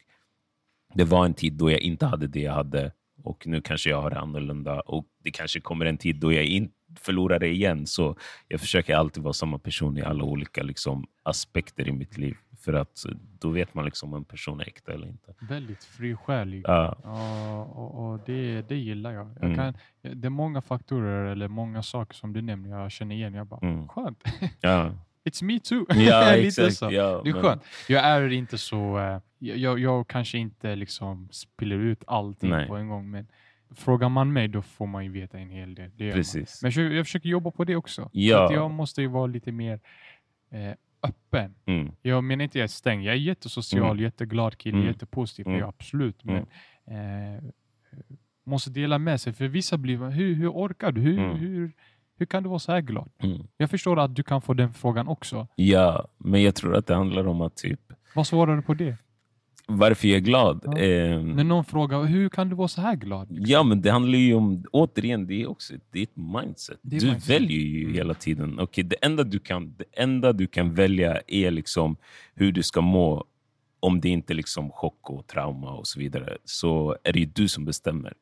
det 0.95 1.05
var 1.05 1.25
en 1.25 1.35
tid 1.35 1.53
då 1.53 1.71
jag 1.71 1.81
inte 1.81 2.07
hade 2.07 2.27
det 2.27 2.41
jag 2.41 2.53
hade 2.53 2.93
och 3.25 3.47
nu 3.47 3.61
kanske 3.61 3.91
jag 3.91 4.03
har 4.03 4.11
det 4.11 4.19
annorlunda. 4.21 4.81
Och 4.81 5.05
det 5.25 5.31
kanske 5.31 5.61
kommer 5.61 5.87
en 5.87 5.99
tid 5.99 6.17
då 6.17 6.33
jag 6.33 6.45
in, 6.45 6.71
förlorar 6.99 7.39
det 7.39 7.49
igen. 7.49 7.87
Så 7.87 8.17
jag 8.49 8.61
försöker 8.61 8.97
alltid 8.97 9.23
vara 9.23 9.33
samma 9.33 9.59
person 9.59 9.99
i 9.99 10.03
alla 10.03 10.25
olika 10.25 10.63
liksom, 10.63 11.07
aspekter 11.23 11.89
i 11.89 11.93
mitt 11.93 12.19
liv. 12.19 12.37
För 12.65 12.73
att 12.73 13.03
då 13.41 13.49
vet 13.51 13.75
man 13.75 13.85
liksom 13.85 14.13
om 14.13 14.17
en 14.19 14.25
person 14.25 14.61
är 14.61 14.65
äkta 14.67 14.93
eller 14.93 15.07
inte. 15.07 15.35
Väldigt 15.41 15.85
frisjälig. 15.85 16.63
Ja, 16.67 16.97
Ja, 17.03 17.63
och, 17.65 18.13
och 18.13 18.21
det, 18.27 18.69
det 18.69 18.77
gillar 18.77 19.13
jag. 19.13 19.27
jag 19.41 19.45
Mm. 19.45 19.57
kan, 19.57 19.75
det 20.21 20.27
är 20.27 20.31
många 20.31 20.61
faktorer 20.63 21.25
eller 21.25 21.49
många 21.49 21.83
saker 21.83 22.15
som 22.15 22.33
du 22.33 22.43
nämner 22.43 22.71
jag 22.81 22.91
känner 22.93 23.15
igen. 23.15 23.35
Jag 23.35 23.47
bara, 23.47 23.61
Mm. 23.69 23.89
skönt. 23.89 24.23
ja, 24.61 24.91
It's 25.25 25.45
me 25.45 25.59
too. 25.61 25.87
ja 25.89 26.33
Lite 26.37 26.47
exakt. 26.47 26.77
så. 26.77 26.89
Ja, 26.93 27.21
Det 27.25 27.31
är 27.31 27.35
men- 27.35 27.43
skönt. 27.43 27.63
Jag 27.89 28.05
är 28.05 28.33
inte 28.33 28.59
så... 28.59 28.99
eh, 28.99 29.19
jag, 29.39 29.79
jag, 29.79 30.09
kanske 30.09 30.39
inte 30.39 30.77
liksom 30.77 31.29
spiller 31.33 31.77
ut 31.79 32.05
allting 32.07 32.51
Nej. 32.51 32.67
på 32.69 32.77
en 32.77 32.89
gång, 32.89 33.11
men 33.11 33.27
frågar 33.75 34.09
man 34.09 34.33
mig 34.33 34.49
då 34.49 34.63
får 34.63 34.87
man 34.87 35.05
ju 35.05 35.11
veta 35.11 35.39
en 35.39 35.51
hel 35.51 35.75
del. 35.75 35.91
Gör 35.97 36.07
man. 36.07 36.15
Precis. 36.15 36.63
Men 36.63 36.73
jag 36.75 36.93
jag 36.93 37.07
försöker 37.07 37.29
jobba 37.29 37.51
på 37.51 37.65
det 37.65 37.77
också. 37.77 38.11
Ja. 38.13 38.45
Att 38.47 38.53
jag 38.53 38.71
måste 38.71 39.01
ju 39.03 39.07
vara 39.09 39.27
lite 39.27 39.53
mer 39.53 39.81
eh, 40.51 40.73
öppen. 41.03 41.55
Mm. 41.67 41.93
Jag 42.03 42.25
menar 42.25 42.45
inte 42.45 42.59
jag 42.59 42.65
är 42.65 42.69
stängd. 42.69 43.05
Jag 43.05 43.15
är 43.15 43.19
jättesocial, 43.19 43.91
Mm. 43.91 44.03
jätteglad 44.03 44.59
kille, 44.59 44.77
Mm. 44.77 44.89
jättepositiv. 44.89 45.47
Mm. 45.47 45.59
Ja, 45.61 45.67
absolut. 45.69 46.25
Men 46.25 46.37
eh, 46.87 47.43
måste 48.47 48.71
dela 48.71 48.99
med 48.99 49.21
sig. 49.21 49.33
För 49.33 49.49
vissa 49.49 49.79
blir 49.79 50.11
hur, 50.11 50.35
hur 50.35 50.49
orkar 50.49 50.93
du? 50.93 51.01
Hur, 51.01 51.19
Mm. 51.19 51.37
hur, 51.37 51.73
hur 52.19 52.27
kan 52.27 52.43
du 52.43 52.49
vara 52.49 52.59
så 52.59 52.73
här 52.73 52.81
glad? 52.81 53.11
Mm. 53.23 53.47
Jag 53.57 53.71
förstår 53.71 53.99
att 54.01 54.15
du 54.17 54.23
kan 54.23 54.43
få 54.43 54.55
den 54.55 54.73
frågan 54.75 55.09
också. 55.09 55.47
Ja, 55.57 56.09
men 56.19 56.43
jag 56.43 56.55
tror 56.55 56.77
att 56.77 56.87
det 56.87 56.95
handlar 56.95 57.27
om 57.27 57.41
att 57.41 57.57
typ 57.57 57.81
Vad 58.15 58.27
svarar 58.27 58.57
du 58.57 58.63
på 58.63 58.75
det? 58.75 58.97
varför 59.67 60.09
jag 60.09 60.17
är 60.17 60.21
glad. 60.21 60.61
Ja. 60.65 60.79
Ehm, 60.79 61.29
När 61.31 61.45
någon 61.45 61.65
frågar 61.65 62.03
hur 62.05 62.29
kan 62.29 62.49
du 62.49 62.55
vara 62.57 62.69
så 62.69 62.81
här 62.81 62.97
glad? 62.97 63.29
Ja, 63.31 63.63
men 63.63 63.83
det 63.83 63.91
handlar 63.91 64.19
ju 64.19 64.35
om, 64.35 64.65
återigen, 64.73 65.27
det 65.27 65.43
är 65.43 65.47
också 65.51 65.75
det 65.91 65.99
är 65.99 66.03
ett 66.03 66.17
mindset. 66.17 66.79
Är 66.85 66.89
du 67.01 67.07
mindset. 67.07 67.31
väljer 67.31 67.59
ju 67.61 67.83
Mm. 67.83 67.95
hela 67.95 68.15
tiden. 68.15 68.59
Okej, 68.61 68.85
det, 68.85 68.97
enda 69.03 69.25
du 69.25 69.39
kan, 69.39 69.75
det 69.77 69.85
enda 70.03 70.33
du 70.33 70.47
kan 70.47 70.75
välja 70.75 71.21
är 71.27 71.51
liksom 71.51 71.97
hur 72.35 72.53
du 72.53 72.63
ska 72.63 72.81
må 72.81 73.25
om 73.81 74.01
det 74.01 74.09
inte 74.09 74.33
är 74.33 74.35
liksom 74.35 74.71
chock 74.71 75.11
och 75.11 75.27
trauma 75.27 75.71
och 75.73 75.87
så 75.87 75.99
vidare. 76.01 76.37
Så 76.45 76.97
är 77.05 77.13
det 77.13 77.19
ju 77.21 77.27
du 77.27 77.49
som 77.49 77.65
bestämmer. 77.65 78.13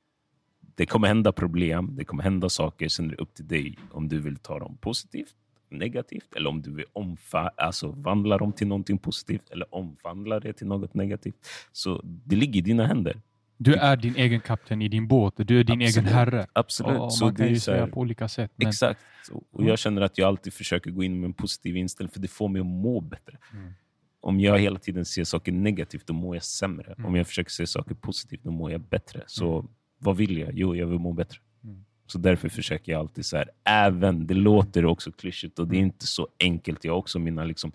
Det 0.74 0.86
kommer 0.86 1.08
hända 1.08 1.32
problem, 1.32 1.90
det 1.96 2.04
kommer 2.04 2.22
hända 2.22 2.48
saker. 2.48 2.88
Sen 2.88 3.04
är 3.06 3.10
det 3.10 3.16
upp 3.16 3.34
till 3.34 3.48
dig 3.48 3.78
om 3.90 4.08
du 4.08 4.20
vill 4.20 4.36
ta 4.36 4.58
dem 4.58 4.76
positivt, 4.80 5.34
negativt 5.70 6.34
eller 6.36 6.50
om 6.50 6.62
du 6.62 6.70
vill 6.74 6.84
omfa 6.92 7.50
alltså 7.56 7.88
vandla 7.90 8.38
dem 8.38 8.52
till 8.52 8.66
någonting 8.66 8.98
positivt 8.98 9.50
eller 9.50 9.74
omvandla 9.74 10.40
det 10.40 10.52
till 10.52 10.66
något 10.66 10.94
negativt. 10.94 11.36
Så 11.72 12.00
det 12.04 12.36
ligger 12.36 12.58
i 12.58 12.62
dina 12.62 12.86
händer. 12.86 13.20
Du 13.56 13.74
är 13.74 13.96
din 13.96 14.16
egen 14.16 14.40
kapten 14.40 14.82
i 14.82 14.88
din 14.88 15.08
båt. 15.08 15.34
Du 15.36 15.60
är 15.60 15.64
din 15.64 15.82
Absolut. 15.82 15.96
egen 15.96 16.04
herre. 16.14 16.46
Absolut. 16.52 17.00
Och 17.00 17.14
så 17.14 17.24
man 17.24 17.34
kan 17.34 17.48
ju 17.48 17.60
säga 17.60 17.86
på 17.86 18.00
olika 18.00 18.28
sätt. 18.28 18.52
Men, 18.56 18.68
Exakt. 18.68 19.00
Och- 19.32 19.60
Mm. 19.60 19.68
jag 19.68 19.78
känner 19.78 20.02
att 20.02 20.18
jag 20.18 20.28
alltid 20.28 20.52
försöker 20.52 20.90
gå 20.90 21.02
in 21.02 21.20
med 21.20 21.26
en 21.28 21.32
positiv 21.34 21.76
inställning 21.76 22.10
för 22.12 22.20
det 22.20 22.28
får 22.28 22.48
mig 22.48 22.60
att 22.60 22.66
må 22.66 23.00
bättre. 23.00 23.38
Mm. 23.52 23.72
Om 24.20 24.40
jag 24.40 24.58
hela 24.58 24.78
tiden 24.78 25.04
ser 25.04 25.24
saker 25.24 25.52
negativt, 25.52 26.06
då 26.06 26.12
mår 26.14 26.36
jag 26.36 26.42
sämre. 26.44 26.92
Mm. 26.92 27.06
Om 27.06 27.16
jag 27.16 27.26
försöker 27.26 27.50
se 27.50 27.66
saker 27.66 27.94
positivt, 27.94 28.40
då 28.44 28.50
mår 28.50 28.70
jag 28.72 28.80
bättre. 28.80 29.22
Så 29.26 29.64
vad 30.02 30.16
vill 30.16 30.38
jag? 30.38 30.50
Jo, 30.54 30.76
jag 30.76 30.86
vill 30.86 30.98
må 30.98 31.12
bättre. 31.12 31.38
Mm. 31.64 31.84
Så 32.06 32.18
därför 32.18 32.48
försöker 32.48 32.92
jag 32.92 32.98
alltid 32.98 33.26
så 33.26 33.36
här, 33.36 33.50
även, 33.64 34.26
det 34.26 34.34
låter 34.34 34.84
också 34.86 35.12
klyschigt 35.12 35.58
och 35.58 35.68
det 35.68 35.76
är 35.76 35.80
inte 35.80 36.06
så 36.06 36.28
enkelt. 36.40 36.84
Jag 36.84 36.92
har 36.92 36.98
också 36.98 37.18
mina 37.18 37.44
liksom, 37.44 37.72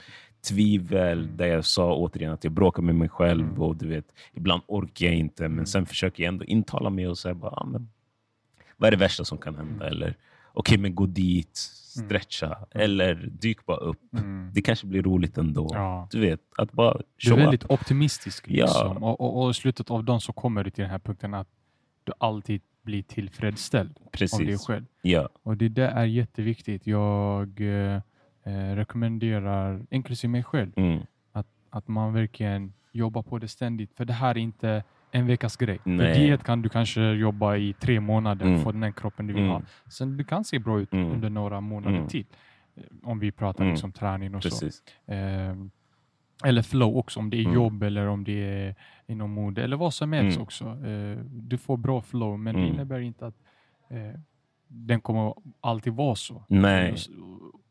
tvivel 0.48 1.20
Mm. 1.24 1.38
där 1.38 1.48
jag 1.48 1.66
sa 1.66 1.94
återigen 1.96 2.32
att 2.34 2.44
jag 2.44 2.54
bråkar 2.54 2.82
med 2.84 2.96
mig 2.96 3.10
själv 3.10 3.46
Mm. 3.48 3.62
och 3.62 3.76
du 3.76 3.88
vet, 3.88 4.06
ibland 4.34 4.62
orkar 4.68 5.06
jag 5.06 5.16
inte. 5.16 5.44
Men 5.44 5.52
Mm. 5.52 5.66
sen 5.66 5.86
försöker 5.86 6.24
jag 6.24 6.28
ändå 6.34 6.46
intala 6.46 6.90
mig 6.90 7.08
och 7.08 7.18
säga 7.18 7.34
bara, 7.36 7.52
ah, 7.52 7.66
men, 7.66 7.90
vad 8.78 8.88
är 8.88 8.92
det 8.92 8.98
värsta 8.98 9.26
som 9.26 9.38
kan 9.38 9.56
hända? 9.56 9.88
Eller 9.88 10.16
okej, 10.54 10.78
men 10.78 10.96
gå 10.96 11.06
dit, 11.06 11.58
stretcha 11.58 12.58
eller 12.72 13.16
dyk 13.32 13.66
bara 13.66 13.78
upp. 13.78 14.14
Mm. 14.14 14.52
Det 14.54 14.62
kanske 14.62 14.88
blir 14.88 15.02
roligt 15.04 15.38
ändå. 15.38 15.70
Ja. 15.74 16.08
Du 16.12 16.20
vet, 16.20 16.40
att 16.58 16.72
bara 16.72 16.98
Du 17.18 17.34
är 17.34 17.38
väldigt 17.38 17.70
optimistisk. 17.72 18.46
Ja. 18.48 18.66
Liksom. 18.66 19.04
Och, 19.04 19.22
och, 19.22 19.44
och 19.44 19.52
i 19.52 19.54
slutet 19.54 19.92
av 19.92 20.04
dagen 20.04 20.22
så 20.22 20.34
kommer 20.34 20.64
du 20.64 20.70
till 20.70 20.82
den 20.82 20.92
här 20.92 21.00
punkten 21.00 21.34
att 21.34 21.48
du 22.08 22.14
alltid 22.18 22.62
blir 22.82 23.04
tillfredsställd 23.04 23.90
av 23.98 24.04
dig 24.04 24.10
Precis. 24.12 24.68
själv. 24.68 24.86
Ja, 25.02 25.30
Och 25.44 25.58
det 25.58 25.70
där 25.70 25.88
är 25.90 26.06
jätteviktigt. 26.06 26.88
Jag 26.88 27.62
eh, 27.62 28.02
eh, 28.44 28.76
rekommenderar, 28.76 29.86
inklusive 29.90 30.32
mig 30.32 30.44
själv, 30.44 30.72
mm. 30.76 31.00
att, 31.32 31.48
att 31.70 31.88
man 31.88 32.14
verkligen 32.14 32.74
jobbar 32.92 33.24
på 33.24 33.38
det 33.40 33.48
ständigt. 33.48 33.94
För 33.94 34.06
det 34.06 34.14
här 34.14 34.32
är 34.32 34.38
inte 34.42 34.84
en 35.12 35.28
veckas 35.28 35.58
grej. 35.58 35.80
För 35.84 35.90
Nej. 35.90 36.20
diet 36.20 36.44
kan 36.44 36.62
du 36.62 36.70
kanske 36.70 37.02
jobba 37.12 37.56
i 37.56 37.74
tre 37.74 38.00
månader 38.00 38.46
Mm. 38.46 38.60
få 38.64 38.72
den 38.72 38.94
kroppen 38.94 39.28
du 39.28 39.34
vill 39.34 39.44
Mm. 39.44 39.54
ha. 39.54 39.62
Sen 39.90 40.18
du 40.18 40.24
kan 40.24 40.44
se 40.44 40.60
bra 40.60 40.80
ut 40.80 40.94
Mm. 40.94 41.12
under 41.12 41.30
några 41.30 41.62
månader 41.62 41.98
Mm. 41.98 42.08
till. 42.08 42.26
Om 43.04 43.20
vi 43.20 43.32
pratar 43.32 43.64
Mm. 43.64 43.74
liksom 43.74 43.92
träning 43.92 44.36
och 44.36 44.44
så. 44.44 44.50
precis. 44.50 44.84
Eller 46.46 46.62
flow 46.62 46.98
också, 46.98 47.20
om 47.20 47.30
det 47.30 47.38
är 47.38 47.42
Mm. 47.42 47.54
jobb 47.54 47.84
eller 47.84 48.08
om 48.08 48.24
det 48.24 48.32
är 48.46 48.76
inom 49.08 49.32
mode 49.32 49.64
eller 49.64 49.78
vad 49.78 49.94
som 49.94 50.14
helst 50.14 50.38
Mm. 50.38 50.44
också. 50.44 50.66
Eh, 50.88 51.18
du 51.24 51.58
får 51.58 51.78
bra 51.78 52.02
flow, 52.02 52.40
men 52.40 52.56
det 52.56 52.62
Mm. 52.62 52.74
innebär 52.74 53.00
inte 53.00 53.28
att 53.28 53.36
eh, 53.90 54.20
den 54.68 55.02
kommer 55.02 55.34
alltid 55.62 55.94
vara 55.94 56.16
så. 56.16 56.44
Nej. 56.48 56.96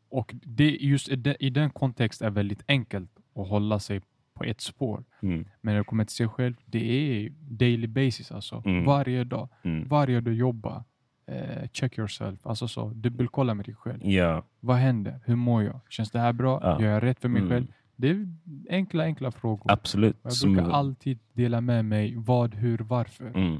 Och 0.09 0.35
det, 0.43 0.69
just 0.69 1.09
i 1.39 1.49
den, 1.49 1.69
kontext 1.69 2.21
är 2.21 2.29
väldigt 2.29 2.63
enkelt 2.67 3.09
att 3.35 3.47
hålla 3.49 3.79
sig 3.79 4.01
på 4.33 4.43
ett 4.43 4.61
spår. 4.61 5.03
Mm. 5.21 5.37
Men 5.61 5.73
när 5.73 5.77
det 5.79 5.83
kommer 5.83 6.05
till 6.05 6.15
sig 6.15 6.27
själv, 6.27 6.53
det 6.65 6.79
är 6.91 7.29
daily 7.39 7.87
basis 7.87 8.31
alltså. 8.31 8.63
Mm. 8.65 8.85
Varje 8.85 9.23
dag. 9.23 9.49
Mm. 9.63 9.87
Varje 9.87 10.21
dag 10.21 10.33
jobba. 10.33 10.83
Eh, 11.27 11.67
check 11.73 11.97
yourself. 11.97 12.39
Alltså 12.47 12.67
så, 12.67 12.89
dubbelkolla 12.89 13.53
med 13.53 13.65
dig 13.65 13.75
själv. 13.75 13.99
Ja. 14.05 14.43
Vad 14.59 14.77
händer? 14.77 15.19
Hur 15.25 15.35
mår 15.35 15.63
jag? 15.63 15.79
Känns 15.89 16.11
det 16.11 16.19
här 16.19 16.33
bra? 16.33 16.59
Ja. 16.63 16.81
Gör 16.81 16.89
jag 16.93 17.03
rätt 17.03 17.19
för 17.19 17.29
mig 17.29 17.41
Mm. 17.41 17.49
själv? 17.51 17.67
Det 17.99 18.09
är 18.09 18.27
enkla, 18.69 19.03
enkla 19.03 19.31
frågor. 19.31 19.71
Absolut. 19.71 20.17
Jag 20.23 20.33
Som- 20.33 20.53
brukar 20.53 20.69
alltid 20.71 21.19
dela 21.33 21.61
med 21.61 21.85
mig 21.85 22.13
vad, 22.17 22.55
hur, 22.55 22.77
varför. 22.77 23.27
Mm. 23.27 23.53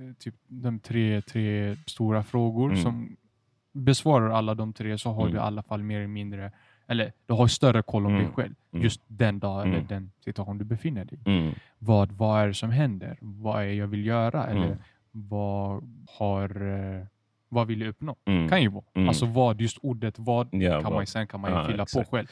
Eh, 0.00 0.12
Typ 0.18 0.34
de 0.48 0.78
tre, 0.78 1.20
tre 1.22 1.76
stora 1.86 2.22
frågor 2.22 2.70
Mm. 2.70 2.82
som 2.82 3.16
besvarar 3.72 4.30
alla 4.30 4.54
de 4.54 4.72
tre 4.72 4.98
så 4.98 5.10
har 5.12 5.22
Mm. 5.22 5.32
du 5.32 5.38
i 5.38 5.40
alla 5.40 5.62
fall 5.62 5.82
mer 5.82 5.98
eller 5.98 6.08
mindre, 6.08 6.52
eller 6.86 7.12
du 7.26 7.32
har 7.34 7.46
större 7.46 7.82
koll 7.82 8.06
om 8.06 8.12
dig 8.12 8.20
Mm. 8.22 8.32
själv. 8.34 8.54
Mm. 8.72 8.82
Just 8.84 9.00
den 9.06 9.38
dag 9.38 9.62
eller 9.62 9.74
Mm. 9.74 9.86
den 9.86 10.10
situation 10.24 10.58
du 10.58 10.64
befinner 10.64 11.04
dig 11.04 11.18
i. 11.26 11.54
Vad, 11.78 12.12
vad 12.12 12.40
är 12.42 12.46
det 12.46 12.54
som 12.54 12.70
händer? 12.70 13.16
Vad 13.20 13.62
är 13.62 13.66
jag 13.68 13.86
vill 13.86 14.06
göra? 14.06 14.46
Eller 14.46 14.78
vad 15.10 15.82
har 16.18 16.62
eh, 16.62 17.06
vad 17.48 17.66
vill 17.66 17.80
jag 17.80 17.88
uppnå? 17.88 18.16
Kan 18.48 18.62
ju 18.62 18.68
vara. 18.68 18.84
Alltså 19.08 19.26
vad, 19.26 19.60
just 19.60 19.78
ordet 19.82 20.14
vad 20.18 20.48
Ja, 20.54 20.80
kan 20.82 20.92
man 20.92 21.06
sen 21.06 21.26
kan 21.26 21.40
man 21.40 21.50
ju 21.50 21.56
Ja, 21.56 21.66
fylla 21.66 21.82
exakt. 21.82 22.10
på 22.10 22.16
själv 22.16 22.26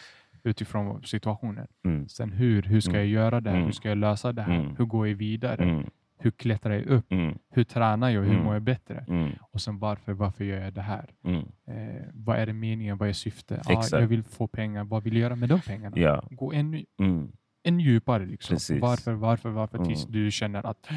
utifrån 0.45 1.03
situationen. 1.05 1.67
Mm. 1.85 2.09
Sen 2.09 2.33
hur, 2.33 2.63
hur 2.63 2.81
ska 2.81 2.91
Mm. 2.91 3.01
jag 3.01 3.09
göra 3.09 3.41
det 3.41 3.51
här? 3.51 3.57
Mm. 3.57 3.67
Hur 3.67 3.73
ska 3.73 3.89
jag 3.89 3.99
lösa 3.99 4.33
det 4.33 4.43
här? 4.43 4.55
Mm. 4.61 4.77
Hur 4.77 4.85
går 4.85 5.09
jag 5.09 5.15
vidare? 5.17 5.63
Mm. 5.65 5.87
Hur 6.19 6.31
klättrar 6.31 6.73
jag 6.75 6.87
upp? 6.87 7.13
Mm. 7.13 7.39
Hur 7.51 7.65
tränar 7.65 8.09
jag? 8.11 8.23
Hur 8.23 8.31
Mm. 8.33 8.45
mår 8.45 8.53
jag 8.55 8.63
bättre? 8.63 9.05
Mm. 9.09 9.31
Och 9.41 9.61
sen 9.61 9.79
varför, 9.79 10.13
varför 10.13 10.45
gör 10.45 10.61
jag 10.61 10.73
det 10.73 10.81
här? 10.83 11.11
Mm. 11.25 11.39
Eh, 11.67 12.03
vad 12.15 12.37
är 12.37 12.47
det 12.47 12.53
meningen? 12.53 12.97
Vad 12.99 13.09
är 13.09 13.13
syftet? 13.13 13.71
Ah, 13.71 13.85
jag 13.91 14.07
vill 14.07 14.23
få 14.23 14.47
pengar. 14.47 14.85
Vad 14.85 15.03
vill 15.03 15.13
jag 15.15 15.21
göra 15.21 15.37
med 15.37 15.49
de 15.49 15.61
pengarna? 15.61 15.97
Ja. 15.99 16.23
Gå 16.31 16.53
ännu, 16.53 16.85
Mm. 16.99 17.33
än 17.65 17.81
djupare. 17.81 18.27
Liksom. 18.27 18.55
Precis. 18.55 18.81
Varför, 18.81 19.13
varför, 19.13 19.51
varför? 19.51 19.85
Tills 19.85 20.05
Mm. 20.05 20.13
du 20.13 20.31
känner 20.31 20.67
att 20.67 20.89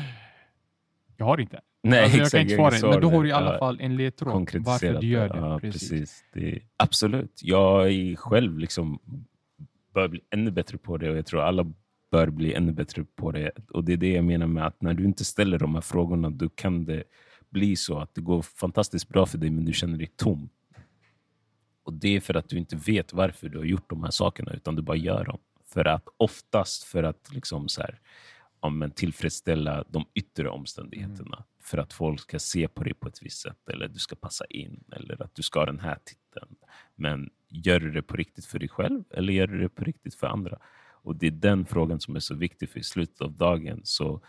jag 1.17 1.25
har 1.25 1.41
inte. 1.41 1.61
Nej, 1.83 2.03
alltså, 2.03 2.17
jag 2.17 2.31
kan 2.31 2.41
inte 2.41 2.55
svara 2.55 2.75
är. 2.75 2.91
Men 2.91 3.01
då 3.01 3.09
har 3.09 3.23
du 3.23 3.29
i 3.29 3.31
alla 3.31 3.57
fall 3.59 3.77
en 3.81 3.95
ledtråd. 3.95 4.49
Varför 4.59 5.01
du 5.01 5.07
gör 5.07 5.29
det. 5.29 5.37
Ja, 5.37 5.59
precis. 5.59 5.89
precis. 5.89 6.23
Det, 6.33 6.59
absolut. 6.77 7.39
Jag 7.43 7.89
är 7.91 8.15
själv 8.15 8.59
liksom 8.59 8.99
bör 9.95 10.07
bli 10.07 10.21
ännu 10.29 10.51
bättre 10.51 10.77
på 10.77 10.97
det 10.97 11.09
och 11.09 11.17
jag 11.17 11.25
tror 11.25 11.41
alla 11.41 11.73
bör 12.11 12.29
bli 12.29 12.53
ännu 12.53 12.71
bättre 12.71 13.05
på 13.15 13.31
det. 13.31 13.51
Och 13.69 13.83
det 13.83 13.93
är 13.93 13.97
det 13.97 14.11
jag 14.11 14.25
menar 14.25 14.47
med 14.47 14.67
att 14.67 14.81
när 14.81 14.93
du 14.93 15.03
inte 15.03 15.25
ställer 15.25 15.59
de 15.59 15.73
här 15.73 15.81
frågorna 15.81 16.29
då 16.29 16.49
kan 16.49 16.85
det 16.85 17.03
bli 17.49 17.75
så 17.75 17.99
att 17.99 18.15
det 18.15 18.21
går 18.21 18.41
fantastiskt 18.41 19.09
bra 19.09 19.25
för 19.25 19.37
dig 19.37 19.49
men 19.49 19.65
du 19.65 19.73
känner 19.73 19.97
dig 19.97 20.11
tom. 20.15 20.49
Och 21.83 21.93
det 21.93 22.15
är 22.15 22.19
för 22.19 22.33
att 22.33 22.49
du 22.49 22.57
inte 22.57 22.75
vet 22.75 23.13
varför 23.13 23.49
du 23.49 23.57
har 23.57 23.65
gjort 23.65 23.89
de 23.89 24.03
här 24.03 24.11
sakerna 24.11 24.53
utan 24.53 24.75
du 24.75 24.81
bara 24.81 24.97
gör 24.97 25.25
dem. 25.25 25.39
För 25.65 25.85
att 25.85 26.07
oftast 26.17 26.83
för 26.83 27.03
att 27.03 27.33
liksom 27.33 27.67
så 27.67 27.81
här, 27.81 27.99
ja, 28.65 28.69
men 28.69 28.91
tillfredsställa 28.91 29.83
de 29.89 30.05
yttre 30.13 30.49
omständigheterna. 30.49 31.43
För 31.61 31.77
att 31.77 31.93
folk 31.93 32.19
ska 32.19 32.39
se 32.39 32.67
på 32.67 32.83
dig 32.83 32.93
på 32.93 33.07
ett 33.07 33.19
visst 33.21 33.41
sätt 33.41 33.69
eller 33.69 33.87
du 33.87 33.99
ska 33.99 34.15
passa 34.15 34.45
in 34.45 34.83
eller 34.91 35.21
att 35.21 35.35
du 35.35 35.41
ska 35.43 35.59
ha 35.59 35.65
den 35.65 35.79
här 35.79 35.97
titeln. 36.05 36.55
Men 36.95 37.29
gör 37.49 37.79
du 37.79 37.91
det 37.91 38.01
på 38.01 38.15
riktigt 38.17 38.45
för 38.45 38.59
dig 38.59 38.69
själv 38.69 39.03
eller 39.09 39.33
gör 39.33 39.47
du 39.47 39.59
det 39.59 39.69
på 39.69 39.83
riktigt 39.83 40.15
för 40.15 40.27
andra? 40.27 40.57
Och 41.03 41.15
det 41.15 41.27
är 41.27 41.31
den 41.31 41.65
frågan 41.65 41.99
som 41.99 42.15
är 42.15 42.19
så 42.19 42.35
viktig 42.35 42.69
för 42.69 42.79
i 42.79 42.83
slutet 42.83 43.21
av 43.21 43.31
dagen 43.31 43.81
så 43.83 44.21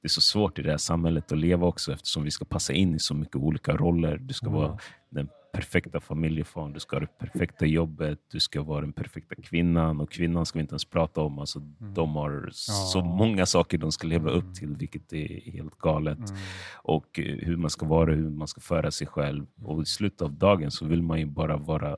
det 0.00 0.06
är 0.06 0.10
så 0.10 0.20
svårt 0.20 0.58
i 0.58 0.62
det 0.62 0.70
här 0.70 0.78
samhället 0.78 1.32
att 1.32 1.38
leva 1.38 1.66
också 1.66 1.92
eftersom 1.92 2.24
vi 2.24 2.30
ska 2.30 2.44
passa 2.44 2.72
in 2.72 2.94
i 2.94 2.98
så 2.98 3.14
mycket 3.14 3.36
olika 3.36 3.76
roller. 3.76 4.18
Du 4.18 4.34
ska 4.34 4.46
Mm. 4.46 4.58
vara 4.58 4.78
den 5.10 5.28
perfekta 5.54 6.00
familjefadern, 6.00 6.72
du 6.72 6.80
ska 6.80 6.96
ha 6.96 7.00
det 7.00 7.18
perfekta 7.18 7.66
jobbet, 7.66 8.18
du 8.32 8.40
ska 8.40 8.62
vara 8.62 8.80
den 8.80 8.92
perfekta 8.92 9.34
kvinnan 9.34 10.00
och 10.00 10.10
kvinnan 10.10 10.46
ska 10.46 10.58
vi 10.58 10.60
inte 10.60 10.72
ens 10.72 10.84
prata 10.84 11.20
om. 11.20 11.38
Alltså, 11.38 11.58
De 11.80 12.16
har 12.16 12.48
så 12.52 13.00
många 13.04 13.46
saker 13.46 13.78
de 13.78 13.92
ska 13.92 14.06
leva 14.06 14.30
Mm. 14.30 14.38
upp 14.48 14.54
till 14.54 14.76
vilket 14.76 15.12
är 15.12 15.50
helt 15.52 15.78
galet. 15.78 16.18
Mm. 16.18 16.40
Och 16.82 17.18
eh, 17.18 17.24
hur 17.38 17.56
man 17.56 17.70
ska 17.70 17.86
vara, 17.86 18.14
hur 18.14 18.30
man 18.30 18.48
ska 18.48 18.60
föra 18.60 18.90
sig 18.90 19.06
själv. 19.06 19.46
Och 19.62 19.82
i 19.82 19.84
slutet 19.84 20.22
av 20.22 20.32
dagen 20.32 20.70
så 20.70 20.86
vill 20.86 21.02
man 21.02 21.18
ju 21.20 21.26
bara 21.26 21.56
vara 21.56 21.96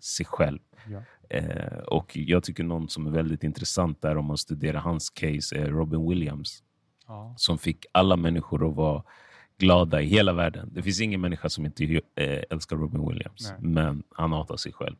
sig 0.00 0.26
själv. 0.26 0.58
Ja. 0.88 1.02
Eh, 1.36 1.78
och 1.78 2.16
jag 2.16 2.42
tycker 2.44 2.64
någon 2.64 2.88
som 2.88 3.06
är 3.06 3.10
väldigt 3.10 3.44
intressant 3.44 4.02
där 4.02 4.16
om 4.16 4.24
man 4.24 4.38
studerar 4.38 4.78
hans 4.80 5.10
case 5.10 5.56
är 5.56 5.66
Robin 5.70 6.08
Williams 6.08 6.62
Ja. 7.08 7.34
som 7.36 7.58
fick 7.58 7.86
alla 7.92 8.16
människor 8.16 8.68
att 8.70 8.76
vara 8.76 9.02
glada 9.58 10.02
i 10.02 10.06
hela 10.06 10.32
världen. 10.32 10.70
Det 10.72 10.82
finns 10.82 11.00
ingen 11.00 11.20
människa 11.20 11.48
som 11.48 11.66
inte 11.66 11.84
eh, 12.14 12.42
älskar 12.50 12.76
Robin 12.76 13.08
Williams, 13.08 13.50
Nej. 13.50 13.70
men 13.70 14.02
han 14.10 14.32
hatar 14.32 14.56
sig 14.56 14.72
själv. 14.72 14.96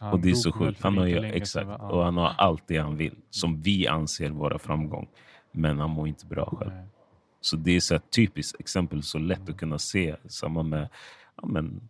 Han 0.00 0.12
och 0.12 0.20
det 0.20 0.30
är 0.30 0.34
så 0.34 0.52
sjukt. 0.52 0.82
Han 0.82 0.98
har, 0.98 1.06
exakt, 1.24 1.80
och 1.80 2.04
han 2.04 2.16
har 2.16 2.34
allt 2.38 2.62
det 2.66 2.78
han 2.78 2.96
vill, 2.96 3.14
som 3.30 3.62
vi 3.62 3.86
anser 3.86 4.30
vara 4.30 4.58
framgång. 4.58 5.08
Men 5.52 5.78
han 5.78 5.90
mår 5.90 6.08
inte 6.08 6.26
bra 6.26 6.46
själv. 6.46 6.72
Nej. 6.72 6.86
Så 7.40 7.56
det 7.56 7.76
är 7.76 7.80
så 7.80 7.98
typiskt 7.98 8.60
exempel, 8.60 9.02
så 9.02 9.18
lätt 9.18 9.48
att 9.48 9.56
kunna 9.56 9.78
se. 9.78 10.16
Samma 10.26 10.62
med 10.62 10.88
ja, 11.36 11.46
men, 11.46 11.80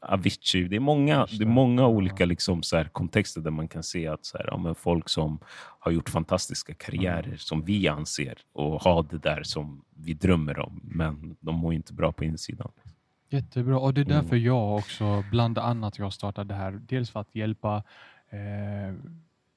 Avicii. 0.00 0.68
Det 0.68 0.76
är 0.76 0.80
många, 0.80 1.26
det 1.38 1.44
är 1.44 1.46
många 1.46 1.86
olika 1.86 2.24
liksom, 2.24 2.62
så 2.62 2.76
här, 2.76 2.84
kontexter 2.84 3.40
där 3.40 3.50
man 3.50 3.68
kan 3.68 3.82
se 3.82 4.06
att 4.08 4.24
så 4.26 4.38
här, 4.38 4.46
ja, 4.46 4.56
men 4.56 4.74
folk 4.74 5.08
som 5.08 5.38
har 5.78 5.92
gjort 5.92 6.08
fantastiska 6.08 6.74
karriärer 6.74 7.24
Mm. 7.26 7.38
som 7.38 7.64
vi 7.64 7.88
anser 7.88 8.38
och 8.52 8.82
har 8.82 9.02
det 9.10 9.18
där 9.18 9.42
som 9.42 9.84
vi 9.96 10.14
drömmer 10.14 10.58
om, 10.58 10.80
men 10.84 11.36
de 11.40 11.54
mår 11.54 11.74
inte 11.74 11.92
bra 11.94 12.12
på 12.12 12.24
insidan. 12.24 12.70
Jättebra. 13.30 13.78
Och 13.78 13.94
det 13.94 14.00
är 14.00 14.04
Mm. 14.04 14.16
därför 14.22 14.36
jag 14.36 14.76
också, 14.76 15.24
bland 15.30 15.58
annat 15.58 15.98
jag 15.98 16.12
startade 16.12 16.48
det 16.48 16.54
här. 16.54 16.72
Dels 16.88 17.10
för 17.10 17.20
att 17.20 17.34
hjälpa 17.34 17.82
eh, 18.30 18.94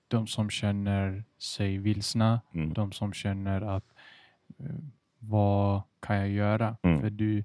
de 0.07 0.28
som 0.28 0.49
känner 0.49 1.23
sig 1.38 1.78
vilsna, 1.78 2.41
Mm. 2.53 2.73
de 2.73 2.91
som 2.91 3.13
känner 3.13 3.61
att 3.61 3.86
eh, 4.59 4.65
vad 5.19 5.82
kan 5.99 6.15
jag 6.17 6.30
göra? 6.30 6.78
Mm. 6.84 7.01
För 7.01 7.09
du, 7.09 7.43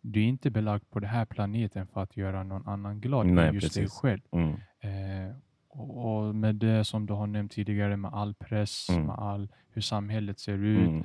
du 0.00 0.20
är 0.20 0.24
inte 0.24 0.50
belagd 0.50 0.90
på 0.90 1.00
den 1.00 1.10
här 1.10 1.24
planeten 1.24 1.86
för 1.86 2.02
att 2.02 2.16
göra 2.16 2.42
någon 2.42 2.68
annan 2.68 3.00
glad 3.00 3.26
Nej, 3.26 3.48
än 3.48 3.54
just 3.54 3.74
dig 3.74 3.82
precis. 3.84 3.98
själv. 3.98 4.20
Mm. 4.32 4.54
Eh, 4.80 5.36
och, 5.68 6.16
och 6.28 6.34
med 6.34 6.54
det 6.54 6.84
som 6.84 7.06
du 7.06 7.12
har 7.14 7.26
nämnt 7.26 7.52
tidigare 7.52 7.96
med 7.96 8.12
all 8.14 8.34
press, 8.34 8.88
Mm. 8.90 9.06
med 9.06 9.14
all, 9.18 9.48
hur 9.72 9.82
samhället 9.82 10.38
ser 10.38 10.58
ut. 10.58 10.88
Mm. 10.88 11.04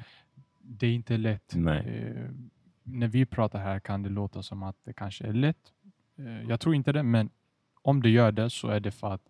Det 0.61 0.87
är 0.87 0.93
inte 0.93 1.17
lätt. 1.17 1.55
Eh, 1.55 2.29
när 2.83 3.07
vi 3.07 3.25
pratar 3.25 3.59
här 3.59 3.79
kan 3.79 4.03
det 4.03 4.09
låta 4.09 4.43
som 4.43 4.63
att 4.63 4.75
det 4.83 4.93
kanske 4.93 5.27
är 5.27 5.33
lätt. 5.33 5.71
Eh, 6.17 6.41
jag 6.49 6.59
tror 6.59 6.75
inte 6.75 6.91
det, 6.91 7.03
men 7.03 7.29
om 7.81 8.01
det 8.01 8.09
gör 8.09 8.31
det 8.31 8.49
så 8.49 8.67
är 8.67 8.79
det 8.79 8.91
för 8.91 9.13
att 9.13 9.21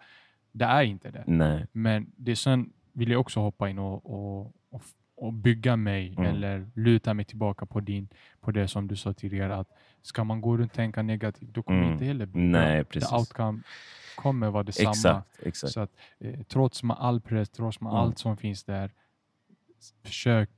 det 0.52 0.66
är 0.66 0.84
inte 0.84 1.12
det. 1.12 1.24
Nej. 1.28 1.68
Men 1.72 2.12
det 2.18 2.36
sen 2.36 2.74
vill 2.94 3.10
jag 3.12 3.22
också 3.22 3.40
hoppa 3.40 3.70
in 3.70 3.80
och, 3.80 4.06
och, 4.06 4.54
och, 4.70 4.82
och 5.18 5.34
bygga 5.34 5.76
mig 5.76 6.14
Mm. 6.18 6.26
eller 6.26 6.68
luta 6.74 7.14
mig 7.14 7.26
tillbaka 7.26 7.66
på, 7.66 7.80
din, 7.80 8.08
på 8.42 8.52
det 8.52 8.68
som 8.68 8.88
du 8.88 8.96
sa 8.96 9.14
tidigare. 9.14 9.56
att 9.56 9.70
Ska 10.02 10.24
man 10.24 10.42
gå 10.42 10.58
runt 10.58 10.72
och 10.72 10.76
tänka 10.76 11.02
negativt, 11.02 11.50
då 11.54 11.64
kommer 11.64 11.80
Mm. 11.82 11.94
inte 11.94 12.06
heller 12.06 12.30
Nej, 12.34 12.84
precis. 12.84 13.10
The 13.10 13.16
outcome 13.16 13.60
kommer 14.16 14.50
vara 14.50 14.64
detsamma. 14.64 14.90
Exakt. 14.92 15.40
exakt. 15.44 15.74
Så 15.74 15.80
att, 15.80 15.92
eh, 16.20 16.42
trots 16.44 16.84
med 16.84 16.98
all 17.00 17.22
press, 17.22 17.50
trots 17.50 17.82
med 17.82 17.90
Mm. 17.90 18.00
allt 18.02 18.18
som 18.20 18.38
finns 18.38 18.64
där, 18.64 18.92
försök 20.04 20.50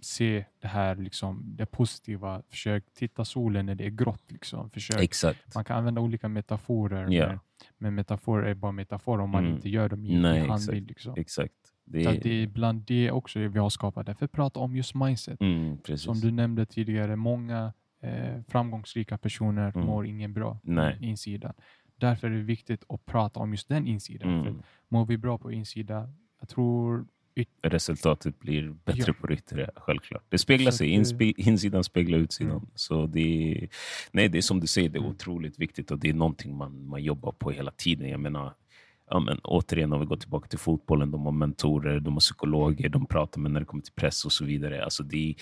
se 0.00 0.44
det 0.60 0.68
här, 0.68 0.96
liksom, 0.96 1.42
det 1.56 1.66
positiva. 1.66 2.42
Försök 2.48 2.84
titta 2.94 3.24
solen 3.24 3.66
när 3.66 3.74
det 3.74 3.84
är 3.86 3.90
grått. 3.90 4.22
Liksom. 4.32 4.70
Försök. 4.70 5.02
Exakt. 5.02 5.54
Man 5.54 5.64
kan 5.64 5.76
använda 5.78 6.00
olika 6.00 6.28
metaforer, 6.28 7.08
Ja. 7.10 7.26
men, 7.28 7.38
men 7.78 7.94
metaforer 7.94 8.46
är 8.50 8.54
bara 8.54 8.72
metaforer 8.72 9.22
om 9.22 9.30
man 9.30 9.44
Mm. 9.44 9.56
inte 9.56 9.68
gör 9.68 9.88
dem 9.88 10.06
i, 10.06 10.16
Nej, 10.20 10.32
i 10.32 10.36
exakt. 10.42 10.50
handling. 10.50 10.84
Liksom. 10.86 11.14
Exakt. 11.16 11.54
Det 11.92 12.04
är, 12.04 12.08
att 12.16 12.22
det 12.22 12.42
är 12.42 12.46
bland 12.46 12.82
det 12.86 13.10
också 13.10 13.38
vi 13.38 13.58
har 13.58 13.70
skapat. 13.70 14.06
Därför 14.06 14.26
prata 14.26 14.60
om 14.60 14.76
just 14.76 14.94
mindset. 14.94 15.40
mm. 15.40 15.76
Som 15.96 16.20
du 16.20 16.30
nämnde 16.30 16.66
tidigare, 16.66 17.16
många 17.16 17.72
eh, 18.02 18.40
framgångsrika 18.48 19.18
personer 19.18 19.72
Mm. 19.74 19.86
mår 19.86 20.06
ingen 20.06 20.32
bra 20.32 20.58
Nej. 20.62 20.96
på 20.98 21.04
insidan. 21.04 21.52
Därför 21.96 22.26
är 22.30 22.34
det 22.36 22.42
viktigt 22.42 22.84
att 22.88 23.06
prata 23.06 23.40
om 23.40 23.50
just 23.50 23.68
den 23.68 23.86
insidan. 23.86 24.42
För 24.44 24.50
Mm. 24.50 24.62
mår 24.88 25.06
vi 25.06 25.16
bra 25.18 25.38
på 25.38 25.52
insida, 25.52 26.08
jag 26.40 26.48
tror 26.48 27.04
Resultatet 27.62 28.38
blir 28.38 28.70
bättre 28.84 29.04
Ja. 29.06 29.12
på 29.20 29.26
det 29.26 29.34
yttre, 29.34 29.70
självklart. 29.76 30.22
Det 30.28 30.38
speglar 30.38 30.70
Så 30.70 30.76
sig. 30.76 30.88
Inspe- 30.98 31.34
insidan 31.36 31.84
speglar 31.84 32.18
utsidan. 32.18 32.56
Mm. 32.56 32.66
Så 32.74 33.06
det 33.06 33.20
är, 33.52 33.68
nej, 34.12 34.28
det 34.28 34.38
är 34.38 34.42
som 34.42 34.60
du 34.60 34.66
säger, 34.66 34.88
det 34.88 34.96
är 34.98 35.00
Mm. 35.00 35.10
otroligt 35.12 35.58
viktigt 35.58 35.90
och 35.90 35.98
det 35.98 36.08
är 36.08 36.14
någonting 36.14 36.56
man, 36.56 36.86
man 36.86 37.02
jobbar 37.02 37.32
på 37.32 37.50
hela 37.50 37.70
tiden. 37.70 38.08
Jag 38.08 38.20
menar, 38.20 38.52
ja, 39.12 39.20
men 39.20 39.38
återigen, 39.38 39.92
om 39.92 40.00
vi 40.00 40.06
går 40.06 40.16
tillbaka 40.16 40.48
till 40.48 40.58
fotbollen, 40.58 41.10
de 41.10 41.24
har 41.24 41.32
mentorer, 41.32 42.00
de 42.00 42.12
har 42.12 42.20
psykologer, 42.20 42.88
de 42.88 43.06
pratar 43.06 43.40
med 43.40 43.50
när 43.52 43.60
det 43.60 43.66
kommer 43.66 43.82
till 43.82 43.92
press 43.92 44.24
och 44.24 44.32
så 44.32 44.44
vidare. 44.44 44.84
Alltså 44.84 45.02
det 45.02 45.30
är, 45.30 45.34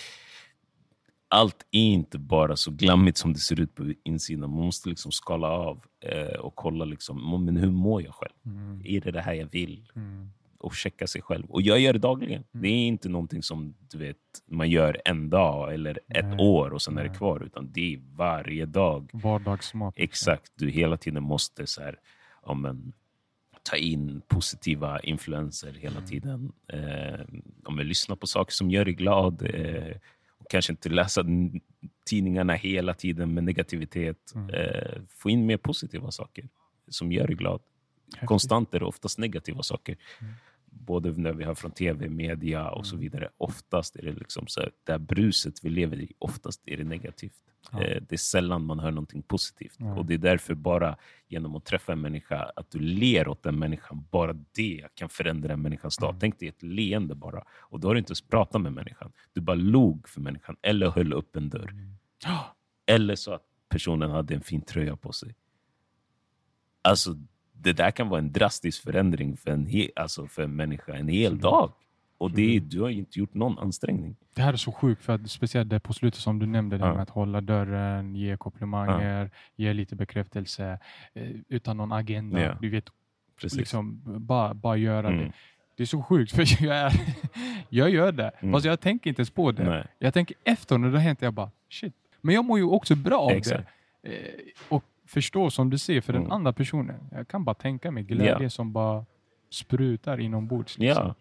allt 1.28 1.66
är 1.70 1.80
inte 1.84 2.18
bara 2.18 2.56
så 2.56 2.70
glammigt 2.70 3.18
som 3.18 3.32
det 3.32 3.38
ser 3.38 3.60
ut 3.60 3.74
på 3.74 3.92
insidan. 4.04 4.50
Man 4.50 4.64
måste 4.64 4.88
liksom 4.88 5.12
skala 5.12 5.48
av 5.48 5.84
eh, 6.04 6.40
och 6.40 6.54
kolla 6.54 6.84
liksom, 6.84 7.44
men 7.44 7.56
hur 7.56 7.70
mår 7.70 8.02
jag 8.02 8.14
själv? 8.14 8.32
mm, 8.46 8.82
Är 8.84 9.00
det 9.00 9.10
det 9.10 9.20
här 9.20 9.34
jag 9.34 9.46
vill? 9.46 9.92
mm, 9.96 10.30
och 10.58 10.74
checka 10.74 11.06
sig 11.06 11.22
själv. 11.22 11.50
Och 11.50 11.62
jag 11.62 11.80
gör 11.80 11.92
det 11.92 11.98
dagligen. 11.98 12.44
Mm. 12.52 12.62
Det 12.62 12.68
är 12.68 12.86
inte 12.86 13.08
någonting 13.08 13.42
som 13.42 13.74
du 13.90 13.98
vet, 13.98 14.16
man 14.46 14.70
gör 14.70 15.00
en 15.04 15.30
dag 15.30 15.74
eller 15.74 16.00
ett 16.08 16.24
Nej. 16.26 16.38
år 16.38 16.70
och 16.70 16.82
sen 16.82 16.98
är 16.98 17.02
det 17.02 17.08
Nej. 17.08 17.18
kvar. 17.18 17.42
Utan 17.42 17.72
det 17.72 17.94
är 17.94 18.00
varje 18.16 18.66
dag. 18.66 19.10
Vardagsmat. 19.12 19.94
Exakt. 19.96 20.52
Du 20.56 20.70
hela 20.70 20.96
tiden 20.96 21.22
måste 21.22 21.66
så 21.66 21.82
här, 21.82 21.98
ja, 22.46 22.54
men, 22.54 22.92
ta 23.62 23.76
in 23.76 24.22
positiva 24.28 25.00
influenser 25.00 25.72
hela 25.72 25.96
Mm. 25.98 26.08
tiden. 26.08 26.52
Eh, 26.68 27.20
om 27.64 27.76
vi 27.76 27.84
lyssnar 27.84 28.16
på 28.16 28.26
saker 28.26 28.52
som 28.52 28.70
gör 28.70 28.84
dig 28.84 28.94
glad. 28.94 29.42
Eh, 29.54 29.96
och 30.38 30.50
kanske 30.50 30.72
inte 30.72 30.88
läsa 30.88 31.24
tidningarna 32.06 32.52
hela 32.52 32.94
tiden 32.94 33.34
med 33.34 33.44
negativitet. 33.44 34.32
Mm. 34.34 34.50
Eh, 34.50 35.02
få 35.08 35.30
in 35.30 35.46
mer 35.46 35.56
positiva 35.56 36.10
saker 36.10 36.48
som 36.88 37.12
gör 37.12 37.26
dig 37.26 37.36
glad. 37.36 37.60
Häftigt. 38.12 38.28
Konstant 38.28 38.74
är 38.74 38.78
det 38.78 38.84
oftast 38.84 39.18
negativa 39.18 39.62
saker. 39.62 39.96
Mm. 40.20 40.32
Både 40.70 41.10
när 41.10 41.32
vi 41.32 41.44
har 41.44 41.54
från 41.54 41.70
tv, 41.70 42.08
media 42.08 42.70
och 42.70 42.86
så 42.86 42.96
vidare. 42.96 43.28
Oftast 43.36 43.96
är 43.96 44.02
det 44.02 44.12
liksom 44.12 44.46
så 44.46 44.60
här, 44.60 44.70
det 44.84 44.92
här 44.92 44.98
bruset 44.98 45.64
vi 45.64 45.70
lever 45.70 46.00
i, 46.00 46.12
oftast 46.18 46.62
är 46.66 46.76
det 46.76 46.84
negativt. 46.84 47.34
Ja. 47.72 47.82
Eh, 47.82 48.02
det 48.08 48.14
är 48.14 48.18
sällan 48.18 48.64
man 48.64 48.78
hör 48.78 48.90
någonting 48.90 49.22
positivt. 49.22 49.74
Ja. 49.78 49.94
Och 49.94 50.06
det 50.06 50.14
är 50.14 50.18
därför 50.18 50.54
bara 50.54 50.96
genom 51.28 51.56
att 51.56 51.64
träffa 51.64 51.92
en 51.92 52.00
människa, 52.00 52.50
att 52.56 52.70
du 52.70 52.78
ler 52.78 53.28
åt 53.28 53.42
den 53.42 53.58
människan, 53.58 54.06
bara 54.10 54.32
det 54.32 54.86
kan 54.94 55.08
förändra 55.08 55.52
en 55.52 55.62
människas 55.62 55.96
dag. 55.96 56.10
Mm. 56.10 56.20
Tänk 56.20 56.38
dig 56.38 56.48
ett 56.48 56.62
leende 56.62 57.14
bara. 57.14 57.44
Och 57.50 57.80
då 57.80 57.88
har 57.88 57.94
du 57.94 57.98
inte 57.98 58.10
ens 58.10 58.20
pratat 58.20 58.60
med 58.60 58.72
människan. 58.72 59.12
Du 59.32 59.40
bara 59.40 59.56
log 59.56 60.08
för 60.08 60.20
människan 60.20 60.56
eller 60.62 60.90
höll 60.90 61.12
upp 61.12 61.36
en 61.36 61.48
dörr. 61.48 61.74
Ja, 62.24 62.56
Eller 62.86 63.14
så 63.14 63.32
att 63.32 63.42
personen 63.68 64.10
hade 64.10 64.34
en 64.34 64.40
fin 64.40 64.62
tröja 64.62 64.96
på 64.96 65.12
sig. 65.12 65.34
Alltså, 66.82 67.16
det 67.62 67.72
där 67.72 67.90
kan 67.90 68.08
vara 68.08 68.18
en 68.20 68.32
drastisk 68.32 68.82
förändring 68.82 69.36
för 69.36 69.50
en, 69.50 69.66
he- 69.66 69.90
alltså 69.96 70.26
för 70.26 70.42
en 70.42 70.56
människa 70.56 70.94
en 70.94 71.08
hel 71.08 71.26
Absolut. 71.26 71.42
dag. 71.42 71.72
Och 72.18 72.30
det, 72.30 72.42
Absolut. 72.42 72.70
du 72.70 72.80
har 72.80 72.88
inte 72.88 73.18
gjort 73.18 73.34
någon 73.34 73.58
ansträngning. 73.58 74.16
Det 74.34 74.42
här 74.42 74.52
är 74.52 74.56
så 74.56 74.72
sjukt, 74.72 75.02
för 75.04 75.12
att 75.14 75.30
speciellt 75.30 75.70
det 75.70 75.80
på 75.80 75.92
slutet 75.92 76.20
som 76.20 76.38
du 76.38 76.46
nämnde, 76.46 76.78
det 76.78 76.84
Ja. 76.86 76.92
med 76.92 77.02
att 77.02 77.10
hålla 77.10 77.40
dörren, 77.40 78.14
ge 78.16 78.36
komplimanger, 78.36 79.30
ge 79.56 79.72
lite 79.72 79.96
bekräftelse 79.96 80.78
eh, 81.14 81.30
utan 81.48 81.76
någon 81.76 81.92
agenda. 81.92 82.40
Ja. 82.40 82.56
Du 82.60 82.68
vet, 82.70 82.84
Precis. 83.40 83.58
liksom, 83.58 84.00
bara, 84.04 84.54
bara 84.54 84.76
göra 84.76 85.08
Mm. 85.08 85.20
det. 85.20 85.32
Det 85.76 85.82
är 85.82 85.86
så 85.86 86.02
sjukt, 86.02 86.32
för 86.36 86.64
jag, 86.64 86.76
är, 86.76 86.92
jag 87.68 87.90
gör 87.90 88.12
det. 88.12 88.28
Mm. 88.28 88.52
Fast 88.52 88.66
jag 88.66 88.80
tänker 88.80 89.10
inte 89.10 89.20
ens 89.20 89.30
på 89.30 89.52
det. 89.52 89.64
Nej. 89.64 89.86
Jag 89.98 90.14
tänker 90.14 90.36
efter 90.44 90.78
när 90.78 90.88
det 90.90 90.96
har 90.98 91.04
hänt, 91.04 91.22
jag 91.22 91.34
bara 91.34 91.50
shit. 91.70 91.94
Men 92.20 92.34
jag 92.34 92.44
mår 92.44 92.58
ju 92.58 92.64
också 92.64 92.94
bra 92.96 93.20
av 93.20 93.30
Exakt. 93.30 93.68
det. 94.02 94.08
Eh, 94.12 94.34
och 94.68 94.84
förstå 95.10 95.50
som 95.50 95.70
du 95.70 95.78
ser 95.78 96.00
för 96.00 96.12
den 96.12 96.22
Mm. 96.22 96.32
andra 96.32 96.52
personen. 96.52 96.96
Jag 97.12 97.28
kan 97.28 97.44
bara 97.44 97.54
tänka 97.54 97.90
mig 97.90 98.02
glädje 98.02 98.42
Ja. 98.42 98.50
som 98.50 98.72
bara 98.72 99.04
sprutar 99.50 100.20
inombords. 100.20 100.78
Liksom. 100.78 101.06
Ja, 101.06 101.14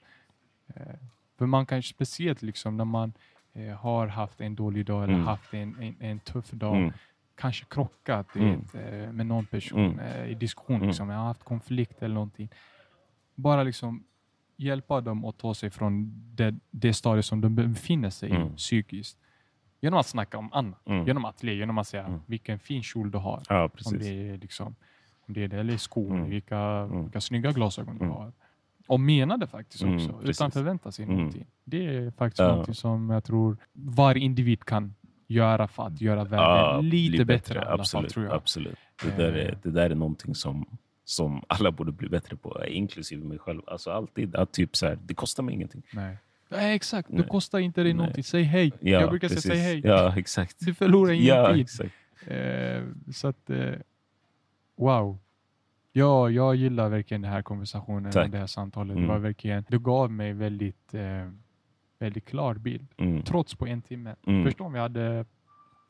För 1.38 1.46
man 1.46 1.66
kan 1.66 1.84
speciellt 1.84 2.42
liksom 2.42 2.78
när 2.78 2.86
man 2.86 3.14
eh, 3.54 3.76
har 3.76 4.08
haft 4.08 4.42
en 4.42 4.56
dålig 4.56 4.86
dag 4.86 5.04
eller 5.04 5.14
Mm. 5.14 5.26
haft 5.28 5.54
en, 5.54 5.76
en, 5.82 5.96
en 6.00 6.20
tuff 6.20 6.52
dag, 6.52 6.78
mm. 6.78 6.92
kanske 7.36 7.66
krockat 7.66 8.36
Mm. 8.36 8.60
vet, 8.60 8.76
eh, 8.76 9.12
med 9.12 9.26
någon 9.26 9.46
person 9.46 9.80
Mm. 9.86 10.00
eh, 10.00 10.26
i 10.32 10.34
diskussion, 10.34 10.76
Mm. 10.76 10.88
liksom, 10.88 11.10
jag 11.10 11.18
har 11.18 11.26
haft 11.26 11.44
konflikt 11.44 12.04
eller 12.04 12.14
någonting. 12.16 12.50
Bara 13.36 13.64
liksom 13.64 14.04
hjälpa 14.58 15.02
dem 15.02 15.26
att 15.26 15.38
ta 15.38 15.54
sig 15.54 15.70
från 15.70 16.12
det, 16.36 16.56
det 16.72 16.94
stadiet 16.94 17.26
som 17.26 17.42
de 17.42 17.56
befinner 17.56 18.10
sig 18.10 18.30
i 18.32 18.50
psykiskt. 18.58 19.18
Genom 19.82 19.99
att 19.99 20.07
snacka 20.07 20.38
om 20.38 20.53
annat. 20.53 20.88
Mm. 20.88 21.07
Genom 21.07 21.25
att 21.25 21.43
le, 21.43 21.53
genom 21.53 21.77
att 21.77 21.88
säga 21.88 22.03
Mm. 22.05 22.19
vilken 22.25 22.59
fin 22.59 22.84
kjol 22.84 23.11
du 23.11 23.17
har. 23.17 23.43
ja 23.49 23.69
Om 23.86 23.97
det 23.99 24.07
är 24.30 24.38
liksom, 24.38 24.75
om 25.27 25.34
det 25.34 25.43
är 25.43 25.47
det, 25.47 25.59
eller 25.59 25.77
skor, 25.77 26.15
Mm. 26.15 26.30
vilka, 26.30 26.57
Mm. 26.59 27.03
vilka 27.03 27.21
snygga 27.21 27.51
glasögon 27.51 27.97
du 27.97 28.03
Mm. 28.03 28.15
har. 28.15 28.32
Och 28.88 28.99
mena 28.99 29.38
det 29.38 29.47
faktiskt 29.47 29.84
Mm, 29.84 29.95
också, 29.95 30.19
utan 30.23 30.51
förvänta 30.51 30.91
sig 30.91 31.05
någonting. 31.05 31.45
Det 31.63 31.86
är 31.95 32.11
faktiskt 32.11 32.39
Ja. 32.39 32.47
någonting 32.47 32.75
som 32.75 33.09
jag 33.09 33.23
tror 33.23 33.57
varje 33.73 34.23
individ 34.23 34.63
kan 34.65 34.95
göra 35.27 35.67
för 35.67 35.84
att 35.88 36.01
göra 36.01 36.23
världen 36.23 36.75
Ja, 36.75 36.82
lite 36.82 37.25
bättre, 37.25 37.59
fall, 37.65 37.80
Absolut. 37.80 38.15
jag. 38.15 38.32
absolut. 38.32 38.77
Det, 39.03 39.17
där 39.17 39.32
är, 39.34 39.49
Eh. 39.51 39.57
det 39.63 39.71
där 39.71 39.89
är 39.89 39.95
någonting 39.95 40.36
som, 40.36 40.65
som 41.03 41.43
alla 41.47 41.71
borde 41.71 41.91
bli 41.91 42.09
bättre 42.09 42.36
på, 42.36 42.65
inklusive 42.67 43.25
mig 43.25 43.39
själv. 43.39 43.61
Alltså 43.67 43.91
alltid 43.91 44.36
att 44.36 44.51
typ 44.53 44.75
så 44.75 44.88
här, 44.88 44.97
det 45.05 45.13
kostar 45.13 45.43
mig 45.43 45.55
ingenting. 45.55 45.84
Nej. 45.93 46.17
Nej, 46.50 46.76
exakt. 46.76 47.10
Det 47.10 47.18
Nej. 47.18 47.28
kostar 47.28 47.60
inte 47.60 47.84
Nej. 47.84 47.93
någonting. 47.93 48.24
Säg 48.24 48.43
hej. 48.43 48.72
Ja, 48.82 48.89
jag 48.89 49.10
brukar 49.10 49.28
precis. 49.28 49.43
säga 49.43 49.56
säg 49.56 49.64
hej. 49.64 49.82
Ja, 49.86 50.18
exakt. 50.18 50.56
Du 50.60 50.74
förlorar 50.74 51.12
ingen 51.12 51.26
Ja, 51.26 51.54
tid. 51.54 51.62
exakt. 51.62 51.93
Eh, 52.28 52.84
så 53.14 53.28
att, 53.28 53.50
eh, 53.50 53.74
wow. 54.78 55.18
Ja, 55.91 56.30
jag 56.30 56.56
gillar 56.56 56.89
verkligen 56.89 57.22
den 57.22 57.32
här 57.32 57.41
konversationen 57.41 58.12
Tack. 58.12 58.26
och 58.26 58.32
det 58.32 58.38
här 58.38 58.47
samtalet. 58.47 58.91
Mm. 58.91 59.02
Det, 59.08 59.14
var 59.14 59.20
verkligen, 59.20 59.66
det 59.70 59.78
gav 59.78 60.12
mig 60.12 60.34
väldigt, 60.34 60.93
eh, 60.93 61.32
väldigt 62.00 62.26
klar 62.26 62.56
bild. 62.56 62.88
Mm. 62.97 63.22
Trots 63.24 63.56
på 63.56 63.68
en 63.68 63.82
timme. 63.82 64.16
Mm. 64.28 64.43
Förstå 64.45 64.64
om 64.64 64.76
jag 64.76 64.82
hade... 64.82 65.26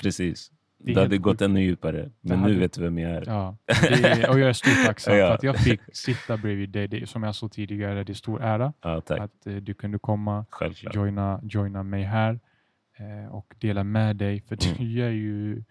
Precis. 0.01 0.51
Det 0.81 0.91
är 0.91 0.95
hade 0.95 1.09
helt 1.15 1.21
gått 1.21 1.41
ännu 1.41 1.61
djupare. 1.61 2.09
Men 2.21 2.39
hade- 2.39 2.53
nu 2.53 2.59
vet 2.59 2.73
du 2.73 2.81
vem 2.81 2.97
jag 2.97 3.11
är. 3.11 3.23
Ja, 3.27 3.57
det, 3.81 4.29
och 4.29 4.39
jag 4.39 4.49
är 4.49 4.53
stort 4.53 4.85
tacksam 4.85 5.13
Ja. 5.17 5.27
för 5.27 5.33
att 5.35 5.43
jag 5.43 5.57
fick 5.57 5.81
sitta 5.93 6.37
bredvid 6.37 6.69
dig. 6.69 6.87
Det, 6.87 7.09
som 7.09 7.23
jag 7.23 7.35
sa 7.35 7.47
tidigare, 7.49 8.03
det 8.03 8.11
är 8.11 8.13
stor 8.13 8.41
ära 8.41 8.73
Ja, 8.81 9.01
att 9.07 9.47
eh, 9.47 9.55
du 9.55 9.73
kunde 9.73 9.99
komma 9.99 10.45
Självklart. 10.49 10.95
joina, 10.95 11.39
joina 11.43 11.83
mig 11.83 12.03
här 12.03 12.39
eh, 12.97 13.31
och 13.35 13.55
dela 13.59 13.83
med 13.83 14.15
dig. 14.15 14.41
För 14.41 14.57
Mm. 14.65 14.77
du 14.93 15.03
är 15.03 15.09
ju 15.09 15.63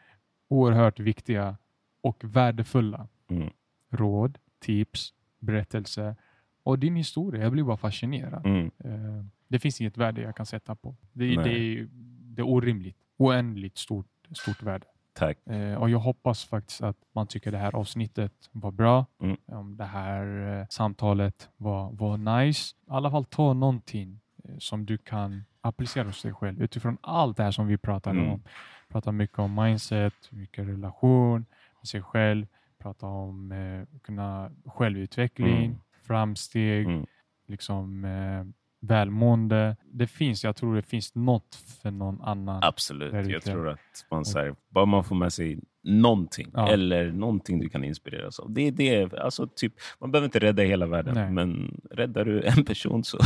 oerhört 0.48 1.00
viktiga 1.00 1.56
och 2.00 2.24
värdefulla 2.24 3.08
Mm. 3.30 3.50
råd, 3.90 4.38
tips, 4.60 5.12
berättelser 5.38 6.16
och 6.62 6.78
din 6.78 6.96
historia. 6.96 7.42
Jag 7.42 7.52
blir 7.52 7.62
bara 7.64 7.76
fascinerad. 7.76 8.46
Mm. 8.46 8.66
Eh, 8.84 9.24
det 9.48 9.58
finns 9.58 9.80
inget 9.80 9.96
värde 9.96 10.20
jag 10.22 10.36
kan 10.36 10.46
sätta 10.46 10.74
på. 10.74 10.96
Det, 11.12 11.24
det, 11.36 11.50
är, 11.50 11.88
det 12.22 12.40
är 12.42 12.46
orimligt. 12.48 12.96
Oändligt 13.16 13.78
stort, 13.78 14.06
stort 14.32 14.62
värde. 14.62 14.86
Tack. 15.18 15.38
Eh, 15.46 15.74
och 15.74 15.90
jag 15.90 15.98
hoppas 15.98 16.44
faktiskt 16.44 16.82
att 16.82 16.96
man 17.14 17.26
tycker 17.26 17.52
det 17.52 17.58
här 17.58 17.76
avsnittet 17.76 18.32
var 18.52 18.70
bra. 18.70 19.06
Mm. 19.22 19.36
Om 19.46 19.76
det 19.76 19.84
här 19.84 20.58
eh, 20.60 20.66
samtalet 20.70 21.48
var, 21.56 21.90
var 21.92 22.16
nice. 22.40 22.74
I 22.76 22.90
alla 22.90 23.10
fall 23.10 23.24
ta 23.24 23.52
någonting 23.52 24.20
eh, 24.44 24.54
som 24.58 24.86
du 24.86 24.98
kan 24.98 25.44
applicera 25.60 26.04
hos 26.06 26.22
dig 26.22 26.32
själv 26.34 26.62
utifrån 26.62 26.98
allt 27.00 27.36
det 27.36 27.42
här 27.42 27.50
som 27.50 27.66
vi 27.66 27.78
pratade 27.78 28.18
Mm. 28.18 28.32
om. 28.32 28.42
Pratar 28.88 29.12
mycket 29.12 29.38
om 29.38 29.54
mindset, 29.54 30.14
mycket 30.30 30.68
relation 30.68 31.46
med 31.80 31.88
sig 31.88 32.02
själv. 32.02 32.46
Prata 32.78 33.06
om 33.06 33.52
eh, 33.52 34.00
kunna 34.02 34.50
självutveckling, 34.66 35.64
Mm. 35.64 35.78
framsteg, 36.06 36.86
Mm. 36.86 37.06
liksom 37.46 38.04
eh, 38.04 38.44
välmående. 38.80 39.76
Det 39.92 40.06
finns, 40.06 40.44
jag 40.44 40.56
tror 40.56 40.76
det 40.76 40.82
finns 40.82 41.14
något 41.14 41.54
för 41.82 41.90
någon 41.90 42.20
annan. 42.22 42.60
Absolut. 42.62 43.12
Jag 43.12 43.18
Verkligen. 43.18 43.40
tror 43.40 43.68
att 43.68 44.06
man, 44.10 44.24
så 44.24 44.38
här, 44.38 44.54
bara 44.68 44.86
man 44.86 45.04
får 45.04 45.16
med 45.16 45.32
sig 45.32 45.58
någonting 45.84 46.50
Ja. 46.54 46.68
eller 46.68 47.12
någonting 47.12 47.60
du 47.60 47.68
kan 47.68 47.84
inspireras 47.84 48.38
av. 48.38 48.52
Det 48.52 48.60
är 48.62 48.72
det. 48.72 49.18
Alltså, 49.20 49.46
typ, 49.56 49.72
man 50.00 50.10
behöver 50.10 50.24
inte 50.24 50.38
rädda 50.38 50.62
hela 50.62 50.86
världen, 50.86 51.14
Nej. 51.14 51.30
men 51.30 51.80
räddar 51.90 52.24
du 52.24 52.42
en 52.42 52.64
person 52.64 53.04
så, 53.04 53.18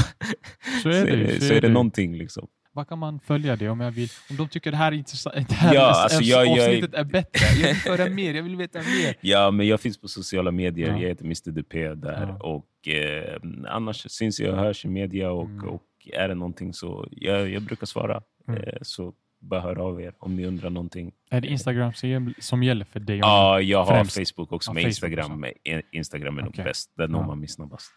Så 0.82 0.88
är 0.88 1.06
det, 1.06 1.16
ju, 1.16 1.40
så 1.40 1.54
är 1.54 1.60
det 1.60 1.68
någonting. 1.68 2.16
Liksom. 2.16 2.48
Vad 2.74 2.88
kan 2.88 2.98
man 2.98 3.20
följa 3.20 3.56
det 3.56 3.68
om 3.68 3.80
jag 3.80 3.90
vill? 3.90 4.08
Om 4.30 4.36
de 4.36 4.48
tycker 4.48 4.70
det 4.70 4.76
här, 4.76 4.92
är 4.92 4.96
intressant, 4.96 5.34
det 5.48 5.54
här 5.54 5.74
Ja, 5.74 6.02
alltså 6.02 6.22
jag- 6.22 6.46
jag- 6.46 6.58
avsnittet 6.58 6.94
är 6.94 7.04
bättre. 7.04 7.46
Jag 7.60 7.68
vill 7.68 7.76
höra 7.76 8.10
mer, 8.10 8.34
jag 8.34 8.42
vill 8.42 8.56
veta 8.56 8.78
mer. 8.78 9.14
Ja, 9.20 9.50
men 9.50 9.66
jag 9.66 9.80
finns 9.80 9.98
på 10.00 10.08
sociala 10.08 10.50
medier. 10.50 10.88
Ja. 10.88 10.98
Jag 10.98 11.08
heter 11.08 11.24
Mr 11.24 11.50
Dupé 11.50 11.94
där. 11.94 12.26
Ja. 12.40 12.46
Och, 12.46 12.88
eh, 12.88 13.40
annars 13.68 14.10
syns 14.10 14.40
jag 14.40 14.52
och 14.54 14.58
hörs 14.60 14.84
i 14.84 14.88
media 14.88 15.30
och, 15.30 15.44
Mm. 15.48 15.68
och 15.68 15.82
är 16.12 16.28
det 16.28 16.34
någonting 16.34 16.74
så 16.74 17.08
jag, 17.10 17.50
jag 17.50 17.62
brukar 17.62 17.86
svara. 17.86 18.22
Mm. 18.48 18.62
Eh, 18.62 18.72
så 18.82 19.12
bara 19.40 19.60
hör 19.60 19.78
av 19.78 20.00
er 20.00 20.14
om 20.18 20.36
ni 20.36 20.46
undrar 20.46 20.70
någonting. 20.70 21.12
Är 21.30 21.40
det 21.40 21.48
Instagram 21.48 21.92
som 21.92 22.08
gäll- 22.08 22.34
som 22.38 22.62
gäller 22.62 22.84
för 22.84 23.00
dig? 23.00 23.18
Ja, 23.18 23.60
jag 23.60 23.84
har 23.84 23.94
Främst. 24.04 24.16
Facebook 24.30 24.52
också, 24.52 24.70
Ja, 24.70 24.74
men 24.74 24.82
Facebook 24.82 24.88
Instagram, 24.88 25.44
också. 25.44 25.82
Instagram 25.92 26.38
är 26.38 26.42
nog 26.42 26.54
bäst. 26.56 26.90
Där 26.96 27.08
når 27.08 27.22
man 27.26 27.38
mig 27.38 27.48
snabbast. 27.48 27.90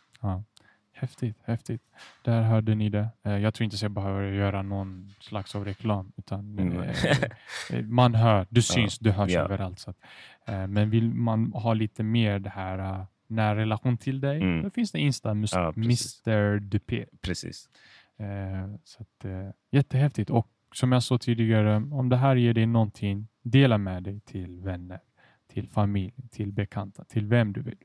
Häftigt, 0.97 1.37
häftigt. 1.43 1.81
Där 2.23 2.41
hörde 2.41 2.75
ni 2.75 2.89
det. 2.89 3.07
Eh, 3.23 3.37
Jag 3.37 3.53
tror 3.53 3.63
inte 3.65 3.75
att 3.75 3.81
jag 3.81 3.91
behöver 3.91 4.31
göra 4.31 4.61
någon 4.61 5.11
slags 5.19 5.55
av 5.55 5.65
reklam. 5.65 6.11
Utan, 6.17 6.59
Mm. 6.59 6.79
eh, 6.81 6.89
eh, 7.73 7.81
man 7.85 8.15
hör, 8.15 8.47
du 8.49 8.61
syns, 8.61 8.99
du 8.99 9.11
hörs 9.11 9.31
Ja. 9.31 9.41
överallt. 9.41 9.79
Så 9.79 9.93
men 10.47 10.89
vill 10.89 11.13
man 11.13 11.51
ha 11.53 11.73
lite 11.73 12.03
mer 12.03 12.39
det 12.39 12.49
här 12.49 13.05
nära 13.27 13.55
relation 13.55 13.97
till 13.97 14.21
dig, 14.21 14.41
Mm. 14.41 14.63
då 14.63 14.69
finns 14.69 14.91
det 14.91 14.99
Insta, 14.99 15.29
Ja, 15.51 15.73
precis. 15.73 16.27
Mr 16.27 16.59
Dupé. 16.59 17.05
Precis. 17.21 17.69
Så 18.83 19.01
att, 19.01 19.25
eh, 19.25 19.49
jättehäftigt. 19.71 20.29
Och 20.29 20.47
som 20.73 20.91
jag 20.91 21.03
sa 21.03 21.17
tidigare, 21.17 21.75
om 21.75 22.09
det 22.09 22.17
här 22.17 22.35
ger 22.35 22.53
dig 22.53 22.65
någonting, 22.65 23.27
dela 23.41 23.77
med 23.77 24.03
dig 24.03 24.19
till 24.19 24.59
vänner, 24.61 24.99
till 25.53 25.69
familj, 25.69 26.13
till 26.31 26.51
bekanta, 26.51 27.03
till 27.03 27.25
vem 27.27 27.53
du 27.53 27.61
vill. 27.61 27.77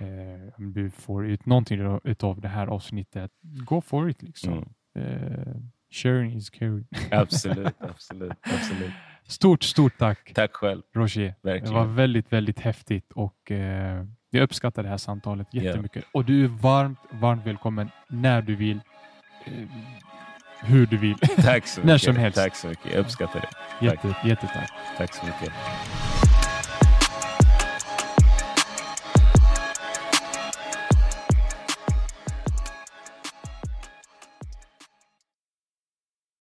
Eh, 0.00 0.52
du 0.58 0.90
får 0.90 1.26
ut 1.26 1.46
någonting 1.46 2.00
utav 2.04 2.40
det 2.40 2.48
här 2.48 2.66
avsnittet, 2.66 3.30
go 3.42 3.80
for 3.80 4.10
it 4.10 4.22
liksom. 4.22 4.52
Mm. 4.52 5.08
Eh, 5.08 5.54
sharing 5.92 6.36
is 6.36 6.50
caring. 6.50 6.86
Absolut, 7.10 7.74
absolut, 7.80 8.32
absolut. 8.42 8.90
Stort, 9.24 9.62
stort 9.62 9.98
tack 9.98 10.32
Tack 10.34 10.52
själv. 10.52 10.82
Roger. 10.94 11.22
Det 11.22 11.34
Verkligen. 11.50 11.74
var 11.74 11.84
väldigt, 11.84 12.32
väldigt 12.32 12.60
häftigt 12.60 13.12
och 13.12 13.50
eh, 13.50 14.04
Jag 14.30 14.42
uppskattar 14.42 14.82
det 14.82 14.88
här 14.88 14.96
samtalet 14.96 15.54
jättemycket. 15.54 16.04
Och 16.12 16.24
du 16.24 16.44
är 16.44 16.48
varmt, 16.48 16.98
varmt 17.10 17.46
välkommen 17.46 17.90
när 18.08 18.42
du 18.42 18.56
vill. 18.56 18.80
Eh, 19.44 19.52
hur 20.62 20.86
du 20.86 20.96
vill. 20.96 21.18
Tack 21.18 21.66
så 21.66 21.80
mycket. 21.80 21.86
När 21.86 21.98
som 21.98 22.16
helst. 22.16 22.38
Tack 22.38 22.56
så 22.56 22.68
mycket. 22.68 22.92
Jag 22.92 23.00
uppskattar 23.00 23.40
det. 23.40 23.86
Jätte, 23.86 24.16
jättetack. 24.28 24.70
Tack 24.96 25.14
så 25.14 25.26
mycket. 25.26 25.52